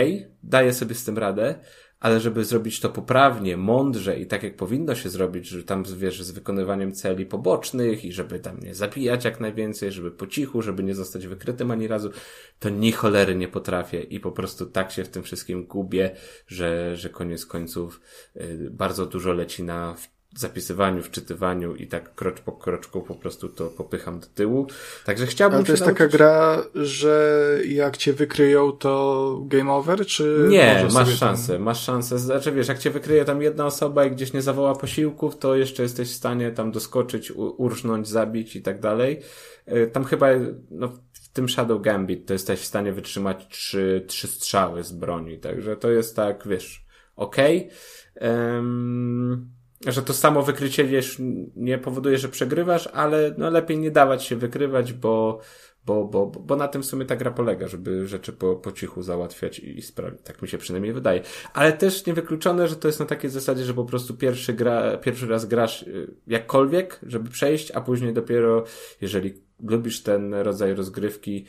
daję 0.43 0.73
sobie 0.73 0.95
z 0.95 1.05
tym 1.05 1.19
radę, 1.19 1.55
ale 2.01 2.21
żeby 2.21 2.45
zrobić 2.45 2.81
to 2.81 2.91
poprawnie, 2.91 3.57
mądrze 3.57 4.19
i 4.19 4.27
tak 4.27 4.43
jak 4.43 4.57
powinno 4.57 4.95
się 4.95 5.09
zrobić, 5.09 5.49
że 5.49 5.65
tam 5.65 5.85
wiesz, 5.97 6.23
z 6.23 6.31
wykonywaniem 6.31 6.93
celi 6.93 7.27
pobocznych 7.27 8.05
i 8.05 8.13
żeby 8.13 8.41
tam 8.41 8.61
nie 8.61 8.75
zabijać 8.75 9.25
jak 9.25 9.41
najwięcej, 9.41 9.93
żeby 9.93 10.11
po 10.11 10.27
cichu, 10.27 10.63
żeby 10.63 10.83
nie 10.83 10.95
zostać 10.95 11.27
wykrytym 11.27 11.71
ani 11.71 11.89
razu, 11.89 12.11
to 12.59 12.69
ni 12.69 12.93
cholery 12.93 13.37
nie 13.37 13.49
potrafię 13.49 14.01
i 14.01 14.21
po 14.21 14.33
prostu 14.33 14.67
tak 14.67 14.93
się 14.93 15.05
w 15.05 15.09
tym 15.09 15.23
wszystkim 15.23 15.67
gubię, 15.67 16.11
że, 16.47 16.97
że 16.97 17.11
koniec 17.11 17.47
końców 17.47 18.01
y, 18.37 18.69
bardzo 18.71 19.07
dużo 19.07 19.33
leci 19.33 19.63
na 19.63 19.97
zapisywaniu, 20.41 21.03
wczytywaniu 21.03 21.75
i 21.77 21.87
tak 21.87 22.15
krocz 22.15 22.41
po 22.41 22.53
kroczku 22.53 23.03
po 23.03 23.15
prostu 23.15 23.49
to 23.49 23.67
popycham 23.67 24.21
do 24.21 24.27
tyłu. 24.27 24.67
Także 25.05 25.27
chciałbym 25.27 25.57
Ale 25.57 25.67
to 25.67 25.73
jest 25.73 25.85
taka 25.85 26.05
nauczyć- 26.05 26.13
gra, 26.17 26.65
że 26.75 27.59
jak 27.69 27.97
cię 27.97 28.13
wykryją, 28.13 28.73
to 28.73 29.41
game 29.47 29.73
over, 29.73 30.07
czy 30.07 30.47
Nie, 30.49 30.75
masz 30.83 30.93
sobie 30.93 31.05
tam- 31.05 31.15
szansę, 31.17 31.59
masz 31.59 31.83
szansę. 31.85 32.19
Znaczy 32.19 32.53
wiesz, 32.53 32.69
jak 32.69 32.79
cię 32.79 32.91
wykryje 32.91 33.25
tam 33.25 33.43
jedna 33.43 33.67
osoba 33.67 34.05
i 34.05 34.11
gdzieś 34.11 34.33
nie 34.33 34.43
zawoła 34.43 34.75
posiłków, 34.75 35.39
to 35.39 35.57
jeszcze 35.57 35.83
jesteś 35.83 36.09
w 36.09 36.15
stanie 36.15 36.51
tam 36.53 36.73
doskoczyć, 36.73 37.33
urżnąć, 37.37 38.09
zabić 38.09 38.57
i 38.57 38.63
tak 38.63 38.81
dalej. 38.81 39.21
Y, 39.69 39.91
Tam 39.93 40.05
chyba, 40.05 40.27
no 40.71 40.89
w 41.13 41.29
tym 41.29 41.49
Shadow 41.49 41.83
Gambit 41.83 42.27
to 42.27 42.33
jesteś 42.33 42.61
w 42.61 42.65
stanie 42.65 42.93
wytrzymać 42.93 43.47
trzy, 43.49 44.05
trzy 44.09 44.29
strzały 44.29 44.83
z 44.85 44.93
broni, 44.93 45.39
także 45.39 45.77
to 45.77 45.91
jest 45.91 46.17
tak, 46.17 46.49
wiesz, 46.49 46.85
okej. 47.17 47.71
Em, 48.15 49.51
że 49.87 50.03
to 50.03 50.15
samo 50.15 50.43
wykrycie 50.43 50.85
wiesz, 50.85 51.17
nie 51.57 51.79
powoduje, 51.79 52.19
że 52.19 52.29
przegrywasz, 52.29 52.87
ale 52.87 53.35
no 53.39 53.51
lepiej 53.51 53.79
nie 53.79 53.91
dawać 53.91 54.25
się 54.25 54.37
wykrywać, 54.37 54.93
bo, 54.93 55.41
bo, 55.87 56.05
bo, 56.05 56.27
bo 56.27 56.57
na 56.57 56.69
tym 56.69 56.83
w 56.83 56.87
sumie 56.87 57.05
ta 57.05 57.17
gra 57.17 57.31
polega, 57.31 57.69
żeby 57.69 58.07
rzeczy 58.07 58.33
po, 58.33 58.57
po 58.57 58.73
cichu 58.73 59.03
załatwiać 59.03 59.59
i 59.59 59.83
sprawić. 59.83 60.21
Tak 60.25 60.43
mi 60.43 60.49
się 60.49 60.59
przynajmniej 60.59 60.93
wydaje. 60.93 61.23
Ale 61.55 61.73
też 61.73 62.07
niewykluczone, 62.07 62.69
że 62.69 62.77
to 62.77 62.89
jest 62.89 63.01
na 63.01 63.07
takiej 63.07 63.31
zasadzie, 63.31 63.65
że 63.65 63.75
po 63.75 63.85
prostu 63.85 64.15
pierwszy, 64.15 64.53
gra, 64.53 64.97
pierwszy 64.97 65.27
raz 65.27 65.47
grasz 65.47 65.83
y, 65.83 66.15
jakkolwiek, 66.27 67.01
żeby 67.03 67.31
przejść, 67.31 67.71
a 67.71 67.81
później 67.81 68.13
dopiero, 68.13 68.65
jeżeli 69.01 69.35
lubisz 69.61 70.03
ten 70.03 70.35
rodzaj 70.35 70.75
rozgrywki, 70.75 71.47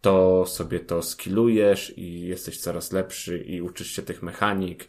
to 0.00 0.46
sobie 0.46 0.80
to 0.80 1.02
skillujesz 1.02 1.98
i 1.98 2.20
jesteś 2.20 2.58
coraz 2.58 2.92
lepszy 2.92 3.38
i 3.38 3.62
uczysz 3.62 3.90
się 3.90 4.02
tych 4.02 4.22
mechanik 4.22 4.88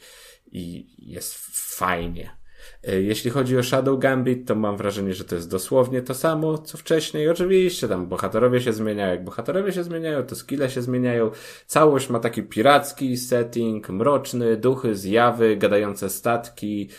i 0.52 0.88
jest 1.12 1.36
fajnie. 1.78 2.38
E, 2.84 3.02
Jeśli 3.02 3.32
chodzi 3.32 3.58
o 3.58 3.64
Shadow 3.64 4.00
Gambit, 4.00 4.48
to 4.48 4.56
mam 4.56 4.78
wrażenie, 4.78 5.14
że 5.14 5.26
to 5.26 5.36
jest 5.36 5.50
dosłownie 5.50 6.02
to 6.02 6.14
samo, 6.14 6.58
co 6.58 6.78
wcześniej. 6.78 7.30
Oczywiście 7.30 7.88
tam 7.88 8.08
bohaterowie 8.08 8.62
się 8.62 8.74
zmieniają. 8.74 9.12
Jak 9.12 9.24
bohaterowie 9.24 9.74
się 9.74 9.84
zmieniają, 9.84 10.24
to 10.24 10.36
skille 10.36 10.70
się 10.70 10.82
zmieniają. 10.82 11.32
Całość 11.68 12.10
ma 12.10 12.20
taki 12.20 12.44
piracki 12.44 13.18
setting, 13.18 13.90
mroczny, 13.90 14.58
duchy, 14.58 14.96
zjawy, 14.96 15.58
gadające 15.58 16.10
statki. 16.10 16.90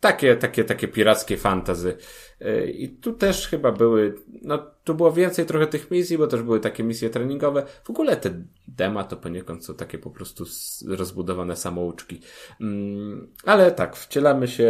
Takie, 0.00 0.36
takie, 0.36 0.64
takie 0.64 0.88
pirackie 0.88 1.36
fantazy. 1.36 1.96
E, 2.40 2.66
I 2.66 2.88
tu 2.88 3.12
też 3.12 3.48
chyba 3.48 3.72
były, 3.72 4.14
no 4.42 4.58
tu 4.84 4.94
było 4.94 5.12
więcej 5.12 5.46
trochę 5.46 5.66
tych 5.66 5.90
misji, 5.90 6.18
bo 6.18 6.26
też 6.26 6.42
były 6.42 6.60
takie 6.60 6.84
misje 6.84 7.10
treningowe. 7.10 7.66
W 7.84 7.90
ogóle 7.90 8.16
te 8.16 8.44
dema 8.68 9.04
to 9.04 9.16
poniekąd 9.16 9.64
są 9.64 9.74
takie 9.74 9.98
po 9.98 10.10
prostu 10.10 10.44
rozbudowane 10.88 11.56
samouczki. 11.56 12.20
Mm, 12.60 13.32
ale 13.44 13.72
tak, 13.72 13.96
wcielamy 13.96 14.48
się 14.48 14.64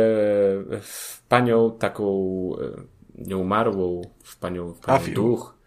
w 0.81 1.23
panią 1.28 1.78
taką 1.78 2.05
e, 2.61 2.82
nieumarłą, 3.15 4.02
w 4.24 4.39
panią, 4.39 4.73
w 4.74 4.81
panią 4.81 5.15
duch. 5.15 5.59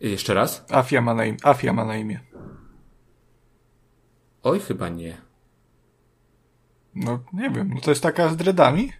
Jeszcze 0.00 0.34
raz? 0.34 0.64
Afia 0.70 1.00
ma 1.00 1.14
na 1.14 1.24
imię. 1.24 1.36
Afia 1.42 1.72
ma 1.72 1.84
na 1.84 1.96
imię. 1.96 2.20
Oj, 4.42 4.60
chyba 4.60 4.88
nie. 4.88 5.23
No, 6.96 7.18
nie 7.32 7.50
wiem. 7.50 7.70
No 7.74 7.80
to 7.80 7.90
jest 7.90 8.02
taka 8.02 8.28
z 8.28 8.36
dreadami? 8.36 8.92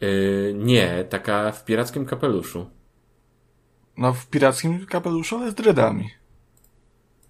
Yy, 0.00 0.54
nie, 0.56 1.04
taka 1.04 1.52
w 1.52 1.64
pirackim 1.64 2.06
kapeluszu. 2.06 2.70
No, 3.96 4.12
w 4.12 4.26
pirackim 4.26 4.86
kapeluszu, 4.86 5.36
ale 5.36 5.50
z 5.50 5.54
dreadami. 5.54 6.10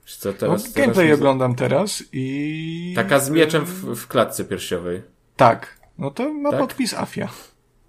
Wiesz 0.04 0.16
Co 0.16 0.28
No, 0.28 0.34
teraz, 0.38 0.62
teraz 0.62 0.74
gameplay 0.74 1.06
mi- 1.06 1.12
oglądam 1.12 1.54
teraz 1.54 2.04
i... 2.12 2.92
Taka 2.96 3.18
z 3.18 3.30
mieczem 3.30 3.64
w, 3.64 3.96
w 3.96 4.06
klatce 4.06 4.44
piersiowej. 4.44 5.02
Tak. 5.36 5.80
No 5.98 6.10
to 6.10 6.32
ma 6.32 6.50
Tak? 6.50 6.60
podpis 6.60 6.94
Afia. 6.94 7.28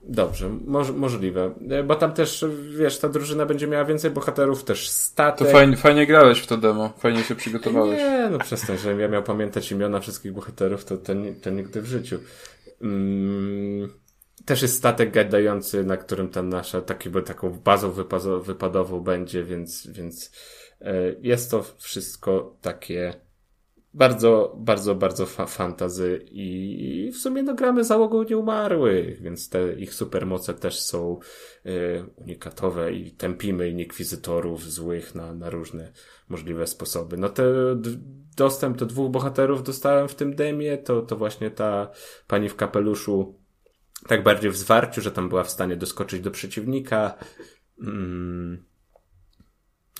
Dobrze, 0.03 0.49
moż, 0.65 0.91
możliwe. 0.91 1.53
E, 1.69 1.83
Bo 1.83 1.95
tam 1.95 2.13
też, 2.13 2.45
wiesz, 2.77 2.99
ta 2.99 3.09
drużyna 3.09 3.45
będzie 3.45 3.67
miała 3.67 3.85
więcej 3.85 4.11
bohaterów, 4.11 4.63
też 4.63 4.85
To 4.85 4.91
statek. 4.91 5.51
fajnie, 5.51 5.77
fajnie 5.77 6.07
grałeś 6.07 6.39
w 6.39 6.47
to 6.47 6.57
demo, 6.57 6.93
fajnie 6.97 7.23
się 7.23 7.35
przygotowałeś. 7.35 7.97
Nie, 7.99 8.29
no 8.31 8.39
przestań, 8.39 8.77
że 8.77 8.93
ja 9.01 9.07
miał 9.07 9.23
pamiętać 9.23 9.71
imiona 9.71 9.99
wszystkich 9.99 10.33
bohaterów, 10.33 10.85
to, 10.85 10.97
to, 10.97 11.13
to 11.41 11.49
nigdy 11.49 11.81
w 11.81 11.85
życiu. 11.85 12.19
Mm, 12.81 13.89
też 14.45 14.61
jest 14.61 14.77
statek 14.77 15.11
gadający, 15.11 15.83
na 15.83 15.97
którym 15.97 16.29
ta 16.29 16.43
nasza, 16.43 16.81
taki, 16.81 17.09
taką 17.25 17.49
bazą 17.49 17.91
wypadową 18.41 18.99
będzie, 18.99 19.43
więc, 19.43 19.87
więc 19.87 20.31
e, 20.81 20.93
jest 21.21 21.51
to 21.51 21.65
wszystko 21.77 22.55
takie 22.61 23.13
bardzo, 23.93 24.55
bardzo, 24.57 24.95
bardzo 24.95 25.26
fa- 25.26 25.45
fantazy 25.45 26.26
i 26.31 27.11
w 27.13 27.18
sumie 27.18 27.43
no 27.43 27.55
gramy 27.55 27.84
załogą 27.84 28.23
nieumarłych, 28.23 29.22
więc 29.22 29.49
te 29.49 29.73
ich 29.73 29.93
supermoce 29.93 30.53
też 30.53 30.80
są 30.80 31.19
y, 31.65 32.05
unikatowe 32.15 32.93
i 32.93 33.11
tępimy 33.11 33.69
inkwizytorów 33.69 34.72
złych 34.72 35.15
na, 35.15 35.34
na 35.34 35.49
różne 35.49 35.91
możliwe 36.30 36.68
sposoby. 36.68 37.18
No 37.18 37.30
te 37.30 37.43
dostęp 38.38 38.77
do 38.77 38.85
dwóch 38.85 39.11
bohaterów 39.11 39.63
dostałem 39.63 40.07
w 40.07 40.15
tym 40.15 40.35
demie, 40.35 40.77
to, 40.77 41.01
to 41.01 41.15
właśnie 41.15 41.51
ta 41.51 41.91
pani 42.27 42.49
w 42.49 42.55
kapeluszu 42.55 43.39
tak 44.07 44.23
bardziej 44.23 44.51
w 44.51 44.57
zwarciu, 44.57 45.01
że 45.01 45.11
tam 45.11 45.30
była 45.30 45.43
w 45.43 45.51
stanie 45.51 45.76
doskoczyć 45.76 46.22
do 46.22 46.31
przeciwnika. 46.31 47.18
Mm, 47.81 48.65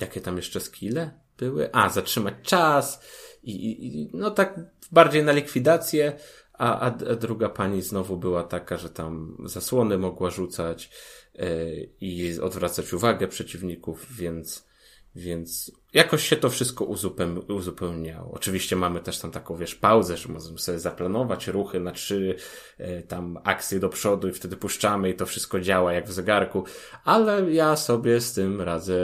jakie 0.00 0.20
tam 0.20 0.36
jeszcze 0.36 0.60
skille 0.60 1.10
były? 1.38 1.72
A, 1.72 1.88
zatrzymać 1.88 2.34
czas 2.42 3.04
i, 3.42 3.86
i, 3.86 4.10
no 4.14 4.30
tak 4.30 4.60
bardziej 4.92 5.24
na 5.24 5.32
likwidację, 5.32 6.12
a, 6.52 6.80
a, 6.80 6.86
a 6.86 7.14
druga 7.16 7.48
pani 7.48 7.82
znowu 7.82 8.16
była 8.16 8.42
taka, 8.44 8.76
że 8.76 8.90
tam 8.90 9.36
zasłony 9.44 9.98
mogła 9.98 10.30
rzucać 10.30 10.90
yy, 11.34 11.90
i 12.00 12.40
odwracać 12.40 12.92
uwagę 12.92 13.28
przeciwników, 13.28 14.16
więc 14.16 14.71
więc 15.14 15.72
jakoś 15.92 16.28
się 16.28 16.36
to 16.36 16.50
wszystko 16.50 16.84
uzupeł, 16.84 17.44
uzupełniało. 17.48 18.32
Oczywiście 18.32 18.76
mamy 18.76 19.00
też 19.00 19.18
tam 19.18 19.30
taką, 19.30 19.56
wiesz, 19.56 19.74
pauzę, 19.74 20.16
że 20.16 20.28
możemy 20.28 20.58
sobie 20.58 20.78
zaplanować 20.78 21.48
ruchy 21.48 21.80
na 21.80 21.92
trzy 21.92 22.36
e, 22.78 23.02
tam 23.02 23.38
akcje 23.44 23.80
do 23.80 23.88
przodu 23.88 24.28
i 24.28 24.32
wtedy 24.32 24.56
puszczamy 24.56 25.10
i 25.10 25.14
to 25.14 25.26
wszystko 25.26 25.60
działa 25.60 25.92
jak 25.92 26.06
w 26.08 26.12
zegarku, 26.12 26.64
ale 27.04 27.52
ja 27.52 27.76
sobie 27.76 28.20
z 28.20 28.32
tym 28.32 28.60
radzę 28.60 28.94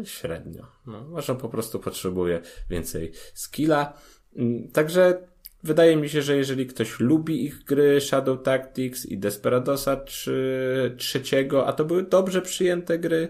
e, 0.00 0.06
średnio. 0.06 0.66
No, 0.86 1.04
może 1.04 1.34
po 1.34 1.48
prostu 1.48 1.80
potrzebuję 1.80 2.40
więcej 2.70 3.12
skilla. 3.34 3.92
Mm, 4.36 4.68
Także 4.68 5.28
wydaje 5.62 5.96
mi 5.96 6.08
się, 6.08 6.22
że 6.22 6.36
jeżeli 6.36 6.66
ktoś 6.66 7.00
lubi 7.00 7.44
ich 7.44 7.64
gry 7.64 8.00
Shadow 8.00 8.42
Tactics 8.42 9.06
i 9.06 9.18
Desperadosa 9.18 9.96
czy 9.96 10.94
trzeciego, 10.98 11.66
a 11.66 11.72
to 11.72 11.84
były 11.84 12.02
dobrze 12.02 12.42
przyjęte 12.42 12.98
gry, 12.98 13.28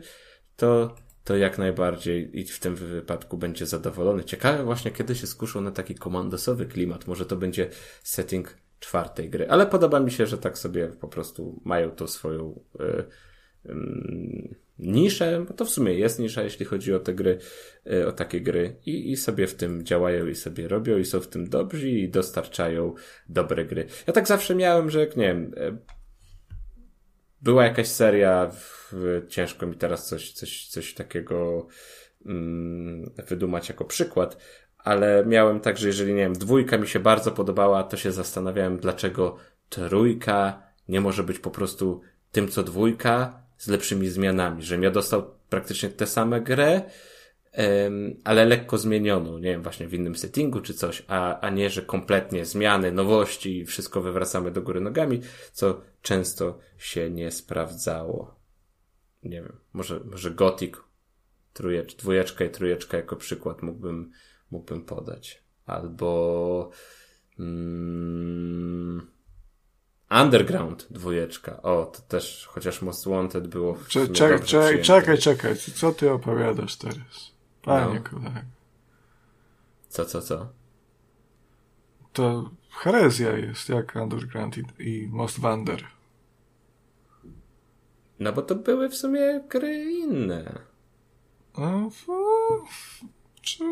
to 0.57 0.95
to 1.27 1.37
jak 1.37 1.59
najbardziej 1.59 2.41
i 2.41 2.45
w 2.45 2.61
tym 2.61 2.77
wypadku 2.77 3.39
będzie 3.39 3.67
zadowolony. 3.67 4.25
Ciekawe 4.25 4.65
właśnie, 4.65 4.91
kiedy 4.91 5.15
się 5.15 5.27
skuszą 5.27 5.61
na 5.61 5.71
taki 5.71 5.95
komandosowy 5.95 6.67
klimat. 6.67 7.07
Może 7.07 7.27
to 7.27 7.37
będzie 7.37 7.69
setting 8.03 8.57
czwartej 8.81 9.31
gry. 9.31 9.51
Ale 9.51 9.67
podoba 9.67 10.01
mi 10.01 10.11
się, 10.11 10.27
że 10.27 10.39
tak 10.39 10.59
sobie 10.59 10.89
po 10.89 11.09
prostu 11.09 11.61
mają 11.65 11.91
tą 11.91 12.07
swoją 12.07 12.61
y, 12.81 13.05
ym, 13.71 14.55
niszę, 14.79 15.45
bo 15.49 15.55
to 15.55 15.65
w 15.65 15.71
sumie 15.71 15.95
jest 15.95 16.19
nisza, 16.19 16.43
jeśli 16.43 16.67
chodzi 16.67 16.95
o 16.95 17.01
te 17.01 17.15
gry, 17.15 17.39
o 18.09 18.13
takie 18.13 18.41
gry 18.41 18.77
i, 18.87 19.13
i 19.13 19.17
sobie 19.17 19.47
w 19.47 19.55
tym 19.55 19.85
działają 19.85 20.27
i 20.27 20.35
sobie 20.35 20.69
robią 20.69 20.99
i 20.99 21.05
są 21.05 21.21
w 21.21 21.29
tym 21.29 21.49
dobrzy 21.49 21.91
i 21.91 22.09
dostarczają 22.09 22.95
dobre 23.29 23.65
gry. 23.65 23.87
Ja 24.07 24.13
tak 24.13 24.29
zawsze 24.29 24.55
miałem, 24.55 24.91
że 24.91 25.01
nie 25.01 25.09
wiem, 25.17 25.55
była 27.47 27.65
jakaś 27.65 27.89
seria, 27.89 28.51
w, 28.53 28.93
ciężko 29.29 29.67
mi 29.67 29.77
teraz 29.77 30.09
coś, 30.09 30.33
coś, 30.33 30.67
coś 30.67 30.95
takiego 30.95 31.67
mm, 32.27 33.11
wydumać 33.29 33.69
jako 33.69 33.85
przykład, 33.85 34.37
ale 34.79 35.25
miałem 35.27 35.61
tak, 35.61 35.79
że 35.79 35.87
jeżeli, 35.87 36.15
nie 36.15 36.23
wiem, 36.23 36.33
dwójka 36.33 36.79
mi 36.79 36.89
się 36.89 37.01
bardzo 37.01 37.33
podobała, 37.33 37.85
to 37.85 37.97
się 37.97 38.13
zastanawiałem, 38.13 38.77
dlaczego 38.77 39.37
trójka 39.69 40.63
nie 40.89 41.01
może 41.01 41.23
być 41.23 41.39
po 41.39 41.51
prostu 41.51 42.01
tym, 42.33 42.49
co 42.49 42.63
dwójka, 42.63 43.43
z 43.59 43.69
lepszymi 43.69 44.09
zmianami, 44.09 44.63
że 44.63 44.77
ja 44.77 44.91
dostał 44.91 45.31
praktycznie 45.51 45.89
tę 45.89 46.07
samą 46.07 46.41
grę, 46.41 46.83
ale 48.25 48.45
lekko 48.45 48.79
zmienioną, 48.79 49.39
nie 49.39 49.51
wiem, 49.51 49.63
właśnie 49.63 49.89
w 49.89 49.95
innym 49.95 50.17
settingu 50.17 50.61
czy 50.61 50.75
coś, 50.75 51.03
a, 51.09 51.41
a 51.41 51.51
nie, 51.51 51.71
że 51.71 51.83
kompletnie 51.83 52.45
zmiany, 52.45 52.93
nowości 52.93 53.59
i 53.59 53.67
wszystko 53.67 54.01
wywracamy 54.01 54.51
do 54.51 54.63
góry 54.63 54.81
nogami, 54.81 55.21
co 55.53 55.81
często 56.03 56.59
się 56.79 57.11
nie 57.11 57.31
sprawdzało. 57.31 58.35
Nie 59.23 59.43
wiem, 59.43 59.57
może, 59.73 60.01
może 60.05 60.31
Gothic, 60.31 60.75
trójecz, 61.53 61.97
dwójeczka 61.97 62.45
i 62.45 62.51
trójeczka 62.51 62.97
jako 62.97 63.17
przykład 63.17 63.63
mógłbym, 63.63 64.13
mógłbym 64.51 64.85
podać. 64.85 65.43
Albo 65.67 66.71
mm, 67.39 69.07
Underground 70.11 70.87
dwójeczka. 70.91 71.63
O, 71.63 71.87
to 71.87 72.01
też, 72.03 72.47
chociaż 72.51 72.83
Most 72.83 73.09
Wanted 73.09 73.47
było 73.47 73.79
Czekaj, 73.89 74.41
czekaj, 74.41 74.83
czekaj, 74.83 75.19
czekaj, 75.19 75.57
co 75.57 75.93
ty 75.93 76.11
opowiadasz 76.11 76.77
teraz? 76.77 77.36
Panie 77.67 77.95
no. 77.95 78.11
kolego. 78.11 78.41
Co, 79.89 80.05
co, 80.05 80.23
co? 80.23 80.47
To 82.13 82.51
herezja 82.71 83.37
jest, 83.37 83.69
jak 83.69 83.97
Underground 83.97 84.59
i, 84.59 84.63
i 84.79 85.09
Most 85.09 85.41
Wander. 85.41 85.85
No 88.21 88.33
bo 88.33 88.43
to 88.43 88.55
były 88.55 88.89
w 88.89 88.97
sumie 88.97 89.41
gry 89.49 89.85
inne. 89.85 90.59
No, 91.59 91.91
czy... 93.43 93.65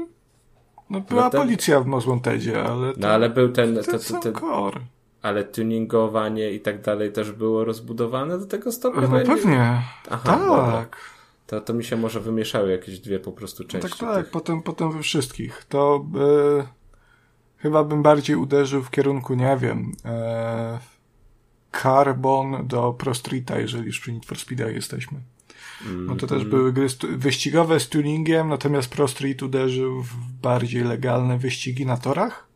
No 0.91 1.01
była 1.01 1.25
no 1.25 1.31
ten... 1.31 1.41
policja 1.41 1.81
w 1.81 1.87
Most 1.87 2.07
Wantedzie, 2.07 2.65
ale... 2.65 2.93
To... 2.93 3.01
No 3.01 3.09
ale 3.09 3.31
był 3.31 3.53
ten... 3.53 3.75
ten, 3.75 3.99
ten, 4.01 4.21
ten 4.21 4.35
core. 4.35 4.81
Ale 5.23 5.45
tuningowanie 5.45 6.51
i 6.51 6.61
tak 6.61 6.83
dalej 6.83 7.13
też 7.13 7.33
było 7.33 7.65
rozbudowane 7.65 8.39
do 8.39 8.47
tego 8.47 8.73
stopnia? 8.73 9.09
No 9.09 9.21
pewnie. 9.27 9.83
Aha, 10.11 10.23
tak. 10.25 10.39
Dobra. 10.39 10.87
To, 11.47 11.61
to 11.61 11.75
mi 11.75 11.85
się 11.85 11.97
może 11.97 12.21
wymieszały 12.21 12.71
jakieś 12.71 13.01
dwie 13.01 13.21
po 13.21 13.33
prostu 13.33 13.63
no 13.63 13.69
części. 13.69 13.99
tak, 13.99 13.99
tak, 13.99 14.31
potem, 14.31 14.63
potem 14.63 14.93
we 14.93 15.03
wszystkich. 15.03 15.65
To 15.69 16.07
e, 16.61 16.67
chyba 17.57 17.85
bym 17.85 18.03
bardziej 18.03 18.37
uderzył 18.37 18.83
w 18.83 18.91
kierunku, 18.91 19.35
nie 19.35 19.57
wiem, 19.57 19.93
e, 20.05 20.79
Carbon 21.83 22.67
do 22.67 22.93
Pro 22.93 23.15
Streeta, 23.15 23.59
jeżeli 23.59 23.87
już 23.87 24.01
przy 24.01 24.13
Need 24.13 24.27
for 24.27 24.39
Speedach 24.39 24.75
jesteśmy. 24.75 25.21
Mm, 25.87 26.07
no 26.07 26.17
to 26.17 26.27
też 26.27 26.39
mm. 26.39 26.51
były 26.51 26.73
gry 26.73 26.87
wyścigowe 27.17 27.81
z 27.81 27.89
tuningiem, 27.89 28.49
natomiast 28.49 28.91
Pro 28.91 29.09
Street 29.09 29.43
uderzył 29.43 30.03
w 30.03 30.17
bardziej 30.43 30.85
legalne 30.85 31.39
wyścigi 31.39 31.87
na 31.87 31.97
torach. 31.97 32.49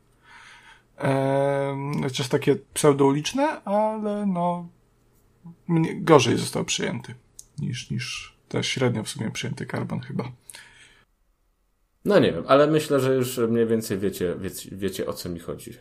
E, 0.99 1.77
chociaż 2.03 2.29
takie 2.29 2.57
pseudouliczne, 2.75 3.65
ale 3.65 4.27
no 4.27 4.69
gorzej 5.95 6.39
został 6.39 6.65
przyjęty 6.65 7.15
niż, 7.59 7.91
niż 7.91 8.38
też 8.49 8.69
średnio 8.69 9.05
w 9.05 9.09
sumie 9.09 9.31
przyjęty 9.31 9.67
karbon 9.67 10.01
chyba. 10.01 10.33
No 12.05 12.19
nie 12.19 12.33
wiem, 12.33 12.45
ale 12.47 12.67
myślę, 12.67 13.01
że 13.01 13.15
już 13.15 13.39
mniej 13.39 13.67
więcej 13.67 13.99
wiecie, 13.99 14.37
wiecie, 14.39 14.71
wiecie 14.73 15.07
o 15.07 15.13
co 15.13 15.29
mi 15.29 15.41
chodzi. 15.41 15.73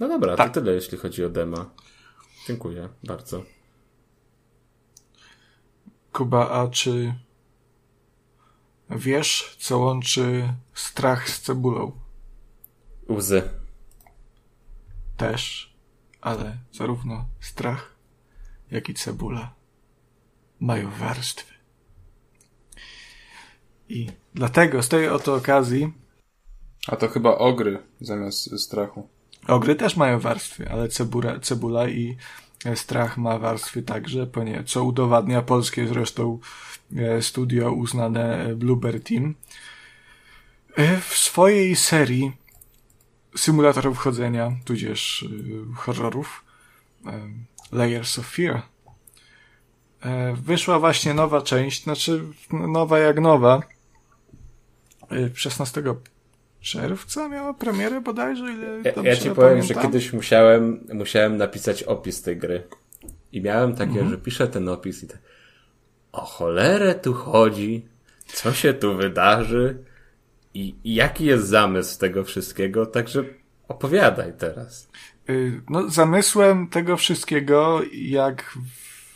No 0.00 0.08
dobra, 0.08 0.36
tak. 0.36 0.54
to 0.54 0.60
tyle 0.60 0.72
jeśli 0.72 0.98
chodzi 0.98 1.24
o 1.24 1.28
dema. 1.28 1.70
Dziękuję 2.46 2.88
bardzo. 3.04 3.44
Kuba, 6.12 6.50
a 6.50 6.68
czy 6.68 7.14
wiesz, 8.90 9.56
co 9.58 9.78
łączy 9.78 10.54
strach 10.74 11.30
z 11.30 11.40
cebulą? 11.40 11.92
Łzy. 13.08 13.42
Też, 15.16 15.74
ale 16.20 16.58
zarówno 16.72 17.24
strach, 17.40 17.96
jak 18.70 18.88
i 18.88 18.94
cebula 18.94 19.59
mają 20.60 20.90
warstwy. 20.90 21.54
I 23.88 24.06
dlatego 24.34 24.82
z 24.82 24.88
tej 24.88 25.08
oto 25.08 25.34
okazji. 25.34 25.92
A 26.86 26.96
to 26.96 27.08
chyba 27.08 27.38
ogry 27.38 27.78
zamiast 28.00 28.60
strachu. 28.60 29.08
Ogry 29.48 29.74
też 29.74 29.96
mają 29.96 30.18
warstwy, 30.20 30.70
ale 30.70 30.88
cebula, 30.88 31.40
cebula 31.40 31.88
i 31.88 32.16
strach 32.74 33.18
ma 33.18 33.38
warstwy 33.38 33.82
także, 33.82 34.26
ponieważ 34.26 34.70
co 34.70 34.84
udowadnia 34.84 35.42
polskie 35.42 35.88
zresztą 35.88 36.38
e, 36.96 37.22
studio 37.22 37.72
uznane 37.72 38.54
Bluebird 38.56 39.08
Team. 39.08 39.34
E, 40.76 41.00
w 41.00 41.16
swojej 41.16 41.76
serii 41.76 42.32
symulatorów 43.36 43.98
chodzenia, 43.98 44.52
tudzież 44.64 45.22
e, 45.72 45.74
horrorów 45.74 46.44
Layers 47.72 48.18
of 48.18 48.26
Fear 48.26 48.56
E, 48.56 48.69
wyszła 50.42 50.78
właśnie 50.78 51.14
nowa 51.14 51.42
część, 51.42 51.82
znaczy 51.82 52.22
nowa 52.50 52.98
jak 52.98 53.20
nowa. 53.20 53.62
16 55.34 55.80
e, 55.80 55.94
czerwca 56.60 57.28
miała 57.28 57.54
premierę 57.54 58.00
bodajże, 58.00 58.52
ile 58.52 58.66
Ja, 58.84 59.02
ja 59.02 59.16
ci 59.16 59.30
powiem, 59.30 59.62
że 59.62 59.74
kiedyś 59.74 60.12
musiałem, 60.12 60.86
musiałem 60.94 61.36
napisać 61.36 61.82
opis 61.82 62.22
tej 62.22 62.36
gry. 62.36 62.62
I 63.32 63.40
miałem 63.40 63.74
takie, 63.74 63.90
mhm. 63.90 64.10
że 64.10 64.18
piszę 64.18 64.48
ten 64.48 64.68
opis 64.68 65.02
i 65.02 65.08
tak, 65.08 65.18
o 66.12 66.20
cholerę 66.20 66.94
tu 66.94 67.14
chodzi, 67.14 67.86
co 68.26 68.52
się 68.52 68.74
tu 68.74 68.96
wydarzy 68.96 69.84
i, 70.54 70.74
i 70.84 70.94
jaki 70.94 71.24
jest 71.24 71.46
zamysł 71.46 71.98
tego 71.98 72.24
wszystkiego, 72.24 72.86
także 72.86 73.24
opowiadaj 73.68 74.32
teraz. 74.38 74.88
Y, 75.30 75.60
no, 75.70 75.90
zamysłem 75.90 76.68
tego 76.68 76.96
wszystkiego, 76.96 77.80
jak 77.92 78.58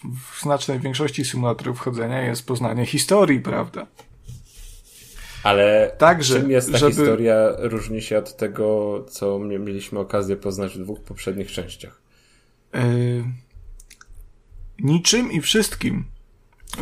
w 0.05 0.43
znacznej 0.43 0.81
większości 0.81 1.25
symulatorów 1.25 1.81
chodzenia 1.81 2.23
jest 2.23 2.47
poznanie 2.47 2.87
historii, 2.87 3.41
prawda? 3.41 3.87
Ale 5.43 5.97
Także, 5.99 6.41
czym 6.41 6.51
jest 6.51 6.73
ta 6.73 6.79
żeby... 6.79 6.93
historia 6.93 7.49
różni 7.59 8.03
się 8.03 8.19
od 8.19 8.37
tego, 8.37 9.05
co 9.09 9.39
mieliśmy 9.39 9.99
okazję 9.99 10.37
poznać 10.37 10.75
w 10.75 10.83
dwóch 10.83 11.01
poprzednich 11.01 11.53
częściach? 11.53 12.01
Yy, 12.75 13.25
niczym 14.79 15.33
i 15.33 15.41
wszystkim. 15.41 16.05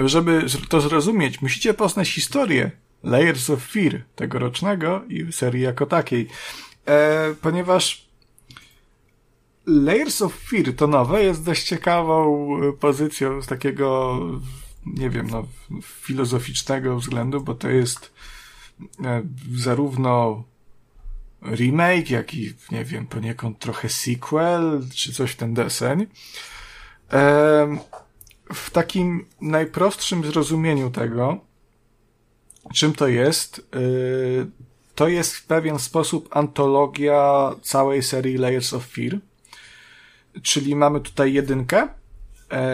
Żeby 0.05 0.45
to 0.69 0.81
zrozumieć, 0.81 1.43
musicie 1.43 1.75
poznać 1.75 2.09
historię 2.09 2.71
Layers 3.03 3.51
of 3.51 3.67
Fear 3.67 4.03
tegorocznego 4.17 5.03
i 5.09 5.33
serii 5.33 5.63
jako 5.63 5.87
takiej. 5.87 6.29
E, 6.87 7.35
ponieważ 7.43 8.09
Layers 9.67 10.23
of 10.23 10.35
Fear 10.35 10.77
to 10.77 10.87
nowe 10.87 11.23
jest 11.23 11.45
dość 11.45 11.65
ciekawą 11.65 12.49
e, 12.57 12.73
pozycją 12.73 13.43
z 13.43 13.47
takiego, 13.47 14.19
nie 14.87 15.11
wiem, 15.11 15.31
no, 15.31 15.47
filozoficznego 15.83 16.97
względu, 16.97 17.41
bo 17.41 17.55
to 17.55 17.69
jest 17.69 18.13
e, 19.05 19.23
zarówno 19.57 20.45
remake, 21.43 22.11
jak 22.11 22.35
i, 22.35 22.55
nie 22.71 22.85
wiem, 22.85 23.07
poniekąd 23.07 23.59
trochę 23.59 23.89
sequel, 23.89 24.83
czy 24.95 25.13
coś 25.13 25.31
w 25.31 25.37
ten 25.37 25.55
deseń. 25.55 26.07
E, 27.13 27.77
w 28.53 28.71
takim 28.71 29.25
najprostszym 29.41 30.25
zrozumieniu 30.25 30.91
tego, 30.91 31.39
czym 32.75 32.93
to 32.93 33.09
jest, 33.09 33.69
to 34.95 35.09
jest 35.09 35.37
w 35.37 35.47
pewien 35.47 35.79
sposób 35.79 36.29
antologia 36.37 37.51
całej 37.63 38.03
serii 38.03 38.37
Layers 38.39 38.73
of 38.73 38.87
Fear 38.87 39.19
czyli 40.43 40.77
mamy 40.77 41.01
tutaj 41.01 41.33
jedynkę, 41.33 41.89
e, 42.53 42.69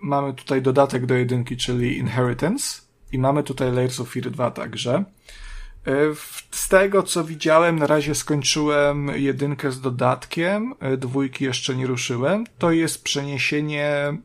mamy 0.00 0.34
tutaj 0.34 0.62
dodatek 0.62 1.06
do 1.06 1.14
jedynki, 1.14 1.56
czyli 1.56 1.98
Inheritance 1.98 2.80
i 3.12 3.18
mamy 3.18 3.42
tutaj 3.42 3.72
Layers 3.72 4.00
of 4.00 4.08
Fear 4.08 4.30
2 4.30 4.50
także. 4.50 5.04
E, 5.86 5.92
z 6.50 6.68
tego, 6.68 7.02
co 7.02 7.24
widziałem, 7.24 7.78
na 7.78 7.86
razie 7.86 8.14
skończyłem 8.14 9.08
jedynkę 9.08 9.72
z 9.72 9.80
dodatkiem, 9.80 10.74
e, 10.80 10.96
dwójki 10.96 11.44
jeszcze 11.44 11.76
nie 11.76 11.86
ruszyłem. 11.86 12.44
To 12.58 12.72
jest 12.72 13.04
przeniesienie 13.04 14.16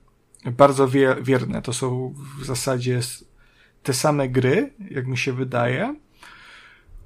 bardzo 0.45 0.87
wie 0.87 1.15
wierne. 1.21 1.61
To 1.61 1.73
są 1.73 2.13
w 2.41 2.45
zasadzie 2.45 2.99
te 3.83 3.93
same 3.93 4.29
gry, 4.29 4.73
jak 4.91 5.07
mi 5.07 5.17
się 5.17 5.33
wydaje. 5.33 5.95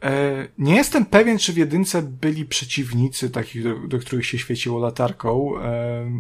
E, 0.04 0.48
nie 0.58 0.76
jestem 0.76 1.06
pewien, 1.06 1.38
czy 1.38 1.54
w 1.54 1.58
jedynce 1.58 2.02
byli 2.02 2.46
przeciwnicy 2.46 3.30
takich, 3.30 3.64
do, 3.64 3.88
do 3.88 4.00
których 4.00 4.26
się 4.26 4.38
świeciło 4.38 4.80
latarką. 4.80 5.60
E, 5.60 6.12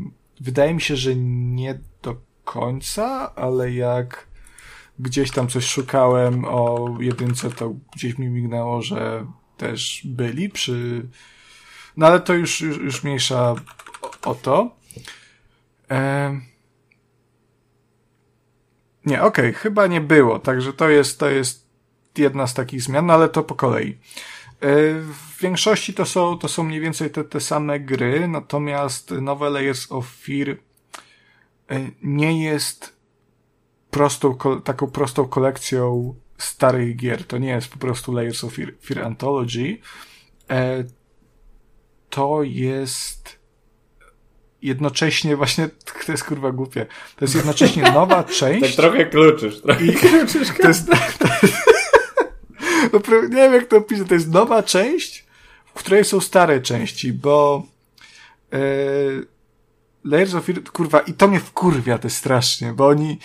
wydaje 0.41 0.73
mi 0.73 0.81
się, 0.81 0.95
że 0.95 1.15
nie 1.15 1.79
do 2.01 2.15
końca, 2.43 3.35
ale 3.35 3.73
jak 3.73 4.27
gdzieś 4.99 5.31
tam 5.31 5.47
coś 5.47 5.65
szukałem 5.65 6.45
o 6.45 6.97
jedynce, 6.99 7.51
to 7.51 7.75
gdzieś 7.95 8.17
mi 8.17 8.29
mignęło, 8.29 8.81
że 8.81 9.25
też 9.57 10.01
byli 10.05 10.49
przy... 10.49 11.07
No 11.97 12.07
ale 12.07 12.19
to 12.19 12.33
już, 12.33 12.61
już, 12.61 12.77
już 12.77 13.03
mniejsza 13.03 13.55
o, 14.25 14.35
to. 14.35 14.75
E... 15.91 16.31
Nie, 19.05 19.23
okej, 19.23 19.49
okay, 19.49 19.53
chyba 19.53 19.87
nie 19.87 20.01
było, 20.01 20.39
także 20.39 20.73
to 20.73 20.89
jest, 20.89 21.19
to 21.19 21.29
jest 21.29 21.62
jedna 22.17 22.47
z 22.47 22.53
takich 22.53 22.81
zmian, 22.81 23.05
no 23.05 23.13
ale 23.13 23.29
to 23.29 23.43
po 23.43 23.55
kolei. 23.55 23.89
E, 23.89 23.95
w 24.99 25.41
większości 25.41 25.93
to 25.93 26.05
są, 26.05 26.37
to 26.37 26.47
są 26.47 26.63
mniej 26.63 26.79
więcej 26.79 27.09
te, 27.09 27.23
te 27.23 27.39
same 27.39 27.79
gry, 27.79 28.27
natomiast 28.27 29.11
nowe 29.11 29.49
Layers 29.49 29.91
of 29.91 30.07
Fear 30.07 30.49
e, 30.49 31.89
nie 32.03 32.43
jest 32.43 32.95
prostą, 33.91 34.37
taką 34.63 34.87
prostą 34.87 35.27
kolekcją 35.27 36.15
starych 36.37 36.95
gier. 36.95 37.23
To 37.27 37.37
nie 37.37 37.49
jest 37.49 37.67
po 37.67 37.77
prostu 37.77 38.11
Layers 38.11 38.43
of 38.43 38.53
Fear, 38.53 38.73
Fear 38.81 39.05
Anthology. 39.05 39.77
E, 40.49 40.83
to 42.09 42.43
jest 42.43 43.39
jednocześnie 44.61 45.35
właśnie, 45.35 45.69
to 46.05 46.11
jest 46.11 46.23
kurwa 46.23 46.51
głupie, 46.51 46.85
to 47.15 47.25
jest 47.25 47.35
jednocześnie 47.35 47.83
nowa 47.83 48.23
część. 48.39 48.75
Tak 48.75 48.85
trochę 48.85 49.05
kluczysz, 49.05 49.61
trochę 49.61 49.85
i, 49.85 49.93
kluczysz. 49.93 50.49
To 50.61 50.67
jest, 50.67 50.87
to 50.87 51.27
jest, 51.41 51.57
nie 53.29 53.35
wiem 53.35 53.53
jak 53.53 53.65
to 53.65 53.77
opisać, 53.77 54.07
to 54.07 54.13
jest 54.13 54.29
nowa 54.29 54.63
część, 54.63 55.25
w 55.65 55.73
której 55.73 56.05
są 56.05 56.19
stare 56.19 56.61
części, 56.61 57.13
bo 57.13 57.65
e, 58.53 58.59
Layers 60.03 60.33
of 60.33 60.45
Fear, 60.45 60.63
kurwa, 60.63 60.99
i 60.99 61.13
to 61.13 61.27
mnie 61.27 61.39
wkurwia 61.39 61.97
te 61.97 62.09
strasznie, 62.09 62.73
bo 62.73 62.87
oni 62.87 63.17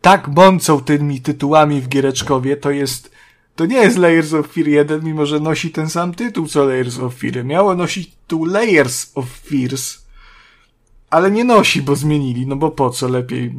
tak 0.00 0.28
mącą 0.28 0.80
tymi 0.80 1.20
tytułami 1.20 1.80
w 1.80 1.88
Giereczkowie, 1.88 2.56
to 2.56 2.70
jest, 2.70 3.10
to 3.56 3.66
nie 3.66 3.76
jest 3.76 3.98
Layers 3.98 4.32
of 4.32 4.46
Fear 4.52 4.68
1, 4.68 5.04
mimo 5.04 5.26
że 5.26 5.40
nosi 5.40 5.70
ten 5.70 5.90
sam 5.90 6.14
tytuł 6.14 6.46
co 6.46 6.64
Layers 6.64 6.98
of 6.98 7.14
Fear. 7.14 7.44
Miało 7.44 7.74
nosić 7.74 8.10
tytuł 8.10 8.44
Layers 8.44 9.10
of 9.14 9.26
Fears, 9.30 9.98
ale 11.10 11.30
nie 11.30 11.44
nosi, 11.44 11.82
bo 11.82 11.96
zmienili, 11.96 12.46
no 12.46 12.56
bo 12.56 12.70
po 12.70 12.90
co 12.90 13.08
lepiej 13.08 13.54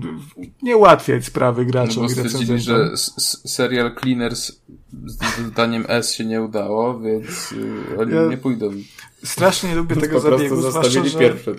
nie 0.62 0.78
ułatwiać 0.78 1.26
sprawy 1.26 1.66
graczom 1.66 1.96
no 1.96 2.02
bo 2.02 2.10
stwierdzili, 2.10 2.60
że 2.60 2.92
serial 3.46 3.96
Cleaners 3.96 4.52
z 5.06 5.44
dodaniem 5.44 5.86
S 5.88 6.14
się 6.14 6.26
nie 6.26 6.42
udało, 6.42 7.00
więc 7.00 7.52
y, 7.52 8.00
oni 8.00 8.16
ja 8.16 8.26
nie 8.26 8.38
pójdą. 8.38 8.70
Strasznie 9.24 9.76
lubię 9.76 9.96
tego 9.96 10.20
zabiegu, 10.20 10.56
zwłaszcza, 10.56 11.04
że... 11.04 11.20
pierwsze 11.20 11.54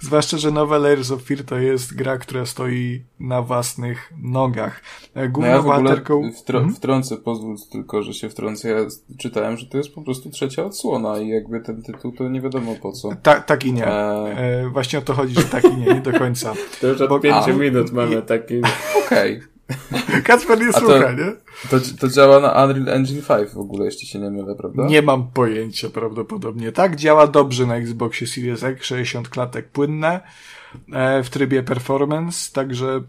Zwłaszcza, 0.00 0.38
że 0.38 0.50
nowe 0.50 0.78
Layers 0.78 1.10
of 1.10 1.22
Fear 1.22 1.44
to 1.44 1.58
jest 1.58 1.94
gra, 1.94 2.18
która 2.18 2.46
stoi 2.46 3.04
na 3.20 3.42
własnych 3.42 4.12
nogach. 4.22 4.82
E, 5.14 5.28
główną 5.28 5.50
no 5.52 5.56
ja 5.56 5.62
bohaterką... 5.62 6.30
Wtro 6.32 6.58
hmm? 6.58 6.76
Wtrącę, 6.76 7.16
pozwól 7.16 7.56
tylko, 7.72 8.02
że 8.02 8.14
się 8.14 8.28
wtrącę. 8.28 8.68
Ja 8.68 8.76
czytałem, 9.18 9.56
że 9.56 9.66
to 9.66 9.78
jest 9.78 9.94
po 9.94 10.02
prostu 10.02 10.30
trzecia 10.30 10.64
odsłona 10.64 11.18
i 11.18 11.28
jakby 11.28 11.60
ten 11.60 11.82
tytuł 11.82 12.12
to 12.12 12.28
nie 12.28 12.40
wiadomo 12.40 12.74
po 12.82 12.92
co. 12.92 13.08
Ta, 13.22 13.40
tak 13.40 13.64
i 13.64 13.72
nie. 13.72 13.86
E... 13.86 13.90
E, 14.38 14.68
właśnie 14.68 14.98
o 14.98 15.02
to 15.02 15.14
chodzi, 15.14 15.34
że 15.34 15.44
tak 15.44 15.64
i 15.64 15.76
nie, 15.76 15.86
nie 15.86 16.00
do 16.00 16.12
końca. 16.12 16.52
To 16.80 16.86
już 16.86 17.00
od 17.00 17.08
Bo... 17.08 17.20
pięciu 17.20 17.54
minut 17.54 17.92
mamy 17.92 18.22
taki... 18.22 18.58
Okej. 19.06 19.36
Okay. 19.36 19.55
Kacper 20.24 20.60
nie 20.60 20.72
słucha, 20.72 21.12
nie? 21.12 21.32
To, 21.70 21.76
to 22.00 22.08
działa 22.08 22.40
na 22.40 22.64
Unreal 22.64 22.88
Engine 22.88 23.22
5 23.22 23.50
w 23.50 23.58
ogóle, 23.58 23.84
jeśli 23.84 24.06
się 24.06 24.18
nie 24.18 24.30
mylę, 24.30 24.54
prawda? 24.54 24.86
Nie 24.86 25.02
mam 25.02 25.30
pojęcia 25.30 25.90
prawdopodobnie. 25.90 26.72
Tak, 26.72 26.96
działa 26.96 27.26
dobrze 27.26 27.66
na 27.66 27.76
Xboxie 27.76 28.26
Series 28.26 28.62
X, 28.62 28.84
60 28.84 29.28
klatek 29.28 29.68
płynne 29.68 30.20
e, 30.92 31.22
w 31.22 31.30
trybie 31.30 31.62
performance, 31.62 32.52
także 32.52 33.00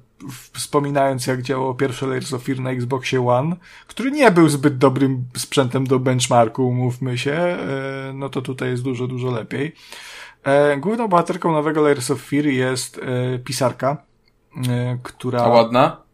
wspominając 0.53 1.27
jak 1.27 1.41
działało 1.41 1.75
pierwsze 1.75 2.07
Layers 2.07 2.33
of 2.33 2.43
Fear 2.43 2.59
na 2.59 2.71
Xboxie 2.71 3.27
One, 3.27 3.55
który 3.87 4.11
nie 4.11 4.31
był 4.31 4.49
zbyt 4.49 4.77
dobrym 4.77 5.25
sprzętem 5.37 5.87
do 5.87 5.99
benchmarku, 5.99 6.67
umówmy 6.67 7.17
się, 7.17 7.33
e, 7.33 8.11
no 8.13 8.29
to 8.29 8.41
tutaj 8.41 8.69
jest 8.69 8.83
dużo, 8.83 9.07
dużo 9.07 9.31
lepiej. 9.31 9.75
E, 10.43 10.77
główną 10.77 11.07
bohaterką 11.07 11.51
nowego 11.51 11.81
Layers 11.81 12.11
of 12.11 12.21
Fear 12.21 12.45
jest 12.45 13.01
pisarka, 13.43 13.97
która... 15.03 15.41
A 15.41 15.47
ładna? 15.47 16.06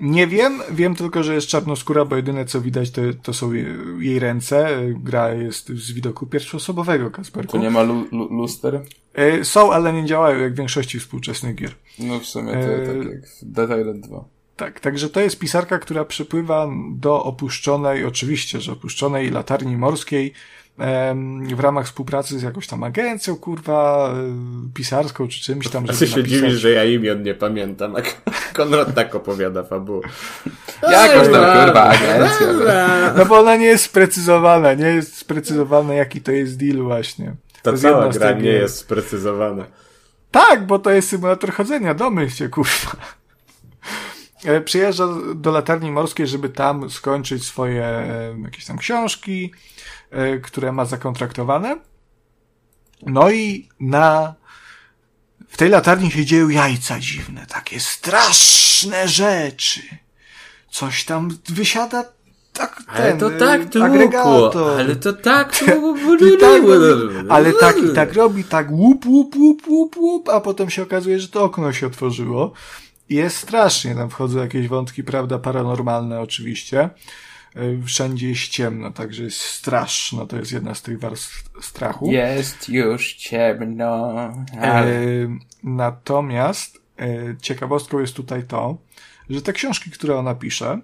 Nie 0.00 0.26
wiem, 0.26 0.62
wiem 0.70 0.94
tylko, 0.94 1.22
że 1.22 1.34
jest 1.34 1.46
czarnoskóra, 1.46 2.04
bo 2.04 2.16
jedyne 2.16 2.44
co 2.44 2.60
widać 2.60 2.90
to, 2.90 3.02
to 3.22 3.32
są 3.32 3.52
jej 3.98 4.18
ręce. 4.18 4.68
Gra 4.94 5.34
jest 5.34 5.68
z 5.68 5.92
widoku 5.92 6.26
pierwszoosobowego, 6.26 7.10
Kasperku. 7.10 7.52
To 7.52 7.58
nie 7.58 7.70
ma 7.70 7.82
lu 7.82 8.06
lu 8.12 8.28
luster? 8.34 8.80
E, 9.14 9.44
są, 9.44 9.72
ale 9.72 9.92
nie 9.92 10.04
działają 10.04 10.40
jak 10.40 10.52
w 10.52 10.56
większości 10.56 11.00
współczesnych 11.00 11.54
gier. 11.54 11.74
No 11.98 12.20
w 12.20 12.26
sumie 12.26 12.52
to 12.52 12.58
e... 12.58 12.86
tak 12.86 12.96
jak 12.96 13.26
w 13.26 13.44
Dead 13.44 13.80
Island 13.80 14.06
2. 14.06 14.24
Tak, 14.56 14.80
także 14.80 15.08
to 15.08 15.20
jest 15.20 15.38
pisarka, 15.38 15.78
która 15.78 16.04
przypływa 16.04 16.68
do 16.90 17.24
opuszczonej, 17.24 18.04
oczywiście, 18.04 18.60
że 18.60 18.72
opuszczonej 18.72 19.30
latarni 19.30 19.76
morskiej, 19.76 20.32
w 21.54 21.60
ramach 21.60 21.86
współpracy 21.86 22.38
z 22.38 22.42
jakąś 22.42 22.66
tam 22.66 22.84
agencją, 22.84 23.36
kurwa, 23.36 24.10
e, 24.10 24.14
pisarską 24.74 25.28
czy 25.28 25.40
czymś 25.40 25.68
tam. 25.68 25.84
A 25.84 25.92
ty 25.92 26.06
się 26.06 26.16
napisać... 26.16 26.28
dziwisz, 26.28 26.54
że 26.54 26.70
ja 26.70 26.84
imion 26.84 27.22
nie 27.22 27.34
pamiętam, 27.34 27.96
a 27.96 28.00
Konrad 28.56 28.94
tak 28.94 29.14
opowiada 29.14 29.62
fabułę. 29.62 30.08
Jakoś 30.82 31.28
tam, 31.32 31.64
kurwa, 31.64 31.84
agencja. 31.84 32.46
No 33.16 33.26
bo 33.26 33.38
ona 33.38 33.56
nie 33.56 33.66
jest 33.66 33.84
sprecyzowana, 33.84 34.74
nie 34.74 34.86
jest 34.86 35.16
sprecyzowana, 35.16 35.94
jaki 35.94 36.20
to 36.20 36.32
jest 36.32 36.58
deal 36.58 36.82
właśnie. 36.82 37.34
To, 37.62 37.72
to 37.72 37.78
cała 37.78 38.08
gra 38.08 38.32
nie 38.32 38.50
jest 38.50 38.76
sprecyzowana. 38.76 39.64
Tak, 40.30 40.66
bo 40.66 40.78
to 40.78 40.90
jest 40.90 41.08
symulator 41.08 41.52
chodzenia, 41.52 41.94
domyśl 41.94 42.36
się, 42.36 42.48
kurwa. 42.48 42.96
E, 44.44 44.60
przyjeżdża 44.60 45.08
do 45.34 45.50
latarni 45.50 45.90
morskiej, 45.90 46.26
żeby 46.26 46.48
tam 46.48 46.90
skończyć 46.90 47.44
swoje 47.44 48.06
jakieś 48.44 48.64
tam 48.64 48.78
książki, 48.78 49.52
które 50.42 50.72
ma 50.72 50.84
zakontraktowane. 50.84 51.76
No 53.06 53.30
i 53.30 53.68
na 53.80 54.34
w 55.48 55.56
tej 55.56 55.68
latarni 55.68 56.10
się 56.10 56.24
dzieją 56.24 56.48
jajca 56.48 57.00
dziwne, 57.00 57.46
takie 57.46 57.80
straszne 57.80 59.08
rzeczy. 59.08 59.80
Coś 60.70 61.04
tam 61.04 61.38
wysiada 61.48 62.04
tak 62.52 62.82
ale 62.86 63.16
to 63.16 63.30
tak 63.30 63.68
długo, 63.68 64.76
ale 64.78 64.96
to 64.96 65.12
tak 65.12 65.58
tak, 66.40 66.62
ale 67.28 67.52
tak 67.52 67.76
i 67.78 67.94
tak 67.94 68.12
robi, 68.12 68.44
tak 68.44 68.70
łup, 68.70 69.06
łup, 69.06 69.36
łup, 69.36 69.68
łup, 69.68 69.96
łup, 69.96 70.28
a 70.28 70.40
potem 70.40 70.70
się 70.70 70.82
okazuje, 70.82 71.20
że 71.20 71.28
to 71.28 71.44
okno 71.44 71.72
się 71.72 71.86
otworzyło. 71.86 72.52
Jest 73.08 73.36
strasznie, 73.36 73.94
tam 73.94 74.10
wchodzą 74.10 74.38
jakieś 74.38 74.68
wątki, 74.68 75.04
prawda, 75.04 75.38
paranormalne 75.38 76.20
oczywiście. 76.20 76.90
E, 77.56 77.82
wszędzie 77.86 78.28
jest 78.28 78.48
ciemno, 78.48 78.90
także 78.90 79.22
jest 79.22 79.40
straszno, 79.40 80.26
to 80.26 80.36
jest 80.36 80.52
jedna 80.52 80.74
z 80.74 80.82
tych 80.82 81.00
warstw 81.00 81.50
strachu. 81.60 82.12
Jest 82.12 82.68
już 82.68 83.14
ciemno. 83.14 84.06
Ale... 84.60 84.86
E, 84.86 85.38
natomiast 85.62 86.78
e, 86.98 87.36
ciekawostką 87.42 87.98
jest 87.98 88.14
tutaj 88.14 88.42
to, 88.42 88.78
że 89.30 89.42
te 89.42 89.52
książki, 89.52 89.90
które 89.90 90.18
ona 90.18 90.34
pisze, 90.34 90.80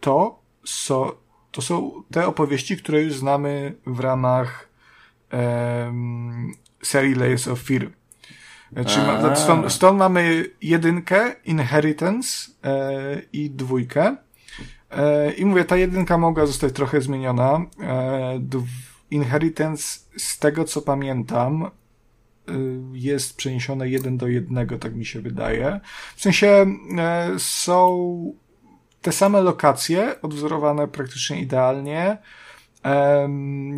to, 0.00 0.42
so, 0.64 1.18
to 1.50 1.62
są 1.62 2.02
te 2.10 2.26
opowieści, 2.26 2.76
które 2.76 3.02
już 3.02 3.14
znamy 3.14 3.74
w 3.86 4.00
ramach 4.00 4.68
e, 5.32 5.92
serii 6.82 7.14
Layers 7.14 7.48
of 7.48 7.62
Fear. 7.62 7.90
Czyli 8.86 9.06
ma, 9.06 9.36
stąd, 9.36 9.72
stąd, 9.72 9.98
mamy 9.98 10.44
jedynkę, 10.62 11.34
Inheritance 11.44 12.50
e, 12.64 13.22
i 13.32 13.50
dwójkę. 13.50 14.16
E, 14.96 15.32
I 15.32 15.44
mówię, 15.44 15.64
ta 15.64 15.76
jedynka 15.76 16.18
mogła 16.18 16.46
zostać 16.46 16.72
trochę 16.72 17.00
zmieniona. 17.00 17.66
E, 17.80 18.40
Inheritance, 19.10 19.98
z 20.16 20.38
tego 20.38 20.64
co 20.64 20.82
pamiętam, 20.82 21.62
e, 21.62 21.70
jest 22.92 23.36
przeniesione 23.36 23.88
jeden 23.88 24.16
do 24.16 24.28
jednego, 24.28 24.78
tak 24.78 24.94
mi 24.94 25.04
się 25.04 25.20
wydaje. 25.20 25.80
W 26.16 26.22
sensie 26.22 26.66
są 27.38 28.34
te 29.02 29.12
same 29.12 29.40
lokacje, 29.40 30.20
odwzorowane 30.22 30.88
praktycznie 30.88 31.40
idealnie. 31.40 32.18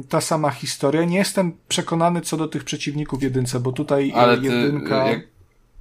Ta 0.08 0.20
sama 0.20 0.50
historia. 0.50 1.04
Nie 1.04 1.18
jestem 1.18 1.52
przekonany 1.68 2.20
co 2.20 2.36
do 2.36 2.48
tych 2.48 2.64
przeciwników 2.64 3.22
jedynce, 3.22 3.60
bo 3.60 3.72
tutaj 3.72 4.12
Ale 4.14 4.34
jedynka... 4.34 5.06
Jak, 5.06 5.20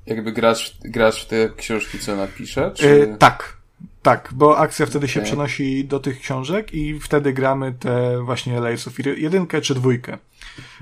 jakby 0.06 0.32
grasz, 0.32 0.78
grasz 0.86 1.26
w 1.26 1.28
te 1.28 1.50
książki, 1.50 2.00
co 2.00 2.16
napisze? 2.16 2.72
Czy... 2.76 3.16
tak, 3.20 3.58
tak, 4.04 4.30
bo 4.36 4.58
akcja 4.58 4.86
wtedy 4.86 5.08
się 5.08 5.22
przenosi 5.22 5.86
do 5.86 6.00
tych 6.00 6.20
książek 6.20 6.74
i 6.74 7.00
wtedy 7.00 7.34
gramy 7.34 7.74
te 7.80 8.24
właśnie 8.24 8.60
Layers 8.60 8.88
of 8.88 8.94
jedynkę 9.18 9.62
czy 9.62 9.76
dwójkę. 9.76 10.18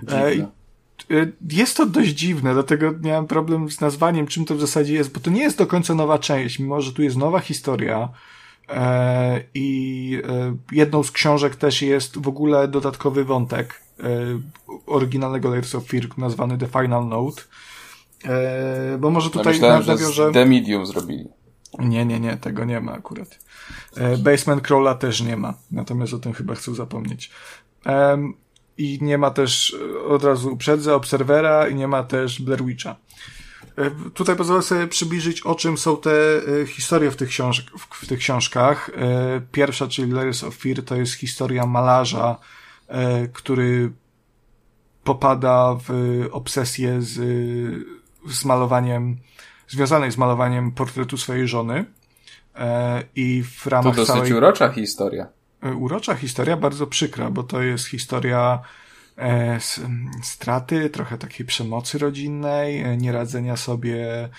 E, 0.10 0.32
e, 0.32 1.28
jest 1.50 1.78
to 1.78 1.86
dość 1.86 2.10
dziwne, 2.10 2.54
dlatego 2.54 2.94
miałem 3.02 3.28
problem 3.28 3.72
z 3.72 3.82
nazwaniem, 3.82 4.28
czym 4.28 4.46
to 4.46 4.56
w 4.56 4.62
zasadzie 4.62 4.94
jest, 4.94 5.14
bo 5.14 5.20
to 5.20 5.32
nie 5.32 5.42
jest 5.42 5.58
do 5.58 5.68
końca 5.68 5.96
nowa 5.96 6.20
część, 6.20 6.60
mimo 6.60 6.82
że 6.82 6.94
tu 6.94 7.04
jest 7.04 7.18
nowa 7.18 7.40
historia 7.40 8.10
e, 8.70 9.44
i 9.54 10.22
jedną 10.72 11.04
z 11.04 11.12
książek 11.12 11.56
też 11.56 11.82
jest 11.82 12.18
w 12.18 12.28
ogóle 12.28 12.68
dodatkowy 12.68 13.24
wątek 13.24 13.82
oryginalnego 14.88 15.50
Layers 15.50 15.76
of 15.76 15.86
Fear 15.86 16.18
nazwany 16.18 16.58
The 16.58 16.68
Final 16.68 17.08
Note, 17.08 17.42
bo 19.00 19.10
może 19.10 19.28
Ja 19.28 19.32
tutaj 19.32 19.54
myślałem, 19.54 19.84
że 19.84 19.92
nawiążę... 19.92 20.30
z 20.30 20.34
The 20.34 20.46
Medium 20.46 20.86
zrobili. 20.86 21.41
Nie, 21.80 22.06
nie, 22.06 22.20
nie, 22.20 22.38
tego 22.38 22.66
nie 22.66 22.82
ma 22.82 22.94
akurat. 22.94 23.40
E, 23.98 24.18
Basement 24.18 24.62
Crawla 24.62 24.96
też 24.96 25.22
nie 25.22 25.38
ma, 25.38 25.54
natomiast 25.72 26.14
o 26.14 26.20
tym 26.20 26.34
chyba 26.34 26.56
chcę 26.56 26.76
zapomnieć. 26.76 27.32
I 28.78 29.00
nie 29.02 29.18
ma 29.18 29.32
też, 29.32 29.76
e, 30.00 30.04
od 30.04 30.24
razu 30.24 30.54
uprzedzę, 30.54 30.96
Obserwera 30.96 31.68
i 31.68 31.76
nie 31.76 31.88
ma 31.88 32.04
też 32.04 32.42
Blair 32.42 32.66
Witcha. 32.66 32.96
E, 33.78 33.92
Tutaj 34.14 34.36
pozwolę 34.36 34.62
sobie 34.62 34.88
przybliżyć, 34.88 35.42
o 35.42 35.56
czym 35.56 35.78
są 35.78 35.98
te 35.98 36.12
e, 36.12 36.66
historie 36.66 37.12
w 37.12 37.16
tych, 37.16 37.30
książ 37.30 37.66
w, 37.78 38.06
w 38.06 38.08
tych 38.08 38.20
książkach. 38.20 38.92
Pierwsza, 39.52 39.88
czyli 39.88 40.12
Layers 40.12 40.44
of 40.44 40.56
Fear, 40.56 40.84
to 40.86 40.96
jest 40.96 41.14
historia 41.14 41.66
malarza, 41.66 42.38
który 43.34 43.92
popada 45.04 45.78
w 45.88 45.90
obsesję 46.32 47.02
z, 47.02 47.14
z 48.28 48.46
malowaniem, 48.46 49.18
związanej 49.72 50.12
z 50.12 50.18
malowaniem 50.18 50.72
portretu 50.72 51.18
swojej 51.18 51.48
żony. 51.48 51.86
E, 52.56 53.04
I 53.16 53.44
w 53.44 53.64
To 53.64 53.70
ramach 53.70 53.96
dosyć 53.96 54.16
całej 54.16 54.34
urocza 54.34 54.70
historia. 54.70 55.28
e, 55.64 55.72
urocza 55.74 56.16
historia, 56.16 56.58
bardzo 56.58 56.88
przykra, 56.88 57.30
bo 57.30 57.44
to 57.44 57.62
jest 57.62 57.86
historia 57.86 58.60
e, 59.18 59.60
straty, 60.24 60.90
trochę 60.90 61.18
takiej 61.18 61.46
przemocy 61.46 61.98
rodzinnej, 61.98 62.98
nieradzenia 62.98 63.58
sobie 63.58 64.30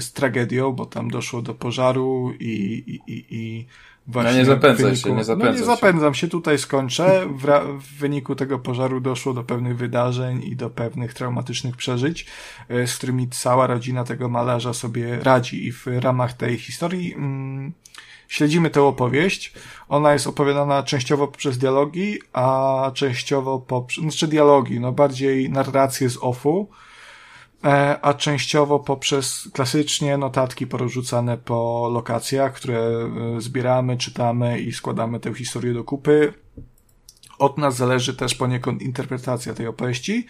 z 0.00 0.12
tragedią, 0.12 0.72
bo 0.72 0.86
tam 0.86 1.10
doszło 1.10 1.42
do 1.42 1.54
pożaru 1.54 2.32
i, 2.40 2.52
i, 2.86 3.12
i, 3.12 3.26
i 3.30 3.66
właśnie 4.08 4.32
No 4.32 4.38
nie 4.38 4.44
zapędzaj 4.44 4.84
wyniku, 4.90 5.08
się, 5.08 5.14
nie 5.14 5.24
zapędzaj 5.24 5.48
No 5.48 5.52
nie 5.52 5.58
się. 5.58 5.64
zapędzam 5.64 6.14
się, 6.14 6.28
tutaj 6.28 6.58
skończę. 6.58 7.26
W, 7.26 7.46
w 7.82 7.98
wyniku 7.98 8.34
tego 8.34 8.58
pożaru 8.58 9.00
doszło 9.00 9.34
do 9.34 9.44
pewnych 9.44 9.76
wydarzeń 9.76 10.42
i 10.44 10.56
do 10.56 10.70
pewnych 10.70 11.14
traumatycznych 11.14 11.76
przeżyć, 11.76 12.26
e, 12.68 12.86
z 12.86 12.96
którymi 12.96 13.28
cała 13.28 13.66
rodzina 13.66 14.04
tego 14.04 14.28
malarza 14.28 14.74
sobie 14.74 15.18
radzi 15.22 15.66
i 15.66 15.72
w 15.72 15.86
ramach 15.86 16.32
tej 16.32 16.58
historii 16.58 17.14
mm, 17.14 17.72
śledzimy 18.28 18.70
tę 18.70 18.82
opowieść. 18.82 19.52
Ona 19.88 20.12
jest 20.12 20.26
opowiadana 20.26 20.82
częściowo 20.82 21.26
poprzez 21.28 21.58
dialogi, 21.58 22.18
a 22.32 22.90
częściowo 22.94 23.58
poprzez, 23.58 24.02
znaczy 24.02 24.28
dialogi, 24.28 24.80
no 24.80 24.92
bardziej 24.92 25.50
narrację 25.50 26.10
z 26.10 26.18
offu, 26.20 26.68
a 28.02 28.14
częściowo 28.14 28.78
poprzez 28.78 29.48
klasycznie 29.52 30.18
notatki 30.18 30.66
porozrzucane 30.66 31.38
po 31.38 31.90
lokacjach, 31.92 32.54
które 32.54 32.78
e, 32.78 33.40
zbieramy, 33.40 33.96
czytamy 33.96 34.60
i 34.60 34.72
składamy 34.72 35.20
tę 35.20 35.34
historię 35.34 35.74
do 35.74 35.84
kupy. 35.84 36.32
Od 37.38 37.58
nas 37.58 37.76
zależy 37.76 38.16
też 38.16 38.34
poniekąd 38.34 38.82
interpretacja 38.82 39.54
tej 39.54 39.66
opowieści. 39.66 40.26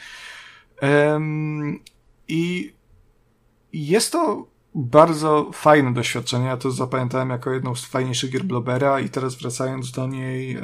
I 2.29 2.73
jest 3.73 4.13
to 4.13 4.47
bardzo 4.75 5.51
fajne 5.53 5.95
doświadczenie. 5.95 6.47
Ja 6.47 6.57
to 6.57 6.71
zapamiętałem 6.71 7.31
jako 7.31 7.53
jedną 7.53 7.75
z 7.75 7.85
fajniejszych 7.85 8.31
gier 8.31 8.45
Blobera 8.45 9.01
i 9.01 9.09
teraz 9.09 9.35
wracając 9.35 9.91
do 9.91 10.07
niej, 10.07 10.57
e, 10.57 10.63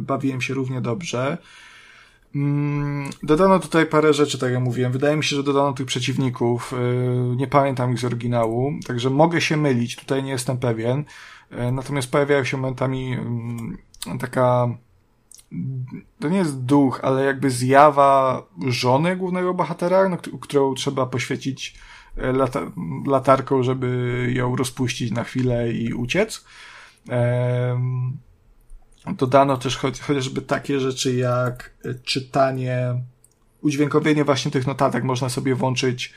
bawiłem 0.00 0.40
się 0.40 0.54
równie 0.54 0.80
dobrze. 0.80 1.38
Mm, 2.34 3.10
Dodano 3.22 3.58
tutaj 3.60 3.86
parę 3.86 4.14
rzeczy, 4.14 4.38
tak 4.38 4.52
jak 4.52 4.60
mówiłem. 4.62 4.92
Wydaje 4.92 5.16
mi 5.16 5.24
się, 5.24 5.36
że 5.36 5.42
dodano 5.42 5.72
tych 5.72 5.86
przeciwników. 5.86 6.72
e, 7.32 7.36
Nie 7.36 7.46
pamiętam 7.46 7.92
ich 7.92 7.98
z 7.98 8.04
oryginału, 8.04 8.72
także 8.86 9.10
mogę 9.10 9.40
się 9.40 9.56
mylić. 9.56 9.96
Tutaj 9.96 10.22
nie 10.22 10.30
jestem 10.30 10.58
pewien. 10.58 11.04
E, 11.50 11.72
Natomiast 11.72 12.10
pojawiają 12.10 12.44
się 12.44 12.56
momentami 12.56 13.12
mm, 13.12 13.78
taka 14.20 14.68
to 16.20 16.28
nie 16.28 16.38
jest 16.38 16.64
duch, 16.64 17.00
ale 17.02 17.24
jakby 17.24 17.50
zjawa 17.50 18.42
żony 18.66 19.16
głównego 19.16 19.54
bohatera, 19.54 20.08
no, 20.08 20.16
któ- 20.16 20.38
którą 20.38 20.74
trzeba 20.74 21.06
poświecić 21.06 21.74
e, 22.16 22.32
lata, 22.32 22.60
latarką, 23.06 23.62
żeby 23.62 23.88
ją 24.34 24.56
rozpuścić 24.56 25.10
na 25.12 25.24
chwilę 25.24 25.72
i 25.72 25.92
uciec. 25.94 26.44
Em, 27.08 28.16
Dodano 29.12 29.56
też 29.56 29.76
choć, 29.76 30.00
chociażby 30.00 30.42
takie 30.42 30.80
rzeczy 30.80 31.14
jak 31.14 31.70
e, 31.84 31.94
czytanie, 31.94 32.94
udźwiękowienie 33.62 34.24
właśnie 34.24 34.50
tych 34.50 34.66
notatek. 34.66 35.04
Można 35.04 35.28
sobie 35.28 35.54
włączyć 35.54 36.12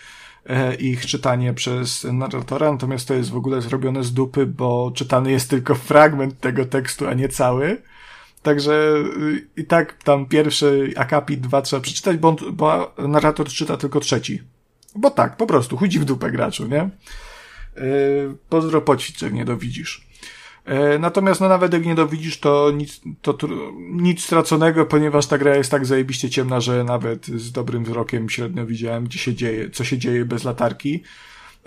e, 0.46 0.76
ich 0.76 1.06
czytanie 1.06 1.54
przez 1.54 2.04
narratora, 2.04 2.72
natomiast 2.72 3.08
to 3.08 3.14
jest 3.14 3.30
w 3.30 3.38
ogóle 3.38 3.62
zrobione 3.62 4.04
z 4.04 4.14
dupy, 4.14 4.46
bo 4.46 4.92
czytany 4.96 5.32
jest 5.32 5.50
tylko 5.50 5.76
fragment 5.76 6.40
tego 6.40 6.66
tekstu, 6.66 7.08
a 7.08 7.14
nie 7.14 7.30
cały. 7.30 7.82
Także 8.44 8.96
y, 9.22 9.48
i 9.58 9.66
tak 9.66 10.04
tam 10.04 10.26
pierwszy 10.26 10.94
akapit, 10.96 11.40
dwa 11.40 11.62
trzeba 11.62 11.82
przeczytać, 11.82 12.18
bo, 12.18 12.36
bo 12.52 12.94
narrator 12.98 13.48
czyta 13.48 13.78
tylko 13.78 14.00
trzeci. 14.00 14.42
Bo 14.96 15.12
tak, 15.12 15.38
po 15.38 15.48
prostu, 15.48 15.78
chudzi 15.78 16.00
w 16.00 16.06
dupę 16.06 16.32
graczu, 16.32 16.68
nie? 16.68 16.90
Yy, 17.76 18.38
pozdro 18.50 18.82
poćwicz, 18.82 19.22
nie 19.22 19.46
dowidzisz. 19.46 20.07
Yy, 20.68 21.00
natomiast 21.00 21.42
no 21.42 21.48
nawet 21.48 21.74
jak 21.74 21.86
nie 21.86 21.96
dowidzisz, 21.96 22.40
to 22.40 22.72
nic, 22.72 23.02
to 23.22 23.38
nic 23.80 24.24
straconego, 24.24 24.86
ponieważ 24.86 25.26
ta 25.26 25.38
gra 25.38 25.56
jest 25.56 25.72
tak 25.72 25.86
zajebiście 25.86 26.30
ciemna, 26.30 26.60
że 26.60 26.84
nawet 26.84 27.26
z 27.26 27.52
dobrym 27.52 27.84
wzrokiem 27.84 28.30
średnio 28.30 28.66
widziałem, 28.66 29.04
gdzie 29.04 29.20
się 29.20 29.34
dzieje, 29.34 29.70
co 29.70 29.84
się 29.84 29.98
dzieje 29.98 30.26
bez 30.26 30.44
latarki. 30.44 31.04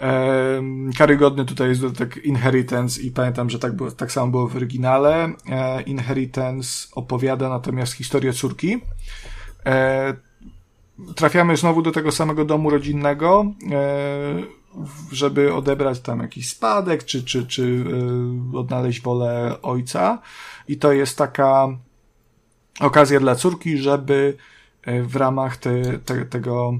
Em, 0.00 0.90
Karygodny 0.98 1.44
tutaj 1.44 1.68
jest 1.68 1.80
dodatek 1.80 2.24
Inheritance 2.24 3.02
i 3.02 3.10
pamiętam, 3.10 3.50
że 3.50 3.58
tak, 3.58 3.72
było, 3.72 3.90
tak 3.90 4.12
samo 4.12 4.30
było 4.30 4.48
w 4.48 4.56
oryginale. 4.56 5.32
E, 5.50 5.82
Inheritance 5.82 6.88
opowiada 6.94 7.48
natomiast 7.48 7.92
historię 7.92 8.32
córki. 8.32 8.80
E, 9.66 10.14
trafiamy 11.14 11.56
znowu 11.56 11.82
do 11.82 11.92
tego 11.92 12.12
samego 12.12 12.44
domu 12.44 12.70
rodzinnego, 12.70 13.44
e, 13.72 14.59
żeby 15.12 15.54
odebrać 15.54 16.00
tam 16.00 16.20
jakiś 16.20 16.48
spadek, 16.50 17.04
czy, 17.04 17.24
czy, 17.24 17.46
czy 17.46 17.84
e, 18.54 18.58
odnaleźć 18.58 19.00
wolę 19.00 19.56
ojca. 19.62 20.18
I 20.68 20.76
to 20.76 20.92
jest 20.92 21.18
taka 21.18 21.68
okazja 22.80 23.20
dla 23.20 23.34
córki, 23.34 23.78
żeby 23.78 24.36
e, 24.82 25.02
w 25.02 25.16
ramach 25.16 25.56
te, 25.56 25.98
te, 25.98 26.24
tego 26.24 26.74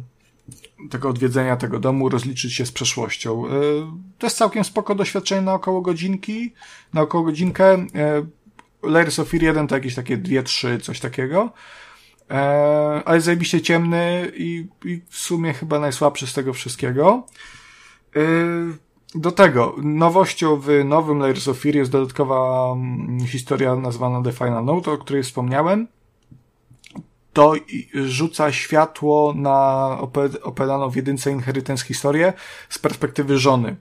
tego 0.91 1.09
odwiedzenia 1.09 1.57
tego 1.57 1.79
domu, 1.79 2.09
rozliczyć 2.09 2.55
się 2.55 2.67
z 2.67 2.73
przeszłością. 2.73 3.47
E, 3.47 3.51
To 4.19 4.27
jest 4.27 4.37
całkiem 4.37 4.65
spoko 4.65 4.95
doświadczenie 4.95 5.43
na 5.43 5.55
około 5.55 5.81
godzinki, 5.81 6.53
na 6.93 7.01
około 7.01 7.25
godzinkę. 7.25 7.87
Layers 8.83 9.19
of 9.19 9.29
Fear 9.29 9.43
1 9.43 9.67
to 9.67 9.75
jakieś 9.75 9.95
takie 9.95 10.19
2-3, 10.19 10.81
coś 10.81 11.01
takiego. 11.01 11.53
E, 12.31 13.03
Ale 13.05 13.21
zajebiście 13.21 13.61
ciemny 13.61 14.33
i, 14.37 14.67
i 14.85 15.01
w 15.09 15.17
sumie 15.17 15.53
chyba 15.55 15.79
najsłabszy 15.79 16.27
z 16.27 16.33
tego 16.33 16.53
wszystkiego. 16.53 17.27
E, 18.17 18.21
Do 19.15 19.33
tego, 19.33 19.75
nowością 19.83 20.57
w 20.57 20.69
nowym 20.85 21.19
Layers 21.19 21.49
of 21.49 21.59
Fear 21.59 21.75
jest 21.75 21.91
dodatkowa 21.91 22.73
mm, 22.73 23.27
historia 23.27 23.77
nazwana 23.77 24.23
The 24.23 24.33
Final 24.33 24.65
Note, 24.65 24.91
o 24.91 24.99
której 24.99 25.23
wspomniałem. 25.23 25.89
To 27.33 27.55
rzuca 27.95 28.53
światło 28.53 29.35
na 29.37 29.99
opowiadaną 30.43 30.91
w 30.91 30.97
jedynce 30.97 31.31
Inheritance 31.31 31.85
historię 31.85 32.33
z 32.69 32.79
perspektywy 32.79 33.39
żony, 33.39 33.77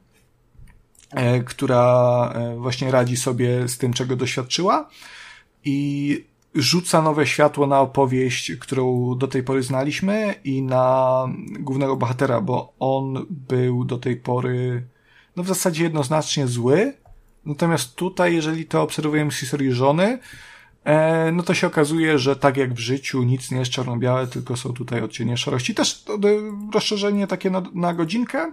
e, 1.12 1.44
która 1.44 2.32
e, 2.36 2.56
właśnie 2.58 2.92
radzi 2.92 3.18
sobie 3.18 3.68
z 3.68 3.78
tym, 3.78 3.94
czego 3.94 4.16
doświadczyła. 4.16 4.90
I 5.66 6.29
rzuca 6.56 7.02
nowe 7.02 7.28
światło 7.28 7.68
na 7.68 7.80
opowieść, 7.80 8.52
którą 8.60 9.16
do 9.18 9.28
tej 9.28 9.44
pory 9.44 9.64
znaliśmy 9.64 10.36
i 10.44 10.62
na 10.62 11.26
głównego 11.60 11.96
bohatera, 11.96 12.42
bo 12.42 12.74
on 12.80 13.26
był 13.30 13.86
do 13.86 13.98
tej 13.98 14.16
pory 14.16 14.88
no 15.36 15.44
w 15.44 15.48
zasadzie 15.48 15.84
jednoznacznie 15.84 16.48
zły, 16.48 16.94
natomiast 17.46 17.96
tutaj, 17.96 18.36
jeżeli 18.36 18.66
to 18.66 18.82
obserwujemy 18.82 19.32
z 19.32 19.36
historii 19.36 19.72
żony, 19.72 20.20
E, 20.84 21.32
no 21.32 21.44
to 21.44 21.54
się 21.54 21.68
okazuje, 21.68 22.20
że 22.20 22.36
tak 22.36 22.58
jak 22.58 22.74
w 22.74 22.80
życiu 22.80 23.24
nic 23.24 23.52
nie 23.52 23.60
jest 23.60 23.72
czarno-białe, 23.72 24.28
tylko 24.28 24.58
są 24.58 24.74
tutaj 24.74 25.02
odcienie 25.02 25.38
szarości. 25.38 25.76
Też 25.76 26.04
to, 26.04 26.18
to 26.18 26.28
rozszerzenie 26.74 27.28
takie 27.28 27.50
na, 27.50 27.64
na 27.74 27.94
godzinkę. 27.94 28.52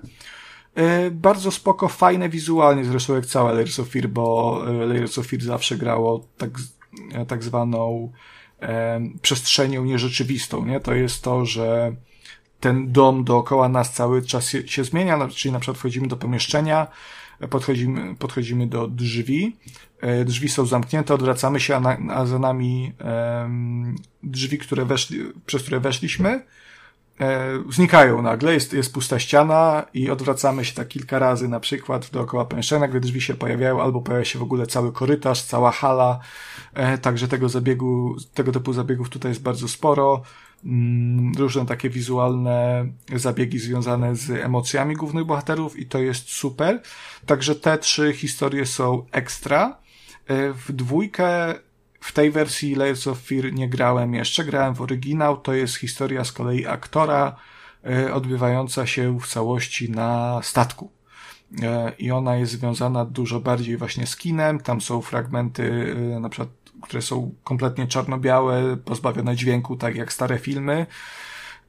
E, 0.75 1.11
bardzo 1.11 1.51
spoko, 1.51 1.89
fajne 1.89 2.29
wizualnie, 2.29 2.85
zresztą 2.85 3.15
jak 3.15 3.27
całe 3.27 3.53
Layers 3.53 3.81
of 3.81 3.89
Fear, 3.89 4.09
bo 4.09 4.63
e, 4.69 4.87
Layers 4.87 5.19
of 5.19 5.27
Fear 5.27 5.43
zawsze 5.43 5.77
grało 5.77 6.27
tak, 6.39 6.51
e, 6.51 6.76
tak 7.29 7.43
zwaną 7.43 8.13
e, 8.61 9.01
przestrzenią 9.23 9.85
nierzeczywistą, 9.85 10.65
nie? 10.67 10.81
To 10.81 10.95
jest 10.95 11.23
to, 11.23 11.47
że 11.47 11.93
ten 12.61 12.93
dom 12.93 13.25
dookoła 13.25 13.69
nas 13.69 13.93
cały 13.93 14.23
czas 14.23 14.49
się, 14.49 14.69
się 14.69 14.85
zmienia, 14.85 15.17
no, 15.17 15.29
czyli 15.29 15.53
na 15.53 15.61
przykład 15.61 15.79
wchodzimy 15.79 16.09
do 16.09 16.17
pomieszczenia, 16.17 16.87
podchodzimy, 17.51 18.15
podchodzimy 18.15 18.67
do 18.67 18.89
drzwi, 18.89 19.57
e, 20.01 20.25
drzwi 20.25 20.49
są 20.49 20.67
zamknięte, 20.67 21.15
odwracamy 21.15 21.61
się, 21.61 21.77
a, 21.77 21.81
na, 21.81 21.99
a 22.15 22.27
za 22.27 22.39
nami 22.39 22.93
em, 22.99 23.97
drzwi, 24.23 24.59
które 24.59 24.85
weszli, 24.85 25.19
przez 25.47 25.63
które 25.63 25.81
weszliśmy, 25.81 26.29
e, 26.31 26.43
znikają 27.71 28.23
nagle, 28.23 28.55
jest, 28.55 28.73
jest 28.73 28.93
pusta 28.93 29.19
ściana 29.19 29.85
i 29.95 30.11
odwracamy 30.11 30.65
się 30.65 30.75
tak 30.75 30.89
kilka 30.89 31.19
razy 31.19 31.49
na 31.49 31.61
przykład 31.61 32.11
dookoła 32.11 32.45
pomieszczenia, 32.45 32.89
gdy 32.89 33.01
drzwi 33.01 33.21
się 33.21 33.35
pojawiają, 33.35 33.83
albo 33.83 34.01
pojawia 34.01 34.25
się 34.25 34.39
w 34.39 34.43
ogóle 34.43 34.67
cały 34.67 34.93
korytarz, 34.93 35.43
cała 35.43 35.71
hala, 35.71 36.19
e, 36.75 36.99
także 36.99 37.29
tego 37.29 37.49
zabiegu, 37.49 38.17
tego 38.35 38.53
typu 38.53 38.73
zabiegów 38.73 39.09
tutaj 39.09 39.31
jest 39.31 39.43
bardzo 39.43 39.69
sporo. 39.69 40.23
Mm, 40.65 41.33
różne 41.39 41.67
takie 41.67 41.91
wizualne 41.91 42.87
zabiegi 43.15 43.59
związane 43.59 44.17
z 44.17 44.31
emocjami 44.31 44.95
głównych 44.95 45.25
bohaterów 45.25 45.79
i 45.79 45.87
to 45.87 45.99
jest 45.99 46.29
super. 46.29 46.83
Także 47.27 47.55
te 47.55 47.79
trzy 47.79 48.13
historie 48.13 48.67
są 48.67 49.07
ekstra. 49.13 49.79
E, 50.27 50.53
w 50.53 50.73
dwójkę 50.73 51.55
w 52.07 52.13
tej 52.13 52.31
wersji 52.31 52.75
Layers 52.75 53.07
of 53.07 53.19
Fear 53.19 53.53
nie 53.53 53.69
grałem 53.69 54.15
jeszcze, 54.15 54.45
grałem 54.45 54.75
w 54.75 54.81
oryginał. 54.81 55.37
To 55.37 55.53
jest 55.55 55.77
historia 55.77 56.25
z 56.25 56.33
kolei 56.33 56.67
aktora 56.67 57.37
e, 57.87 58.15
odbywająca 58.15 58.87
się 58.87 59.21
w 59.21 59.27
całości 59.27 59.91
na 59.91 60.41
statku. 60.43 60.91
E, 61.63 61.93
I 61.99 62.11
ona 62.11 62.37
jest 62.37 62.53
związana 62.53 63.05
dużo 63.05 63.41
bardziej 63.41 63.77
właśnie 63.77 64.07
z 64.07 64.17
kinem. 64.17 64.61
Tam 64.61 64.81
są 64.81 65.03
fragmenty, 65.03 65.95
na 66.21 66.29
przykład 66.29 66.49
które 66.83 67.03
są 67.03 67.35
kompletnie 67.45 67.87
czarno-białe, 67.87 68.77
pozbawione 68.77 69.37
dźwięku, 69.37 69.77
tak 69.77 69.97
jak 69.97 70.13
stare 70.13 70.39
filmy. 70.39 70.87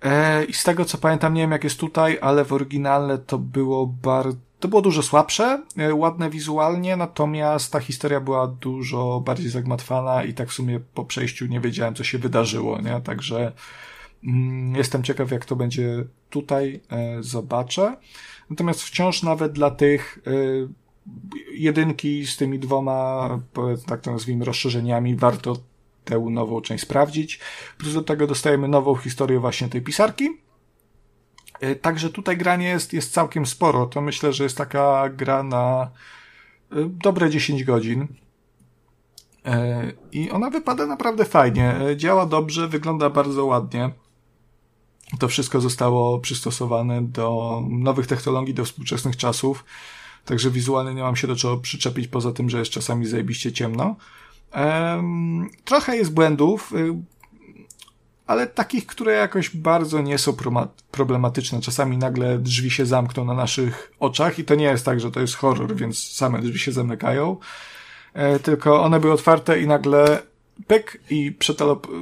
E, 0.04 0.44
I 0.44 0.54
z 0.54 0.64
tego 0.64 0.86
co 0.86 0.98
pamiętam, 0.98 1.34
nie 1.34 1.42
wiem 1.42 1.52
jak 1.52 1.64
jest 1.64 1.80
tutaj, 1.80 2.18
ale 2.22 2.46
w 2.46 2.54
oryginale 2.54 3.18
to 3.18 3.38
było 3.38 3.88
bardzo, 3.88 4.38
to 4.60 4.68
było 4.68 4.82
dużo 4.82 5.04
słabsze, 5.04 5.64
e, 5.78 5.96
ładne 5.96 6.30
wizualnie, 6.30 6.96
natomiast 6.96 7.72
ta 7.72 7.80
historia 7.80 8.20
była 8.20 8.48
dużo 8.48 9.22
bardziej 9.26 9.50
zagmatwana 9.50 10.24
i 10.24 10.34
tak 10.34 10.50
w 10.50 10.54
sumie 10.54 10.80
po 10.94 11.06
przejściu 11.06 11.46
nie 11.46 11.60
wiedziałem, 11.60 11.96
co 11.96 12.04
się 12.04 12.18
wydarzyło, 12.18 12.82
nie? 12.82 13.02
Także 13.02 13.52
mm, 14.24 14.76
jestem 14.76 15.04
ciekaw, 15.04 15.32
jak 15.32 15.46
to 15.46 15.56
będzie 15.56 16.06
tutaj, 16.30 16.82
e, 16.90 17.24
zobaczę. 17.24 17.98
Natomiast 18.50 18.84
wciąż 18.84 19.24
nawet 19.24 19.52
dla 19.52 19.72
tych 19.72 20.20
jedynki 21.54 22.26
z 22.26 22.38
tymi 22.38 22.60
dwoma, 22.60 23.30
tak 23.86 24.02
to 24.02 24.12
nazwijmy, 24.12 24.46
rozszerzeniami, 24.46 25.16
warto 25.16 25.58
tę 26.06 26.20
nową 26.20 26.62
część 26.62 26.84
sprawdzić. 26.84 27.40
Plus 27.78 27.94
do 27.94 28.02
tego 28.02 28.28
dostajemy 28.28 28.68
nową 28.68 28.96
historię 28.96 29.40
właśnie 29.40 29.70
tej 29.70 29.82
pisarki. 29.82 30.30
E, 31.60 31.76
także 31.76 32.10
tutaj 32.10 32.38
granie 32.38 32.68
jest, 32.68 32.94
jest 32.94 33.14
całkiem 33.14 33.46
sporo. 33.46 33.86
To 33.86 34.02
myślę, 34.02 34.34
że 34.34 34.44
jest 34.44 34.58
taka 34.58 35.10
gra 35.10 35.44
na 35.44 35.92
e, 36.72 36.76
dobre 37.04 37.30
10 37.30 37.64
godzin. 37.64 38.08
E, 39.46 39.92
I 40.12 40.32
ona 40.32 40.50
wypada 40.50 40.86
naprawdę 40.86 41.26
fajnie. 41.26 41.76
Działa 41.96 42.26
dobrze, 42.26 42.68
wygląda 42.68 43.10
bardzo 43.10 43.46
ładnie. 43.46 43.90
To 45.20 45.28
wszystko 45.28 45.62
zostało 45.62 46.20
przystosowane 46.20 47.02
do 47.02 47.62
nowych 47.70 48.08
technologii, 48.08 48.54
do 48.54 48.66
współczesnych 48.66 49.18
czasów. 49.18 49.66
Także 50.26 50.52
wizualnie 50.52 50.94
nie 50.94 51.02
mam 51.02 51.16
się 51.16 51.28
do 51.28 51.36
czego 51.36 51.58
przyczepić, 51.58 52.08
poza 52.08 52.32
tym, 52.32 52.50
że 52.50 52.60
jest 52.60 52.72
czasami 52.72 53.06
zajebiście 53.06 53.52
ciemno. 53.52 53.96
Trochę 55.66 55.98
jest 55.98 56.14
błędów, 56.14 56.74
y, 56.74 56.96
ale 58.28 58.48
takich, 58.48 58.86
które 58.86 59.14
jakoś 59.14 59.50
bardzo 59.50 60.02
nie 60.02 60.18
są 60.18 60.34
problematyczne. 60.92 61.62
Czasami 61.62 61.98
nagle 61.98 62.38
drzwi 62.38 62.72
się 62.72 62.86
zamkną 62.86 63.26
na 63.26 63.34
naszych 63.34 63.92
oczach 64.00 64.40
i 64.40 64.44
to 64.44 64.56
nie 64.56 64.66
jest 64.66 64.86
tak, 64.86 65.00
że 65.00 65.12
to 65.12 65.20
jest 65.20 65.36
horror, 65.36 65.76
więc 65.76 66.12
same 66.12 66.42
drzwi 66.42 66.60
się 66.60 66.72
zamykają. 66.72 67.38
E, 68.14 68.40
tylko 68.40 68.84
one 68.84 69.00
były 69.00 69.14
otwarte 69.14 69.62
i 69.62 69.68
nagle 69.68 70.22
pyk 70.68 71.02
i 71.10 71.36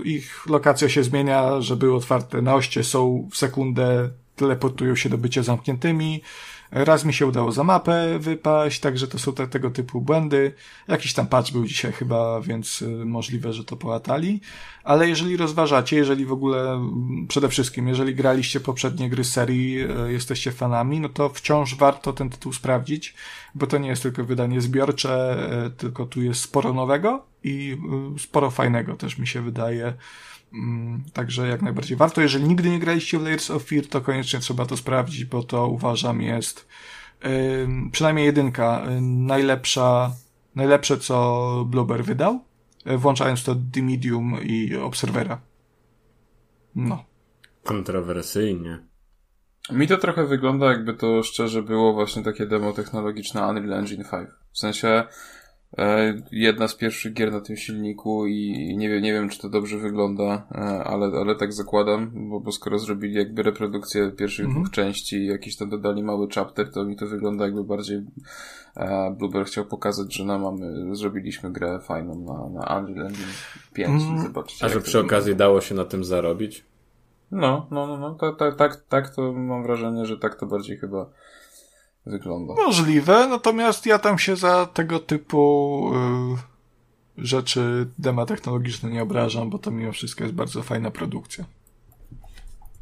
ich 0.04 0.46
lokacja 0.50 0.90
się 0.90 1.04
zmienia, 1.04 1.62
że 1.62 1.76
były 1.76 1.96
otwarte 1.96 2.42
na 2.42 2.56
oście, 2.56 2.84
są 2.84 3.30
w 3.32 3.38
sekundę, 3.38 4.10
teleportują 4.36 4.96
się 4.96 5.10
do 5.10 5.18
bycia 5.18 5.44
zamkniętymi. 5.44 6.22
Raz 6.78 7.06
mi 7.06 7.14
się 7.14 7.28
udało 7.28 7.52
za 7.52 7.64
mapę 7.64 8.20
wypaść, 8.20 8.80
także 8.80 9.08
to 9.08 9.20
są 9.20 9.34
te, 9.34 9.48
tego 9.48 9.72
typu 9.72 10.02
błędy. 10.02 10.54
Jakiś 10.88 11.14
tam 11.14 11.28
patch 11.28 11.52
był 11.52 11.66
dzisiaj 11.66 11.92
chyba, 11.92 12.42
więc 12.42 12.82
y, 12.82 13.06
możliwe, 13.06 13.54
że 13.54 13.64
to 13.64 13.78
połatali. 13.78 14.42
Ale 14.84 15.10
jeżeli 15.10 15.38
rozważacie, 15.38 15.96
jeżeli 15.96 16.26
w 16.26 16.32
ogóle, 16.32 16.72
mm, 16.72 17.26
przede 17.28 17.50
wszystkim, 17.50 17.88
jeżeli 17.88 18.16
graliście 18.16 18.60
poprzednie 18.60 19.10
gry 19.10 19.24
serii, 19.24 19.84
y, 19.84 20.12
jesteście 20.12 20.52
fanami, 20.52 21.00
no 21.00 21.10
to 21.10 21.30
wciąż 21.30 21.76
warto 21.76 22.14
ten 22.14 22.30
tytuł 22.30 22.54
sprawdzić, 22.54 23.14
bo 23.56 23.68
to 23.68 23.78
nie 23.78 23.90
jest 23.90 24.04
tylko 24.04 24.24
wydanie 24.24 24.62
zbiorcze, 24.62 25.38
y, 25.68 25.72
tylko 25.72 26.06
tu 26.06 26.22
jest 26.22 26.42
sporo 26.42 26.74
nowego 26.74 27.26
i 27.44 27.78
sporo 28.20 28.52
fajnego 28.52 28.96
też 28.96 29.18
mi 29.18 29.28
się 29.28 29.42
wydaje. 29.42 29.94
Mm, 30.56 31.04
także 31.14 31.48
jak 31.48 31.62
najbardziej 31.62 31.98
warto. 31.98 32.22
Jeżeli 32.22 32.44
nigdy 32.44 32.70
nie 32.70 32.80
graliście 32.80 33.20
w 33.20 33.24
Layers 33.24 33.52
of 33.52 33.64
Fear, 33.64 33.88
to 33.88 34.02
koniecznie 34.02 34.40
trzeba 34.40 34.66
to 34.66 34.78
sprawdzić, 34.78 35.26
bo 35.26 35.44
to 35.44 35.68
uważam 35.68 36.22
jest 36.22 36.68
yy, 37.24 37.30
przynajmniej 37.92 38.26
jedynka 38.26 38.86
yy, 38.90 39.02
najlepsza, 39.02 40.12
najlepsze 40.56 40.98
co 40.98 41.66
Bloober 41.68 42.04
wydał, 42.04 42.40
yy, 42.86 42.98
włączając 42.98 43.44
to 43.44 43.56
The 43.74 43.82
Medium 43.82 44.38
i 44.44 44.76
Observera. 44.76 45.42
No. 46.76 47.06
Kontrowersyjnie. 47.64 48.80
Mi 49.72 49.88
to 49.88 49.98
trochę 49.98 50.26
wygląda, 50.26 50.66
jakby 50.66 50.94
to 50.94 51.24
szczerze 51.24 51.64
było 51.64 51.94
właśnie 51.94 52.24
takie 52.24 52.46
demo 52.46 52.74
technologiczne 52.74 53.48
Unreal 53.48 53.74
Engine 53.74 54.04
5. 54.12 54.30
W 54.52 54.60
sensie 54.60 55.04
jedna 56.32 56.68
z 56.68 56.76
pierwszych 56.76 57.14
gier 57.14 57.32
na 57.32 57.42
tym 57.42 57.58
silniku 57.58 58.28
i 58.28 58.74
nie 58.78 58.90
wiem, 58.90 59.04
nie 59.04 59.14
wiem 59.14 59.30
czy 59.30 59.40
to 59.40 59.50
dobrze 59.50 59.78
wygląda, 59.78 60.48
e, 60.52 60.84
ale, 60.84 61.06
ale 61.06 61.36
tak 61.36 61.54
zakładam, 61.54 62.12
bo, 62.30 62.40
bo 62.40 62.52
skoro 62.52 62.80
zrobili 62.80 63.16
jakby 63.16 63.44
reprodukcję 63.44 64.12
pierwszych 64.12 64.46
mhm. 64.46 64.64
dwóch 64.64 64.74
części 64.74 65.16
i 65.16 65.28
jakiś 65.28 65.58
tam 65.58 65.70
dodali 65.70 66.04
mały 66.04 66.28
chapter, 66.36 66.72
to 66.72 66.86
mi 66.86 66.96
to 66.96 67.08
wygląda 67.08 67.46
jakby 67.46 67.64
bardziej 67.64 68.02
e, 68.78 69.16
Blueber 69.18 69.46
chciał 69.46 69.66
pokazać, 69.66 70.16
że 70.16 70.26
no 70.26 70.40
mamy, 70.40 70.96
zrobiliśmy 70.96 71.52
grę 71.52 71.80
fajną 71.80 72.16
na, 72.16 72.60
na 72.60 72.80
Unreal 72.80 73.08
Engine 73.08 73.34
5 73.74 74.04
mhm. 74.04 74.22
zobaczcie. 74.22 74.66
A 74.66 74.70
że 74.70 74.82
przy 74.82 75.00
okazji 75.00 75.36
dało 75.36 75.62
się 75.62 75.76
na 75.76 75.86
tym 75.86 76.04
zarobić? 76.04 76.66
No, 77.32 77.68
no, 77.72 77.88
no, 77.88 77.98
no, 77.98 78.16
tak, 78.16 78.38
tak, 78.38 78.56
tak, 78.56 78.76
tak 78.90 79.16
to 79.16 79.34
mam 79.34 79.64
wrażenie, 79.64 80.06
że 80.06 80.18
tak 80.18 80.36
to 80.36 80.46
bardziej 80.46 80.78
chyba 80.78 81.10
wygląda. 82.06 82.54
Możliwe, 82.54 83.28
natomiast 83.28 83.86
ja 83.86 84.00
tam 84.00 84.20
się 84.20 84.36
za 84.36 84.66
tego 84.66 85.00
typu 85.00 85.92
y, 87.18 87.26
rzeczy 87.26 87.90
dema 87.98 88.26
technologiczne 88.26 88.90
nie 88.90 89.04
obrażam, 89.04 89.50
bo 89.50 89.60
to 89.60 89.72
mimo 89.72 89.92
wszystko 89.92 90.24
jest 90.24 90.36
bardzo 90.36 90.64
fajna 90.64 90.92
produkcja. 90.92 91.46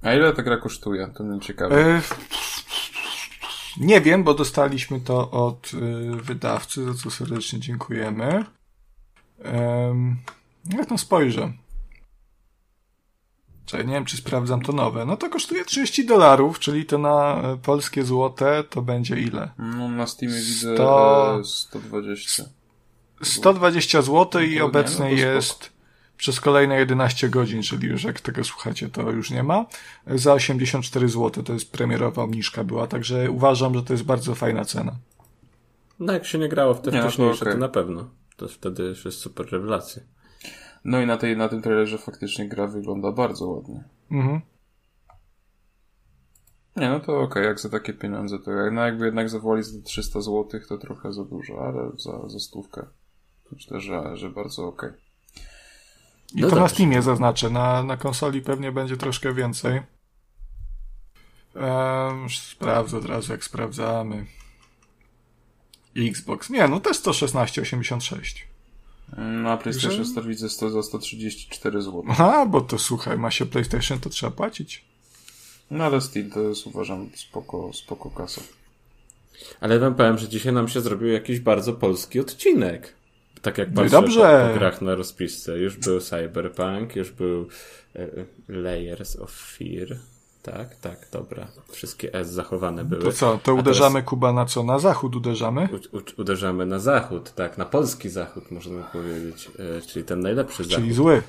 A 0.02 0.14
ile 0.14 0.34
ta 0.34 0.44
gra 0.44 0.58
kosztuje? 0.58 1.08
To 1.18 1.24
mnie 1.24 1.40
ciekawi. 1.40 1.76
E, 1.76 2.02
nie 3.78 4.02
wiem, 4.02 4.24
bo 4.24 4.34
dostaliśmy 4.34 5.00
to 5.00 5.32
od 5.32 5.72
y, 5.74 5.78
wydawcy, 6.16 6.86
za 6.86 6.94
co 6.94 7.12
serdecznie 7.12 7.60
dziękujemy. 7.60 8.46
Um, 9.46 10.18
jak 10.78 10.86
tam 10.86 10.98
spojrzę? 10.98 11.54
Czekaj, 13.66 13.88
nie 13.88 13.94
wiem, 13.94 14.06
czy 14.06 14.18
sprawdzam 14.18 14.62
to 14.62 14.74
nowe. 14.74 15.06
No 15.06 15.18
to 15.18 15.30
kosztuje 15.30 15.66
30 15.66 16.06
dolarów, 16.06 16.60
czyli 16.60 16.86
to 16.86 16.98
na 16.98 17.42
e, 17.42 17.58
polskie 17.58 18.04
złote 18.04 18.64
to 18.70 18.82
będzie 18.82 19.20
ile? 19.20 19.52
No 19.58 19.90
na 19.90 20.08
Steamie 20.08 20.36
widzę 20.36 20.76
100... 20.76 21.42
120. 21.46 22.44
120 23.24 24.02
zł 24.02 24.42
i 24.42 24.60
no 24.60 24.66
obecnie 24.66 25.06
no 25.06 25.12
jest 25.12 25.74
przez 26.18 26.40
kolejne 26.40 26.76
11 26.76 27.30
godzin, 27.30 27.64
czyli 27.64 27.88
już 27.88 28.04
jak 28.04 28.22
tego 28.22 28.44
słuchacie, 28.44 28.90
to 28.90 29.12
już 29.12 29.32
nie 29.32 29.44
ma. 29.44 29.66
Za 30.08 30.34
84 30.34 31.10
zł 31.10 31.44
to 31.44 31.54
jest 31.54 31.72
premierowa 31.72 32.24
obniżka 32.24 32.64
była, 32.64 32.88
także 32.88 33.32
uważam, 33.32 33.76
że 33.76 33.84
to 33.84 33.94
jest 33.94 34.04
bardzo 34.04 34.36
fajna 34.36 34.66
cena. 34.66 34.96
No 36.00 36.14
jak 36.14 36.26
się 36.26 36.40
nie 36.40 36.50
grało 36.50 36.74
w 36.74 36.82
te 36.82 36.92
nie, 36.92 36.98
no 36.98 37.04
wcześniejsze, 37.04 37.40
to, 37.40 37.46
okay. 37.46 37.54
to 37.54 37.60
na 37.60 37.70
pewno. 37.70 38.10
To 38.38 38.48
wtedy 38.48 38.84
już 38.84 39.06
jest 39.06 39.18
super 39.18 39.52
rewelacja. 39.52 40.02
No 40.86 41.02
i 41.02 41.08
na, 41.08 41.18
tej, 41.18 41.38
na 41.38 41.50
tym 41.50 41.62
trailerze 41.62 41.98
faktycznie 41.98 42.50
gra 42.50 42.68
wygląda 42.68 43.12
bardzo 43.12 43.48
ładnie. 43.48 43.84
Mhm. 44.12 44.42
Nie, 46.76 46.90
no 46.90 47.00
to 47.00 47.14
okej, 47.14 47.24
okay, 47.24 47.44
jak 47.44 47.60
za 47.60 47.70
takie 47.70 47.94
pieniądze, 47.94 48.40
to 48.40 48.52
jak, 48.52 48.74
no 48.74 48.86
jakby 48.86 49.06
jednak 49.06 49.30
zawołali 49.30 49.64
za 49.64 49.82
300 49.82 50.22
zł, 50.22 50.62
to 50.70 50.78
trochę 50.78 51.14
za 51.14 51.24
dużo, 51.24 51.68
ale 51.68 51.92
za, 51.98 52.30
za 52.30 52.40
stówkę 52.40 52.86
myślę, 53.54 53.82
że, 53.82 54.18
że 54.18 54.30
bardzo 54.30 54.68
okej. 54.68 54.90
Okay. 54.90 55.02
I 56.36 56.42
no 56.42 56.50
to 56.50 56.56
na 56.56 56.68
Steamie 56.68 57.02
zaznaczę, 57.02 57.50
na, 57.50 57.84
na 57.84 57.98
konsoli 57.98 58.42
pewnie 58.42 58.72
będzie 58.72 58.98
troszkę 58.98 59.34
więcej. 59.34 59.82
Um, 61.56 62.30
sprawdzę 62.30 62.98
od 62.98 63.06
razu, 63.06 63.32
jak 63.32 63.44
sprawdzamy. 63.44 64.26
Xbox. 65.98 66.50
Nie, 66.50 66.68
no 66.68 66.80
też 66.80 66.98
116,86. 66.98 68.53
Na 69.18 69.58
PlayStation 69.58 70.04
że... 70.04 70.06
Store 70.06 70.28
widzę 70.28 70.50
100 70.50 70.70
za 70.70 70.84
134 70.84 71.82
zł. 71.82 72.04
A, 72.18 72.46
bo 72.46 72.62
to 72.62 72.78
słuchaj, 72.78 73.18
ma 73.18 73.32
się 73.32 73.46
PlayStation, 73.46 74.00
to 74.00 74.10
trzeba 74.10 74.32
płacić. 74.32 74.86
No 75.72 75.84
ale 75.84 76.02
Steel 76.02 76.30
to 76.30 76.42
jest 76.42 76.68
uważam 76.68 77.10
spoko, 77.16 77.74
spoko 77.74 78.10
kasa. 78.10 78.42
Ale 79.62 79.80
wam 79.80 79.96
powiem, 79.96 80.18
że 80.18 80.30
dzisiaj 80.30 80.54
nam 80.54 80.68
się 80.68 80.82
zrobił 80.82 81.08
jakiś 81.08 81.40
bardzo 81.40 81.74
polski 81.74 82.20
odcinek. 82.20 82.94
Tak 83.42 83.58
jak 83.58 83.70
no 83.70 83.76
patrzę 83.76 83.92
dobrze. 83.92 84.44
Po, 84.48 84.54
po 84.54 84.60
grach 84.60 84.82
na 84.82 84.96
rozpisce. 84.96 85.58
Już 85.58 85.78
był 85.78 86.00
Cyberpunk, 86.00 86.96
już 86.96 87.12
był 87.12 87.48
e, 87.96 88.08
Layers 88.48 89.16
of 89.16 89.32
Fear. 89.32 89.98
Tak, 90.44 90.76
tak, 90.76 91.08
dobra. 91.12 91.48
Wszystkie 91.72 92.14
S 92.14 92.30
zachowane 92.30 92.86
były. 92.86 93.04
To 93.04 93.12
co, 93.12 93.40
to 93.44 93.56
uderzamy 93.56 93.94
teraz 93.94 94.10
Kuba 94.10 94.34
na 94.34 94.46
co? 94.46 94.64
Na 94.64 94.80
zachód 94.80 95.16
uderzamy? 95.16 95.70
U, 95.92 95.98
u, 95.98 96.02
uderzamy 96.18 96.66
na 96.66 96.80
zachód, 96.80 97.34
tak, 97.36 97.58
na 97.58 97.66
polski 97.66 98.10
zachód, 98.10 98.52
można 98.52 98.84
powiedzieć, 98.84 99.52
e, 99.78 99.82
czyli 99.82 100.06
ten 100.06 100.20
najlepszy 100.20 100.64
zachód. 100.64 100.76
Czyli 100.76 100.94
zły. 100.94 101.22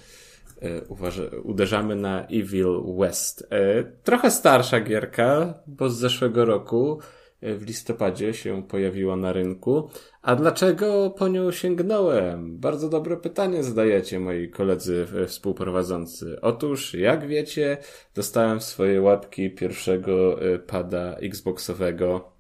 E, 0.63 0.83
uważa, 0.83 1.23
uderzamy 1.43 1.97
na 1.97 2.27
Evil 2.27 2.83
West. 2.99 3.47
E, 3.51 3.85
trochę 3.85 4.31
starsza 4.31 4.81
gierka, 4.81 5.55
bo 5.67 5.91
z 5.91 5.99
zeszłego 5.99 6.45
roku 6.45 7.01
w 7.45 7.67
listopadzie 7.67 8.35
się 8.35 8.63
pojawiła 8.63 9.17
na 9.17 9.33
rynku. 9.33 9.89
A 10.23 10.37
dlaczego 10.37 11.11
po 11.11 11.29
nią 11.29 11.51
sięgnąłem? 11.51 12.59
Bardzo 12.59 12.89
dobre 12.89 13.17
pytanie 13.17 13.65
zadajecie 13.65 14.21
moi 14.21 14.49
koledzy 14.49 15.07
e, 15.23 15.27
współprowadzący. 15.27 16.39
Otóż, 16.43 16.95
jak 16.95 17.27
wiecie, 17.27 17.79
dostałem 18.15 18.61
swoje 18.61 19.03
łapki 19.03 19.51
pierwszego 19.51 20.43
e, 20.43 20.59
pada 20.59 21.17
Xboxowego, 21.17 22.33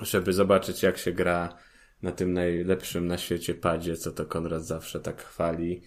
żeby 0.00 0.32
zobaczyć 0.32 0.82
jak 0.82 0.98
się 0.98 1.12
gra 1.12 1.56
na 2.02 2.12
tym 2.12 2.32
najlepszym 2.32 3.06
na 3.06 3.18
świecie 3.18 3.54
padzie, 3.54 3.96
co 3.96 4.12
to 4.12 4.26
Konrad 4.26 4.64
zawsze 4.64 5.00
tak 5.00 5.22
chwali. 5.22 5.82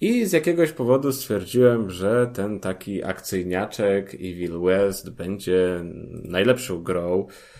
I 0.00 0.26
z 0.26 0.32
jakiegoś 0.32 0.72
powodu 0.72 1.12
stwierdziłem, 1.12 1.90
że 1.90 2.30
ten 2.34 2.60
taki 2.60 3.04
akcyjniaczek 3.04 4.14
Evil 4.14 4.60
West 4.60 5.10
będzie 5.10 5.84
najlepszą 6.24 6.82
grą, 6.82 7.26
e, 7.26 7.59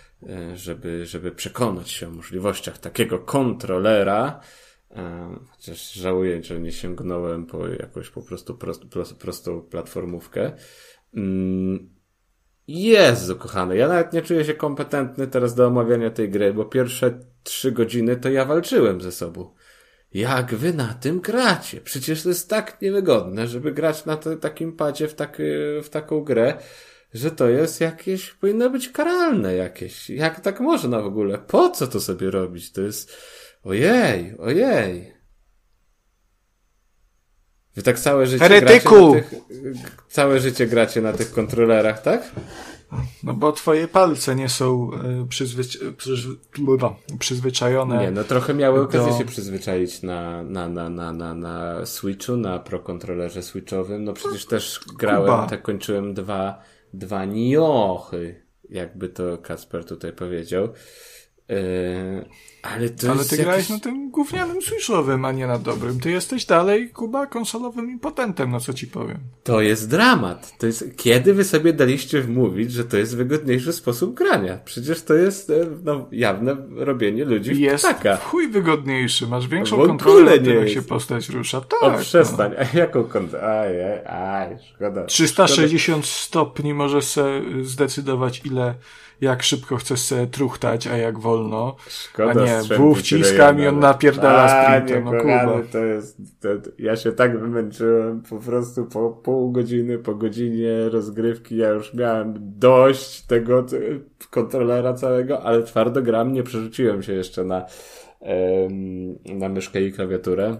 żeby, 0.55 1.06
żeby 1.06 1.32
przekonać 1.32 1.90
się 1.90 2.09
o 2.09 2.10
możliwościach 2.10 2.78
takiego 2.78 3.18
kontrolera. 3.18 4.40
E, 4.90 5.36
Chociaż 5.51 5.92
żałuję, 5.92 6.42
że 6.42 6.60
nie 6.60 6.72
sięgnąłem 6.72 7.47
po 7.47 7.68
jakąś 7.68 8.10
po 8.10 8.22
prostu 8.22 8.55
prost, 8.55 8.84
prost, 8.84 9.14
prostą 9.14 9.62
platformówkę. 9.62 10.52
Mm, 11.14 12.01
Jezu, 12.68 13.36
kochany, 13.36 13.76
ja 13.76 13.88
nawet 13.88 14.12
nie 14.12 14.22
czuję 14.22 14.44
się 14.44 14.55
kompetentny 14.55 15.26
teraz 15.26 15.55
do 15.55 15.66
omawiania 15.66 16.10
tej 16.10 16.30
gry, 16.30 16.55
bo 16.55 16.64
pierwsze 16.64 17.20
trzy 17.42 17.72
godziny 17.72 18.16
to 18.16 18.30
ja 18.30 18.44
walczyłem 18.44 19.01
ze 19.01 19.12
sobą. 19.12 19.55
Jak 20.14 20.55
wy 20.55 20.72
na 20.72 20.94
tym 20.94 21.20
gracie? 21.20 21.80
Przecież 21.80 22.22
to 22.22 22.28
jest 22.28 22.51
tak 22.51 22.82
niewygodne, 22.82 23.48
żeby 23.48 23.72
grać 23.72 24.05
na 24.05 24.16
takim 24.16 24.76
padzie 24.76 25.09
w, 25.09 25.14
taki, 25.14 25.42
w 25.82 25.88
taką 25.90 26.20
grę, 26.20 26.56
że 27.15 27.31
to 27.31 27.49
jest 27.49 27.81
jakieś, 27.81 28.31
powinno 28.31 28.70
być 28.70 28.89
karalne 28.89 29.55
jakieś. 29.55 30.11
Jak 30.11 30.41
tak 30.41 30.61
można 30.61 31.01
w 31.03 31.07
ogóle? 31.07 31.39
Po 31.39 31.70
co 31.70 31.87
to 31.87 32.01
sobie 32.01 32.31
robić? 32.31 32.73
To 32.73 32.81
jest, 32.81 33.12
ojej, 33.65 34.35
ojej. 34.39 35.12
Wy 37.77 37.82
tak 37.82 37.99
całe 37.99 38.27
życie 38.27 38.45
Heretyku! 38.49 39.12
gracie 39.12 39.16
na 39.16 39.31
tych, 39.31 39.41
całe 40.09 40.41
życie 40.41 40.66
gracie 40.66 41.01
na 41.01 41.12
tych 41.12 41.32
kontrolerach, 41.32 42.03
tak? 42.03 42.31
No 43.23 43.35
bo 43.35 43.53
twoje 43.53 43.89
palce 43.89 44.35
nie 44.35 44.49
są 44.49 44.91
y, 45.23 45.27
przyzwyci- 45.27 45.78
przyzwyczajone. 47.19 47.99
Nie, 48.01 48.11
no 48.11 48.24
trochę 48.24 48.55
miały 48.55 48.81
okazję 48.81 49.12
do- 49.12 49.19
się 49.19 49.24
przyzwyczaić 49.24 50.03
na, 50.03 50.43
na, 50.43 50.69
na, 50.69 50.89
na, 50.89 51.12
na, 51.12 51.35
na 51.35 51.87
Switchu, 51.87 52.37
na 52.37 52.59
Pro 52.59 52.81
kontrolerze 52.81 53.43
Switchowym. 53.43 54.05
No 54.05 54.12
przecież 54.12 54.47
też 54.47 54.81
grałem, 54.99 55.31
Kuba. 55.31 55.47
tak 55.47 55.62
kończyłem 55.62 56.15
dwa, 56.15 56.62
dwa 56.92 57.24
niochy, 57.24 58.42
jakby 58.70 59.08
to 59.08 59.38
Kasper 59.38 59.84
tutaj 59.84 60.12
powiedział. 60.12 60.68
Yy, 61.48 62.24
ale 62.62 62.89
to 62.91 63.11
Ale 63.11 63.19
ty 63.19 63.24
jakieś... 63.24 63.41
grałeś 63.41 63.69
na 63.69 63.78
tym 63.78 64.11
gównianym 64.11 64.62
switchowym, 64.62 65.24
a 65.24 65.32
nie 65.32 65.47
na 65.47 65.59
dobrym. 65.59 66.01
Ty 66.01 66.11
jesteś 66.11 66.45
dalej, 66.45 66.91
Kuba, 66.91 67.27
konsolowym 67.27 67.91
impotentem, 67.91 68.51
no 68.51 68.61
co 68.61 68.73
ci 68.73 68.87
powiem. 68.87 69.19
To 69.45 69.61
jest 69.61 69.91
dramat. 69.91 70.59
To 70.59 70.66
jest... 70.66 70.85
Kiedy 70.97 71.35
wy 71.35 71.45
sobie 71.45 71.73
daliście 71.73 72.20
wmówić, 72.23 72.73
że 72.73 72.85
to 72.85 72.97
jest 72.97 73.16
wygodniejszy 73.16 73.73
sposób 73.73 74.15
grania? 74.15 74.59
Przecież 74.65 75.03
to 75.03 75.15
jest 75.15 75.51
e, 75.51 75.55
no, 75.85 76.09
jawne 76.12 76.57
robienie 76.77 77.24
ludzi 77.24 77.55
w 77.55 77.59
Jest 77.59 77.85
ptaka. 77.85 78.16
chuj 78.16 78.49
wygodniejszy, 78.49 79.27
masz 79.27 79.49
większą 79.49 79.77
W 79.77 79.81
ogóle 79.81 79.89
kontrolę 79.89 80.31
nad 80.31 80.41
nie 80.41 80.53
tym, 80.53 80.59
jak 80.59 80.69
się 80.69 80.82
postać 80.82 81.28
rusza. 81.28 81.61
Tak, 81.61 81.82
O, 81.82 81.91
no. 81.93 81.99
przestań. 81.99 82.53
A 82.59 82.77
jaką 82.78 83.05
kontrolę? 83.05 83.45
Aj, 83.61 83.85
aj, 83.85 84.07
aj, 84.07 84.59
szkoda. 84.74 85.05
360 85.05 86.07
stopni 86.07 86.74
możesz 86.74 87.05
se 87.05 87.43
zdecydować, 87.62 88.43
ile, 88.45 88.74
jak 89.20 89.42
szybko 89.42 89.76
chcesz 89.76 90.01
se 90.01 90.26
truchtać, 90.26 90.86
a 90.86 90.97
jak 90.97 91.18
wolno. 91.18 91.76
Szkoda 91.88 92.30
A 92.30 92.44
nie, 92.44 92.60
strzępu 92.60 92.94
W 92.94 92.98
wciskam 92.98 93.60
i 93.60 93.66
on 93.66 93.78
napierdala 93.78 94.64
sprintem, 94.64 95.05
no 95.05 95.10
Kuba. 95.10 95.62
To 95.72 95.78
jest, 95.78 96.16
to, 96.40 96.48
ja 96.78 96.97
się 96.97 97.12
tak 97.12 97.40
wymęczyłem 97.40 98.22
po 98.22 98.38
prostu 98.38 98.86
po 98.86 99.10
pół 99.10 99.52
godziny, 99.52 99.98
po 99.98 100.14
godzinie 100.14 100.88
rozgrywki. 100.88 101.56
Ja 101.56 101.68
już 101.68 101.94
miałem 101.94 102.34
dość 102.40 103.22
tego 103.22 103.66
kontrolera 104.30 104.94
całego, 104.94 105.42
ale 105.42 105.62
twardo 105.62 106.02
gram, 106.02 106.32
nie 106.32 106.42
przerzuciłem 106.42 107.02
się 107.02 107.12
jeszcze 107.12 107.44
na, 107.44 107.66
na 109.24 109.48
myszkę 109.48 109.82
i 109.82 109.92
klawiaturę. 109.92 110.56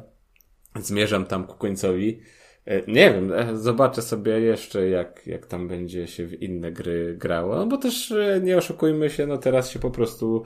Zmierzam 0.81 1.25
tam 1.25 1.45
ku 1.45 1.57
końcowi. 1.59 2.21
E, 2.71 2.83
Nie 2.87 3.13
wiem, 3.13 3.33
e, 3.33 3.57
zobaczę 3.57 4.03
sobie 4.03 4.41
jeszcze, 4.41 4.89
jak, 4.89 5.27
jak 5.27 5.47
tam 5.47 5.69
będzie 5.69 6.07
się 6.07 6.27
w 6.27 6.43
inne 6.43 6.73
gry 6.73 7.17
grało. 7.19 7.57
No 7.57 7.67
bo 7.67 7.77
też 7.77 8.13
e, 8.13 8.41
nie 8.43 8.57
oszukujmy 8.57 9.11
się, 9.11 9.27
no 9.27 9.39
teraz 9.39 9.71
się 9.71 9.79
po 9.79 9.91
prostu 9.91 10.45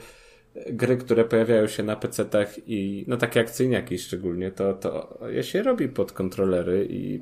gry, 0.66 0.96
które 0.96 1.24
pojawiają 1.24 1.66
się 1.66 1.82
na 1.82 1.96
PC-tach 1.96 2.58
i 2.66 3.04
no 3.08 3.16
takie 3.16 3.40
akcyjniaki 3.40 3.98
szczególnie, 3.98 4.50
to, 4.50 4.74
to 4.74 5.18
je 5.28 5.42
się 5.42 5.62
robi 5.62 5.88
pod 5.88 6.12
kontrolery 6.12 6.86
i 6.90 7.20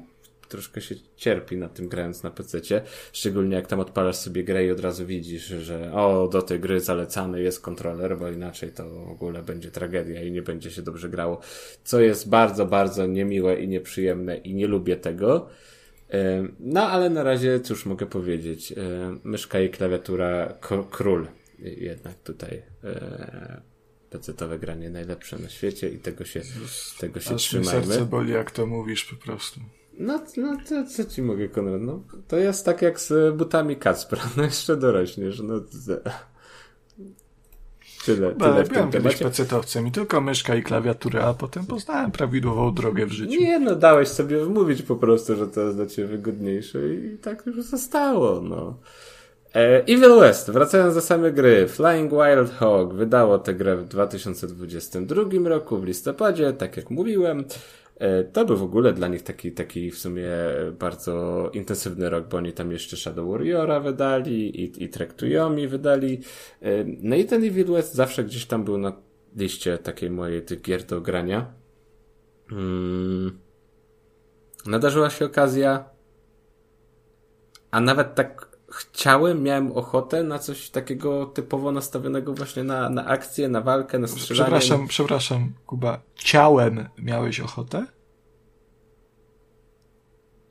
troszkę 0.52 0.80
się 0.80 0.94
cierpi 1.16 1.56
na 1.56 1.68
tym 1.68 1.88
grając 1.88 2.22
na 2.22 2.30
PC-cie. 2.30 2.82
Szczególnie 3.12 3.56
jak 3.56 3.66
tam 3.66 3.80
odpalasz 3.80 4.16
sobie 4.16 4.44
grę 4.44 4.64
i 4.66 4.70
od 4.70 4.80
razu 4.80 5.06
widzisz, 5.06 5.46
że 5.46 5.92
o, 5.92 6.28
do 6.28 6.42
tej 6.42 6.60
gry 6.60 6.80
zalecany 6.80 7.42
jest 7.42 7.60
kontroler, 7.60 8.18
bo 8.18 8.28
inaczej 8.30 8.72
to 8.72 8.88
w 8.90 9.10
ogóle 9.10 9.42
będzie 9.42 9.70
tragedia 9.70 10.22
i 10.22 10.30
nie 10.32 10.42
będzie 10.42 10.70
się 10.70 10.82
dobrze 10.82 11.08
grało. 11.08 11.40
Co 11.84 12.00
jest 12.00 12.28
bardzo, 12.28 12.66
bardzo 12.66 13.06
niemiłe 13.06 13.60
i 13.60 13.68
nieprzyjemne 13.68 14.36
i 14.36 14.54
nie 14.54 14.66
lubię 14.66 14.96
tego. 14.96 15.48
Ym, 16.14 16.54
No, 16.60 16.88
ale 16.90 17.10
na 17.10 17.22
razie 17.22 17.60
cóż 17.60 17.86
mogę 17.86 18.06
powiedzieć. 18.06 18.72
Ym, 18.72 19.20
Myszka 19.24 19.60
i 19.60 19.70
klawiatura 19.70 20.58
król. 20.90 21.26
Jednak 21.58 22.14
tutaj 22.22 22.62
e, 22.84 23.62
PC-towe 24.10 24.58
granie 24.58 24.90
najlepsze 24.90 25.38
na 25.38 25.48
świecie 25.48 25.88
i 25.88 25.98
tego 25.98 26.24
się, 26.24 26.42
tego 27.00 27.20
się 27.20 27.34
Aż 27.34 27.42
trzymajmy. 27.42 27.70
serce 27.86 28.04
boli, 28.06 28.32
jak 28.32 28.50
to 28.50 28.66
mówisz 28.66 29.04
po 29.04 29.16
prostu. 29.16 29.60
No, 29.98 30.20
no 30.36 30.56
to 30.68 30.86
co 30.86 31.04
ci 31.04 31.22
mogę, 31.22 31.48
Konrad? 31.48 31.80
No, 31.82 32.02
to 32.28 32.36
jest 32.36 32.64
tak 32.64 32.82
jak 32.82 33.00
z 33.00 33.36
butami 33.36 33.76
Kacpra. 33.76 34.22
No 34.36 34.42
jeszcze 34.42 34.76
dorośniesz. 34.76 35.40
No. 35.40 35.60
Tyle, 38.04 38.34
tyle 38.34 38.64
w 38.64 38.68
tym 38.68 38.74
byłem 38.74 38.90
kiedyś 38.90 39.16
pecetowcem 39.16 39.86
i 39.86 39.92
tylko 39.92 40.20
myszka 40.20 40.54
i 40.54 40.62
klawiatura, 40.62 41.22
a 41.24 41.34
potem 41.34 41.66
poznałem 41.66 42.10
prawidłową 42.10 42.74
drogę 42.74 43.06
w 43.06 43.12
życiu. 43.12 43.40
Nie, 43.40 43.58
no 43.58 43.74
dałeś 43.74 44.08
sobie 44.08 44.44
wmówić 44.44 44.82
po 44.82 44.96
prostu, 44.96 45.36
że 45.36 45.48
to 45.48 45.60
jest 45.60 45.76
dla 45.76 45.86
ciebie 45.86 46.08
wygodniejsze 46.08 46.94
i 46.94 47.18
tak 47.18 47.46
już 47.46 47.62
zostało, 47.62 48.40
no. 48.40 48.78
E, 49.54 49.82
Evil 49.82 50.20
West, 50.20 50.50
wracając 50.50 50.94
do 50.94 51.00
samej 51.00 51.32
gry, 51.32 51.68
Flying 51.68 52.12
Wild 52.12 52.54
Hog 52.58 52.94
wydało 52.94 53.38
tę 53.38 53.54
grę 53.54 53.76
w 53.76 53.84
2022 53.84 55.22
roku, 55.44 55.78
w 55.78 55.84
listopadzie, 55.84 56.52
tak 56.52 56.76
jak 56.76 56.90
mówiłem. 56.90 57.44
E, 57.96 58.24
To 58.24 58.44
był 58.44 58.56
w 58.56 58.62
ogóle 58.62 58.92
dla 58.92 59.08
nich 59.08 59.22
taki, 59.22 59.52
taki 59.52 59.90
w 59.90 59.98
sumie 59.98 60.28
bardzo 60.78 61.50
intensywny 61.52 62.10
rok, 62.10 62.28
bo 62.28 62.36
oni 62.36 62.52
tam 62.52 62.72
jeszcze 62.72 62.96
Shadow 62.96 63.30
Warriora 63.30 63.80
wydali 63.80 64.60
i, 64.60 64.84
i 64.84 64.88
Trek 64.88 65.12
to 65.12 65.26
Yomi 65.26 65.68
wydali. 65.68 66.20
E, 66.62 66.84
No 66.84 67.16
i 67.16 67.24
ten 67.24 67.44
Evil 67.44 67.66
West 67.66 67.94
zawsze 67.94 68.24
gdzieś 68.24 68.46
tam 68.46 68.64
był 68.64 68.78
na 68.78 68.92
liście 69.36 69.78
takiej 69.78 70.10
mojej 70.10 70.42
tych 70.42 70.62
gier 70.62 70.84
do 70.84 71.00
grania. 71.00 71.52
Mm. 72.52 73.38
Nadarzyła 74.66 75.10
się 75.10 75.24
okazja, 75.24 75.84
a 77.70 77.80
nawet 77.80 78.14
tak 78.14 78.51
chciałem, 78.72 79.42
miałem 79.42 79.72
ochotę 79.72 80.22
na 80.22 80.38
coś 80.38 80.70
takiego 80.70 81.26
typowo 81.26 81.72
nastawionego 81.72 82.34
właśnie 82.34 82.64
na, 82.64 82.90
na 82.90 83.06
akcję, 83.06 83.48
na 83.48 83.60
walkę, 83.60 83.98
na 83.98 84.08
strzelanie. 84.08 84.44
Przepraszam, 84.44 84.88
przepraszam, 84.88 85.52
Kuba. 85.66 86.00
Ciałem 86.14 86.88
miałeś 86.98 87.40
ochotę? 87.40 87.86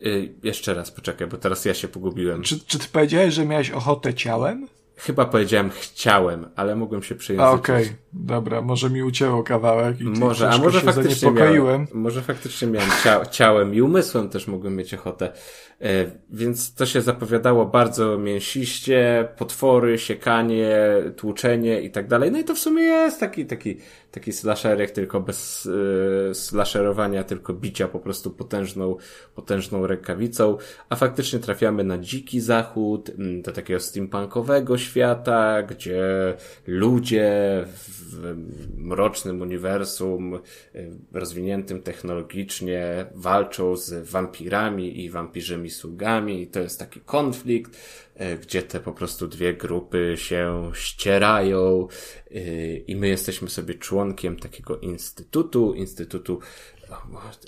Y, 0.06 0.34
jeszcze 0.43 0.73
raz, 0.73 0.91
poczekaj, 0.91 1.27
bo 1.27 1.38
teraz 1.38 1.65
ja 1.65 1.73
się 1.73 1.88
pogubiłem. 1.88 2.41
Czy, 2.41 2.60
czy 2.60 2.80
ty 2.80 2.88
powiedziałeś, 2.91 3.34
że 3.34 3.45
miałeś 3.45 3.72
ochotę 3.72 4.14
ciałem? 4.14 4.68
Chyba 5.03 5.26
powiedziałem 5.26 5.69
chciałem, 5.69 6.45
ale 6.56 6.76
mogłem 6.76 7.03
się 7.03 7.15
A 7.15 7.18
przejęzyczyć. 7.18 7.56
okej, 7.60 7.90
dobra, 8.14 8.61
może 8.61 8.90
mi 8.90 9.03
ucięło 9.03 9.44
kawałek 9.44 10.02
i 10.02 10.03
Może, 10.03 10.49
a 10.49 10.57
może 10.57 10.80
się 10.80 10.86
faktycznie 10.86 11.15
zaniepokoiłem. 11.15 11.82
miałem, 11.82 11.88
może 11.94 12.22
faktycznie 12.22 12.68
miałem 12.68 12.90
cia 13.03 13.26
ciałem 13.38 13.73
i 13.76 13.82
umysłem 13.82 14.30
też 14.30 14.48
mogłem 14.48 14.76
mieć 14.76 14.94
ochotę. 14.94 15.32
E, 15.82 16.06
więc 16.30 16.73
to 16.76 16.86
się 16.86 17.02
zapowiadało 17.02 17.65
bardzo 17.65 18.18
mięsiście, 18.18 19.28
potwory, 19.38 19.98
siekanie, 19.99 20.76
tłuczenie 21.18 21.82
i 21.82 21.91
tak 21.91 22.07
dalej. 22.07 22.32
No 22.32 22.40
i 22.40 22.44
to 22.44 22.56
w 22.56 22.60
sumie 22.60 22.84
jest 22.84 23.19
taki, 23.19 23.45
taki 23.45 23.78
taki 24.11 24.33
slasherek, 24.33 24.91
tylko 24.91 25.19
bez 25.19 25.65
yy, 26.27 26.35
slasherowania, 26.35 27.23
tylko 27.23 27.53
bicia 27.53 27.88
po 27.88 27.99
prostu 27.99 28.31
potężną, 28.31 28.95
potężną 29.35 29.88
rękawicą, 29.88 30.57
a 30.89 30.95
faktycznie 30.95 31.39
trafiamy 31.39 31.83
na 31.83 31.97
dziki 31.97 32.41
zachód, 32.41 33.09
mm, 33.09 33.41
do 33.41 33.51
takiego 33.51 33.79
steampunkowego 33.79 34.77
świata, 34.77 35.63
gdzie 35.63 36.03
ludzie 36.67 37.31
w 37.65 38.35
mrocznym 38.77 39.41
uniwersum, 39.41 40.39
yy, 40.73 40.91
rozwiniętym 41.13 41.81
technologicznie, 41.81 43.05
walczą 43.15 43.75
z 43.75 44.09
wampirami 44.09 45.03
i 45.03 45.09
wampirzymi 45.09 45.69
sługami. 45.69 46.41
I 46.41 46.47
to 46.47 46.59
jest 46.59 46.79
taki 46.79 46.99
konflikt, 46.99 47.77
gdzie 48.41 48.61
te 48.61 48.80
po 48.80 48.91
prostu 48.91 49.27
dwie 49.27 49.53
grupy 49.53 50.14
się 50.18 50.72
ścierają 50.73 51.88
e, 52.31 52.76
i 52.77 52.95
my 52.95 53.07
jesteśmy 53.07 53.49
sobie 53.49 53.73
członkiem 53.73 54.39
takiego 54.39 54.77
instytutu, 54.77 55.73
instytutu 55.73 56.39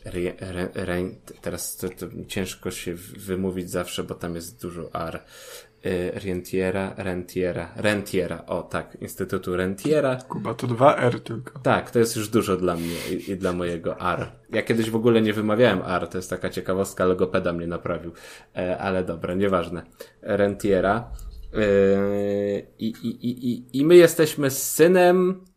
re, 0.05 0.37
re, 0.39 0.69
re, 0.73 1.03
teraz 1.41 1.77
to, 1.77 1.89
to 1.89 2.07
ciężko 2.27 2.71
się 2.71 2.93
wymówić 3.17 3.69
zawsze, 3.69 4.03
bo 4.03 4.15
tam 4.15 4.35
jest 4.35 4.61
dużo 4.61 4.93
R. 4.93 5.23
Y, 5.85 6.11
Rentiera, 6.25 6.93
Rentiera, 6.97 7.73
Rentiera, 7.75 8.45
o 8.47 8.63
tak, 8.63 8.97
Instytutu 9.01 9.55
Rentiera. 9.55 10.17
Kuba, 10.29 10.53
to 10.53 10.67
dwa 10.67 10.95
R 10.97 11.19
tylko. 11.19 11.59
Tak, 11.59 11.91
to 11.91 11.99
jest 11.99 12.15
już 12.15 12.29
dużo 12.29 12.57
dla 12.57 12.75
mnie 12.75 12.95
i, 13.11 13.31
i, 13.31 13.37
dla 13.37 13.53
mojego 13.53 13.99
R. 13.99 14.31
Ja 14.49 14.61
kiedyś 14.61 14.89
w 14.89 14.95
ogóle 14.95 15.21
nie 15.21 15.33
wymawiałem 15.33 15.81
R, 15.85 16.07
to 16.07 16.17
jest 16.17 16.29
taka 16.29 16.49
ciekawostka, 16.49 17.05
logopeda 17.05 17.53
mnie 17.53 17.67
naprawił, 17.67 18.11
e, 18.55 18.77
ale 18.77 19.03
dobra, 19.03 19.33
nieważne. 19.33 19.83
Rentiera. 20.21 21.11
E, 21.53 22.59
i, 22.79 22.87
i, 22.87 23.27
i, 23.29 23.79
I 23.79 23.85
my 23.85 23.95
jesteśmy 23.95 24.51
synem 24.51 25.41
Y, 25.45 25.52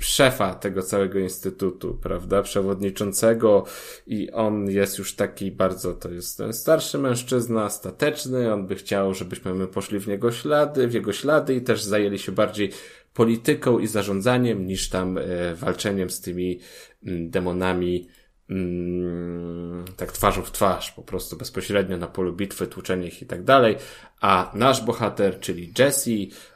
szefa 0.00 0.54
tego 0.54 0.82
całego 0.82 1.18
instytutu, 1.18 1.98
prawda, 2.02 2.42
przewodniczącego 2.42 3.64
i 4.06 4.30
on 4.30 4.70
jest 4.70 4.98
już 4.98 5.14
taki 5.14 5.52
bardzo, 5.52 5.94
to 5.94 6.10
jest 6.10 6.42
starszy 6.52 6.98
mężczyzna, 6.98 7.70
stateczny, 7.70 8.52
on 8.52 8.66
by 8.66 8.74
chciał, 8.74 9.14
żebyśmy 9.14 9.54
my 9.54 9.66
poszli 9.66 9.98
w 9.98 10.08
niego 10.08 10.32
ślady, 10.32 10.88
w 10.88 10.94
jego 10.94 11.12
ślady 11.12 11.54
i 11.54 11.62
też 11.62 11.82
zajęli 11.82 12.18
się 12.18 12.32
bardziej 12.32 12.70
polityką 13.14 13.78
i 13.78 13.86
zarządzaniem 13.86 14.66
niż 14.66 14.88
tam 14.88 15.18
e, 15.18 15.54
walczeniem 15.54 16.10
z 16.10 16.20
tymi 16.20 16.60
mm, 17.06 17.30
demonami 17.30 18.08
mm, 18.50 19.84
tak 19.96 20.12
twarzą 20.12 20.42
w 20.42 20.52
twarz, 20.52 20.92
po 20.92 21.02
prostu 21.02 21.36
bezpośrednio 21.36 21.96
na 21.96 22.06
polu 22.06 22.32
bitwy, 22.32 22.66
tłuczenie 22.66 23.06
ich 23.06 23.22
i 23.22 23.26
tak 23.26 23.42
dalej, 23.42 23.76
a 24.20 24.50
nasz 24.54 24.84
bohater, 24.84 25.40
czyli 25.40 25.72
Jesse, 25.78 26.10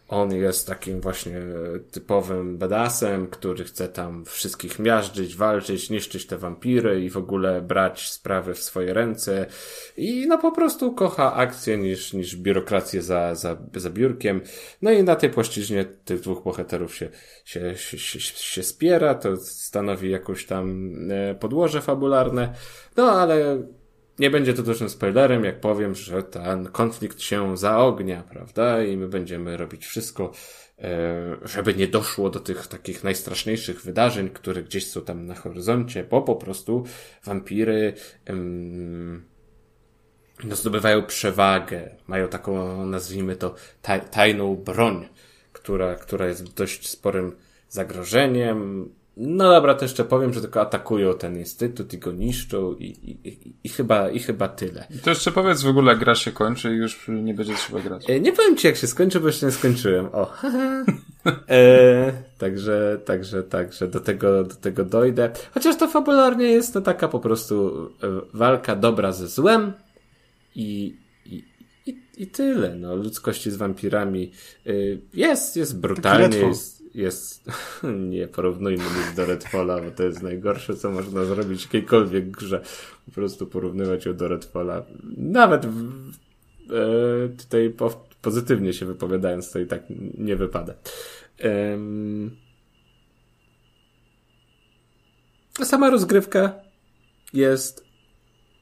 on 0.08 0.34
jest 0.34 0.66
takim 0.66 1.00
właśnie 1.00 1.40
typowym 1.90 2.58
badassem, 2.58 3.26
który 3.26 3.64
chce 3.64 3.88
tam 3.88 4.24
wszystkich 4.24 4.78
miażdżyć, 4.78 5.36
walczyć, 5.36 5.90
niszczyć 5.90 6.26
te 6.26 6.38
wampiry 6.38 7.04
i 7.04 7.10
w 7.10 7.16
ogóle 7.16 7.62
brać 7.62 8.10
sprawy 8.10 8.54
w 8.54 8.62
swoje 8.62 8.94
ręce. 8.94 9.46
I 9.96 10.26
no 10.28 10.38
po 10.38 10.52
prostu 10.52 10.92
kocha 10.92 11.34
akcję 11.34 11.78
niż, 11.78 12.12
niż 12.12 12.36
biurokrację 12.36 13.02
za, 13.02 13.34
za, 13.34 13.56
za 13.74 13.90
biurkiem. 13.90 14.40
No 14.82 14.90
i 14.90 15.02
na 15.02 15.16
tej 15.16 15.30
płaszczyźnie 15.30 15.84
tych 15.84 16.20
dwóch 16.20 16.44
bohaterów 16.44 16.94
się, 16.94 17.08
się, 17.44 17.76
się, 17.76 17.98
się, 17.98 18.20
się 18.20 18.62
spiera, 18.62 19.14
to 19.14 19.36
stanowi 19.36 20.10
jakąś 20.10 20.46
tam 20.46 20.94
e, 21.10 21.34
podłoże 21.34 21.82
fabularne. 21.82 22.54
No 22.96 23.12
ale 23.12 23.62
nie 24.18 24.30
będzie 24.30 24.54
to 24.54 24.62
dużym 24.62 24.88
spoilerem, 24.88 25.44
jak 25.44 25.60
powiem, 25.60 25.94
że 25.94 26.22
ten 26.22 26.66
konflikt 26.66 27.20
się 27.20 27.56
zaognia, 27.56 28.22
prawda? 28.22 28.82
I 28.82 28.96
my 28.96 29.08
będziemy 29.08 29.56
robić 29.56 29.86
wszystko, 29.86 30.32
e, 30.78 31.36
żeby 31.42 31.74
nie 31.74 31.88
doszło 31.88 32.30
do 32.30 32.40
tych 32.40 32.66
takich 32.66 33.04
najstraszniejszych 33.04 33.82
wydarzeń, 33.82 34.30
które 34.30 34.62
gdzieś 34.62 34.90
są 34.90 35.00
tam 35.00 35.26
na 35.26 35.34
horyzoncie, 35.34 36.04
bo 36.04 36.22
po 36.22 36.36
prostu 36.36 36.84
wampiry 37.24 37.94
no, 40.44 40.56
zdobywają 40.56 41.02
przewagę, 41.02 41.96
mają 42.06 42.28
taką, 42.28 42.86
nazwijmy 42.86 43.36
to, 43.36 43.54
taj, 43.82 44.00
tajną 44.00 44.56
broń, 44.56 45.08
która, 45.52 45.94
która 45.94 46.26
jest 46.26 46.54
dość 46.54 46.88
sporym 46.88 47.36
zagrożeniem, 47.68 48.88
no 49.16 49.50
dobra, 49.50 49.74
to 49.74 49.84
jeszcze 49.84 50.04
powiem, 50.04 50.32
że 50.32 50.40
tylko 50.40 50.60
atakują 50.60 51.14
ten 51.14 51.38
instytut 51.38 51.94
i 51.94 51.98
go 51.98 52.12
niszczą 52.12 52.74
i, 52.74 52.84
i, 52.84 53.28
i, 53.28 53.54
i 53.64 53.68
chyba, 53.68 54.10
i 54.10 54.18
chyba 54.18 54.48
tyle. 54.48 54.86
To 55.02 55.10
jeszcze 55.10 55.32
powiedz 55.32 55.62
w 55.62 55.68
ogóle, 55.68 55.92
jak 55.92 56.00
gra 56.00 56.14
się 56.14 56.32
kończy 56.32 56.74
i 56.74 56.76
już 56.76 57.08
nie 57.08 57.34
będzie 57.34 57.54
trzeba 57.54 57.80
grać. 57.80 58.10
E, 58.10 58.20
nie 58.20 58.32
powiem 58.32 58.56
ci, 58.56 58.66
jak 58.66 58.76
się 58.76 58.86
skończy, 58.86 59.20
bo 59.20 59.26
jeszcze 59.26 59.46
nie 59.46 59.52
skończyłem. 59.52 60.08
O. 60.12 60.32
e, 61.48 62.12
także, 62.38 63.00
także, 63.04 63.42
także 63.42 63.88
do 63.88 64.00
tego, 64.00 64.44
do 64.44 64.54
tego 64.54 64.84
dojdę. 64.84 65.30
Chociaż 65.54 65.76
to 65.76 65.88
fabularnie 65.88 66.46
jest 66.46 66.72
to 66.72 66.80
taka 66.80 67.08
po 67.08 67.20
prostu 67.20 67.86
e, 68.02 68.20
walka 68.32 68.76
dobra 68.76 69.12
ze 69.12 69.28
złem 69.28 69.72
i, 70.54 70.96
i, 71.26 71.44
i, 71.86 71.98
i 72.16 72.26
tyle. 72.26 72.74
No, 72.74 72.96
ludzkości 72.96 73.50
z 73.50 73.56
wampirami 73.56 74.32
e, 74.66 74.72
jest, 75.14 75.56
jest 75.56 75.80
brutalnie, 75.80 76.38
jest, 76.38 76.73
jest, 76.94 77.50
nie 78.10 78.28
porównujmy 78.28 78.84
nic 78.84 79.16
do 79.16 79.26
Redfalla, 79.26 79.80
bo 79.80 79.90
to 79.90 80.02
jest 80.02 80.22
najgorsze, 80.22 80.76
co 80.76 80.90
można 80.90 81.24
zrobić 81.24 81.60
w 81.60 81.64
jakiejkolwiek 81.64 82.30
grze. 82.30 82.60
Po 83.06 83.10
prostu 83.12 83.46
porównywać 83.46 84.06
ją 84.06 84.16
do 84.16 84.28
Redfalla. 84.28 84.84
Nawet 85.16 85.66
w, 85.66 86.10
e, 86.70 87.28
tutaj 87.28 87.70
po, 87.70 88.06
pozytywnie 88.22 88.72
się 88.72 88.86
wypowiadając, 88.86 89.52
to 89.52 89.58
i 89.58 89.66
tak 89.66 89.82
nie 90.18 90.36
wypada. 90.36 90.74
Ehm, 91.38 92.30
sama 95.62 95.90
rozgrywka 95.90 96.52
jest 97.32 97.83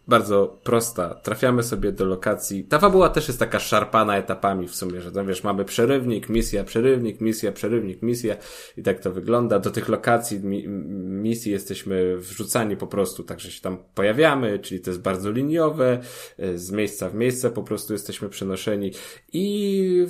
bardzo 0.09 0.61
prosta. 0.62 1.15
Trafiamy 1.15 1.62
sobie 1.62 1.93
do 1.93 2.05
lokacji. 2.05 2.65
Ta 2.65 2.79
fabuła 2.79 3.09
też 3.09 3.29
jest 3.29 3.41
taka 3.41 3.59
szarpana 3.59 4.16
etapami 4.16 4.69
w 4.69 4.74
sumie, 4.74 5.01
że 5.01 5.11
no 5.11 5.24
wiesz, 5.24 5.45
mamy 5.45 5.65
przerywnik, 5.65 6.29
misja, 6.29 6.65
przerywnik, 6.65 7.20
misja, 7.20 7.53
przerywnik, 7.53 8.03
misja 8.03 8.37
i 8.77 8.83
tak 8.83 9.01
to 9.01 9.12
wygląda. 9.12 9.59
Do 9.59 9.70
tych 9.70 9.89
lokacji, 9.89 10.41
mi, 10.41 10.69
misji 10.69 11.53
jesteśmy 11.53 12.16
wrzucani 12.16 12.77
po 12.77 12.87
prostu, 12.87 13.23
także 13.23 13.51
się 13.51 13.61
tam 13.61 13.79
pojawiamy, 13.95 14.59
czyli 14.59 14.81
to 14.81 14.91
jest 14.91 15.03
bardzo 15.03 15.31
liniowe, 15.31 16.01
e, 16.39 16.59
z 16.59 16.70
miejsca 16.70 17.09
w 17.09 17.15
miejsce 17.15 17.51
po 17.51 17.62
prostu 17.62 17.93
jesteśmy 17.93 18.29
przenoszeni 18.29 18.93
i 19.33 20.07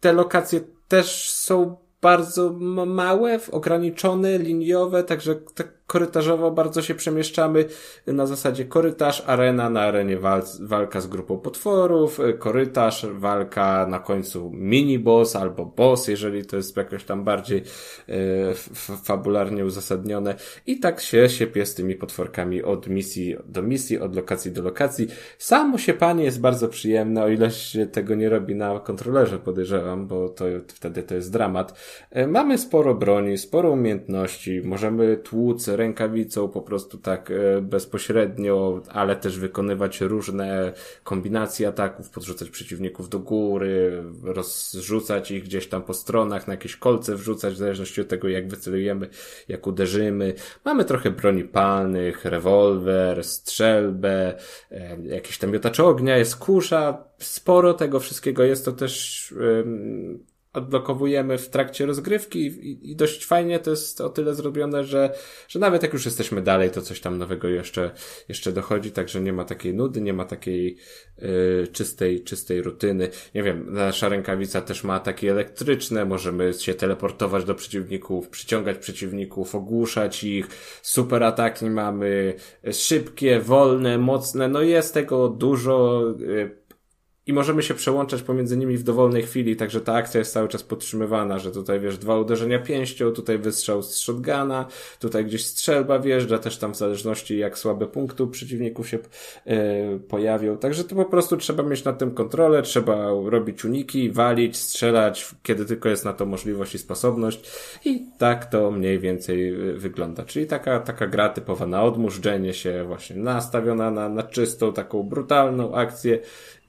te 0.00 0.12
lokacje 0.12 0.60
też 0.88 1.30
są 1.30 1.76
bardzo 2.02 2.52
małe, 2.86 3.40
ograniczone, 3.50 4.38
liniowe, 4.38 5.04
także 5.04 5.34
tak 5.34 5.79
korytarzowo 5.90 6.50
bardzo 6.50 6.82
się 6.82 6.94
przemieszczamy 6.94 7.64
na 8.06 8.26
zasadzie 8.26 8.64
korytarz, 8.64 9.22
arena, 9.26 9.70
na 9.70 9.80
arenie 9.80 10.16
wal 10.16 10.42
walka 10.60 11.00
z 11.00 11.06
grupą 11.06 11.38
potworów, 11.38 12.20
y, 12.20 12.34
korytarz, 12.34 13.06
walka 13.12 13.86
na 13.86 13.98
końcu 13.98 14.50
mini 14.54 14.98
boss 14.98 15.36
albo 15.36 15.66
boss, 15.66 16.08
jeżeli 16.08 16.44
to 16.44 16.56
jest 16.56 16.76
jakoś 16.76 17.04
tam 17.04 17.24
bardziej 17.24 17.62
e, 18.08 18.14
fabularnie 19.04 19.64
uzasadnione 19.64 20.34
i 20.66 20.80
tak 20.80 21.00
się 21.00 21.28
siepie 21.28 21.66
z 21.66 21.74
tymi 21.74 21.94
potworkami 21.94 22.62
od 22.62 22.88
misji 22.88 23.36
do 23.44 23.62
misji, 23.62 23.98
od 23.98 24.16
lokacji 24.16 24.52
do 24.52 24.62
lokacji. 24.62 25.08
Samo 25.38 25.78
się 25.78 25.94
panie 25.94 26.24
jest 26.24 26.40
bardzo 26.40 26.68
przyjemne, 26.68 27.24
o 27.24 27.28
ile 27.28 27.50
się 27.50 27.86
tego 27.86 28.14
nie 28.14 28.28
robi 28.28 28.54
na 28.54 28.80
kontrolerze 28.80 29.38
podejrzewam, 29.38 30.06
bo 30.06 30.28
to 30.28 30.44
wtedy 30.68 31.02
to 31.02 31.14
jest 31.14 31.32
dramat. 31.32 31.78
E, 32.10 32.26
mamy 32.26 32.58
sporo 32.58 32.94
broni, 32.94 33.38
sporo 33.38 33.70
umiejętności, 33.70 34.62
możemy 34.64 35.16
tłuc 35.16 35.68
rękawicą 35.80 36.48
po 36.48 36.62
prostu 36.62 36.98
tak 36.98 37.30
e, 37.30 37.60
bezpośrednio, 37.60 38.82
ale 38.88 39.16
też 39.16 39.38
wykonywać 39.38 40.00
różne 40.00 40.72
kombinacje 41.04 41.68
ataków, 41.68 42.10
podrzucać 42.10 42.50
przeciwników 42.50 43.08
do 43.08 43.18
góry, 43.18 44.02
rozrzucać 44.22 45.30
ich 45.30 45.44
gdzieś 45.44 45.68
tam 45.68 45.82
po 45.82 45.94
stronach, 45.94 46.46
na 46.46 46.52
jakieś 46.52 46.76
kolce 46.76 47.16
wrzucać, 47.16 47.54
w 47.54 47.56
zależności 47.56 48.00
od 48.00 48.08
tego, 48.08 48.28
jak 48.28 48.48
wycelujemy, 48.48 49.08
jak 49.48 49.66
uderzymy. 49.66 50.34
Mamy 50.64 50.84
trochę 50.84 51.10
broni 51.10 51.44
palnych, 51.44 52.24
rewolwer, 52.24 53.24
strzelbę, 53.24 54.34
e, 54.70 54.96
jakiś 55.04 55.38
tam 55.38 55.50
miotacz 55.50 55.80
ognia, 55.80 56.16
jest 56.16 56.36
kusza, 56.36 57.04
sporo 57.18 57.74
tego 57.74 58.00
wszystkiego 58.00 58.44
jest 58.44 58.64
to 58.64 58.72
też 58.72 59.34
odblokowujemy 60.52 61.38
w 61.38 61.48
trakcie 61.48 61.86
rozgrywki 61.86 62.46
i, 62.46 62.90
i, 62.90 62.96
dość 62.96 63.26
fajnie 63.26 63.58
to 63.58 63.70
jest 63.70 64.00
o 64.00 64.08
tyle 64.08 64.34
zrobione, 64.34 64.84
że, 64.84 65.14
że 65.48 65.58
nawet 65.58 65.82
jak 65.82 65.92
już 65.92 66.04
jesteśmy 66.04 66.42
dalej, 66.42 66.70
to 66.70 66.82
coś 66.82 67.00
tam 67.00 67.18
nowego 67.18 67.48
jeszcze, 67.48 67.90
jeszcze 68.28 68.52
dochodzi, 68.52 68.92
także 68.92 69.20
nie 69.20 69.32
ma 69.32 69.44
takiej 69.44 69.74
nudy, 69.74 70.00
nie 70.00 70.12
ma 70.12 70.24
takiej 70.24 70.76
y, 71.18 71.68
czystej, 71.72 72.24
czystej 72.24 72.62
rutyny. 72.62 73.08
Nie 73.34 73.42
wiem, 73.42 73.66
nasza 73.68 74.08
rękawica 74.08 74.60
też 74.60 74.84
ma 74.84 75.00
takie 75.00 75.30
elektryczne, 75.30 76.04
możemy 76.04 76.52
się 76.54 76.74
teleportować 76.74 77.44
do 77.44 77.54
przeciwników, 77.54 78.28
przyciągać 78.28 78.78
przeciwników, 78.78 79.54
ogłuszać 79.54 80.24
ich, 80.24 80.46
super 80.82 81.22
ataki 81.22 81.70
mamy, 81.70 82.34
szybkie, 82.72 83.40
wolne, 83.40 83.98
mocne, 83.98 84.48
no 84.48 84.62
jest 84.62 84.94
tego 84.94 85.28
dużo, 85.28 86.04
y, 86.20 86.59
i 87.30 87.32
możemy 87.32 87.62
się 87.62 87.74
przełączać 87.74 88.22
pomiędzy 88.22 88.56
nimi 88.56 88.76
w 88.76 88.82
dowolnej 88.82 89.22
chwili, 89.22 89.56
także 89.56 89.80
ta 89.80 89.94
akcja 89.94 90.18
jest 90.18 90.32
cały 90.32 90.48
czas 90.48 90.62
podtrzymywana, 90.62 91.38
że 91.38 91.50
tutaj 91.50 91.80
wiesz, 91.80 91.98
dwa 91.98 92.18
uderzenia 92.18 92.58
pięścią, 92.58 93.10
tutaj 93.10 93.38
wystrzał 93.38 93.82
z 93.82 93.96
shotguna, 93.96 94.66
tutaj 95.00 95.24
gdzieś 95.24 95.46
strzelba 95.46 95.98
wjeżdża, 95.98 96.38
też 96.38 96.58
tam 96.58 96.74
w 96.74 96.76
zależności 96.76 97.38
jak 97.38 97.58
słabe 97.58 97.86
punkty 97.86 98.22
u 98.22 98.26
przeciwników 98.26 98.88
się 98.88 98.98
e, 99.46 99.98
pojawią. 99.98 100.56
Także 100.56 100.84
to 100.84 100.94
po 100.94 101.04
prostu 101.04 101.36
trzeba 101.36 101.62
mieć 101.62 101.84
na 101.84 101.92
tym 101.92 102.10
kontrolę, 102.10 102.62
trzeba 102.62 103.08
robić 103.24 103.64
uniki, 103.64 104.10
walić, 104.10 104.56
strzelać, 104.56 105.34
kiedy 105.42 105.64
tylko 105.64 105.88
jest 105.88 106.04
na 106.04 106.12
to 106.12 106.26
możliwość 106.26 106.74
i 106.74 106.78
sposobność 106.78 107.50
i 107.84 108.06
tak 108.18 108.44
to 108.44 108.70
mniej 108.70 108.98
więcej 108.98 109.48
e, 109.48 109.72
wygląda. 109.72 110.24
Czyli 110.24 110.46
taka, 110.46 110.80
taka 110.80 111.06
gra 111.06 111.28
typowa 111.28 111.66
na 111.66 111.82
odmurzczenie 111.82 112.54
się, 112.54 112.84
właśnie 112.84 113.16
nastawiona 113.16 113.90
na, 113.90 114.08
na 114.08 114.22
czystą, 114.22 114.72
taką 114.72 115.02
brutalną 115.02 115.74
akcję 115.74 116.18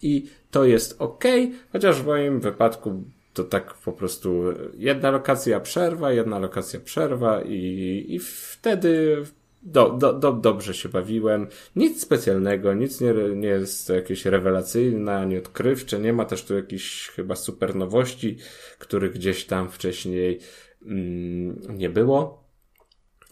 i 0.01 0.25
to 0.51 0.65
jest 0.65 0.95
ok, 0.99 1.23
chociaż 1.71 2.01
w 2.01 2.05
moim 2.05 2.39
wypadku 2.39 3.03
to 3.33 3.43
tak 3.43 3.73
po 3.73 3.91
prostu 3.91 4.43
jedna 4.77 5.11
lokacja 5.11 5.59
przerwa, 5.59 6.11
jedna 6.11 6.39
lokacja 6.39 6.79
przerwa 6.79 7.41
i, 7.41 8.05
i 8.09 8.19
wtedy 8.19 9.23
do, 9.63 9.89
do, 9.89 10.13
do, 10.13 10.31
dobrze 10.31 10.73
się 10.73 10.89
bawiłem. 10.89 11.47
Nic 11.75 12.01
specjalnego, 12.01 12.73
nic 12.73 13.01
nie, 13.01 13.13
nie 13.35 13.47
jest 13.47 13.89
jakieś 13.89 14.25
rewelacyjne, 14.25 15.15
ani 15.15 15.37
odkrywcze. 15.37 15.99
Nie 15.99 16.13
ma 16.13 16.25
też 16.25 16.43
tu 16.43 16.55
jakichś 16.55 17.09
chyba 17.09 17.35
super 17.35 17.75
nowości, 17.75 18.37
których 18.79 19.13
gdzieś 19.13 19.45
tam 19.45 19.69
wcześniej 19.69 20.39
mm, 20.85 21.61
nie 21.69 21.89
było. 21.89 22.40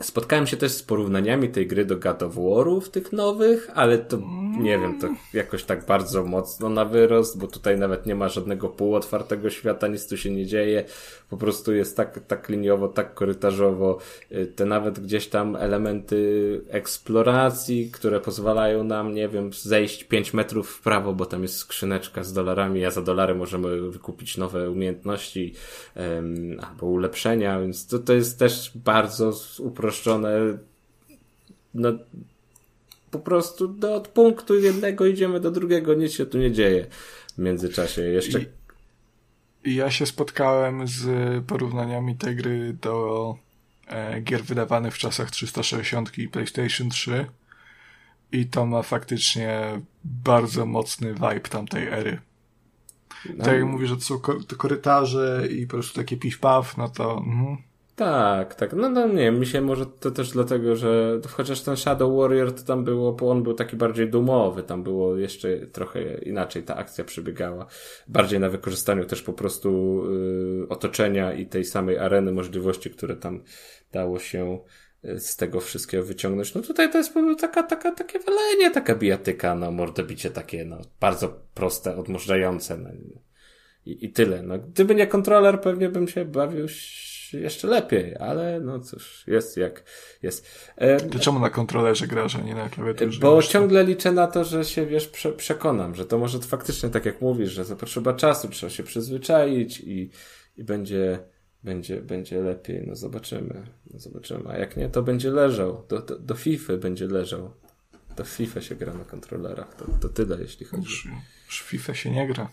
Spotkałem 0.02 0.48
się 0.48 0.58
też 0.58 0.72
z 0.72 0.84
porównaniami 0.84 1.50
tej 1.50 1.68
gry 1.68 1.86
do 1.86 1.98
God 1.98 2.24
of 2.24 2.36
War'ów, 2.36 2.90
tych 2.90 3.14
nowych, 3.14 3.70
ale 3.74 3.98
to 3.98 4.18
nie 4.60 4.80
wiem, 4.80 5.00
to 5.00 5.08
jakoś 5.34 5.64
tak 5.64 5.86
bardzo 5.86 6.24
mocno 6.24 6.70
na 6.70 6.86
wyrost, 6.86 7.38
bo 7.38 7.48
tutaj 7.48 7.78
nawet 7.80 8.06
nie 8.06 8.16
ma 8.16 8.30
żadnego 8.30 8.70
półotwartego 8.70 9.50
świata, 9.50 9.88
nic 9.88 10.08
tu 10.08 10.18
się 10.18 10.32
nie 10.32 10.46
dzieje, 10.46 10.84
po 11.30 11.38
prostu 11.38 11.74
jest 11.74 11.98
tak, 11.98 12.20
tak 12.28 12.50
liniowo, 12.50 12.88
tak 12.88 13.14
korytarzowo, 13.14 13.98
y, 14.32 14.48
te 14.48 14.66
nawet 14.66 15.00
gdzieś 15.00 15.28
tam 15.28 15.56
elementy 15.56 16.62
eksploracji, 16.70 17.92
które 17.92 18.20
pozwalają 18.20 18.84
nam, 18.84 19.14
nie 19.14 19.28
wiem, 19.28 19.54
zejść 19.54 20.04
5 20.04 20.34
metrów 20.34 20.70
w 20.70 20.82
prawo, 20.82 21.14
bo 21.14 21.26
tam 21.26 21.42
jest 21.42 21.56
skrzyneczka 21.56 22.24
z 22.24 22.34
dolarami, 22.34 22.86
a 22.86 22.92
za 22.92 23.02
dolary 23.02 23.36
możemy 23.36 23.90
wykupić 23.90 24.38
nowe 24.38 24.72
umiejętności 24.72 25.54
um, 25.96 26.60
albo 26.70 26.86
ulepszenia, 26.86 27.60
więc 27.62 27.88
to, 27.88 28.00
to 28.00 28.14
jest 28.14 28.40
też 28.40 28.72
bardzo 28.76 29.34
uproszczone 29.60 29.89
uproszczone. 29.90 30.30
No, 31.74 31.90
po 33.12 33.20
prostu 33.20 33.68
do, 33.68 33.96
od 33.96 34.08
punktu 34.08 34.60
jednego 34.60 35.06
idziemy 35.06 35.40
do 35.40 35.52
drugiego, 35.52 35.94
nic 35.94 36.14
się 36.14 36.26
tu 36.26 36.38
nie 36.38 36.52
dzieje 36.52 36.88
w 37.36 37.38
międzyczasie. 37.38 38.02
Jeszcze. 38.02 38.40
I 39.64 39.76
ja 39.76 39.92
się 39.92 40.06
spotkałem 40.06 40.88
z 40.88 41.06
porównaniami 41.46 42.16
tej 42.16 42.36
gry 42.36 42.74
do 42.82 43.36
e, 43.88 44.22
gier 44.22 44.44
wydawanych 44.44 44.96
w 44.96 44.98
czasach 44.98 45.32
360 45.32 46.18
i 46.18 46.28
PlayStation 46.28 46.90
3 46.90 47.26
i 48.32 48.46
to 48.46 48.66
ma 48.66 48.82
faktycznie 48.82 49.82
bardzo 50.04 50.66
mocny 50.66 51.14
vibe 51.14 51.50
tamtej 51.50 51.88
ery. 51.88 52.20
No. 53.38 53.46
Tak 53.46 53.54
jak 53.54 53.66
mówisz, 53.66 53.90
że 53.90 53.96
to 53.96 54.02
są 54.02 54.20
korytarze 54.58 55.48
i 55.52 55.68
po 55.68 55.74
prostu 55.74 55.96
takie 55.96 56.18
piw-paw, 56.18 56.78
no 56.78 56.90
to... 56.90 57.18
Mhm. 57.18 57.69
Tak, 58.00 58.56
tak. 58.56 58.74
No, 58.74 58.90
no 58.90 59.08
nie 59.08 59.32
mi 59.32 59.46
się 59.46 59.62
może 59.62 59.86
to 59.86 60.12
też 60.12 60.32
dlatego, 60.32 60.76
że 60.76 61.20
chociaż 61.28 61.62
ten 61.62 61.78
Shadow 61.78 62.18
Warrior 62.18 62.56
to 62.56 62.64
tam 62.64 62.84
było, 62.84 63.18
on 63.22 63.44
był 63.44 63.54
taki 63.54 63.76
bardziej 63.76 64.10
dumowy, 64.10 64.64
tam 64.64 64.84
było 64.84 65.18
jeszcze 65.18 65.58
trochę 65.68 66.18
inaczej 66.18 66.64
ta 66.64 66.76
akcja 66.76 67.04
przebiegała. 67.04 67.66
Bardziej 68.08 68.40
na 68.40 68.50
wykorzystaniu 68.50 69.06
też 69.06 69.22
po 69.22 69.34
prostu 69.34 70.02
y, 70.64 70.68
otoczenia 70.70 71.34
i 71.34 71.46
tej 71.46 71.66
samej 71.66 71.98
areny 71.98 72.32
możliwości, 72.32 72.90
które 72.90 73.16
tam 73.16 73.44
dało 73.92 74.20
się 74.20 74.60
y, 75.06 75.20
z 75.20 75.36
tego 75.36 75.60
wszystkiego 75.60 76.04
wyciągnąć. 76.04 76.56
No 76.56 76.62
tutaj 76.62 76.92
to 76.92 76.98
jest 76.98 77.14
taka, 77.40 77.64
taka, 77.64 77.92
takie 77.92 78.20
walenie, 78.20 78.72
taka 78.72 78.96
bijatyka, 78.96 79.56
no 79.56 79.72
mordobicie 79.72 80.30
takie, 80.30 80.66
no 80.66 80.82
bardzo 81.00 81.40
proste, 81.54 81.98
odmurzające, 81.98 82.78
no, 82.78 82.90
i, 83.86 84.06
i 84.06 84.12
tyle. 84.12 84.44
No, 84.44 84.60
gdyby 84.60 84.96
nie 84.96 85.08
kontroler, 85.08 85.62
pewnie 85.62 85.90
bym 85.90 86.08
się 86.08 86.26
bawił 86.26 86.68
jeszcze 87.34 87.68
lepiej, 87.68 88.16
ale 88.16 88.60
no 88.60 88.80
cóż, 88.80 89.24
jest 89.28 89.58
jak 89.58 89.84
jest. 90.24 90.48
E, 90.76 90.98
to 90.98 91.20
czemu 91.20 91.40
na 91.40 91.50
kontrolerze 91.50 92.08
grasz, 92.08 92.36
a 92.36 92.42
nie 92.42 92.56
na 92.56 92.70
klawiaturze? 92.70 93.20
Bo 93.20 93.44
ciągle 93.44 93.84
liczę 93.84 94.12
na 94.12 94.28
to, 94.28 94.46
że 94.46 94.66
się, 94.66 94.86
wiesz, 94.86 95.08
prze, 95.08 95.32
przekonam, 95.32 95.96
że 95.96 96.06
to 96.06 96.18
może 96.18 96.40
faktycznie 96.40 96.90
tak 96.90 97.06
jak 97.06 97.22
mówisz, 97.22 97.52
że 97.52 97.66
to 97.66 97.76
potrzeba 97.76 98.14
czasu, 98.14 98.50
trzeba 98.50 98.70
się 98.70 98.84
przyzwyczaić 98.84 99.80
i, 99.80 100.10
i 100.58 100.64
będzie, 100.64 101.20
będzie, 101.64 102.02
będzie 102.02 102.42
lepiej. 102.42 102.84
No 102.88 102.96
zobaczymy, 102.96 103.64
no 103.94 104.00
zobaczymy. 104.00 104.50
A 104.50 104.58
jak 104.58 104.78
nie, 104.78 104.90
to 104.90 105.02
będzie 105.02 105.32
leżał. 105.32 105.86
Do, 105.90 106.00
do, 106.00 106.20
do 106.20 106.36
FIFA 106.36 106.78
będzie 106.78 107.08
leżał. 107.08 107.54
Do 108.16 108.24
FIFA 108.24 108.62
się 108.62 108.76
gra 108.76 108.94
na 108.94 109.06
kontrolerach. 109.06 109.76
To, 109.76 109.86
to 110.02 110.10
tyle, 110.10 110.38
jeśli 110.42 110.66
chodzi. 110.66 110.84
Już, 110.84 111.08
już 111.48 111.62
FIFA 111.62 111.94
się 111.94 112.12
nie 112.12 112.28
gra. 112.28 112.50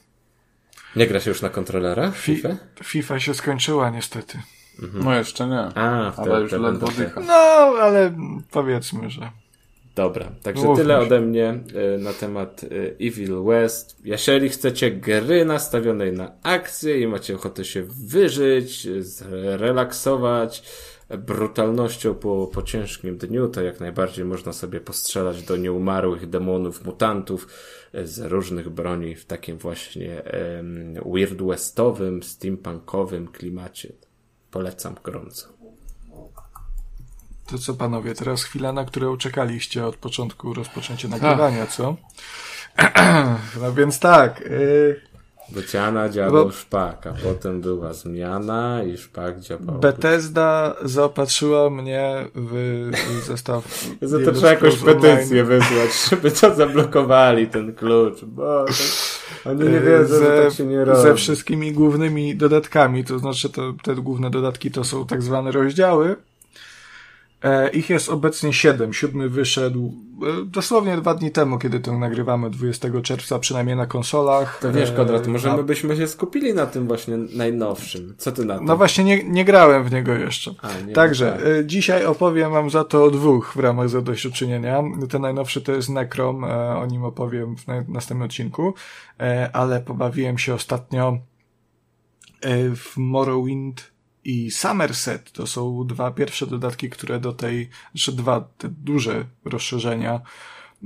Nie 0.96 1.06
gra 1.06 1.20
się 1.20 1.30
już 1.30 1.42
na 1.42 1.48
kontrolerach? 1.48 2.16
FIFA? 2.16 2.56
FIFA 2.84 3.20
się 3.20 3.34
skończyła 3.34 3.90
niestety. 3.90 4.38
Mhm. 4.82 5.04
No 5.04 5.14
jeszcze 5.14 5.46
nie. 5.48 5.58
A, 5.58 6.14
ale 6.16 6.40
już 6.40 6.52
ledwo 6.52 6.88
dycha. 6.98 7.20
No, 7.20 7.34
ale 7.80 8.14
powiedzmy, 8.50 9.10
że. 9.10 9.30
Dobra, 9.94 10.32
także 10.42 10.74
tyle 10.76 10.98
ode 10.98 11.20
mnie 11.20 11.60
y, 11.94 11.98
na 11.98 12.12
temat 12.12 12.64
y, 12.64 12.96
Evil 13.00 13.44
West. 13.44 13.96
Jeżeli 14.04 14.48
chcecie 14.48 14.90
gry 14.90 15.44
nastawionej 15.44 16.12
na 16.12 16.32
akcję 16.42 17.00
i 17.00 17.06
macie 17.06 17.34
ochotę 17.34 17.64
się 17.64 17.82
wyżyć, 17.82 18.88
zrelaksować 19.00 20.62
brutalnością 21.08 22.14
po, 22.14 22.46
po 22.46 22.62
ciężkim 22.62 23.18
dniu, 23.18 23.48
to 23.48 23.62
jak 23.62 23.80
najbardziej 23.80 24.24
można 24.24 24.52
sobie 24.52 24.80
postrzelać 24.80 25.42
do 25.42 25.56
nieumarłych 25.56 26.28
demonów, 26.28 26.84
mutantów 26.84 27.48
y, 27.94 28.06
z 28.06 28.18
różnych 28.18 28.68
broni 28.68 29.14
w 29.14 29.24
takim 29.24 29.58
właśnie 29.58 30.22
um, 30.56 30.94
weird 31.14 31.42
westowym, 31.42 32.22
steampunkowym 32.22 33.28
klimacie. 33.28 33.92
Polecam 34.56 34.94
gorąco. 35.04 35.48
To 37.46 37.58
co 37.58 37.74
panowie, 37.74 38.14
teraz 38.14 38.42
chwila, 38.42 38.72
na 38.72 38.84
którą 38.84 39.16
czekaliście 39.16 39.86
od 39.86 39.96
początku 39.96 40.54
rozpoczęcia 40.54 41.08
nagrywania, 41.08 41.66
co? 41.66 41.96
no 43.60 43.72
więc 43.72 43.98
tak. 43.98 44.40
Yy... 44.40 45.00
Bociana 45.48 46.08
działał 46.08 46.44
Bo... 46.44 46.52
szpak, 46.52 47.06
a 47.06 47.12
potem 47.12 47.60
była 47.60 47.92
zmiana 47.92 48.82
i 48.82 48.98
szpak 48.98 49.40
działał. 49.40 49.78
Bethesda 49.80 50.74
zaopatrzyła 50.84 51.70
mnie 51.70 52.28
w 52.34 52.90
zestaw. 53.26 53.64
Za 54.02 54.18
to 54.24 54.32
trzeba 54.32 54.50
jakąś 54.50 54.76
petycję 54.76 55.44
wysłać, 55.44 56.08
żeby 56.10 56.30
to 56.30 56.54
zablokowali, 56.54 57.46
ten 57.46 57.74
klucz. 57.74 58.24
Bo 58.24 58.64
oni 59.44 59.60
nie 59.64 59.80
wiedzą, 59.80 60.14
ze, 60.14 60.18
że 60.18 60.42
tak 60.42 60.52
się 60.52 60.66
nie 60.66 60.84
robi. 60.84 61.02
Ze 61.02 61.14
wszystkimi 61.14 61.72
głównymi 61.72 62.36
dodatkami, 62.36 63.04
to 63.04 63.18
znaczy 63.18 63.50
to, 63.50 63.74
te 63.82 63.94
główne 63.94 64.30
dodatki 64.30 64.70
to 64.70 64.84
są 64.84 65.06
tak 65.06 65.22
zwane 65.22 65.52
rozdziały. 65.52 66.16
E, 67.42 67.70
ich 67.70 67.90
jest 67.90 68.08
obecnie 68.08 68.52
siedem. 68.52 68.92
Siódmy 68.92 69.28
wyszedł 69.28 69.92
e, 70.42 70.44
dosłownie 70.44 70.96
dwa 70.96 71.14
dni 71.14 71.30
temu, 71.30 71.58
kiedy 71.58 71.80
to 71.80 71.98
nagrywamy, 71.98 72.50
20 72.50 72.88
czerwca, 73.02 73.38
przynajmniej 73.38 73.76
na 73.76 73.86
konsolach. 73.86 74.58
To 74.62 74.72
wiesz, 74.72 74.92
Kodrat, 74.92 75.26
może 75.26 75.56
my 75.56 75.62
byśmy 75.64 75.96
się 75.96 76.08
skupili 76.08 76.54
na 76.54 76.66
tym 76.66 76.86
właśnie 76.86 77.16
najnowszym. 77.16 78.14
Co 78.18 78.32
ty 78.32 78.44
na 78.44 78.58
to? 78.58 78.64
No 78.64 78.76
właśnie, 78.76 79.04
nie, 79.04 79.24
nie 79.24 79.44
grałem 79.44 79.84
w 79.84 79.92
niego 79.92 80.12
jeszcze. 80.12 80.54
A, 80.62 80.68
Także, 80.94 81.32
tak. 81.32 81.46
e, 81.46 81.66
dzisiaj 81.66 82.04
opowiem 82.06 82.52
wam 82.52 82.70
za 82.70 82.84
to 82.84 83.04
o 83.04 83.10
dwóch 83.10 83.52
w 83.56 83.60
ramach 83.60 83.88
zadośćuczynienia. 83.88 84.82
Ten 85.10 85.22
najnowszy 85.22 85.60
to 85.60 85.72
jest 85.72 85.88
Necrom, 85.88 86.44
e, 86.44 86.76
o 86.76 86.86
nim 86.86 87.04
opowiem 87.04 87.56
w 87.56 87.66
na, 87.66 87.84
następnym 87.88 88.26
odcinku, 88.26 88.74
e, 89.20 89.50
ale 89.52 89.80
pobawiłem 89.80 90.38
się 90.38 90.54
ostatnio 90.54 91.18
e, 92.40 92.76
w 92.76 92.96
Morrowind 92.96 93.95
i 94.26 94.50
Somerset 94.50 95.32
to 95.32 95.46
są 95.46 95.86
dwa 95.86 96.10
pierwsze 96.10 96.46
dodatki, 96.46 96.90
które 96.90 97.20
do 97.20 97.32
tej, 97.32 97.68
znaczy 97.94 98.12
dwa 98.12 98.40
te 98.40 98.68
duże 98.68 99.24
rozszerzenia 99.44 100.20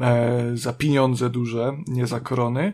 e, 0.01 0.51
za 0.55 0.73
pieniądze 0.73 1.31
duże, 1.31 1.77
nie 1.87 2.07
za 2.07 2.21
korony, 2.21 2.73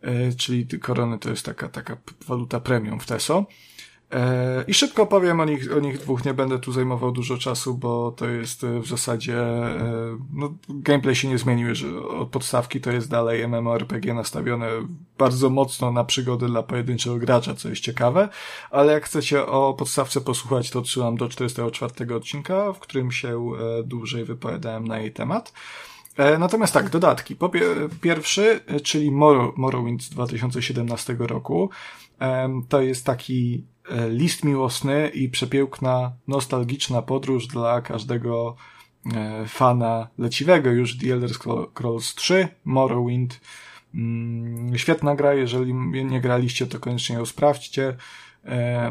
e, 0.00 0.32
czyli 0.32 0.66
korony 0.66 1.18
to 1.18 1.30
jest 1.30 1.44
taka, 1.44 1.68
taka 1.68 1.96
waluta 2.26 2.60
premium 2.60 3.00
w 3.00 3.06
TESO. 3.06 3.46
E, 4.12 4.64
I 4.68 4.74
szybko 4.74 5.06
powiem 5.06 5.40
o 5.40 5.44
nich, 5.44 5.76
o 5.76 5.80
nich 5.80 5.98
dwóch, 5.98 6.24
nie 6.24 6.34
będę 6.34 6.58
tu 6.58 6.72
zajmował 6.72 7.12
dużo 7.12 7.38
czasu, 7.38 7.74
bo 7.74 8.12
to 8.12 8.28
jest 8.28 8.64
e, 8.64 8.80
w 8.80 8.86
zasadzie, 8.86 9.38
e, 9.38 10.18
no, 10.32 10.54
gameplay 10.68 11.14
się 11.14 11.28
nie 11.28 11.38
zmienił, 11.38 11.74
że 11.74 11.98
od 11.98 12.28
podstawki 12.28 12.80
to 12.80 12.90
jest 12.90 13.10
dalej 13.10 13.48
MMORPG 13.48 14.14
nastawione 14.14 14.68
bardzo 15.18 15.50
mocno 15.50 15.92
na 15.92 16.04
przygody 16.04 16.46
dla 16.46 16.62
pojedynczego 16.62 17.16
gracza, 17.16 17.54
co 17.54 17.68
jest 17.68 17.82
ciekawe, 17.82 18.28
ale 18.70 18.92
jak 18.92 19.04
chcecie 19.04 19.46
o 19.46 19.74
podstawce 19.74 20.20
posłuchać, 20.20 20.70
to 20.70 20.78
odsyłam 20.78 21.16
do 21.16 21.28
44 21.28 22.14
odcinka, 22.14 22.72
w 22.72 22.78
którym 22.78 23.12
się 23.12 23.52
dłużej 23.84 24.24
wypowiadałem 24.24 24.84
na 24.88 24.98
jej 24.98 25.12
temat. 25.12 25.52
Natomiast 26.38 26.74
tak, 26.74 26.90
dodatki. 26.90 27.36
Po 27.36 27.50
pierwszy, 28.00 28.60
czyli 28.82 29.10
Morrowind 29.56 30.02
z 30.02 30.10
2017 30.10 31.16
roku. 31.18 31.70
To 32.68 32.80
jest 32.80 33.06
taki 33.06 33.64
list 34.08 34.44
miłosny 34.44 35.08
i 35.08 35.28
przepiękna, 35.28 36.12
nostalgiczna 36.28 37.02
podróż 37.02 37.46
dla 37.46 37.80
każdego 37.80 38.56
e, 39.14 39.44
fana 39.48 40.08
leciwego 40.18 40.70
już 40.70 40.98
The 40.98 41.12
Elder 41.12 41.30
Scrolls 41.34 42.14
3, 42.14 42.48
Morrowind. 42.64 43.40
Mm, 43.94 44.78
świetna 44.78 45.14
gra, 45.16 45.34
jeżeli 45.34 45.74
nie 46.04 46.20
graliście, 46.20 46.66
to 46.66 46.80
koniecznie 46.80 47.16
ją 47.16 47.26
sprawdźcie. 47.26 47.96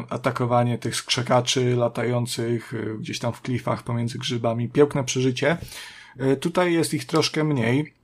Atakowanie 0.08 0.78
tych 0.78 0.96
skrzekaczy 0.96 1.76
latających 1.76 2.72
gdzieś 2.98 3.18
tam 3.18 3.32
w 3.32 3.40
klifach 3.40 3.82
pomiędzy 3.82 4.18
grzybami. 4.18 4.68
Piękne 4.68 5.04
przeżycie. 5.04 5.56
E, 6.18 6.36
tutaj 6.36 6.72
jest 6.72 6.94
ich 6.94 7.04
troszkę 7.04 7.44
mniej. 7.44 7.94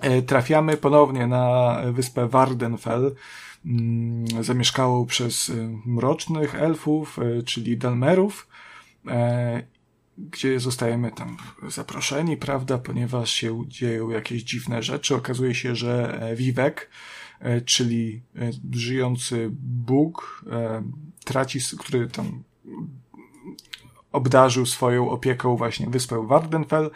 E, 0.00 0.22
trafiamy 0.22 0.76
ponownie 0.76 1.26
na 1.26 1.76
wyspę 1.92 2.28
Wardenfell, 2.28 3.14
mm, 3.66 4.44
zamieszkałą 4.44 5.06
przez 5.06 5.50
e, 5.50 5.78
mrocznych 5.86 6.54
elfów, 6.54 7.18
czyli 7.44 7.76
Dalmerów, 7.78 8.48
gdzie 10.18 10.60
zostajemy 10.60 11.10
tam 11.12 11.36
zaproszeni, 11.68 12.36
prawda, 12.36 12.78
ponieważ 12.78 13.30
się 13.30 13.62
dzieją 13.68 14.10
jakieś 14.10 14.42
dziwne 14.42 14.82
rzeczy. 14.82 15.14
Okazuje 15.14 15.54
się, 15.54 15.76
że 15.76 16.20
Vivek, 16.36 16.90
czyli 17.64 18.22
żyjący 18.72 19.50
Bóg, 19.62 20.44
traci, 21.24 21.58
który 21.78 22.06
tam 22.06 22.42
obdarzył 24.14 24.66
swoją 24.66 25.10
opieką 25.10 25.56
właśnie 25.56 25.86
wyspę 25.86 26.26
Wardenfell 26.26 26.90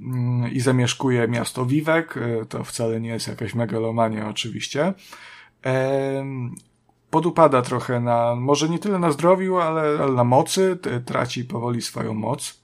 mm, 0.00 0.52
i 0.52 0.60
zamieszkuje 0.60 1.28
miasto 1.28 1.66
Vivek. 1.66 2.16
E, 2.16 2.46
to 2.46 2.64
wcale 2.64 3.00
nie 3.00 3.08
jest 3.08 3.28
jakaś 3.28 3.54
megalomania 3.54 4.28
oczywiście. 4.28 4.94
Podupada 7.10 7.62
trochę 7.62 8.00
na, 8.00 8.34
może 8.34 8.68
nie 8.68 8.78
tyle 8.78 8.98
na 8.98 9.12
zdrowiu, 9.12 9.56
ale, 9.56 9.80
ale 10.02 10.12
na 10.12 10.24
mocy, 10.24 10.78
traci 11.04 11.44
powoli 11.44 11.82
swoją 11.82 12.14
moc. 12.14 12.60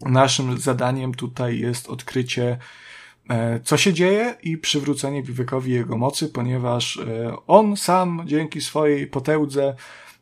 Naszym 0.00 0.58
zadaniem 0.58 1.14
tutaj 1.14 1.58
jest 1.58 1.88
odkrycie 1.88 2.58
e, 3.30 3.60
co 3.60 3.76
się 3.76 3.92
dzieje 3.92 4.34
i 4.42 4.58
przywrócenie 4.58 5.22
Wiwekowi 5.22 5.72
jego 5.72 5.98
mocy, 5.98 6.28
ponieważ 6.28 6.96
e, 6.96 7.36
on 7.46 7.76
sam 7.76 8.22
dzięki 8.26 8.60
swojej 8.60 9.06
potędze 9.06 9.74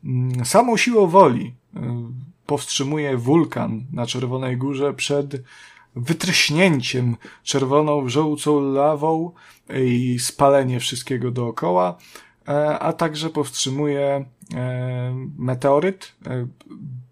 mm, 0.03 0.45
samą 0.45 0.77
siłą 0.77 1.07
woli 1.07 1.53
powstrzymuje 2.45 3.17
wulkan 3.17 3.85
na 3.93 4.05
Czerwonej 4.05 4.57
Górze 4.57 4.93
przed 4.93 5.43
wytryśnięciem 5.95 7.17
czerwoną, 7.43 8.09
żółcą 8.09 8.73
lawą 8.73 9.31
i 9.83 10.19
spalenie 10.19 10.79
wszystkiego 10.79 11.31
dookoła, 11.31 11.97
e, 12.47 12.79
a 12.79 12.93
także 12.93 13.29
powstrzymuje 13.29 14.25
e, 14.53 15.15
meteoryt 15.37 16.15
e, 16.27 16.47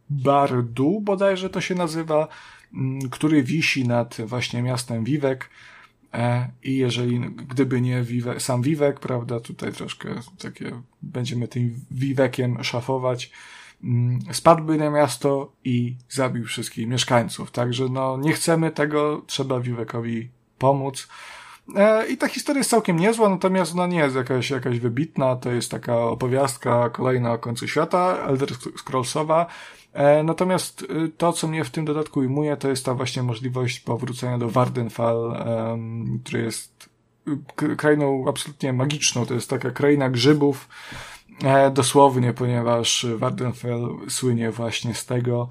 Bardu, 0.09 1.01
bodajże 1.01 1.49
to 1.49 1.61
się 1.61 1.75
nazywa, 1.75 2.27
który 3.11 3.43
wisi 3.43 3.87
nad 3.87 4.17
właśnie 4.25 4.61
miastem 4.61 5.03
Wiwek. 5.03 5.49
I 6.63 6.77
jeżeli, 6.77 7.19
gdyby 7.19 7.81
nie 7.81 8.03
Wiwe, 8.03 8.39
sam 8.39 8.61
Wiwek, 8.61 8.99
prawda, 8.99 9.39
tutaj 9.39 9.73
troszkę 9.73 10.09
takie, 10.39 10.81
będziemy 11.01 11.47
tym 11.47 11.79
Wiwekiem 11.91 12.63
szafować, 12.63 13.31
Mm, 13.31 13.56
spadłby 14.31 14.77
na 14.77 14.89
miasto 14.89 15.51
i 15.63 15.95
zabił 16.09 16.45
wszystkich 16.45 16.87
mieszkańców. 16.87 17.51
Także 17.51 17.85
no, 17.89 18.17
nie 18.17 18.33
chcemy 18.33 18.71
tego, 18.71 19.21
trzeba 19.27 19.59
Wiwekowi 19.59 20.29
pomóc. 20.57 21.07
E, 21.75 22.07
I 22.07 22.17
ta 22.17 22.27
historia 22.27 22.57
jest 22.57 22.69
całkiem 22.69 22.99
niezła, 22.99 23.29
natomiast 23.29 23.75
no 23.75 23.87
nie 23.87 23.99
jest 23.99 24.15
jakaś, 24.15 24.49
jakaś 24.49 24.79
wybitna. 24.79 25.35
To 25.35 25.51
jest 25.51 25.71
taka 25.71 25.99
opowiastka 25.99 26.89
kolejna 26.89 27.33
o 27.33 27.37
końcu 27.37 27.67
świata, 27.67 28.17
Elder 28.27 28.49
Scrollsowa. 28.77 29.45
E, 29.93 30.23
natomiast 30.23 30.81
y, 30.81 31.09
to, 31.17 31.33
co 31.33 31.47
mnie 31.47 31.63
w 31.63 31.69
tym 31.69 31.85
dodatku 31.85 32.19
ujmuje, 32.19 32.57
to 32.57 32.69
jest 32.69 32.85
ta 32.85 32.93
właśnie 32.93 33.23
możliwość 33.23 33.79
powrócenia 33.79 34.37
do 34.37 34.49
Wardenfall, 34.49 35.45
który 36.23 36.43
jest 36.43 36.89
y, 37.63 37.75
krainą 37.75 38.25
absolutnie 38.27 38.73
magiczną. 38.73 39.25
To 39.25 39.33
jest 39.33 39.49
taka 39.49 39.71
kraina 39.71 40.09
grzybów, 40.09 40.67
dosłownie, 41.73 42.33
ponieważ 42.33 43.05
Wardenfell 43.17 43.89
słynie 44.09 44.51
właśnie 44.51 44.93
z 44.93 45.05
tego, 45.05 45.49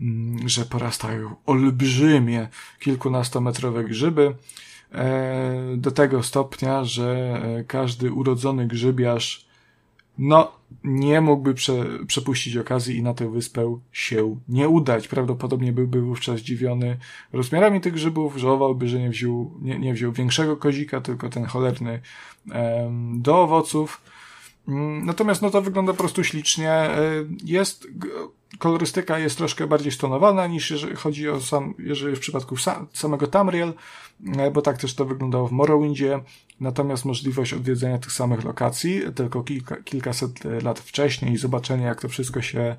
mm, 0.00 0.48
że 0.48 0.64
porastają 0.64 1.34
olbrzymie, 1.46 2.48
kilkunastometrowe 2.80 3.84
grzyby, 3.84 4.34
e, 4.92 5.76
do 5.76 5.90
tego 5.90 6.22
stopnia, 6.22 6.84
że 6.84 7.40
e, 7.58 7.64
każdy 7.64 8.12
urodzony 8.12 8.66
grzybiarz 8.66 9.48
no, 10.18 10.52
nie 10.84 11.20
mógłby 11.20 11.54
prze, 11.54 11.84
przepuścić 12.06 12.56
okazji 12.56 12.96
i 12.96 13.02
na 13.02 13.14
tę 13.14 13.30
wyspę 13.30 13.78
się 13.92 14.36
nie 14.48 14.68
udać. 14.68 15.08
Prawdopodobnie 15.08 15.72
byłby 15.72 16.00
wówczas 16.00 16.38
zdziwiony 16.40 16.98
rozmiarami 17.32 17.80
tych 17.80 17.92
grzybów, 17.92 18.36
żałowałby, 18.36 18.88
że 18.88 18.98
nie 18.98 19.10
wziął, 19.10 19.54
nie, 19.62 19.78
nie 19.78 19.94
wziął 19.94 20.12
większego 20.12 20.56
kozika, 20.56 21.00
tylko 21.00 21.28
ten 21.28 21.44
cholerny 21.44 22.00
do 23.14 23.42
owoców. 23.42 24.00
Mm, 24.68 25.06
natomiast 25.06 25.42
no 25.42 25.50
to 25.50 25.62
wygląda 25.62 25.92
po 25.92 25.98
prostu 25.98 26.24
ślicznie. 26.24 26.70
E, 26.70 27.00
jest, 27.44 27.86
kolorystyka 28.58 29.18
jest 29.18 29.38
troszkę 29.38 29.66
bardziej 29.66 29.92
stonowana 29.92 30.46
niż 30.46 30.70
jeżeli 30.70 30.96
chodzi 30.96 31.28
o 31.28 31.40
sam, 31.40 31.74
jeżeli 31.78 32.16
w 32.16 32.20
przypadku 32.20 32.54
samego 32.92 33.26
Tamriel, 33.26 33.72
e, 34.36 34.50
bo 34.50 34.62
tak 34.62 34.78
też 34.78 34.94
to 34.94 35.04
wyglądało 35.04 35.48
w 35.48 35.52
Morrowindzie. 35.52 36.20
Natomiast 36.60 37.04
możliwość 37.04 37.52
odwiedzenia 37.52 37.98
tych 37.98 38.12
samych 38.12 38.44
lokacji, 38.44 39.02
tylko 39.14 39.42
kilka, 39.42 39.76
kilkaset 39.76 40.44
lat 40.62 40.80
wcześniej 40.80 41.32
i 41.32 41.38
zobaczenia 41.38 41.86
jak 41.86 42.00
to 42.00 42.08
wszystko 42.08 42.42
się 42.42 42.76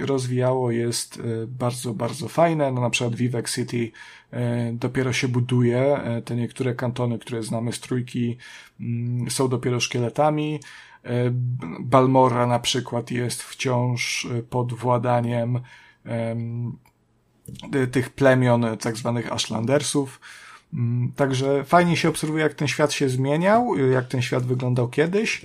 rozwijało 0.00 0.70
jest 0.70 1.20
e, 1.20 1.46
bardzo, 1.46 1.94
bardzo 1.94 2.28
fajne. 2.28 2.72
No 2.72 2.80
na 2.80 2.90
przykład 2.90 3.14
Vivek 3.14 3.50
City 3.50 3.90
e, 4.30 4.72
dopiero 4.72 5.12
się 5.12 5.28
buduje. 5.28 5.96
E, 5.96 6.22
te 6.22 6.36
niektóre 6.36 6.74
kantony, 6.74 7.18
które 7.18 7.42
znamy 7.42 7.72
z 7.72 7.80
trójki 7.80 8.36
mm, 8.80 9.30
są 9.30 9.48
dopiero 9.48 9.80
szkieletami. 9.80 10.60
Balmora 11.80 12.46
na 12.46 12.58
przykład 12.58 13.10
jest 13.10 13.42
wciąż 13.42 14.26
pod 14.50 14.72
władaniem 14.72 15.60
tych 17.92 18.10
plemion 18.10 18.66
tak 18.80 18.96
zwanych 18.96 19.32
Ashlandersów. 19.32 20.20
Mm, 20.74 21.12
także 21.12 21.64
fajnie 21.64 21.96
się 21.96 22.08
obserwuje, 22.08 22.42
jak 22.42 22.54
ten 22.54 22.68
świat 22.68 22.92
się 22.92 23.08
zmieniał, 23.08 23.76
jak 23.90 24.08
ten 24.08 24.22
świat 24.22 24.46
wyglądał 24.46 24.88
kiedyś. 24.88 25.44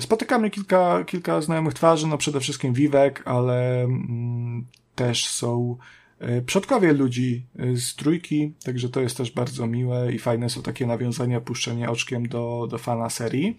Spotykamy 0.00 0.50
kilka, 0.50 1.04
kilka 1.04 1.40
znajomych 1.40 1.74
twarzy, 1.74 2.06
no 2.06 2.18
przede 2.18 2.40
wszystkim 2.40 2.74
Vivek, 2.74 3.22
ale 3.24 3.82
mm, 3.82 4.66
też 4.94 5.28
są 5.28 5.76
e, 6.18 6.42
przodkowie 6.42 6.92
ludzi 6.92 7.46
e, 7.58 7.76
z 7.76 7.96
trójki, 7.96 8.52
także 8.64 8.88
to 8.88 9.00
jest 9.00 9.16
też 9.16 9.30
bardzo 9.30 9.66
miłe 9.66 10.12
i 10.12 10.18
fajne 10.18 10.50
są 10.50 10.62
takie 10.62 10.86
nawiązania, 10.86 11.40
puszczenie 11.40 11.90
oczkiem 11.90 12.28
do, 12.28 12.66
do 12.70 12.78
fana 12.78 13.10
serii. 13.10 13.58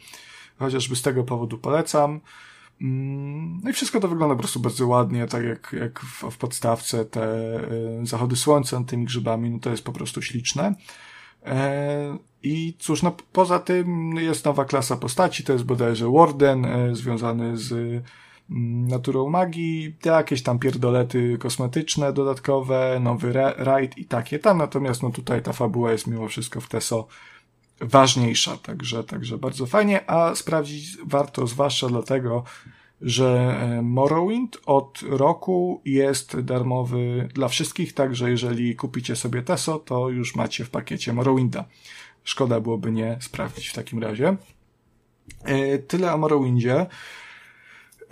Chociażby 0.60 0.96
z 0.96 1.02
tego 1.02 1.24
powodu 1.24 1.58
polecam. 1.58 2.22
Mm, 2.82 3.62
no 3.64 3.70
i 3.70 3.74
wszystko 3.74 4.00
to 4.00 4.08
wygląda 4.08 4.36
po 4.36 4.40
prostu 4.40 4.60
bardzo 4.60 4.88
ładnie, 4.88 5.28
tak 5.28 5.44
jak, 5.44 5.76
jak 5.80 6.00
w, 6.00 6.32
w 6.32 6.38
podstawce 6.38 7.06
te 7.06 7.24
e, 7.24 8.06
zachody 8.06 8.36
słońca 8.36 8.80
nad 8.80 8.90
tymi 8.90 9.06
grzybami, 9.06 9.50
no 9.50 9.60
to 9.60 9.70
jest 9.70 9.84
po 9.84 9.92
prostu 9.92 10.22
śliczne. 10.22 10.76
I 12.44 12.74
cóż, 12.80 13.04
no 13.04 13.16
poza 13.32 13.60
tym 13.60 14.16
jest 14.16 14.46
nowa 14.46 14.66
klasa 14.66 14.98
postaci, 14.98 15.44
to 15.44 15.54
jest 15.54 15.66
bodajże 15.66 16.12
Warden, 16.12 16.66
e, 16.66 16.96
związany 16.96 17.58
z 17.58 17.72
mm, 17.72 18.88
naturą 18.88 19.30
magii, 19.30 19.96
jakieś 20.06 20.44
tam 20.44 20.60
pierdolety 20.60 21.38
kosmetyczne 21.38 22.14
dodatkowe, 22.14 23.00
nowy 23.02 23.34
raid 23.58 23.98
i 23.98 24.06
takie 24.06 24.40
tam, 24.40 24.58
natomiast 24.58 25.04
no 25.04 25.10
tutaj 25.10 25.42
ta 25.42 25.54
fabuła 25.54 25.92
jest 25.92 26.08
mimo 26.08 26.28
wszystko 26.28 26.62
w 26.62 26.68
TESO 26.68 27.08
ważniejsza, 27.82 28.58
także, 28.58 29.04
także 29.04 29.38
bardzo 29.38 29.66
fajnie, 29.66 30.10
a 30.10 30.36
sprawdzić 30.36 30.98
warto 31.06 31.48
zwłaszcza 31.48 31.88
dlatego, 31.88 32.44
że 33.02 33.58
e, 33.62 33.82
Morrowind 33.82 34.58
od 34.66 35.02
roku 35.10 35.82
jest 35.86 36.40
darmowy 36.40 37.30
dla 37.34 37.48
wszystkich, 37.48 37.94
także 37.94 38.30
jeżeli 38.30 38.76
kupicie 38.76 39.16
sobie 39.16 39.42
TESO, 39.42 39.80
to 39.80 40.10
już 40.10 40.36
macie 40.36 40.66
w 40.66 40.70
pakiecie 40.70 41.14
Morrowinda. 41.14 41.66
Szkoda 42.24 42.60
byłoby 42.60 42.92
nie 42.92 43.18
sprawdzić 43.22 43.68
w 43.68 43.74
takim 43.74 44.00
razie. 44.00 44.38
E, 45.44 45.78
tyle 45.78 46.14
o 46.14 46.18
Morrowindzie. 46.18 46.86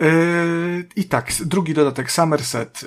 E, 0.00 0.14
I 0.96 1.04
tak, 1.04 1.32
drugi 1.44 1.74
dodatek 1.74 2.10
Somerset, 2.10 2.84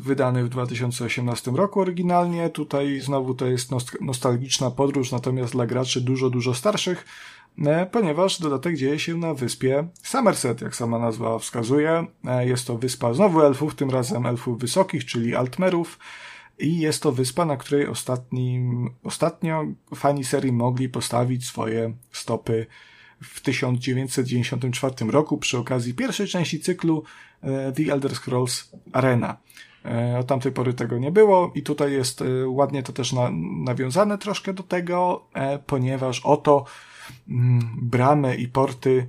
wydany 0.00 0.44
w 0.44 0.48
2018 0.48 1.50
roku 1.50 1.80
oryginalnie. 1.80 2.50
Tutaj 2.50 3.00
znowu 3.00 3.34
to 3.34 3.46
jest 3.46 3.70
nostalgiczna 4.00 4.70
podróż, 4.70 5.12
natomiast 5.12 5.52
dla 5.52 5.66
graczy 5.66 6.00
dużo, 6.00 6.30
dużo 6.30 6.54
starszych, 6.54 7.04
ponieważ 7.92 8.40
dodatek 8.40 8.76
dzieje 8.76 8.98
się 8.98 9.16
na 9.16 9.34
wyspie 9.34 9.88
Somerset, 10.02 10.60
jak 10.60 10.76
sama 10.76 10.98
nazwa 10.98 11.38
wskazuje. 11.38 12.06
Jest 12.40 12.66
to 12.66 12.78
wyspa 12.78 13.14
znowu 13.14 13.42
elfów, 13.42 13.74
tym 13.74 13.90
razem 13.90 14.26
elfów 14.26 14.58
wysokich, 14.58 15.04
czyli 15.04 15.34
Altmerów 15.34 15.98
i 16.58 16.78
jest 16.78 17.02
to 17.02 17.12
wyspa, 17.12 17.44
na 17.44 17.56
której 17.56 17.86
ostatnim, 17.86 18.90
ostatnio 19.04 19.64
fani 19.94 20.24
serii 20.24 20.52
mogli 20.52 20.88
postawić 20.88 21.46
swoje 21.46 21.92
stopy 22.12 22.66
w 23.22 23.40
1994 23.40 25.10
roku 25.10 25.38
przy 25.38 25.58
okazji 25.58 25.94
pierwszej 25.94 26.26
części 26.26 26.60
cyklu 26.60 27.02
e, 27.42 27.72
The 27.72 27.92
Elder 27.92 28.14
Scrolls 28.16 28.70
Arena. 28.92 29.36
E, 29.84 30.18
od 30.18 30.26
tamtej 30.26 30.52
pory 30.52 30.74
tego 30.74 30.98
nie 30.98 31.12
było 31.12 31.52
i 31.54 31.62
tutaj 31.62 31.92
jest 31.92 32.22
e, 32.22 32.48
ładnie 32.48 32.82
to 32.82 32.92
też 32.92 33.12
na, 33.12 33.30
nawiązane 33.64 34.18
troszkę 34.18 34.52
do 34.52 34.62
tego, 34.62 35.26
ponieważ 35.66 36.20
oto 36.20 36.64
bramy 37.82 38.36
i 38.36 38.48
porty 38.48 39.08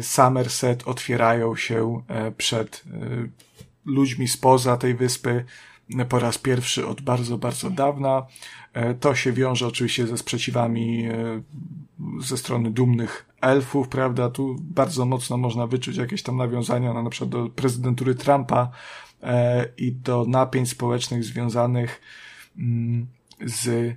Somerset 0.00 0.88
otwierają 0.88 1.56
się 1.56 2.02
przed 2.36 2.84
ludźmi 3.84 4.28
spoza 4.28 4.76
tej 4.76 4.94
wyspy 4.94 5.44
po 6.08 6.18
raz 6.18 6.38
pierwszy 6.38 6.86
od 6.86 7.00
bardzo, 7.00 7.38
bardzo 7.38 7.70
dawna. 7.70 8.26
To 9.00 9.14
się 9.14 9.32
wiąże 9.32 9.66
oczywiście 9.66 10.06
ze 10.06 10.18
sprzeciwami 10.18 11.08
ze 12.20 12.36
strony 12.36 12.70
dumnych 12.70 13.32
elfów, 13.40 13.88
prawda? 13.88 14.30
Tu 14.30 14.56
bardzo 14.60 15.04
mocno 15.04 15.36
można 15.36 15.66
wyczuć 15.66 15.96
jakieś 15.96 16.22
tam 16.22 16.36
nawiązania 16.36 17.02
na, 17.02 17.10
przykład 17.10 17.30
do 17.30 17.48
prezydentury 17.48 18.14
Trumpa 18.14 18.70
e, 19.22 19.68
i 19.76 19.92
do 19.92 20.24
napięć 20.28 20.70
społecznych 20.70 21.24
związanych 21.24 22.00
mm, 22.58 23.06
z 23.40 23.94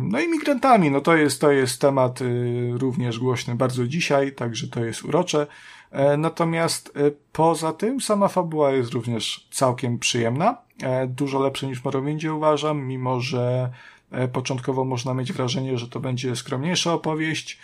no 0.00 0.20
imigrantami. 0.20 0.90
No 0.90 1.00
to 1.00 1.16
jest, 1.16 1.40
to 1.40 1.50
jest 1.50 1.80
temat 1.80 2.20
y, 2.20 2.70
również 2.74 3.18
głośny 3.18 3.54
bardzo 3.54 3.86
dzisiaj, 3.86 4.32
także 4.32 4.68
to 4.68 4.84
jest 4.84 5.04
urocze. 5.04 5.46
E, 5.90 6.16
natomiast 6.16 6.92
e, 6.96 7.10
poza 7.32 7.72
tym 7.72 8.00
sama 8.00 8.28
fabuła 8.28 8.70
jest 8.70 8.92
również 8.92 9.48
całkiem 9.50 9.98
przyjemna. 9.98 10.56
E, 10.82 11.06
dużo 11.06 11.38
lepsza 11.38 11.66
niż 11.66 11.84
Morrowindzie 11.84 12.34
uważam, 12.34 12.86
mimo 12.86 13.20
że 13.20 13.70
e, 14.10 14.28
początkowo 14.28 14.84
można 14.84 15.14
mieć 15.14 15.32
wrażenie, 15.32 15.78
że 15.78 15.88
to 15.88 16.00
będzie 16.00 16.36
skromniejsza 16.36 16.92
opowieść 16.92 17.58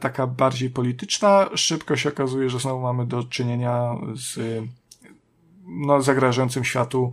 taka 0.00 0.26
bardziej 0.26 0.70
polityczna. 0.70 1.48
Szybko 1.54 1.96
się 1.96 2.08
okazuje, 2.08 2.50
że 2.50 2.60
znowu 2.60 2.80
mamy 2.80 3.06
do 3.06 3.24
czynienia 3.24 3.94
z 4.14 4.38
no, 5.66 6.02
zagrażającym 6.02 6.64
światu 6.64 7.12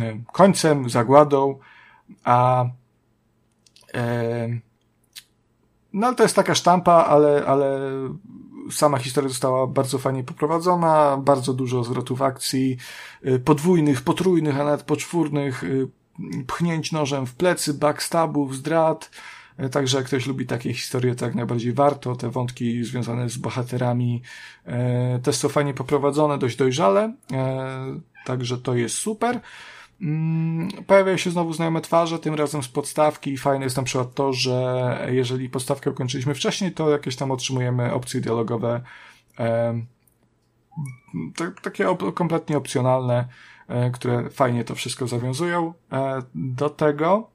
e, 0.00 0.18
końcem, 0.32 0.90
zagładą, 0.90 1.58
a 2.24 2.64
no 5.92 6.06
ale 6.06 6.16
to 6.16 6.22
jest 6.22 6.36
taka 6.36 6.54
sztampa, 6.54 6.92
ale, 6.92 7.46
ale 7.46 7.80
sama 8.70 8.98
historia 8.98 9.28
została 9.28 9.66
bardzo 9.66 9.98
fajnie 9.98 10.24
poprowadzona, 10.24 11.16
bardzo 11.16 11.54
dużo 11.54 11.84
zwrotów 11.84 12.22
akcji, 12.22 12.76
e, 13.22 13.38
podwójnych, 13.38 14.02
potrójnych, 14.02 14.60
a 14.60 14.64
nawet 14.64 14.82
poczwórnych, 14.82 15.64
e, 15.64 15.68
pchnięć 16.46 16.92
nożem 16.92 17.26
w 17.26 17.34
plecy, 17.34 17.74
backstabów, 17.74 18.56
zdrad, 18.56 19.10
E, 19.56 19.68
także 19.68 19.96
jak 19.96 20.06
ktoś 20.06 20.26
lubi 20.26 20.46
takie 20.46 20.74
historie, 20.74 21.14
to 21.14 21.24
jak 21.24 21.34
najbardziej 21.34 21.72
warto. 21.72 22.16
Te 22.16 22.30
wątki 22.30 22.84
związane 22.84 23.28
z 23.28 23.36
bohaterami 23.36 24.22
e, 24.66 25.18
też 25.22 25.36
są 25.36 25.48
fajnie 25.48 25.74
poprowadzone, 25.74 26.38
dość 26.38 26.56
dojrzale. 26.56 27.12
E, 27.32 28.00
także 28.24 28.58
to 28.58 28.74
jest 28.74 28.94
super. 28.94 29.40
Mm, 30.02 30.68
pojawiają 30.86 31.16
się 31.16 31.30
znowu 31.30 31.52
znajome 31.52 31.80
twarze, 31.80 32.18
tym 32.18 32.34
razem 32.34 32.62
z 32.62 32.68
podstawki. 32.68 33.36
Fajne 33.36 33.64
jest 33.64 33.76
na 33.76 33.82
przykład 33.82 34.14
to, 34.14 34.32
że 34.32 35.08
jeżeli 35.10 35.48
podstawkę 35.48 35.90
ukończyliśmy 35.90 36.34
wcześniej, 36.34 36.72
to 36.72 36.90
jakieś 36.90 37.16
tam 37.16 37.30
otrzymujemy 37.30 37.92
opcje 37.92 38.20
dialogowe, 38.20 38.80
takie 41.62 41.96
kompletnie 42.14 42.56
opcjonalne, 42.56 43.28
które 43.92 44.30
fajnie 44.30 44.64
to 44.64 44.74
wszystko 44.74 45.06
zawiązują. 45.06 45.74
Do 46.34 46.70
tego 46.70 47.30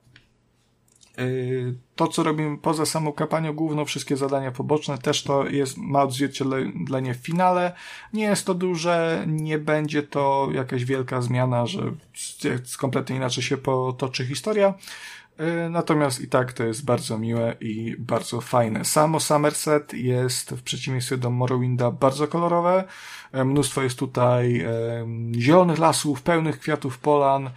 to, 1.95 2.07
co 2.07 2.23
robimy 2.23 2.57
poza 2.57 2.85
samą 2.85 3.11
kampanią 3.13 3.53
główną, 3.53 3.85
wszystkie 3.85 4.17
zadania 4.17 4.51
poboczne, 4.51 4.97
też 4.97 5.23
to 5.23 5.47
jest, 5.47 5.77
ma 5.77 6.03
odzwierciedlenie 6.03 7.13
w 7.13 7.17
finale. 7.17 7.73
Nie 8.13 8.23
jest 8.23 8.45
to 8.45 8.53
duże, 8.53 9.23
nie 9.27 9.57
będzie 9.57 10.03
to 10.03 10.49
jakaś 10.53 10.85
wielka 10.85 11.21
zmiana, 11.21 11.65
że 11.65 11.81
kompletnie 12.77 13.15
inaczej 13.15 13.43
się 13.43 13.57
potoczy 13.57 14.25
historia. 14.25 14.73
Y, 15.39 15.69
natomiast 15.69 16.21
i 16.21 16.27
tak 16.27 16.53
to 16.53 16.63
jest 16.63 16.85
bardzo 16.85 17.17
miłe 17.17 17.55
i 17.61 17.95
bardzo 17.99 18.41
fajne. 18.41 18.85
Samo 18.85 19.19
Somerset 19.19 19.93
jest 19.93 20.51
w 20.51 20.63
przeciwieństwie 20.63 21.17
do 21.17 21.29
Morrowinda 21.29 21.91
bardzo 21.91 22.27
kolorowe. 22.27 22.83
Y, 23.35 23.45
mnóstwo 23.45 23.81
jest 23.81 23.99
tutaj 23.99 24.65
zielonych 25.35 25.79
lasów, 25.79 26.21
pełnych 26.21 26.59
kwiatów 26.59 26.97
polan, 26.99 27.49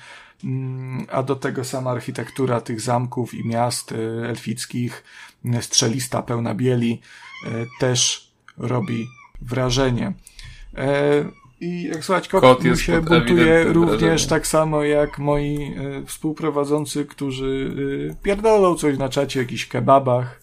a 1.13 1.23
do 1.23 1.37
tego 1.37 1.65
sama 1.65 1.91
architektura 1.91 2.61
tych 2.61 2.81
zamków 2.81 3.35
i 3.35 3.49
miast 3.49 3.93
y, 3.93 3.97
elfickich, 4.29 5.05
y, 5.45 5.63
strzelista 5.63 6.23
pełna 6.23 6.55
bieli, 6.55 7.01
y, 7.47 7.67
też 7.81 8.31
robi 8.59 9.07
wrażenie. 9.43 10.13
E, 10.77 11.25
I 11.61 11.83
jak 11.83 12.05
słuchać, 12.05 12.29
kot, 12.29 12.41
kot 12.41 12.79
się 12.79 13.01
buntuje 13.01 13.65
również 13.65 14.01
wrażenie. 14.01 14.29
tak 14.29 14.47
samo 14.47 14.83
jak 14.83 15.19
moi 15.19 15.75
współprowadzący, 16.07 17.05
którzy 17.05 17.75
pierdolą 18.23 18.75
coś 18.75 18.99
na 18.99 19.09
czacie, 19.09 19.41
jakichś 19.41 19.67
kebabach 19.67 20.41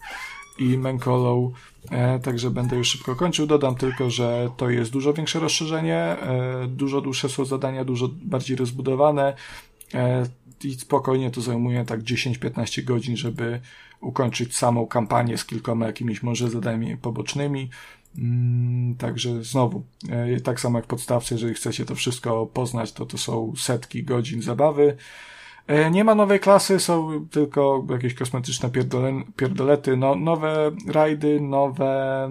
i 0.60 0.78
menkolą. 0.78 1.53
E, 1.91 2.19
także 2.19 2.49
będę 2.49 2.76
już 2.76 2.88
szybko 2.88 3.15
kończył. 3.15 3.48
Dodam 3.48 3.76
tylko, 3.76 4.10
że 4.10 4.49
to 4.57 4.69
jest 4.69 4.91
dużo 4.91 5.14
większe 5.14 5.40
rozszerzenie, 5.40 5.98
e, 5.98 6.68
dużo 6.68 7.02
dłuższe 7.02 7.30
są 7.30 7.45
zadania, 7.45 7.86
dużo 7.86 8.10
bardziej 8.24 8.57
rozbudowane. 8.57 9.34
E, 9.93 10.26
i 10.64 10.73
spokojnie 10.73 11.31
to 11.31 11.41
zajmuje 11.41 11.85
tak 11.85 12.01
10-15 12.01 12.84
godzin, 12.84 13.18
żeby 13.18 13.61
ukończyć 14.01 14.57
samą 14.57 14.88
kampanię 14.88 15.38
z 15.38 15.45
kilkoma 15.45 15.85
jakimiś 15.85 16.23
może 16.23 16.49
zadaniami 16.49 16.97
pobocznymi. 16.97 17.69
Mm, 18.18 18.95
także 18.95 19.43
znowu, 19.43 19.84
e, 20.09 20.39
tak 20.39 20.59
samo 20.59 20.80
jak 20.80 20.88
podstawce, 20.88 21.35
jeżeli 21.35 21.53
chcecie 21.53 21.85
to 21.85 21.95
wszystko 21.95 22.45
poznać, 22.45 22.91
to 22.91 23.05
to 23.05 23.18
są 23.18 23.53
setki 23.57 24.03
godzin 24.03 24.41
zabawy. 24.41 24.97
E, 25.68 25.91
nie 25.91 26.03
ma 26.03 26.15
nowej 26.15 26.39
klasy, 26.39 26.80
są 26.80 27.27
tylko 27.31 27.85
jakieś 27.89 28.14
kosmetyczne 28.14 28.69
pierdolety, 29.35 29.97
no, 29.97 30.15
nowe 30.15 30.72
rajdy, 30.88 31.41
nowe 31.41 32.30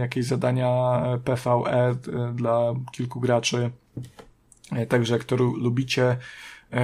jakieś 0.00 0.24
zadania 0.24 1.02
PvE 1.24 1.94
dla 2.34 2.74
kilku 2.92 3.20
graczy. 3.20 3.70
Także 4.88 5.14
jak 5.14 5.24
to 5.24 5.36
lubicie, 5.36 6.16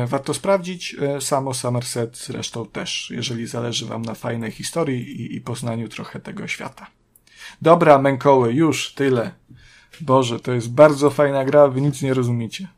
warto 0.06 0.34
sprawdzić. 0.34 0.96
E, 1.02 1.20
samo 1.20 1.54
Somerset 1.54 2.16
zresztą 2.18 2.66
też, 2.66 3.10
jeżeli 3.10 3.46
zależy 3.46 3.86
Wam 3.86 4.02
na 4.02 4.14
fajnej 4.14 4.50
historii 4.50 5.22
i, 5.22 5.36
i 5.36 5.40
poznaniu 5.40 5.88
trochę 5.88 6.20
tego 6.20 6.48
świata. 6.48 6.86
Dobra, 7.62 7.98
Mękoły, 7.98 8.52
już 8.52 8.94
tyle. 8.94 9.30
Boże, 10.00 10.40
to 10.40 10.52
jest 10.52 10.70
bardzo 10.70 11.10
fajna 11.10 11.44
gra, 11.44 11.68
wy 11.68 11.80
nic 11.80 12.02
nie 12.02 12.14
rozumiecie. 12.14 12.68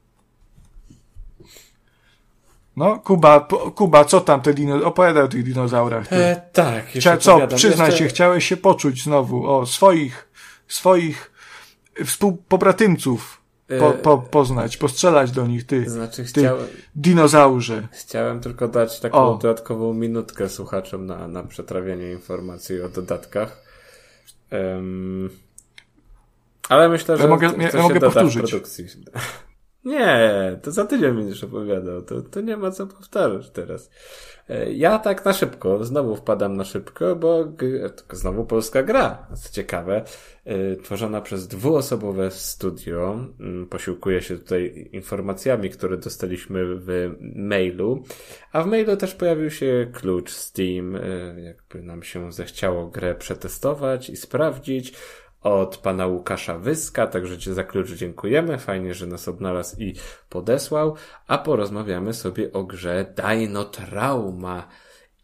No, 2.77 2.99
Kuba, 2.99 3.49
Kuba, 3.75 4.05
co 4.05 4.21
tam 4.21 4.41
te 4.41 4.55
dino, 4.55 4.85
opowiadaj 4.85 5.23
o 5.23 5.29
tych 5.29 5.45
dinozaurach. 5.45 6.13
E, 6.13 6.43
tak, 6.53 6.87
Chcia, 6.87 7.17
co, 7.17 7.49
przyznaj 7.49 7.91
jeszcze... 7.91 8.05
się, 8.05 8.09
chciałeś 8.09 8.49
się 8.49 8.57
poczuć 8.57 9.03
znowu 9.03 9.51
o 9.51 9.67
swoich, 9.67 10.29
swoich 10.69 11.33
współpobratymców 12.05 13.38
po, 13.79 13.93
po, 13.93 14.19
poznać, 14.19 14.77
postrzelać 14.77 15.31
do 15.31 15.47
nich, 15.47 15.67
ty, 15.67 15.91
znaczy, 15.91 16.25
ty 16.25 16.25
chciałem, 16.25 16.67
dinozaurze. 16.95 17.89
Chciałem 17.93 18.41
tylko 18.41 18.69
dać 18.69 19.01
taką 19.01 19.19
o. 19.19 19.39
dodatkową 19.39 19.95
minutkę 19.95 20.49
słuchaczom 20.49 21.07
na, 21.07 21.29
na 21.29 21.43
przetrawienie 21.45 22.13
informacji 22.13 22.83
o 22.83 22.89
dodatkach. 22.89 23.63
Um, 24.53 25.31
ale 26.69 26.89
myślę, 26.89 27.17
że 27.17 27.23
ja 27.23 27.29
mogę, 27.29 27.51
to, 27.51 27.61
ja, 27.61 27.71
ja 27.75 27.83
mogę 27.83 28.01
powtórzyć. 28.01 28.55
Nie, 29.89 30.59
to 30.63 30.73
za 30.73 30.85
tydzień 30.85 31.15
będziesz 31.15 31.45
opowiadał. 31.45 32.03
To, 32.03 32.23
to 32.23 32.41
nie 32.41 32.57
ma 32.57 32.71
co 32.71 32.87
powtarzać 32.87 33.51
teraz. 33.51 33.91
E, 34.49 34.73
ja 34.73 34.99
tak 34.99 35.25
na 35.25 35.33
szybko, 35.33 35.85
znowu 35.85 36.17
wpadam 36.17 36.57
na 36.57 36.65
szybko, 36.65 37.17
bo 37.17 37.45
znowu 38.13 38.45
polska 38.45 38.83
gra. 38.83 39.27
Co 39.35 39.53
ciekawe, 39.53 40.05
e, 40.45 40.77
tworzona 40.77 41.21
przez 41.21 41.49
dwuosobowe 41.49 42.31
studio. 42.31 43.21
Mm, 43.41 43.67
posiłkuje 43.67 44.23
się 44.23 44.39
tutaj 44.39 44.89
informacjami, 44.93 45.71
które 45.71 45.97
dostaliśmy 45.97 46.65
w 46.77 47.15
mailu. 47.35 48.03
A 48.53 48.63
w 48.63 48.67
mailu 48.67 48.97
też 48.97 49.15
pojawił 49.15 49.51
się 49.51 49.87
klucz 49.93 50.31
Steam. 50.31 50.97
E, 50.97 51.01
jakby 51.41 51.83
nam 51.83 52.03
się 52.03 52.33
zechciało 52.33 52.87
grę 52.87 53.15
przetestować 53.15 54.11
i 54.11 54.17
sprawdzić 54.17 54.93
od 55.43 55.77
pana 55.77 56.07
Łukasza 56.07 56.59
Wyska, 56.59 57.07
także 57.07 57.39
Ci 57.39 57.55
za 57.55 57.65
klucz 57.65 57.91
dziękujemy. 57.91 58.59
Fajnie, 58.59 58.95
że 58.95 59.07
nas 59.07 59.29
odnalazł 59.29 59.77
i 59.81 59.95
podesłał. 60.29 60.95
A 61.27 61.39
porozmawiamy 61.39 62.15
sobie 62.15 62.53
o 62.53 62.65
grze 62.65 63.15
Dino 63.17 63.65
Trauma. 63.65 64.69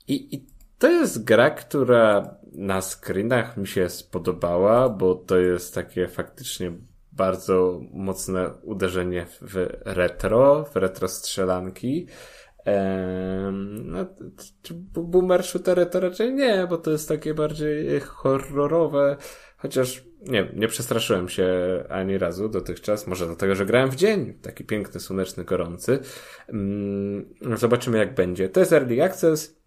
I, 0.09 0.35
i 0.35 0.47
to 0.79 0.91
jest 0.91 1.25
gra, 1.25 1.51
która 1.51 2.37
na 2.53 2.81
screenach 2.81 3.57
mi 3.57 3.67
się 3.67 3.89
spodobała, 3.89 4.89
bo 4.89 5.15
to 5.15 5.37
jest 5.37 5.75
takie 5.75 6.09
faktycznie 6.09 6.73
bardzo 7.13 7.81
mocne 7.93 8.51
uderzenie 8.63 9.27
w 9.43 9.69
retro, 9.85 10.65
w 10.65 10.77
retro 10.77 11.09
strzelanki. 11.09 12.07
Ehm, 12.65 13.91
no, 13.91 14.07
boomer 14.95 15.45
shootery 15.45 15.87
to 15.87 16.01
raczej 16.01 16.35
nie, 16.35 16.67
bo 16.71 16.79
to 16.79 16.91
jest 16.91 17.09
takie 17.09 17.35
bardziej 17.35 18.01
horrorowe, 18.01 19.17
chociaż 19.65 20.05
nie, 20.23 20.49
nie 20.57 20.69
przestraszyłem 20.69 21.29
się 21.29 21.49
ani 21.89 22.19
razu 22.19 22.49
dotychczas, 22.49 23.07
może 23.07 23.27
dlatego, 23.27 23.55
że 23.55 23.67
grałem 23.67 23.91
w 23.91 23.97
dzień, 23.97 24.35
taki 24.43 24.65
piękny, 24.65 25.01
słoneczny, 25.01 25.45
gorący. 25.45 25.99
Mm, 26.49 27.35
zobaczymy 27.57 27.99
jak 27.99 28.15
będzie. 28.15 28.49
To 28.49 28.61
jest 28.61 28.73
Early 28.73 29.03
Access, 29.03 29.65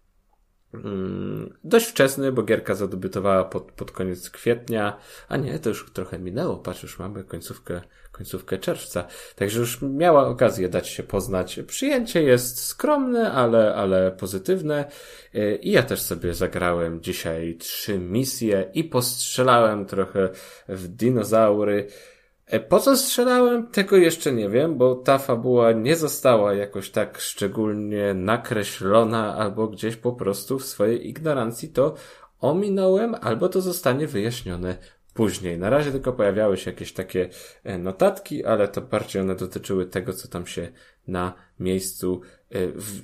Mm, 0.74 1.58
dość 1.64 1.86
wczesny, 1.86 2.32
bo 2.32 2.42
gierka 2.42 2.74
zadebiutowała 2.74 3.44
pod, 3.44 3.72
pod 3.72 3.92
koniec 3.92 4.30
kwietnia, 4.30 4.98
a 5.28 5.36
nie, 5.36 5.58
to 5.58 5.68
już 5.68 5.92
trochę 5.92 6.18
minęło, 6.18 6.56
patrz, 6.56 6.82
już 6.82 6.98
mamy 6.98 7.24
końcówkę, 7.24 7.80
końcówkę 8.18 8.58
czerwca, 8.58 9.04
także 9.36 9.60
już 9.60 9.82
miała 9.82 10.26
okazję 10.26 10.68
dać 10.68 10.88
się 10.88 11.02
poznać. 11.02 11.60
Przyjęcie 11.66 12.22
jest 12.22 12.64
skromne, 12.64 13.32
ale, 13.32 13.74
ale 13.74 14.12
pozytywne 14.12 14.84
y, 15.34 15.58
i 15.62 15.70
ja 15.70 15.82
też 15.82 16.00
sobie 16.00 16.34
zagrałem 16.34 17.00
dzisiaj 17.00 17.56
trzy 17.58 17.98
misje 17.98 18.70
i 18.74 18.84
postrzelałem 18.84 19.86
trochę 19.86 20.28
w 20.68 20.88
dinozaury. 20.88 21.88
E, 22.46 22.60
po 22.60 22.80
co 22.80 22.96
strzelałem? 22.96 23.66
Tego 23.66 23.96
jeszcze 23.96 24.32
nie 24.32 24.48
wiem, 24.48 24.78
bo 24.78 24.94
ta 24.94 25.18
fabuła 25.18 25.72
nie 25.72 25.96
została 25.96 26.54
jakoś 26.54 26.90
tak 26.90 27.18
szczególnie 27.18 28.14
nakreślona, 28.14 29.36
albo 29.36 29.68
gdzieś 29.68 29.96
po 29.96 30.12
prostu 30.12 30.58
w 30.58 30.66
swojej 30.66 31.08
ignorancji 31.08 31.68
to 31.68 31.94
ominąłem, 32.40 33.14
albo 33.20 33.48
to 33.48 33.60
zostanie 33.60 34.06
wyjaśnione 34.06 34.78
później. 35.18 35.58
Na 35.58 35.70
razie 35.70 35.92
tylko 35.92 36.12
pojawiały 36.12 36.56
się 36.56 36.70
jakieś 36.70 36.92
takie 36.92 37.28
e, 37.64 37.78
notatki, 37.78 38.44
ale 38.44 38.68
to 38.68 38.80
bardziej 38.80 39.22
one 39.22 39.36
dotyczyły 39.36 39.86
tego, 39.86 40.12
co 40.12 40.28
tam 40.28 40.46
się 40.46 40.72
na 41.08 41.34
miejscu 41.60 42.20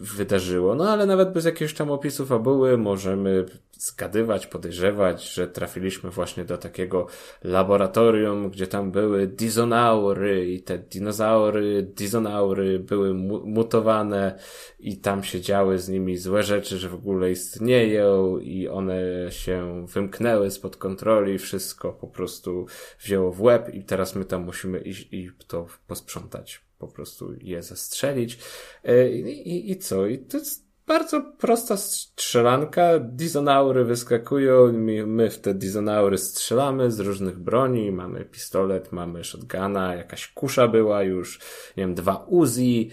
wydarzyło. 0.01 0.75
No 0.75 0.91
ale 0.91 1.07
nawet 1.07 1.33
bez 1.33 1.45
jakiegoś 1.45 1.75
tam 1.75 1.91
opisu 1.91 2.27
fabuły 2.27 2.79
możemy 2.79 3.47
zgadywać, 3.79 4.47
podejrzewać, 4.47 5.33
że 5.33 5.49
trafiliśmy 5.49 6.11
właśnie 6.11 6.45
do 6.45 6.59
takiego 6.59 7.07
laboratorium, 7.45 8.51
gdzie 8.51 8.67
tam 8.67 8.91
były 8.91 9.27
dizonaury 9.27 10.53
i 10.53 10.63
te 10.63 10.79
dinozaury, 10.79 11.83
dizonaury 11.83 12.79
były 12.79 13.15
mu 13.15 13.47
mutowane 13.47 14.39
i 14.81 14.97
tam 14.97 15.25
się 15.25 15.41
działy 15.41 15.79
z 15.79 15.89
nimi 15.89 16.17
złe 16.17 16.43
rzeczy, 16.43 16.79
że 16.79 16.89
w 16.89 16.95
ogóle 16.95 17.31
istnieją 17.31 18.39
i 18.39 18.69
one 18.69 19.03
się 19.31 19.87
wymknęły 19.87 20.51
spod 20.51 20.77
kontroli, 20.77 21.39
wszystko 21.39 21.93
po 21.93 22.07
prostu 22.07 22.67
wzięło 23.01 23.33
w 23.33 23.43
łeb 23.43 23.75
i 23.75 23.85
teraz 23.85 24.15
my 24.15 24.25
tam 24.25 24.45
musimy 24.45 24.79
iść 24.79 25.09
i 25.13 25.31
to 25.47 25.67
posprzątać 25.87 26.64
po 26.79 26.89
prostu 26.89 27.35
je 27.41 27.63
zestrzelić. 27.63 28.39
E, 28.85 29.11
I, 29.11 29.49
i, 29.49 29.71
i 29.71 29.79
co? 29.79 30.07
I 30.07 30.19
to 30.19 30.39
jest 30.39 30.65
bardzo 30.87 31.21
prosta 31.39 31.77
strzelanka. 31.77 32.99
Dizonaury 32.99 33.85
wyskakują, 33.85 34.73
my, 35.07 35.31
w 35.31 35.39
te 35.39 35.55
dizonaury 35.55 36.19
strzelamy 36.19 36.91
z 36.91 37.01
różnych 37.01 37.39
broni. 37.39 37.93
Mamy 37.93 38.25
pistolet, 38.25 38.93
mamy 38.93 39.25
shotguna, 39.25 39.95
jakaś 39.95 40.29
kusza 40.29 40.69
była 40.69 41.03
już, 41.03 41.41
nie 41.77 41.83
wiem, 41.83 41.95
dwa 41.95 42.25
Uzi. 42.29 42.91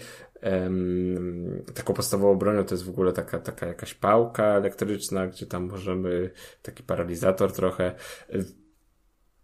Taką 1.74 1.94
podstawową 1.94 2.38
bronią 2.38 2.64
to 2.64 2.74
jest 2.74 2.84
w 2.84 2.90
ogóle 2.90 3.12
taka, 3.12 3.38
taka 3.38 3.66
jakaś 3.66 3.94
pałka 3.94 4.44
elektryczna, 4.44 5.26
gdzie 5.26 5.46
tam 5.46 5.68
możemy, 5.68 6.30
taki 6.62 6.82
paralizator 6.82 7.52
trochę. 7.52 7.94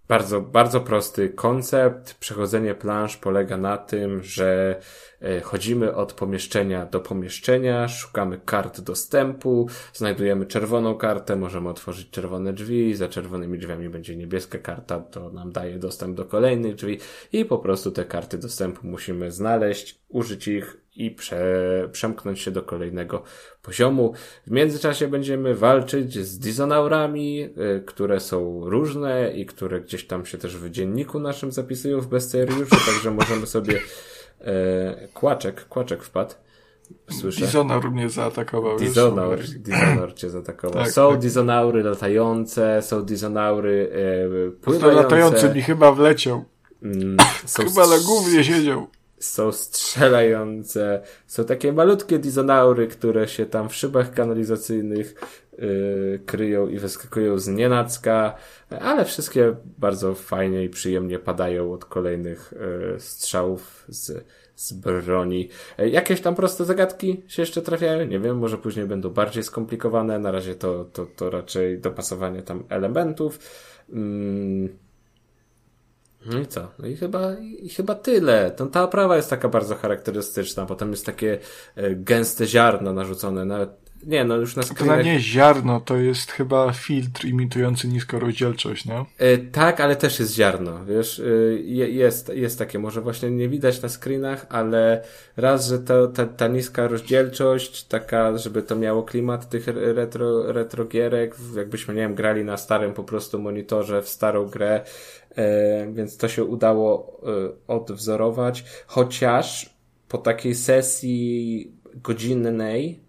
Bardzo, 0.09 0.41
bardzo 0.41 0.81
prosty 0.81 1.29
koncept. 1.29 2.15
Przechodzenie 2.15 2.75
plansz 2.75 3.17
polega 3.17 3.57
na 3.57 3.77
tym, 3.79 4.23
że 4.23 4.81
e, 5.23 5.41
chodzimy 5.41 5.95
od 5.95 6.13
pomieszczenia 6.13 6.87
do 6.87 7.01
pomieszczenia, 7.01 7.89
szukamy 7.89 8.41
kart 8.45 8.81
dostępu, 8.81 9.69
znajdujemy 9.93 10.47
czerwoną 10.47 10.95
kartę, 10.95 11.37
możemy 11.37 11.69
otworzyć 11.69 12.11
czerwone 12.11 12.53
drzwi, 12.53 12.95
za 12.95 13.09
czerwonymi 13.09 13.59
drzwiami 13.59 13.89
będzie 13.89 14.17
niebieska 14.17 14.59
karta, 14.59 15.01
to 15.01 15.31
nam 15.31 15.53
daje 15.53 15.79
dostęp 15.79 16.17
do 16.17 16.25
kolejnych 16.25 16.75
drzwi 16.75 16.99
i 17.33 17.45
po 17.45 17.59
prostu 17.59 17.91
te 17.91 18.05
karty 18.05 18.39
dostępu 18.39 18.87
musimy 18.87 19.31
znaleźć, 19.31 20.01
użyć 20.09 20.49
ich 20.49 20.77
i 20.99 21.11
prze, 21.11 21.89
przemknąć 21.93 22.41
się 22.41 22.51
do 22.51 22.63
kolejnego 22.63 23.23
poziomu. 23.63 24.13
W 24.47 24.51
międzyczasie 24.51 25.09
będziemy 25.09 25.55
walczyć 25.55 26.19
z 26.19 26.39
dizonaurami, 26.39 27.43
y, 27.43 27.83
które 27.87 28.21
są 28.21 28.69
różne 28.71 29.33
i 29.33 29.47
które 29.47 29.81
gdzieś 29.81 30.07
tam 30.07 30.27
się 30.27 30.39
też 30.39 30.57
w 30.57 30.71
dzienniku 30.71 31.21
naszym 31.21 31.53
zapisują 31.53 32.01
w 32.01 32.07
bestiariuszu, 32.07 32.77
także 32.87 33.11
możemy 33.11 33.47
sobie 33.47 33.77
y, 33.77 33.83
kłaczek, 35.15 35.69
kłaczek 35.69 36.05
wpadł. 36.05 36.35
Słyszę. 37.11 37.41
Dizonaur 37.41 37.91
mnie 37.91 38.11
zaatakował. 38.11 38.79
Dizonaur, 38.79 39.39
Dizonaur 39.39 40.15
cię 40.15 40.31
zaatakował. 40.31 40.85
Tak, 40.85 40.93
są 40.93 41.11
tak. 41.11 41.21
dizonaury 41.21 41.83
latające, 41.83 42.83
są 42.83 43.03
dizonaury 43.03 43.91
e, 43.93 44.51
pływające. 44.51 44.97
To 44.97 45.03
latający 45.03 45.55
mi 45.55 45.63
chyba 45.63 45.93
wleciał. 45.93 46.45
Mm, 46.83 47.17
chyba 47.57 47.87
na 47.87 47.99
głównie 48.07 48.45
siedział 48.45 48.87
są 49.21 49.53
strzelające, 49.53 51.03
są 51.27 51.45
takie 51.45 51.73
malutkie 51.73 52.19
dizonaury, 52.19 52.87
które 52.87 53.29
się 53.29 53.47
tam 53.47 53.69
w 53.69 53.75
szybach 53.75 54.15
kanalizacyjnych 54.15 55.15
yy, 55.59 56.21
kryją 56.27 56.69
i 56.69 56.79
wyskakują 56.79 57.39
z 57.39 57.49
nienacka, 57.49 58.35
ale 58.81 59.05
wszystkie 59.05 59.55
bardzo 59.79 60.15
fajnie 60.15 60.65
i 60.65 60.69
przyjemnie 60.69 61.19
padają 61.19 61.73
od 61.73 61.85
kolejnych 61.85 62.55
yy, 62.93 63.01
strzałów 63.01 63.85
z, 63.89 64.25
z 64.57 64.73
broni. 64.73 65.49
Yy, 65.79 65.89
jakieś 65.89 66.21
tam 66.21 66.35
proste 66.35 66.65
zagadki 66.65 67.23
się 67.27 67.43
jeszcze 67.43 67.63
trafiają? 67.63 68.07
Nie 68.07 68.21
wiem, 68.21 68.39
może 68.39 68.59
później 68.59 68.87
będą 68.87 69.11
bardziej 69.11 69.43
skomplikowane. 69.43 70.19
Na 70.19 70.31
razie 70.31 70.55
to, 70.55 70.85
to, 70.85 71.07
to 71.17 71.31
raczej 71.31 71.79
dopasowanie 71.79 72.43
tam 72.43 72.65
elementów. 72.69 73.39
Yy, 73.89 74.88
no 76.27 76.39
i 76.39 76.47
co? 76.47 76.69
No 76.79 76.87
i 76.87 76.97
chyba, 76.97 77.35
i 77.39 77.69
chyba 77.69 77.95
tyle. 77.95 78.51
To, 78.51 78.67
ta 78.67 78.83
oprawa 78.83 79.17
jest 79.17 79.31
taka 79.31 79.49
bardzo 79.49 79.75
charakterystyczna. 79.75 80.67
Potem 80.67 80.91
jest 80.91 81.07
takie 81.07 81.39
e, 81.77 81.95
gęste 81.95 82.47
ziarno 82.47 82.93
narzucone. 82.93 83.45
Nawet, 83.45 83.71
nie, 84.07 84.25
no 84.25 84.37
już 84.37 84.57
na 84.57 84.63
screenach... 84.63 84.99
To 84.99 85.03
nie 85.03 85.21
ziarno, 85.21 85.81
to 85.81 85.97
jest 85.97 86.33
chyba 86.33 86.73
filtr 86.73 87.25
imitujący 87.25 87.89
niską 87.89 88.19
rozdzielczość, 88.19 88.85
no? 88.85 89.07
E, 89.19 89.39
tak, 89.39 89.81
ale 89.81 89.97
też 89.97 90.21
jest 90.21 90.35
ziarno, 90.35 90.85
wiesz? 90.85 91.21
E, 91.21 91.25
jest, 91.89 92.29
jest 92.29 92.59
takie, 92.59 92.79
może 92.79 93.01
właśnie 93.01 93.31
nie 93.31 93.49
widać 93.49 93.83
na 93.83 93.89
screenach, 93.89 94.47
ale 94.49 95.03
raz, 95.37 95.69
że 95.69 95.79
to, 95.79 96.09
ta, 96.09 96.27
ta 96.27 96.49
niska 96.49 96.89
rozdzielczość, 96.89 97.85
taka, 97.85 98.39
żeby 98.39 98.63
to 98.63 98.77
miało 98.77 99.03
klimat 99.03 99.49
tych 99.49 99.67
retro, 99.67 100.53
retro 100.53 100.85
gierek, 100.85 101.35
jakbyśmy, 101.57 101.95
nie 101.95 102.01
wiem, 102.01 102.15
grali 102.15 102.45
na 102.45 102.57
starym 102.57 102.93
po 102.93 103.05
prostu 103.05 103.39
monitorze 103.39 104.03
w 104.03 104.09
starą 104.09 104.47
grę, 104.47 104.85
więc 105.93 106.17
to 106.17 106.29
się 106.29 106.45
udało 106.45 107.21
e, 107.23 107.53
odwzorować, 107.67 108.65
chociaż 108.87 109.77
po 110.09 110.19
takiej 110.19 110.55
sesji 110.55 111.73
godzinnej, 111.95 113.01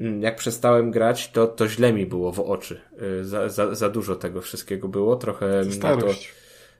mm, 0.00 0.22
jak 0.22 0.36
przestałem 0.36 0.90
grać, 0.90 1.32
to, 1.32 1.46
to 1.46 1.68
źle 1.68 1.92
mi 1.92 2.06
było 2.06 2.32
w 2.32 2.40
oczy. 2.40 2.80
E, 3.20 3.24
za, 3.24 3.48
za, 3.48 3.74
za 3.74 3.88
dużo 3.88 4.16
tego 4.16 4.40
wszystkiego 4.40 4.88
było, 4.88 5.16
trochę 5.16 5.64
Starość. 5.64 6.34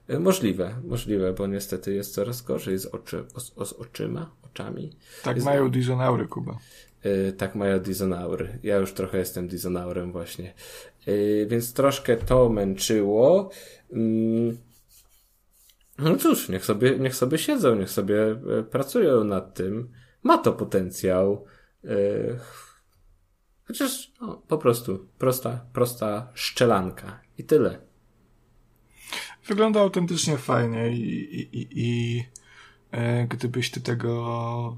to... 0.07 0.19
Możliwe, 0.19 0.75
możliwe, 0.83 1.33
bo 1.33 1.47
niestety 1.47 1.93
jest 1.93 2.13
coraz 2.13 2.41
gorzej 2.41 2.77
z, 2.77 2.85
oczy, 2.85 3.23
z, 3.37 3.69
z 3.69 3.73
oczyma, 3.73 4.31
oczami. 4.45 4.91
Tak 5.23 5.35
jest... 5.35 5.45
mają 5.45 5.69
dizonaury, 5.69 6.27
Kuba. 6.27 6.57
tak 7.37 7.55
mają 7.55 7.79
dizonaury. 7.79 8.59
Ja 8.63 8.77
już 8.77 8.93
trochę 8.93 9.17
jestem 9.17 9.47
dizonaurem 9.47 10.11
właśnie. 10.11 10.53
więc 11.47 11.73
troszkę 11.73 12.17
to 12.17 12.49
męczyło. 12.49 13.49
Mm, 13.93 14.57
no 15.97 16.15
cóż, 16.15 16.49
niech 16.49 16.65
sobie, 16.65 16.99
niech 16.99 17.15
sobie 17.15 17.37
siedzą, 17.37 17.75
niech 17.75 17.89
sobie 17.89 18.31
e, 18.59 18.63
pracują 18.63 19.23
nad 19.23 19.53
tym. 19.53 19.91
Ma 20.23 20.37
to 20.37 20.53
potencjał. 20.53 21.45
E, 21.83 21.89
chociaż 23.63 24.11
no, 24.21 24.41
po 24.47 24.57
prostu 24.57 25.07
prosta, 25.17 25.65
prosta 25.73 26.31
szczelanka 26.33 27.19
i 27.37 27.43
tyle. 27.43 27.81
Wygląda 29.47 29.79
autentycznie 29.79 30.37
fajnie 30.37 30.91
i, 30.91 31.35
i, 31.35 31.57
i, 31.59 31.67
i 31.71 32.23
e, 32.91 33.27
gdybyś 33.27 33.71
ty 33.71 33.81
tego 33.81 34.77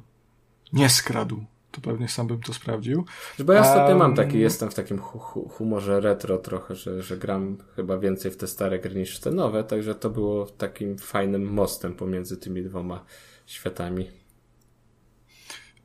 nie 0.74 0.90
skradł, 0.90 1.46
to 1.78 1.90
pewnie 1.90 2.08
sam 2.08 2.28
bym 2.28 2.42
to 2.42 2.54
sprawdził. 2.54 3.06
Bo 3.40 3.54
ja 3.54 3.62
ostatnio 3.62 3.90
um, 3.90 3.98
mam 3.98 4.16
taki, 4.16 4.40
jestem 4.40 4.72
w 4.72 4.74
takim 4.74 5.00
hu 5.00 5.20
hu 5.20 5.50
humorze 5.50 6.00
retro 6.00 6.38
trochę, 6.38 6.76
że, 6.76 7.02
że 7.02 7.18
gram 7.18 7.58
chyba 7.76 7.98
więcej 7.98 8.32
w 8.32 8.38
te 8.38 8.48
stare 8.48 8.80
gry 8.80 8.96
niż 8.96 9.18
w 9.18 9.20
te 9.20 9.32
nowe, 9.32 9.64
także 9.64 9.96
to 9.96 10.10
było 10.10 10.46
takim 10.46 10.98
fajnym 10.98 11.54
mostem 11.54 11.96
pomiędzy 11.96 12.38
tymi 12.38 12.64
dwoma 12.64 13.06
światami. 13.46 14.08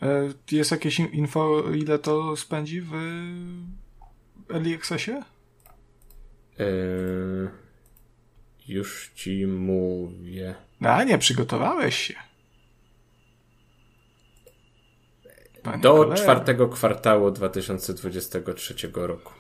E, 0.02 0.32
jest 0.52 0.70
jakieś 0.70 1.01
info, 1.01 1.62
ile 1.74 1.98
to 1.98 2.36
spędzi 2.36 2.81
w 2.81 2.93
Early 4.51 4.74
Accessie? 4.74 5.12
Yy, 6.59 7.51
już 8.69 9.10
ci 9.14 9.47
mówię. 9.47 10.55
A 10.81 11.05
nie, 11.05 11.19
przygotowałeś 11.19 11.97
się. 11.97 12.31
Panie 15.62 15.82
do 15.82 16.14
czwartego 16.14 16.68
kwartału 16.68 17.30
2023 17.30 18.74
roku. 18.94 19.32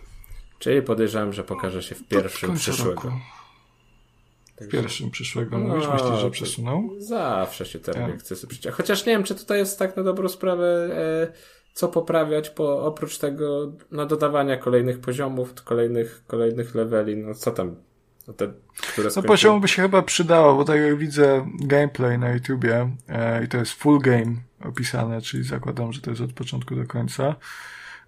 Czyli 0.58 0.82
podejrzewam, 0.82 1.32
że 1.32 1.44
pokaże 1.44 1.82
się 1.82 1.94
w 1.94 2.08
pierwszym 2.08 2.54
przyszłego. 2.54 3.02
roku. 3.02 3.10
W 4.60 4.68
pierwszym 4.68 5.10
przyszłego. 5.10 5.58
No, 5.58 5.68
Mówisz, 5.68 5.88
myślisz, 5.92 6.20
że 6.20 6.30
przesunął? 6.30 6.90
Zawsze 6.98 7.66
się 7.66 7.78
te 7.78 7.94
Tak. 7.94 8.18
chce 8.18 8.46
przecież. 8.46 8.74
Chociaż 8.74 9.06
nie 9.06 9.12
wiem, 9.12 9.24
czy 9.24 9.34
tutaj 9.34 9.58
jest 9.58 9.78
tak 9.78 9.96
na 9.96 10.02
dobrą 10.02 10.28
sprawę, 10.28 10.88
e, 10.92 11.32
co 11.72 11.88
poprawiać, 11.88 12.50
po, 12.50 12.84
oprócz 12.84 13.18
tego 13.18 13.72
no, 13.90 14.06
dodawania 14.06 14.56
kolejnych 14.56 15.00
poziomów, 15.00 15.54
kolejnych, 15.64 16.22
kolejnych 16.26 16.74
leveli, 16.74 17.16
no 17.16 17.34
co 17.34 17.50
tam, 17.50 17.76
no 18.28 18.34
te, 18.34 18.52
No 19.16 19.22
poziomu 19.22 19.60
by 19.60 19.68
się 19.68 19.82
chyba 19.82 20.02
przydało, 20.02 20.54
bo 20.54 20.64
tak 20.64 20.80
jak 20.80 20.98
widzę 20.98 21.46
gameplay 21.60 22.18
na 22.18 22.32
YouTubie 22.32 22.90
e, 23.08 23.44
i 23.44 23.48
to 23.48 23.58
jest 23.58 23.72
full 23.72 23.98
game 23.98 24.34
opisane, 24.64 25.20
czyli 25.20 25.44
zakładam, 25.44 25.92
że 25.92 26.00
to 26.00 26.10
jest 26.10 26.22
od 26.22 26.32
początku 26.32 26.76
do 26.76 26.86
końca, 26.86 27.34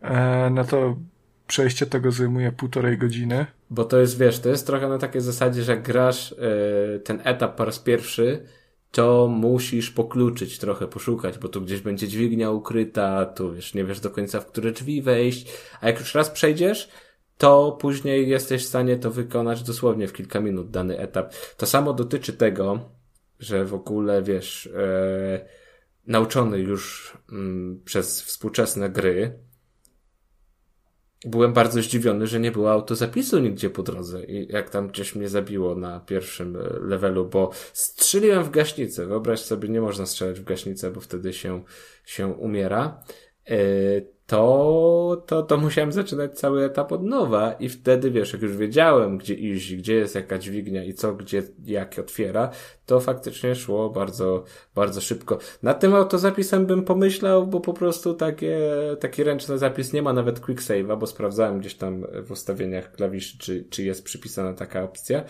e, 0.03 0.51
no 0.51 0.65
to 0.65 0.97
przejście 1.47 1.87
tego 1.87 2.11
zajmuje 2.11 2.53
półtorej 2.53 2.99
godziny. 2.99 3.47
Bo 3.71 3.85
to 3.85 4.01
jest, 4.01 4.19
wiesz, 4.19 4.41
to 4.41 4.49
jest 4.49 4.67
trochę 4.67 4.89
na 4.89 4.99
takiej 4.99 5.21
zasadzie, 5.21 5.63
że 5.63 5.77
grasz 5.77 6.33
e, 6.33 6.99
ten 6.99 7.21
etap 7.25 7.57
po 7.57 7.65
raz 7.65 7.79
pierwszy, 7.79 8.45
to 8.91 9.29
musisz 9.29 9.91
pokluczyć 9.91 10.59
trochę, 10.59 10.89
poszukać, 10.89 11.39
bo 11.39 11.49
tu 11.49 11.61
gdzieś 11.61 11.81
będzie 11.81 12.09
dźwignia 12.09 12.51
ukryta, 12.51 13.27
tu 13.27 13.53
wiesz, 13.53 13.75
nie 13.75 13.85
wiesz 13.85 14.01
do 14.01 14.11
końca 14.11 14.41
w 14.41 14.47
które 14.47 14.73
drzwi 14.73 15.03
wejść, 15.03 15.53
a 15.81 15.87
jak 15.87 16.01
już 16.01 16.15
raz 16.15 16.31
przejdziesz, 16.31 16.89
to 17.39 17.73
później 17.81 18.29
jesteś 18.29 18.65
w 18.65 18.69
stanie 18.69 18.97
to 18.97 19.11
wykonać 19.11 19.63
dosłownie 19.63 20.09
w 20.09 20.13
kilka 20.13 20.41
minut 20.41 20.71
dany 20.71 20.99
etap. 20.99 21.35
To 21.57 21.67
samo 21.67 21.93
dotyczy 21.93 22.33
tego, 22.33 22.81
że 23.41 23.65
w 23.65 23.75
ogóle, 23.75 24.23
wiesz, 24.23 24.67
e, 24.67 25.64
nauczony 26.07 26.59
już 26.59 27.13
mm, 27.33 27.81
przez 27.85 28.23
współczesne 28.23 28.91
gry, 28.91 29.39
byłem 31.27 31.53
bardzo 31.53 31.83
zdziwiony, 31.83 32.27
że 32.27 32.41
nie 32.41 32.51
było 32.51 32.73
autozapisu 32.73 33.39
nigdzie 33.39 33.71
po 33.71 33.83
drodze 33.83 34.25
i 34.25 34.53
jak 34.53 34.71
tam 34.71 34.89
gdzieś 34.89 35.15
mnie 35.15 35.29
zabiło 35.29 35.75
na 35.75 36.01
pierwszym 36.01 36.57
e, 36.57 36.61
levelu, 36.81 37.27
bo 37.27 37.51
strzeliłem 37.73 38.45
w 38.45 38.51
gaśnicę. 38.51 39.07
Wyobraź 39.07 39.41
sobie, 39.41 39.69
nie 39.69 39.81
można 39.81 40.07
strzelać 40.07 40.41
w 40.41 40.45
gaśnicę, 40.45 40.91
bo 40.91 41.01
wtedy 41.01 41.33
się, 41.33 41.63
się 42.05 42.27
umiera. 42.27 43.03
E, 43.51 43.57
To, 44.27 45.23
to, 45.27 45.43
to 45.43 45.57
musiałem 45.57 45.93
zaczynać 45.93 46.39
cały 46.39 46.65
etap 46.65 46.93
od 46.93 47.03
nowa 47.03 47.53
i 47.53 47.69
wtedy, 47.69 48.11
wiesz, 48.11 48.33
jak 48.33 48.43
już 48.43 48.57
wiedziałem, 48.57 49.19
gdzie 49.19 49.35
iść, 49.35 49.77
gdzie 49.77 49.95
jest 49.95 50.15
jaka 50.15 50.39
dźwignia 50.39 50.85
i 50.85 50.95
co, 50.95 51.15
gdzie, 51.15 51.43
jak 51.65 51.99
otwiera, 51.99 52.51
to 52.87 53.01
faktycznie 53.01 53.55
szło 53.55 53.91
bardzo, 53.91 54.45
bardzo 54.75 55.01
szybko. 55.01 55.39
Nad 55.63 55.81
tym 55.81 55.95
autozapisem 55.95 56.67
bym 56.67 56.85
pomyślał, 56.85 57.47
bo 57.47 57.61
po 57.61 57.73
prostu 57.73 58.15
takie, 58.15 58.59
taki 59.01 59.25
ręczny 59.25 59.59
zapis 59.59 59.93
nie 59.93 60.03
ma 60.03 60.13
nawet 60.13 60.41
quick 60.41 60.63
save'a, 60.63 60.99
bo 60.99 61.07
sprawdzałem 61.07 61.59
gdzieś 61.61 61.75
tam 61.75 62.07
w 62.23 62.31
ustawieniach 62.31 62.93
klawiszy, 62.93 63.39
czy, 63.39 63.65
czy 63.71 63.85
jest 63.85 64.05
przypisana 64.05 64.53
taka 64.53 64.83
opcja. 64.83 65.25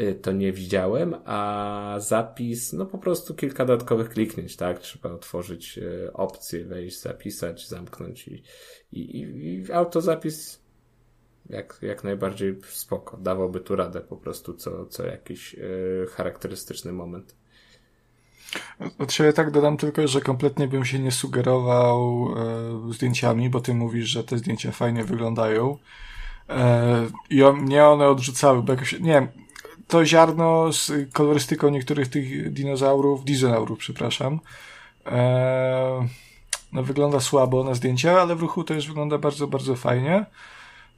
Y, 0.00 0.14
To 0.22 0.32
nie 0.32 0.52
widziałem, 0.52 1.14
a 1.24 1.96
zapis, 1.98 2.72
no 2.72 2.86
po 2.86 2.98
prostu 2.98 3.34
kilka 3.34 3.64
dodatkowych 3.64 4.08
kliknięć, 4.08 4.56
tak? 4.56 4.78
Trzeba 4.78 5.10
otworzyć 5.14 5.78
y, 5.78 6.12
opcję, 6.12 6.64
wejść, 6.64 7.00
zapisać, 7.00 7.68
zamknąć 7.68 8.28
i, 8.28 8.42
i, 8.92 9.00
i, 9.00 9.54
i 9.54 9.72
autozapis 9.72 10.65
jak, 11.50 11.78
jak 11.82 12.04
najbardziej 12.04 12.60
spoko. 12.68 13.16
Dawałby 13.16 13.60
tu 13.60 13.76
radę 13.76 14.00
po 14.00 14.16
prostu 14.16 14.54
co, 14.54 14.86
co 14.86 15.06
jakiś 15.06 15.54
y, 15.54 16.06
charakterystyczny 16.10 16.92
moment. 16.92 17.34
Od 18.98 19.12
siebie 19.12 19.32
tak 19.32 19.50
dodam 19.50 19.76
tylko, 19.76 20.08
że 20.08 20.20
kompletnie 20.20 20.68
bym 20.68 20.84
się 20.84 20.98
nie 20.98 21.12
sugerował 21.12 22.28
e, 22.88 22.92
zdjęciami, 22.92 23.50
bo 23.50 23.60
ty 23.60 23.74
mówisz, 23.74 24.08
że 24.08 24.24
te 24.24 24.38
zdjęcia 24.38 24.72
fajnie 24.72 25.04
wyglądają. 25.04 25.78
E, 26.48 27.06
I 27.30 27.42
on, 27.42 27.56
mnie 27.56 27.84
one 27.84 28.08
odrzucały, 28.08 28.62
bo 28.62 28.72
jakoś, 28.72 28.92
nie 28.92 29.12
wiem, 29.12 29.28
to 29.88 30.04
ziarno 30.04 30.72
z 30.72 30.92
kolorystyką 31.12 31.68
niektórych 31.68 32.08
tych 32.08 32.52
dinozaurów, 32.52 33.24
dizonaurów, 33.24 33.78
przepraszam, 33.78 34.40
e, 35.06 36.08
no 36.72 36.82
wygląda 36.82 37.20
słabo 37.20 37.64
na 37.64 37.74
zdjęcia, 37.74 38.20
ale 38.20 38.36
w 38.36 38.40
ruchu 38.40 38.64
to 38.64 38.74
już 38.74 38.86
wygląda 38.86 39.18
bardzo, 39.18 39.46
bardzo 39.46 39.76
fajnie. 39.76 40.26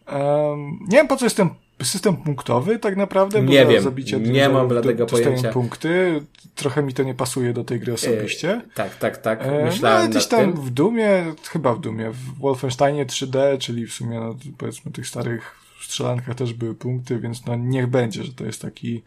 Em, 0.08 0.78
nie 0.88 0.96
wiem 0.96 1.08
po 1.08 1.16
co 1.16 1.26
jest 1.26 1.36
ten 1.36 1.48
system 1.82 2.16
punktowy 2.16 2.78
tak 2.78 2.96
naprawdę. 2.96 3.42
bo 3.42 3.50
Nie 3.50 3.66
wiem, 3.66 3.82
zabicie 3.82 4.20
nie 4.20 4.48
mam 4.48 4.68
bladego 4.68 5.06
pojęcia. 5.06 5.52
punkty. 5.52 6.22
Trochę 6.54 6.82
mi 6.82 6.94
to 6.94 7.02
nie 7.02 7.14
pasuje 7.14 7.52
do 7.52 7.64
tej 7.64 7.80
gry 7.80 7.92
osobiście. 7.92 8.50
E, 8.52 8.62
tak, 8.74 8.96
tak, 8.96 9.16
tak. 9.16 9.40
E, 9.42 9.64
Myślałem 9.64 10.04
no, 10.04 10.10
gdzieś 10.10 10.26
tam 10.26 10.40
tym. 10.40 10.62
w 10.62 10.70
Dumie, 10.70 11.24
chyba 11.50 11.74
w 11.74 11.80
Dumie, 11.80 12.10
w 12.10 12.38
Wolfensteinie 12.38 13.06
3D, 13.06 13.58
czyli 13.58 13.86
w 13.86 13.92
sumie, 13.92 14.20
no, 14.20 14.36
powiedzmy, 14.58 14.92
tych 14.92 15.06
starych 15.06 15.54
strzelankach 15.80 16.34
też 16.34 16.52
były 16.52 16.74
punkty, 16.74 17.18
więc 17.18 17.46
no 17.46 17.56
niech 17.56 17.86
będzie, 17.86 18.24
że 18.24 18.32
to 18.32 18.44
jest 18.44 18.62
taki 18.62 19.02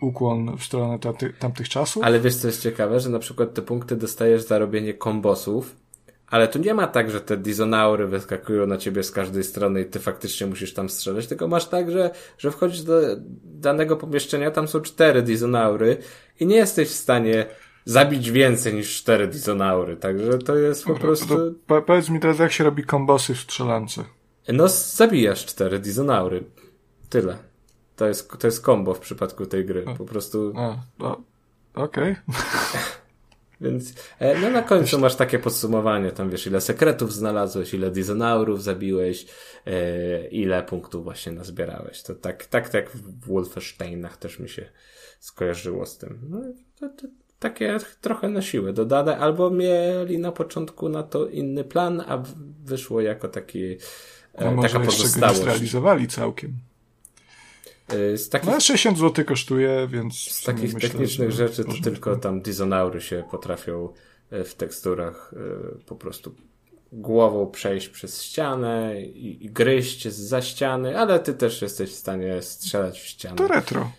ukłon 0.00 0.56
w 0.56 0.64
stronę 0.64 0.98
tamty, 0.98 1.32
tamtych 1.38 1.68
czasów. 1.68 2.04
Ale 2.04 2.20
wiesz, 2.20 2.34
co 2.36 2.46
jest 2.46 2.62
ciekawe, 2.62 3.00
że 3.00 3.10
na 3.10 3.18
przykład 3.18 3.54
te 3.54 3.62
punkty 3.62 3.96
dostajesz 3.96 4.42
za 4.42 4.58
robienie 4.58 4.94
kombosów, 4.94 5.76
ale 6.30 6.48
tu 6.48 6.58
nie 6.58 6.74
ma 6.74 6.86
tak, 6.86 7.10
że 7.10 7.20
te 7.20 7.36
dizonaury 7.36 8.06
wyskakują 8.06 8.66
na 8.66 8.76
ciebie 8.76 9.02
z 9.02 9.10
każdej 9.10 9.44
strony 9.44 9.80
i 9.80 9.84
ty 9.84 9.98
faktycznie 9.98 10.46
musisz 10.46 10.74
tam 10.74 10.88
strzelać, 10.88 11.26
tylko 11.26 11.48
masz 11.48 11.68
tak, 11.68 11.90
że, 11.90 12.10
że 12.38 12.50
wchodzisz 12.50 12.82
do 12.82 13.00
danego 13.44 13.96
pomieszczenia, 13.96 14.50
tam 14.50 14.68
są 14.68 14.80
cztery 14.80 15.22
dizonaury 15.22 15.96
i 16.40 16.46
nie 16.46 16.56
jesteś 16.56 16.88
w 16.88 16.94
stanie 16.94 17.46
zabić 17.84 18.30
więcej 18.30 18.74
niż 18.74 18.96
cztery 18.96 19.28
dizonaury, 19.28 19.96
także 19.96 20.38
to 20.38 20.56
jest 20.56 20.84
po 20.84 20.94
prostu... 20.94 21.54
Po, 21.66 21.82
powiedz 21.82 22.08
mi 22.08 22.20
teraz, 22.20 22.38
jak 22.38 22.52
się 22.52 22.64
robi 22.64 22.84
kombosy 22.84 23.34
w 23.34 23.40
strzelance. 23.40 24.04
No, 24.48 24.68
zabijasz 24.68 25.46
cztery 25.46 25.78
dizonaury. 25.78 26.44
Tyle. 27.08 27.38
To 27.96 28.06
jest, 28.06 28.38
to 28.38 28.46
jest 28.46 28.60
kombo 28.60 28.94
w 28.94 29.00
przypadku 29.00 29.46
tej 29.46 29.64
gry. 29.64 29.84
Po 29.98 30.04
prostu 30.04 30.52
okej. 31.74 32.16
Więc 33.60 33.94
e, 34.18 34.40
no 34.40 34.50
na 34.50 34.62
końcu 34.62 34.98
masz 34.98 35.16
takie 35.16 35.38
podsumowanie, 35.38 36.12
tam 36.12 36.30
wiesz 36.30 36.46
ile 36.46 36.60
sekretów 36.60 37.12
znalazłeś, 37.12 37.74
ile 37.74 37.90
dizonaurów 37.90 38.62
zabiłeś, 38.62 39.26
e, 39.66 40.28
ile 40.28 40.62
punktów 40.62 41.04
właśnie 41.04 41.32
nazbierałeś. 41.32 42.02
To 42.02 42.14
tak, 42.14 42.46
tak, 42.46 42.68
tak 42.68 42.90
w 42.90 43.26
Wolfensteinach 43.26 44.16
też 44.16 44.38
mi 44.38 44.48
się 44.48 44.66
skojarzyło 45.20 45.86
z 45.86 45.98
tym. 45.98 46.20
No, 46.30 46.40
to, 46.80 46.88
to, 46.88 47.08
takie 47.38 47.78
trochę 48.00 48.28
na 48.28 48.42
siłę 48.42 48.72
dodane, 48.72 49.18
albo 49.18 49.50
mieli 49.50 50.18
na 50.18 50.32
początku 50.32 50.88
na 50.88 51.02
to 51.02 51.26
inny 51.26 51.64
plan, 51.64 52.02
a 52.06 52.22
wyszło 52.64 53.00
jako 53.00 53.28
taki 53.28 53.76
e, 54.34 54.44
No 54.44 54.50
może 54.50 54.68
taka 54.68 54.84
jeszcze 54.84 55.20
go 55.20 55.26
nie 55.26 55.34
zrealizowali 55.34 56.08
całkiem. 56.08 56.69
E, 57.92 58.18
z 58.18 58.28
takich 58.28 58.50
No 58.50 58.60
60 58.60 58.98
zł 58.98 59.24
kosztuje, 59.24 59.88
więc... 59.90 60.14
Z 60.14 60.42
takich 60.44 60.74
myślę, 60.74 60.90
technicznych 60.90 61.32
rzeczy 61.32 61.64
to 61.64 61.72
tylko 61.84 62.16
tam 62.16 62.40
dizonaury 62.40 63.00
się 63.00 63.24
potrafią 63.30 63.88
e, 64.30 64.44
w 64.44 64.54
teksturach 64.54 65.34
e, 65.36 65.84
po 65.86 65.96
prostu 65.96 66.34
głową 66.92 67.46
przejść 67.46 67.88
przez 67.88 68.22
ścianę 68.22 69.00
i, 69.00 69.44
i 69.44 69.50
gryźć 69.50 70.08
za 70.08 70.42
ściany, 70.42 70.98
ale 70.98 71.20
ty 71.20 71.34
też 71.34 71.62
jesteś 71.62 71.90
w 71.90 71.94
stanie 71.94 72.42
strzelać 72.42 73.00
w 73.00 73.06
ścianę. 73.06 73.36
To 73.36 73.48
retro. 73.48 73.92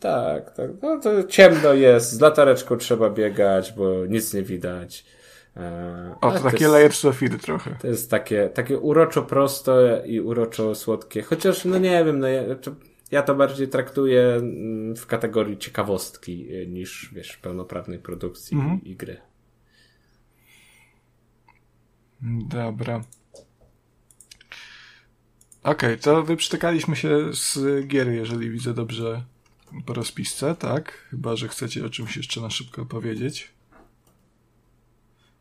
Tak, 0.00 0.50
tak. 0.50 0.70
No 0.82 1.00
to 1.00 1.24
ciemno 1.24 1.72
jest, 1.72 2.12
z 2.12 2.20
latareczką 2.20 2.76
trzeba 2.76 3.10
biegać, 3.10 3.72
bo 3.72 4.06
nic 4.06 4.34
nie 4.34 4.42
widać. 4.42 5.04
O, 6.20 6.30
to 6.32 6.40
takie 6.40 6.64
jest- 6.64 6.72
Layers 6.72 7.04
of 7.04 7.16
Fear 7.16 7.38
trochę. 7.38 7.76
to 7.80 7.86
jest 7.86 8.10
takie, 8.10 8.48
takie 8.48 8.78
uroczo 8.78 9.22
proste 9.22 10.02
i 10.06 10.20
uroczo 10.20 10.74
słodkie. 10.74 11.22
Chociaż, 11.22 11.64
no 11.64 11.78
nie 11.78 12.04
wiem, 12.04 12.20
no 12.20 12.28
ja, 12.28 12.42
ja 13.10 13.22
to 13.22 13.34
bardziej 13.34 13.68
traktuję 13.68 14.22
mm, 14.22 14.96
w 14.96 15.06
kategorii 15.06 15.58
ciekawostki 15.58 16.54
y, 16.54 16.66
niż, 16.66 17.10
wiesz, 17.14 17.36
pełnoprawnej 17.36 17.98
produkcji 17.98 18.56
Mhm. 18.56 18.84
i, 18.84 18.96
gry. 18.96 19.20
Dobra. 22.48 23.00
Okej, 25.62 25.98
to 25.98 26.22
wyprztykaliśmy 26.22 26.96
się 26.96 27.32
z 27.32 27.86
gier, 27.86 28.08
jeżeli 28.08 28.50
widzę 28.50 28.74
dobrze 28.74 29.24
po 29.86 29.94
rozpisce, 29.94 30.54
tak? 30.54 30.92
Chyba, 31.10 31.36
że 31.36 31.48
chcecie 31.48 31.86
o 31.86 31.90
czymś 31.90 32.16
jeszcze 32.16 32.40
na 32.40 32.50
szybko 32.50 32.82
opowiedzieć. 32.82 33.50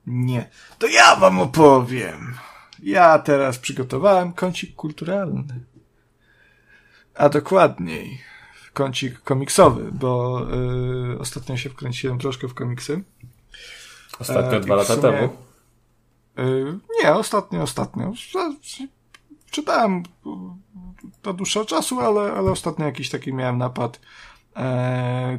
Nie. 0.08 0.50
To 0.80 0.88
ja 0.88 1.16
wam 1.16 1.40
opowiem. 1.40 2.34
Ja 2.84 3.20
teraz 3.20 3.60
przygotowałem 3.60 4.34
kącik 4.34 4.76
kulturalny. 4.76 5.44
A 7.18 7.30
dokładniej 7.30 8.22
kącik 8.74 9.22
komiksowy, 9.22 9.92
bo 9.92 10.42
y, 11.14 11.20
ostatnio 11.20 11.58
się 11.58 11.70
wkręciłem 11.70 12.20
troszkę 12.20 12.48
w 12.48 12.54
komiksy. 12.54 13.04
Ostatnio 14.20 14.58
E, 14.58 14.60
dwa 14.60 14.76
w 14.76 14.78
lata 14.78 14.96
sumie- 14.96 15.02
temu. 15.02 15.30
Y, 16.40 16.80
Nie, 17.04 17.14
ostatnio, 17.14 17.62
ostatnio. 17.62 18.14
Czytałem 19.52 20.04
to 21.22 21.34
dłuższego 21.34 21.66
czasu, 21.66 22.00
ale, 22.00 22.22
ale 22.34 22.52
ostatnio 22.52 22.86
jakiś 22.86 23.10
taki 23.10 23.34
miałem 23.34 23.58
napad 23.58 24.00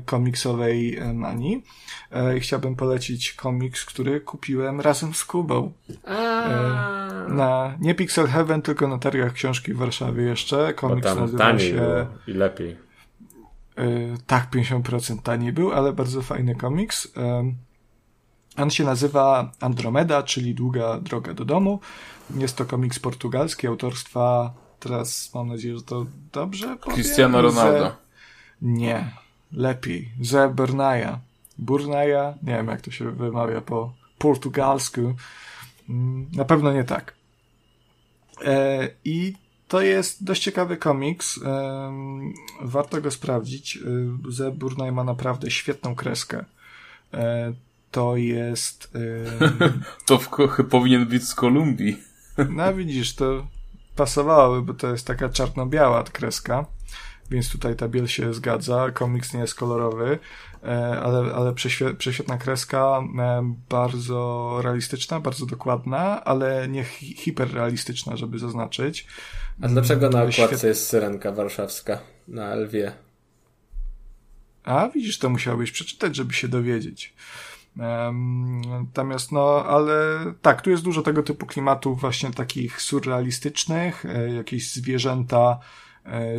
komiksowej 0.07 0.99
manii. 1.15 1.65
E, 2.13 2.41
chciałbym 2.41 2.77
polecić 2.77 3.33
komiks, 3.33 3.85
który 3.85 4.21
kupiłem 4.21 4.81
razem 4.81 5.15
z 5.15 5.25
Kubą. 5.25 5.73
E, 6.05 7.27
na, 7.29 7.75
nie 7.81 7.95
Pixel 7.95 8.27
Heaven, 8.27 8.63
tylko 8.63 8.89
na 8.89 8.99
targach 8.99 9.33
książki 9.33 9.75
w 9.75 9.77
Warszawie 9.77 10.25
jeszcze. 10.25 10.75
Komiks 10.75 11.17
nazywa 11.17 11.59
się... 11.59 12.07
i 12.27 12.33
lepiej. 12.33 12.77
E, 13.77 13.87
tak, 14.27 14.51
50% 14.51 15.23
taniej 15.23 15.53
był, 15.53 15.73
ale 15.73 15.93
bardzo 15.93 16.23
fajny 16.23 16.55
komiks. 16.55 17.13
E, 17.17 17.53
on 18.57 18.71
się 18.71 18.85
nazywa 18.85 19.53
Andromeda, 19.61 20.23
czyli 20.23 20.55
Długa 20.55 21.01
Droga 21.01 21.35
do 21.35 21.45
Domu. 21.45 21.81
Jest 22.35 22.57
to 22.57 22.65
komiks 22.65 22.99
portugalski 22.99 23.67
autorstwa, 23.67 24.55
teraz 24.81 25.35
mam 25.35 25.49
nadzieję, 25.49 25.77
że 25.77 25.83
to 25.83 26.07
dobrze 26.33 26.77
powiem. 26.77 26.95
Cristiano 26.95 27.43
Ronaldo. 27.43 27.85
Ze... 27.85 28.06
Nie, 28.63 29.13
lepiej. 29.53 30.13
Ze 30.21 30.49
Bernaja. 30.49 31.21
Burnaja, 31.59 32.35
nie 32.43 32.53
wiem 32.53 32.67
jak 32.69 32.81
to 32.81 32.91
się 32.91 33.11
wymawia 33.11 33.61
po 33.61 33.93
portugalsku. 34.19 35.15
Mm, 35.89 36.27
na 36.33 36.45
pewno 36.45 36.73
nie 36.73 36.85
tak. 36.85 37.15
E, 38.45 38.89
I 39.05 39.35
to 39.69 39.81
jest 39.81 40.25
dość 40.25 40.43
ciekawy 40.43 40.77
komiks. 40.77 41.41
E, 41.45 41.93
warto 42.61 43.01
go 43.01 43.11
sprawdzić. 43.11 43.77
E, 43.77 43.81
Ze 44.33 44.51
Burnaj 44.51 44.93
ma 44.93 45.05
naprawdę 45.05 45.51
świetną 45.51 45.95
kreskę. 45.95 46.45
E, 47.15 47.53
to 47.91 48.17
jest. 48.17 48.93
to 50.07 50.19
w, 50.19 50.29
powinien 50.71 51.07
być 51.07 51.29
z 51.29 51.35
Kolumbii. 51.35 51.97
no 52.51 52.75
widzisz, 52.75 53.15
to 53.15 53.47
pasowałoby, 53.97 54.63
bo 54.63 54.75
to 54.75 54.91
jest 54.91 55.07
taka 55.07 55.29
czarno-biała 55.29 56.05
kreska, 56.05 56.67
więc 57.31 57.53
tutaj 57.53 57.77
ta 57.77 57.89
biel 57.89 58.07
się 58.07 58.35
zgadza. 58.35 58.91
Komiks 58.91 59.35
nie 59.35 59.41
jest 59.41 59.55
kolorowy, 59.55 60.19
e, 60.65 61.01
ale, 61.01 61.35
ale 61.35 61.55
prześwietna 61.99 62.39
kreska, 62.39 63.03
e, 63.19 63.55
bardzo 63.69 64.51
realistyczna, 64.63 65.21
bardzo 65.21 65.47
dokładna, 65.47 66.25
ale 66.25 66.69
nie 66.69 66.85
hi 66.85 67.15
hiperrealistyczna, 67.15 68.17
żeby 68.17 68.39
zaznaczyć. 68.39 69.07
A 69.63 69.69
dlaczego 69.69 70.09
na 70.11 70.23
okładce 70.23 70.47
Świet... 70.47 70.63
jest 70.63 70.89
syrenka 70.89 71.33
warszawska 71.33 71.99
na 72.29 72.55
Lwie? 72.55 72.93
A 74.65 74.89
widzisz, 74.89 75.19
to 75.19 75.29
musiałbyś 75.29 75.71
przeczytać, 75.71 76.17
żeby 76.17 76.35
się 76.35 76.49
dowiedzieć. 76.49 77.15
Natomiast, 77.77 79.33
no, 79.33 79.65
ale 79.65 80.19
tak, 80.43 80.63
tu 80.63 80.71
jest 80.71 80.83
dużo 80.83 81.03
tego 81.03 81.23
typu 81.23 81.47
klimatów, 81.47 82.01
właśnie 82.01 82.31
takich 82.31 82.83
surrealistycznych, 82.83 84.05
e, 84.07 84.35
jakieś 84.35 84.73
zwierzęta 84.73 85.59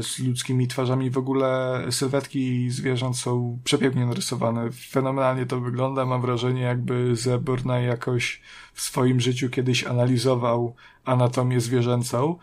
z 0.02 0.20
ludzkimi 0.20 0.68
twarzami. 0.68 1.10
W 1.10 1.18
ogóle 1.18 1.80
sylwetki 1.92 2.70
zwierząt 2.70 3.18
są 3.18 3.60
przepięknie 3.64 4.06
narysowane. 4.06 4.72
Fenomenalnie 4.72 5.46
to 5.46 5.60
wygląda. 5.60 6.06
Mam 6.06 6.22
wrażenie, 6.22 6.62
jakby 6.62 7.16
Zeborna 7.16 7.80
jakoś 7.80 8.42
w 8.74 8.82
swoim 8.82 9.20
życiu 9.20 9.50
kiedyś 9.50 9.84
analizował 9.84 10.76
anatomię 11.06 11.62
zwierzęcą. 11.62 12.36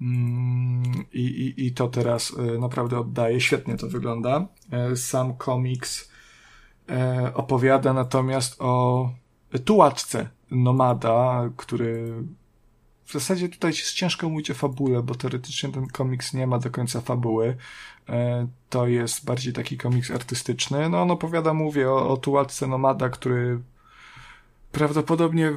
Mm, 0.00 0.82
I, 1.12 1.24
i, 1.24 1.66
I 1.66 1.72
to 1.72 1.88
teraz 1.88 2.32
e, 2.38 2.58
naprawdę 2.58 2.98
oddaje. 2.98 3.40
Świetnie 3.40 3.76
to 3.76 3.88
wygląda. 3.88 4.46
Sam 4.94 5.36
komiks 5.36 6.10
E, 6.90 7.34
opowiada 7.34 7.92
natomiast 7.92 8.56
o 8.58 9.10
tułaczce 9.64 10.28
nomada, 10.50 11.50
który 11.56 12.12
w 13.10 13.12
zasadzie 13.12 13.48
tutaj 13.48 13.70
jest 13.70 13.92
ciężko 13.92 14.28
mówić 14.28 14.50
o 14.50 14.54
fabule, 14.54 15.02
bo 15.02 15.14
teoretycznie 15.14 15.72
ten 15.72 15.86
komiks 15.86 16.34
nie 16.34 16.46
ma 16.46 16.58
do 16.58 16.70
końca 16.70 17.00
fabuły. 17.00 17.56
E, 18.08 18.46
to 18.68 18.86
jest 18.86 19.24
bardziej 19.24 19.52
taki 19.52 19.78
komiks 19.78 20.10
artystyczny. 20.10 20.88
No 20.88 21.02
on 21.02 21.10
opowiada, 21.10 21.54
mówię, 21.54 21.90
o, 21.90 22.08
o 22.08 22.16
tułaczce 22.16 22.66
nomada, 22.66 23.08
który 23.08 23.60
prawdopodobnie 24.72 25.52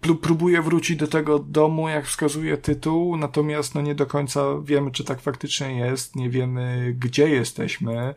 próbuje 0.00 0.62
wrócić 0.62 0.96
do 0.96 1.06
tego 1.06 1.38
domu, 1.38 1.88
jak 1.88 2.06
wskazuje 2.06 2.56
tytuł, 2.56 3.16
natomiast 3.16 3.74
no 3.74 3.80
nie 3.80 3.94
do 3.94 4.06
końca 4.06 4.40
wiemy, 4.64 4.90
czy 4.90 5.04
tak 5.04 5.20
faktycznie 5.20 5.76
jest, 5.76 6.16
nie 6.16 6.30
wiemy, 6.30 6.94
gdzie 6.98 7.28
jesteśmy. 7.28 8.14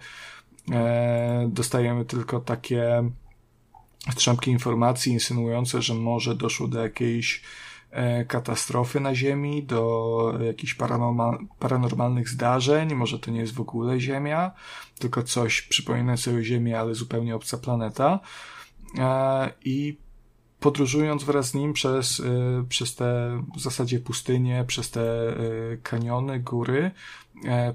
E, 0.71 1.49
dostajemy 1.53 2.05
tylko 2.05 2.39
takie 2.39 3.11
strzępki 4.09 4.51
informacji 4.51 5.13
insynuujące, 5.13 5.81
że 5.81 5.93
może 5.93 6.35
doszło 6.35 6.67
do 6.67 6.83
jakiejś 6.83 7.41
katastrofy 8.27 8.99
na 8.99 9.15
Ziemi, 9.15 9.63
do 9.63 10.33
jakichś 10.45 10.73
paranormal, 10.73 11.37
paranormalnych 11.59 12.29
zdarzeń, 12.29 12.95
może 12.95 13.19
to 13.19 13.31
nie 13.31 13.39
jest 13.39 13.53
w 13.53 13.61
ogóle 13.61 13.99
Ziemia, 13.99 14.51
tylko 14.99 15.23
coś 15.23 15.61
przypominającego 15.61 16.43
Ziemię, 16.43 16.79
ale 16.79 16.95
zupełnie 16.95 17.35
obca 17.35 17.57
planeta. 17.57 18.19
E, 18.99 19.51
I 19.65 19.97
podróżując 20.59 21.23
wraz 21.23 21.49
z 21.49 21.53
nim 21.53 21.73
przez, 21.73 22.21
przez 22.69 22.95
te 22.95 23.41
w 23.55 23.59
zasadzie 23.59 23.99
pustynie, 23.99 24.63
przez 24.67 24.91
te 24.91 25.35
kaniony, 25.83 26.39
góry, 26.39 26.91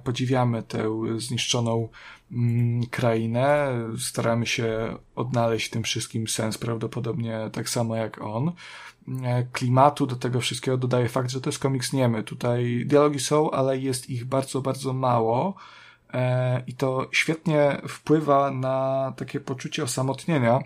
podziwiamy 0.04 0.62
tę 0.62 0.90
zniszczoną 1.18 1.88
Mm, 2.32 2.86
krainę, 2.86 3.72
staramy 3.98 4.46
się 4.46 4.96
odnaleźć 5.14 5.70
tym 5.70 5.82
wszystkim 5.82 6.28
sens, 6.28 6.58
prawdopodobnie 6.58 7.50
tak 7.52 7.68
samo 7.68 7.96
jak 7.96 8.22
on. 8.22 8.52
E, 9.24 9.44
klimatu 9.52 10.06
do 10.06 10.16
tego 10.16 10.40
wszystkiego 10.40 10.76
dodaje 10.76 11.08
fakt, 11.08 11.30
że 11.30 11.40
to 11.40 11.50
jest 11.50 11.58
komiks 11.58 11.92
niemy. 11.92 12.22
Tutaj 12.22 12.84
dialogi 12.86 13.20
są, 13.20 13.50
ale 13.50 13.78
jest 13.78 14.10
ich 14.10 14.24
bardzo, 14.24 14.60
bardzo 14.60 14.92
mało 14.92 15.54
e, 16.12 16.62
i 16.66 16.74
to 16.74 17.08
świetnie 17.12 17.80
wpływa 17.88 18.50
na 18.50 19.12
takie 19.16 19.40
poczucie 19.40 19.84
osamotnienia, 19.84 20.58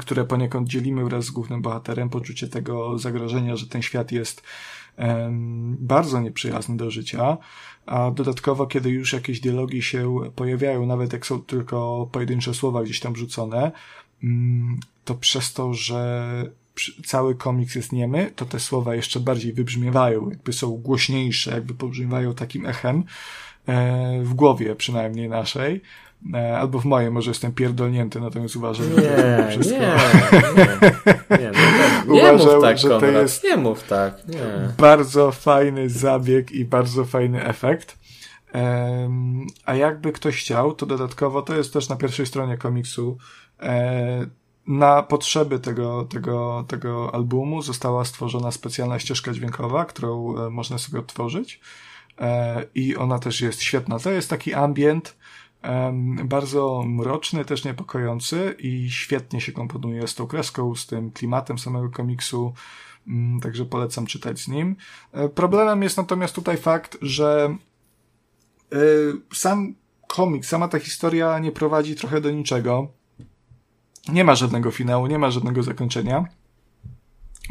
które 0.00 0.24
poniekąd 0.24 0.68
dzielimy 0.68 1.04
wraz 1.04 1.24
z 1.24 1.30
głównym 1.30 1.62
bohaterem, 1.62 2.08
poczucie 2.08 2.48
tego 2.48 2.98
zagrożenia, 2.98 3.56
że 3.56 3.66
ten 3.66 3.82
świat 3.82 4.12
jest 4.12 4.42
bardzo 5.78 6.20
nieprzyjazny 6.20 6.76
do 6.76 6.90
życia 6.90 7.38
a 7.86 8.10
dodatkowo, 8.10 8.66
kiedy 8.66 8.90
już 8.90 9.12
jakieś 9.12 9.40
dialogi 9.40 9.82
się 9.82 10.18
pojawiają, 10.36 10.86
nawet 10.86 11.12
jak 11.12 11.26
są 11.26 11.42
tylko 11.42 12.08
pojedyncze 12.12 12.54
słowa 12.54 12.82
gdzieś 12.82 13.00
tam 13.00 13.16
rzucone, 13.16 13.72
mm, 14.22 14.80
to 15.04 15.14
przez 15.14 15.52
to, 15.52 15.74
że 15.74 16.61
cały 17.06 17.34
komiks 17.34 17.74
jest 17.74 17.92
niemy, 17.92 18.32
to 18.36 18.44
te 18.44 18.60
słowa 18.60 18.94
jeszcze 18.94 19.20
bardziej 19.20 19.52
wybrzmiewają, 19.52 20.30
jakby 20.30 20.52
są 20.52 20.70
głośniejsze, 20.70 21.50
jakby 21.50 21.74
pobrzmiewają 21.74 22.34
takim 22.34 22.66
echem 22.66 23.04
e, 23.66 24.22
w 24.22 24.34
głowie 24.34 24.74
przynajmniej 24.74 25.28
naszej. 25.28 25.82
E, 26.34 26.58
albo 26.58 26.80
w 26.80 26.84
moje, 26.84 27.10
może 27.10 27.30
jestem 27.30 27.52
pierdolnięty, 27.52 28.20
natomiast 28.20 28.56
uważam, 28.56 28.86
nie, 28.90 29.02
że 29.02 29.42
to 29.44 29.50
wszystko... 29.50 29.80
Nie, 29.80 31.36
nie, 31.36 31.44
nie, 31.44 31.52
no 32.06 32.14
nie 32.14 32.20
uważam, 32.20 32.54
mów 32.54 32.62
tak, 32.62 32.78
że 32.82 32.88
to 32.88 33.06
jest 33.06 33.44
nie 33.44 33.56
mów 33.56 33.82
tak, 33.82 34.28
nie. 34.28 34.68
bardzo 34.78 35.32
fajny 35.32 35.90
zabieg 35.90 36.52
i 36.52 36.64
bardzo 36.64 37.04
fajny 37.04 37.44
efekt. 37.44 37.98
A 39.64 39.74
jakby 39.74 40.12
ktoś 40.12 40.36
chciał, 40.36 40.74
to 40.74 40.86
dodatkowo, 40.86 41.42
to 41.42 41.56
jest 41.56 41.72
też 41.72 41.88
na 41.88 41.96
pierwszej 41.96 42.26
stronie 42.26 42.58
komiksu, 42.58 43.18
e, 43.60 44.26
na 44.66 45.02
potrzeby 45.02 45.58
tego, 45.58 46.04
tego, 46.04 46.64
tego 46.68 47.14
albumu 47.14 47.62
została 47.62 48.04
stworzona 48.04 48.50
specjalna 48.50 48.98
ścieżka 48.98 49.32
dźwiękowa, 49.32 49.84
którą 49.84 50.36
e, 50.36 50.50
można 50.50 50.78
sobie 50.78 50.98
odtworzyć. 50.98 51.60
I 52.74 52.96
ona 52.96 53.18
też 53.18 53.40
jest 53.40 53.62
świetna. 53.62 53.98
To 53.98 54.10
jest 54.10 54.30
taki 54.30 54.54
ambient, 54.54 55.16
bardzo 56.24 56.82
mroczny, 56.86 57.44
też 57.44 57.64
niepokojący 57.64 58.56
i 58.58 58.90
świetnie 58.90 59.40
się 59.40 59.52
komponuje 59.52 60.08
z 60.08 60.14
tą 60.14 60.26
kreską, 60.26 60.74
z 60.74 60.86
tym 60.86 61.10
klimatem 61.10 61.58
samego 61.58 61.90
komiksu, 61.90 62.54
mm, 63.08 63.40
także 63.40 63.64
polecam 63.64 64.06
czytać 64.06 64.40
z 64.40 64.48
nim. 64.48 64.76
E, 65.12 65.28
problemem 65.28 65.82
jest 65.82 65.96
natomiast 65.96 66.34
tutaj 66.34 66.56
fakt, 66.56 66.98
że 67.02 67.56
e, 68.72 68.76
sam 69.34 69.74
komiks, 70.06 70.48
sama 70.48 70.68
ta 70.68 70.78
historia 70.78 71.38
nie 71.38 71.52
prowadzi 71.52 71.96
trochę 71.96 72.20
do 72.20 72.30
niczego. 72.30 72.88
Nie 74.08 74.24
ma 74.24 74.34
żadnego 74.34 74.70
finału, 74.70 75.06
nie 75.06 75.18
ma 75.18 75.30
żadnego 75.30 75.62
zakończenia. 75.62 76.24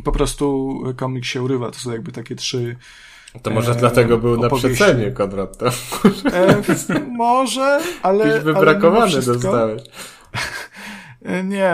Po 0.04 0.12
prostu 0.12 0.76
komiks 0.98 1.28
się 1.28 1.42
urywa. 1.42 1.72
To 1.72 1.80
są 1.80 1.92
jakby 1.92 2.12
takie 2.12 2.36
trzy 2.36 2.76
to 3.44 3.52
może 3.52 3.72
e, 3.72 3.76
dlatego 3.76 4.18
był 4.18 4.34
opowieści. 4.34 4.68
na 4.68 4.74
przecenie, 4.74 5.12
Konrad. 5.12 5.58
To. 5.58 5.68
E, 6.34 6.62
może, 7.08 7.80
ale... 8.02 8.28
Jakiś 8.28 8.44
wybrakowany 8.44 9.12
wszystko... 9.12 9.34
dostałeś. 9.34 9.82
E, 11.26 11.44
nie, 11.44 11.74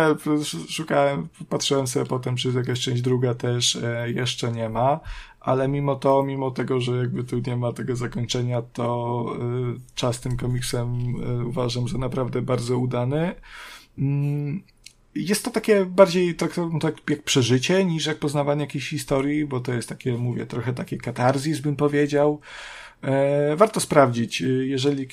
szukałem, 0.69 1.27
patrzyłem 1.49 1.87
sobie 1.87 2.05
potem, 2.05 2.35
czy 2.35 2.51
jakaś 2.51 2.79
część 2.79 3.01
druga 3.01 3.33
też 3.33 3.75
e, 3.75 4.11
jeszcze 4.11 4.51
nie 4.51 4.69
ma, 4.69 4.99
ale 5.39 5.67
mimo 5.67 5.95
to, 5.95 6.23
mimo 6.23 6.51
tego, 6.51 6.81
że 6.81 6.97
jakby 6.97 7.23
tu 7.23 7.41
nie 7.47 7.57
ma 7.57 7.73
tego 7.73 7.95
zakończenia, 7.95 8.61
to 8.61 9.25
e, 9.35 9.95
czas 9.95 10.19
tym 10.19 10.37
komiksem 10.37 11.15
e, 11.41 11.45
uważam 11.45 11.87
za 11.87 11.97
naprawdę 11.97 12.41
bardzo 12.41 12.77
udany. 12.77 13.35
Mm, 13.97 14.63
jest 15.15 15.45
to 15.45 15.51
takie 15.51 15.85
bardziej 15.85 16.35
tak, 16.35 16.55
tak 16.81 17.09
jak 17.09 17.23
przeżycie 17.23 17.85
niż 17.85 18.05
jak 18.05 18.17
poznawanie 18.17 18.61
jakiejś 18.61 18.89
historii, 18.89 19.45
bo 19.45 19.59
to 19.59 19.73
jest 19.73 19.89
takie, 19.89 20.13
mówię, 20.13 20.45
trochę 20.45 20.73
takie 20.73 20.97
katarzis 20.97 21.59
bym 21.59 21.75
powiedział. 21.75 22.41
E, 23.01 23.55
warto 23.55 23.79
sprawdzić, 23.79 24.41
e, 24.41 24.45
jeżeli 24.47 25.07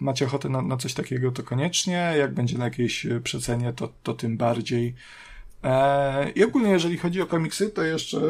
macie 0.00 0.26
ochotę 0.26 0.48
na, 0.48 0.62
na, 0.62 0.76
coś 0.76 0.94
takiego, 0.94 1.32
to 1.32 1.42
koniecznie, 1.42 2.14
jak 2.18 2.34
będzie 2.34 2.58
na 2.58 2.64
jakiejś 2.64 3.06
e, 3.06 3.20
przecenie, 3.20 3.72
to, 3.72 3.92
to 4.02 4.14
tym 4.14 4.36
bardziej. 4.36 4.94
I 6.34 6.44
ogólnie, 6.44 6.70
jeżeli 6.70 6.98
chodzi 6.98 7.20
o 7.20 7.26
komiksy, 7.26 7.70
to 7.70 7.82
jeszcze 7.82 8.20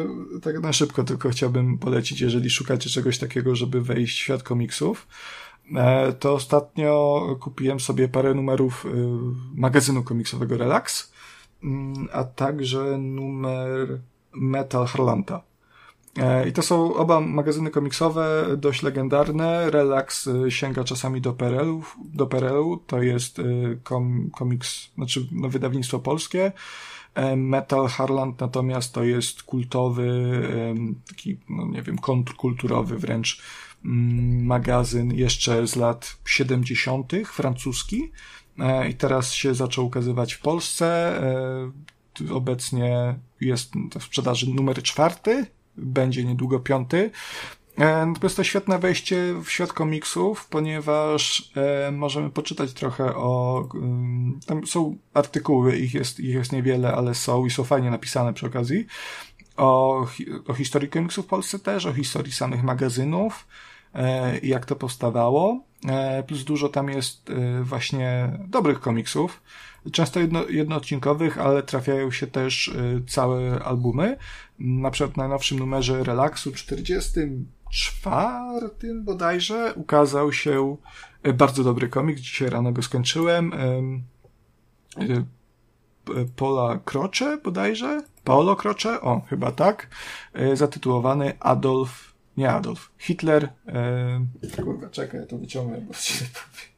tak 0.41 0.61
na 0.61 0.73
szybko 0.73 1.03
tylko 1.03 1.29
chciałbym 1.29 1.77
polecić, 1.77 2.21
jeżeli 2.21 2.49
szukacie 2.49 2.89
czegoś 2.89 3.17
takiego, 3.17 3.55
żeby 3.55 3.81
wejść 3.81 4.17
w 4.17 4.21
świat 4.21 4.43
komiksów, 4.43 5.07
to 6.19 6.33
ostatnio 6.33 7.21
kupiłem 7.41 7.79
sobie 7.79 8.07
parę 8.07 8.33
numerów 8.33 8.85
e, 8.85 8.89
magazynu 9.55 10.03
komiksowego 10.03 10.57
Relax, 10.57 11.13
mm, 11.63 12.07
a 12.13 12.23
także 12.23 12.97
numer 12.97 13.99
Metal 14.33 14.85
Harlanta. 14.85 15.41
I 16.49 16.53
to 16.53 16.61
są 16.61 16.93
oba 16.93 17.19
magazyny 17.19 17.69
komiksowe 17.69 18.45
dość 18.57 18.83
legendarne. 18.83 19.69
Relax 19.69 20.29
sięga 20.49 20.83
czasami 20.83 21.21
do 21.21 21.33
PRL-u, 21.33 21.83
do 22.13 22.27
PRL-u 22.27 22.77
to 22.77 23.01
jest 23.01 23.41
kom, 23.83 24.29
komiks, 24.37 24.89
znaczy 24.95 25.27
no, 25.31 25.49
wydawnictwo 25.49 25.99
polskie. 25.99 26.51
Metal 27.37 27.87
Harland 27.87 28.41
natomiast 28.41 28.93
to 28.93 29.03
jest 29.03 29.43
kultowy, 29.43 30.31
taki, 31.07 31.37
no 31.49 31.65
nie 31.65 31.81
wiem, 31.81 31.97
kontrkulturowy 31.97 32.97
wręcz 32.97 33.41
magazyn 33.83 35.13
jeszcze 35.13 35.67
z 35.67 35.75
lat 35.75 36.17
70. 36.25 37.11
francuski 37.25 38.11
e, 38.59 38.89
i 38.89 38.93
teraz 38.93 39.31
się 39.31 39.55
zaczął 39.55 39.85
ukazywać 39.85 40.33
w 40.33 40.41
Polsce. 40.41 41.17
E, 41.23 42.33
obecnie 42.33 43.15
jest 43.41 43.73
w 43.99 44.03
sprzedaży 44.03 44.49
numer 44.49 44.83
czwarty, 44.83 45.45
będzie 45.77 46.23
niedługo 46.23 46.59
piąty. 46.59 47.11
E, 47.79 48.13
jest 48.23 48.35
to 48.35 48.43
świetne 48.43 48.79
wejście 48.79 49.33
w 49.43 49.49
świat 49.49 49.73
komiksów, 49.73 50.47
ponieważ 50.47 51.51
możemy 51.91 52.29
poczytać 52.29 52.73
trochę 52.73 53.15
o. 53.15 53.69
Tam 54.45 54.67
są 54.67 54.97
artykuły, 55.13 55.77
ich 55.77 55.93
jest, 55.93 56.19
ich 56.19 56.35
jest 56.35 56.51
niewiele, 56.51 56.93
ale 56.93 57.15
są 57.15 57.45
i 57.45 57.51
są 57.51 57.63
fajnie 57.63 57.91
napisane 57.91 58.33
przy 58.33 58.45
okazji. 58.45 58.85
O, 59.57 60.05
o 60.47 60.53
historii 60.53 60.89
komiksów 60.89 61.25
w 61.25 61.29
Polsce 61.29 61.59
też, 61.59 61.85
o 61.85 61.93
historii 61.93 62.33
samych 62.33 62.63
magazynów 62.63 63.45
jak 64.43 64.65
to 64.65 64.75
powstawało. 64.75 65.63
E, 65.87 66.23
plus 66.23 66.43
dużo 66.43 66.69
tam 66.69 66.89
jest 66.89 67.29
e, 67.29 67.63
właśnie 67.63 68.31
dobrych 68.47 68.79
komiksów 68.79 69.43
często 69.91 70.19
jedno, 70.19 70.47
jednoodcinkowych, 70.49 71.37
ale 71.37 71.63
trafiają 71.63 72.11
się 72.11 72.27
też 72.27 72.71
całe 73.07 73.63
albumy. 73.63 74.17
Na 74.59 74.91
przykład 74.91 75.13
w 75.13 75.17
najnowszym 75.17 75.59
numerze 75.59 76.03
Relaksu 76.03 76.51
40 76.51 77.19
czwartym 77.73 79.03
bodajże 79.03 79.73
ukazał 79.75 80.33
się 80.33 80.77
e, 81.23 81.33
bardzo 81.33 81.63
dobry 81.63 81.89
komik. 81.89 82.19
Dzisiaj 82.19 82.49
rano 82.49 82.71
go 82.71 82.81
skończyłem. 82.81 83.53
E, 83.53 85.23
Pola 86.35 86.79
Krocze 86.85 87.37
bodajże? 87.43 88.01
Paolo 88.23 88.55
Krocze? 88.55 89.01
O, 89.01 89.21
chyba 89.29 89.51
tak. 89.51 89.89
E, 90.33 90.55
zatytułowany 90.55 91.33
Adolf, 91.39 92.12
nie 92.37 92.49
Adolf, 92.49 92.91
Hitler. 92.97 93.49
Kurwa, 94.63 94.89
czekaj, 94.89 95.19
ja 95.19 95.25
to 95.25 95.37
wyciągnę, 95.37 95.81
bo 95.81 95.93
ci 95.93 96.13
powiem. 96.23 96.73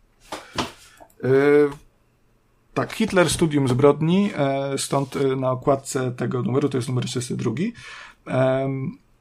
Tak, 2.73 2.93
Hitler 2.93 3.29
Studium 3.29 3.67
Zbrodni, 3.67 4.31
stąd 4.77 5.15
na 5.37 5.51
okładce 5.51 6.11
tego 6.11 6.41
numeru, 6.41 6.69
to 6.69 6.77
jest 6.77 6.87
numer 6.87 7.05
32, 7.05 7.51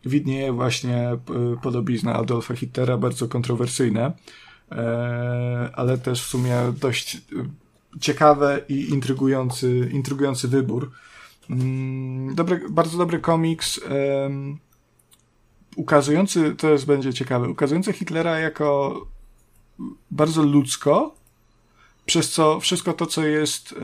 widnieje 0.07 0.53
właśnie 0.53 0.97
e, 0.97 1.19
podobizna 1.63 2.15
Adolfa 2.15 2.55
Hitlera, 2.55 2.99
bardzo 2.99 3.29
kontrowersyjne, 3.29 4.13
e, 4.73 5.71
ale 5.75 5.99
też 5.99 6.23
w 6.23 6.27
sumie 6.27 6.57
dość 6.81 7.17
e, 7.17 7.21
ciekawe 8.01 8.61
i 8.69 8.91
intrygujący, 8.91 9.91
intrygujący 9.93 10.49
wybór. 10.49 10.91
Mm, 11.51 12.35
dobry, 12.35 12.61
bardzo 12.71 12.99
dobry 12.99 13.19
komiks, 13.19 13.81
ukazujący, 15.77 16.55
to 16.55 16.71
jest 16.71 16.87
będzie 16.87 17.15
ciekawe, 17.15 17.49
ukazujący 17.49 17.93
Hitlera 17.93 18.39
jako 18.39 19.01
bardzo 20.11 20.43
ludzko, 20.43 21.15
przez 22.07 22.31
co 22.31 22.61
wszystko 22.61 22.93
to, 22.93 23.07
co 23.07 23.27
jest 23.27 23.75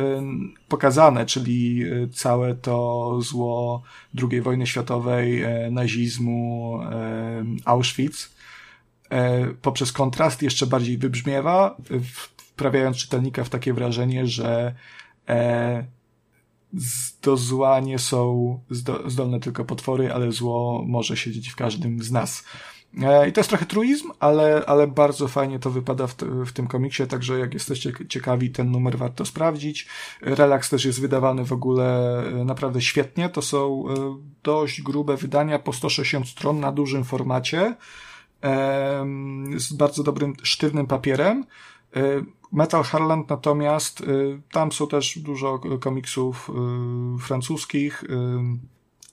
pokazane, 0.68 1.26
czyli 1.26 1.82
e, 1.82 2.08
całe 2.08 2.54
to 2.54 3.18
zło 3.22 3.82
II 4.30 4.40
wojny 4.40 4.66
światowej, 4.66 5.42
e, 5.42 5.70
nazizmu, 5.70 6.80
Auschwitz, 7.64 8.30
e, 9.10 9.46
poprzez 9.62 9.92
kontrast 9.92 10.42
jeszcze 10.42 10.66
bardziej 10.66 10.98
wybrzmiewa, 10.98 11.76
wprawiając 12.02 12.96
czytelnika 12.96 13.44
w 13.44 13.50
takie 13.50 13.72
wrażenie, 13.72 14.26
że 14.26 14.74
do 17.22 17.36
zła 17.36 17.80
nie 17.80 17.98
są 17.98 18.60
zdolne 19.06 19.40
tylko 19.40 19.64
potwory, 19.64 20.12
ale 20.12 20.32
zło 20.32 20.84
może 20.86 21.16
siedzieć 21.16 21.48
w 21.48 21.56
każdym 21.56 22.02
z 22.02 22.10
nas. 22.10 22.44
E, 23.02 23.28
I 23.28 23.32
to 23.32 23.40
jest 23.40 23.50
trochę 23.50 23.66
truizm, 23.66 24.10
ale, 24.20 24.62
ale 24.66 24.86
bardzo 24.86 25.28
fajnie 25.28 25.58
to 25.58 25.70
wypada 25.70 26.06
w, 26.06 26.14
w 26.46 26.52
tym 26.52 26.66
komiksie, 26.66 27.06
także 27.06 27.38
jak 27.38 27.54
jesteście 27.54 27.92
ciekawi, 28.08 28.50
ten 28.50 28.70
numer 28.70 28.98
warto 28.98 29.24
sprawdzić. 29.24 29.86
Relax 30.20 30.70
też 30.70 30.84
jest 30.84 31.00
wydawany 31.00 31.44
w 31.44 31.52
ogóle 31.52 32.18
e, 32.26 32.44
naprawdę 32.44 32.80
świetnie. 32.80 33.28
To 33.28 33.42
są 33.42 33.84
e, 33.88 34.16
dość 34.42 34.82
grube 34.82 35.16
wydania 35.16 35.58
po 35.58 35.72
160 35.72 36.28
stron 36.28 36.60
na 36.60 36.72
dużym 36.72 37.04
formacie 37.04 37.76
z 39.56 39.72
bardzo 39.72 40.02
dobrym, 40.02 40.34
sztywnym 40.42 40.86
papierem. 40.86 41.44
Metal 42.52 42.82
Harland 42.82 43.30
natomiast, 43.30 44.02
tam 44.52 44.72
są 44.72 44.86
też 44.86 45.18
dużo 45.18 45.60
komiksów 45.80 46.50
francuskich, 47.20 48.04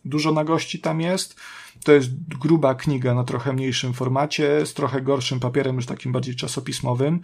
dużo 0.06 0.32
nagości 0.32 0.80
tam 0.80 1.02
jest. 1.02 1.40
To 1.84 1.92
jest 1.92 2.10
gruba 2.40 2.76
kniga 2.76 3.14
na 3.14 3.24
trochę 3.24 3.54
mniejszym 3.54 3.94
formacie, 3.94 4.66
z 4.66 4.74
trochę 4.74 5.02
gorszym 5.02 5.40
papierem, 5.40 5.76
już 5.76 5.86
takim 5.86 6.12
bardziej 6.12 6.36
czasopismowym, 6.36 7.20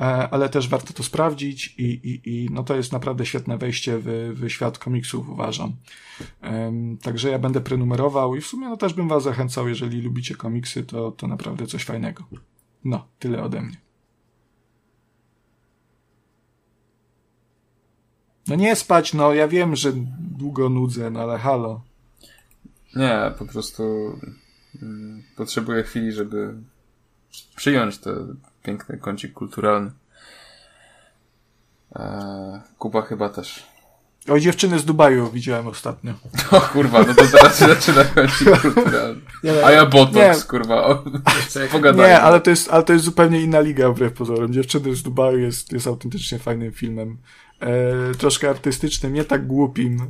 e, 0.00 0.04
ale 0.04 0.48
też 0.48 0.68
warto 0.68 0.92
to 0.92 1.02
sprawdzić 1.02 1.74
i, 1.78 1.84
i, 1.84 2.20
i 2.24 2.48
no 2.50 2.64
to 2.64 2.76
jest 2.76 2.92
naprawdę 2.92 3.26
świetne 3.26 3.58
wejście 3.58 3.98
w, 3.98 4.34
w 4.34 4.48
świat 4.48 4.78
komiksów, 4.78 5.28
uważam. 5.28 5.76
Także 7.02 7.30
ja 7.30 7.38
będę 7.38 7.60
prenumerował 7.60 8.36
i 8.36 8.40
w 8.40 8.46
sumie 8.46 8.68
no 8.68 8.76
też 8.76 8.94
bym 8.94 9.08
was 9.08 9.22
zachęcał, 9.22 9.68
jeżeli 9.68 10.02
lubicie 10.02 10.34
komiksy, 10.34 10.84
to, 10.84 11.12
to 11.12 11.26
naprawdę 11.26 11.66
coś 11.66 11.84
fajnego. 11.84 12.24
No, 12.84 13.06
tyle 13.18 13.42
ode 13.42 13.60
mnie. 13.60 13.83
No 18.48 18.54
nie 18.54 18.76
spać, 18.76 19.14
no 19.14 19.34
ja 19.34 19.48
wiem, 19.48 19.76
że 19.76 19.92
długo 20.18 20.68
nudzę, 20.68 21.10
no 21.10 21.20
ale 21.20 21.38
halo. 21.38 21.80
Nie, 22.96 23.32
po 23.38 23.44
prostu 23.46 23.82
mm, 24.82 25.22
potrzebuję 25.36 25.82
chwili, 25.82 26.12
żeby 26.12 26.54
przyjąć 27.56 27.98
ten 27.98 28.36
piękny 28.62 28.98
kącik 28.98 29.32
kulturalny. 29.32 29.90
Eee, 31.96 32.60
Kuba 32.78 33.02
chyba 33.02 33.28
też. 33.28 33.66
O, 34.28 34.40
dziewczyny 34.40 34.78
z 34.78 34.84
Dubaju 34.84 35.30
widziałem 35.30 35.66
ostatnio. 35.66 36.12
O 36.50 36.60
kurwa, 36.60 37.02
no 37.02 37.14
to 37.14 37.26
teraz 37.26 37.58
się 37.58 37.66
zaczyna 37.66 38.04
kącik 38.04 38.60
kulturalny. 38.60 39.20
A 39.64 39.70
ja 39.70 39.86
Botox, 39.86 40.16
nie. 40.42 40.48
kurwa. 40.48 40.86
O, 40.86 41.04
nie, 41.96 42.20
ale 42.20 42.40
to, 42.40 42.50
jest, 42.50 42.70
ale 42.70 42.82
to 42.82 42.92
jest 42.92 43.04
zupełnie 43.04 43.40
inna 43.40 43.60
liga 43.60 43.90
wbrew 43.90 44.12
pozorom. 44.12 44.52
Dziewczyny 44.52 44.96
z 44.96 45.02
Dubaju 45.02 45.38
jest, 45.38 45.72
jest 45.72 45.86
autentycznie 45.86 46.38
fajnym 46.38 46.72
filmem. 46.72 47.18
E, 47.64 48.14
troszkę 48.14 48.50
artystycznym, 48.50 49.12
nie 49.12 49.24
tak 49.24 49.46
głupim 49.46 50.02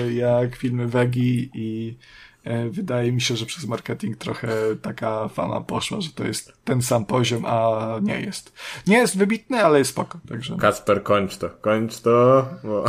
e, 0.00 0.12
jak 0.12 0.56
filmy 0.56 0.88
Wegi 0.88 1.50
i 1.54 1.96
E, 2.44 2.70
wydaje 2.70 3.12
mi 3.12 3.20
się, 3.20 3.36
że 3.36 3.46
przez 3.46 3.64
marketing 3.64 4.16
trochę 4.16 4.48
taka 4.82 5.28
fama 5.28 5.60
poszła, 5.60 6.00
że 6.00 6.10
to 6.10 6.24
jest 6.24 6.52
ten 6.64 6.82
sam 6.82 7.04
poziom, 7.04 7.44
a 7.46 7.86
nie 8.02 8.20
jest. 8.20 8.52
Nie 8.86 8.96
jest 8.96 9.18
wybitny, 9.18 9.64
ale 9.64 9.78
jest 9.78 9.90
spoko. 9.90 10.18
Także... 10.28 10.56
Kasper, 10.56 11.02
kończ 11.02 11.36
to, 11.36 11.50
kończ 11.50 12.00
to. 12.00 12.48
Bo... 12.64 12.84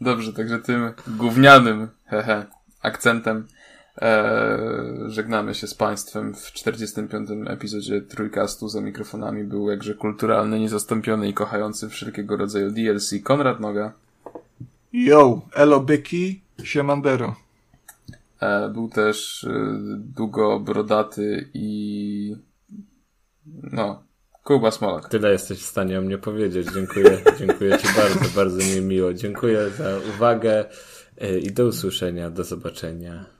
Dobrze, 0.00 0.32
także 0.32 0.58
tym 0.58 0.92
gównianym 1.06 1.88
hehe, 2.04 2.46
akcentem 2.82 3.46
e, 4.02 4.58
żegnamy 5.06 5.54
się 5.54 5.66
z 5.66 5.74
Państwem 5.74 6.34
w 6.34 6.52
45. 6.52 7.28
epizodzie 7.46 8.00
Trójkastu. 8.00 8.68
Za 8.68 8.80
mikrofonami 8.80 9.44
był 9.44 9.70
jakże 9.70 9.94
kulturalny, 9.94 10.60
niezastąpiony 10.60 11.28
i 11.28 11.34
kochający 11.34 11.88
wszelkiego 11.88 12.36
rodzaju 12.36 12.70
DLC 12.70 13.14
Konrad 13.22 13.60
Noga. 13.60 13.92
Yo, 14.92 15.40
elo 15.54 15.80
byki, 15.80 16.40
Siemandero. 16.64 17.36
E, 18.40 18.68
był 18.68 18.88
też 18.88 19.44
e, 19.44 19.78
długo 19.98 20.60
brodaty 20.60 21.50
i 21.54 22.36
no, 23.72 24.02
Kuba 24.44 24.70
Smolak. 24.70 25.08
Tyle 25.08 25.32
jesteś 25.32 25.58
w 25.58 25.66
stanie 25.66 25.98
o 25.98 26.02
mnie 26.02 26.18
powiedzieć. 26.18 26.68
Dziękuję, 26.74 27.18
dziękuję 27.38 27.78
Ci 27.78 27.86
bardzo, 27.96 28.34
bardzo 28.36 28.58
mi 28.58 28.80
miło. 28.80 29.14
Dziękuję 29.14 29.70
za 29.70 29.98
uwagę 30.14 30.64
e, 31.18 31.38
i 31.38 31.52
do 31.52 31.66
usłyszenia, 31.66 32.30
do 32.30 32.44
zobaczenia. 32.44 33.33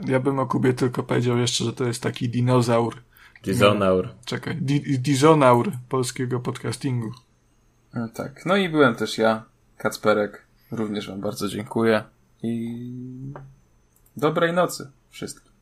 Ja 0.00 0.20
bym 0.20 0.38
o 0.38 0.46
Kubie 0.46 0.72
tylko 0.74 1.02
powiedział 1.02 1.38
jeszcze, 1.38 1.64
że 1.64 1.72
to 1.72 1.84
jest 1.84 2.02
taki 2.02 2.28
dinozaur. 2.28 3.02
Dizonaur. 3.44 4.08
Czekaj, 4.24 4.56
di 4.56 4.98
dizonaur 4.98 5.72
polskiego 5.88 6.40
podcastingu. 6.40 7.12
No 7.94 8.08
tak. 8.08 8.46
No 8.46 8.56
i 8.56 8.68
byłem 8.68 8.94
też 8.94 9.18
ja, 9.18 9.44
Kacperek. 9.76 10.46
Również 10.70 11.08
wam 11.08 11.20
bardzo 11.20 11.48
dziękuję. 11.48 12.02
I 12.42 13.34
dobrej 14.16 14.52
nocy 14.52 14.90
wszystkim. 15.10 15.52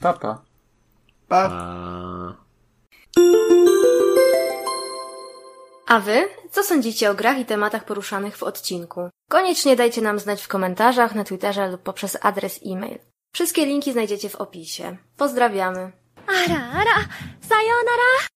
Papa. 0.00 0.42
Pa! 1.28 1.48
A... 1.52 2.34
A 5.86 6.00
wy? 6.00 6.28
Co 6.50 6.62
sądzicie 6.62 7.10
o 7.10 7.14
grach 7.14 7.38
i 7.38 7.44
tematach 7.44 7.84
poruszanych 7.84 8.36
w 8.36 8.42
odcinku? 8.42 9.10
Koniecznie 9.28 9.76
dajcie 9.76 10.02
nam 10.02 10.18
znać 10.18 10.42
w 10.42 10.48
komentarzach, 10.48 11.14
na 11.14 11.24
Twitterze 11.24 11.70
lub 11.70 11.82
poprzez 11.82 12.18
adres 12.22 12.60
e-mail. 12.66 12.98
Wszystkie 13.32 13.66
linki 13.66 13.92
znajdziecie 13.92 14.28
w 14.28 14.36
opisie. 14.36 14.96
Pozdrawiamy. 15.16 15.92
Ara, 16.26 16.70
ara, 16.72 17.08
sayonara! 17.40 18.20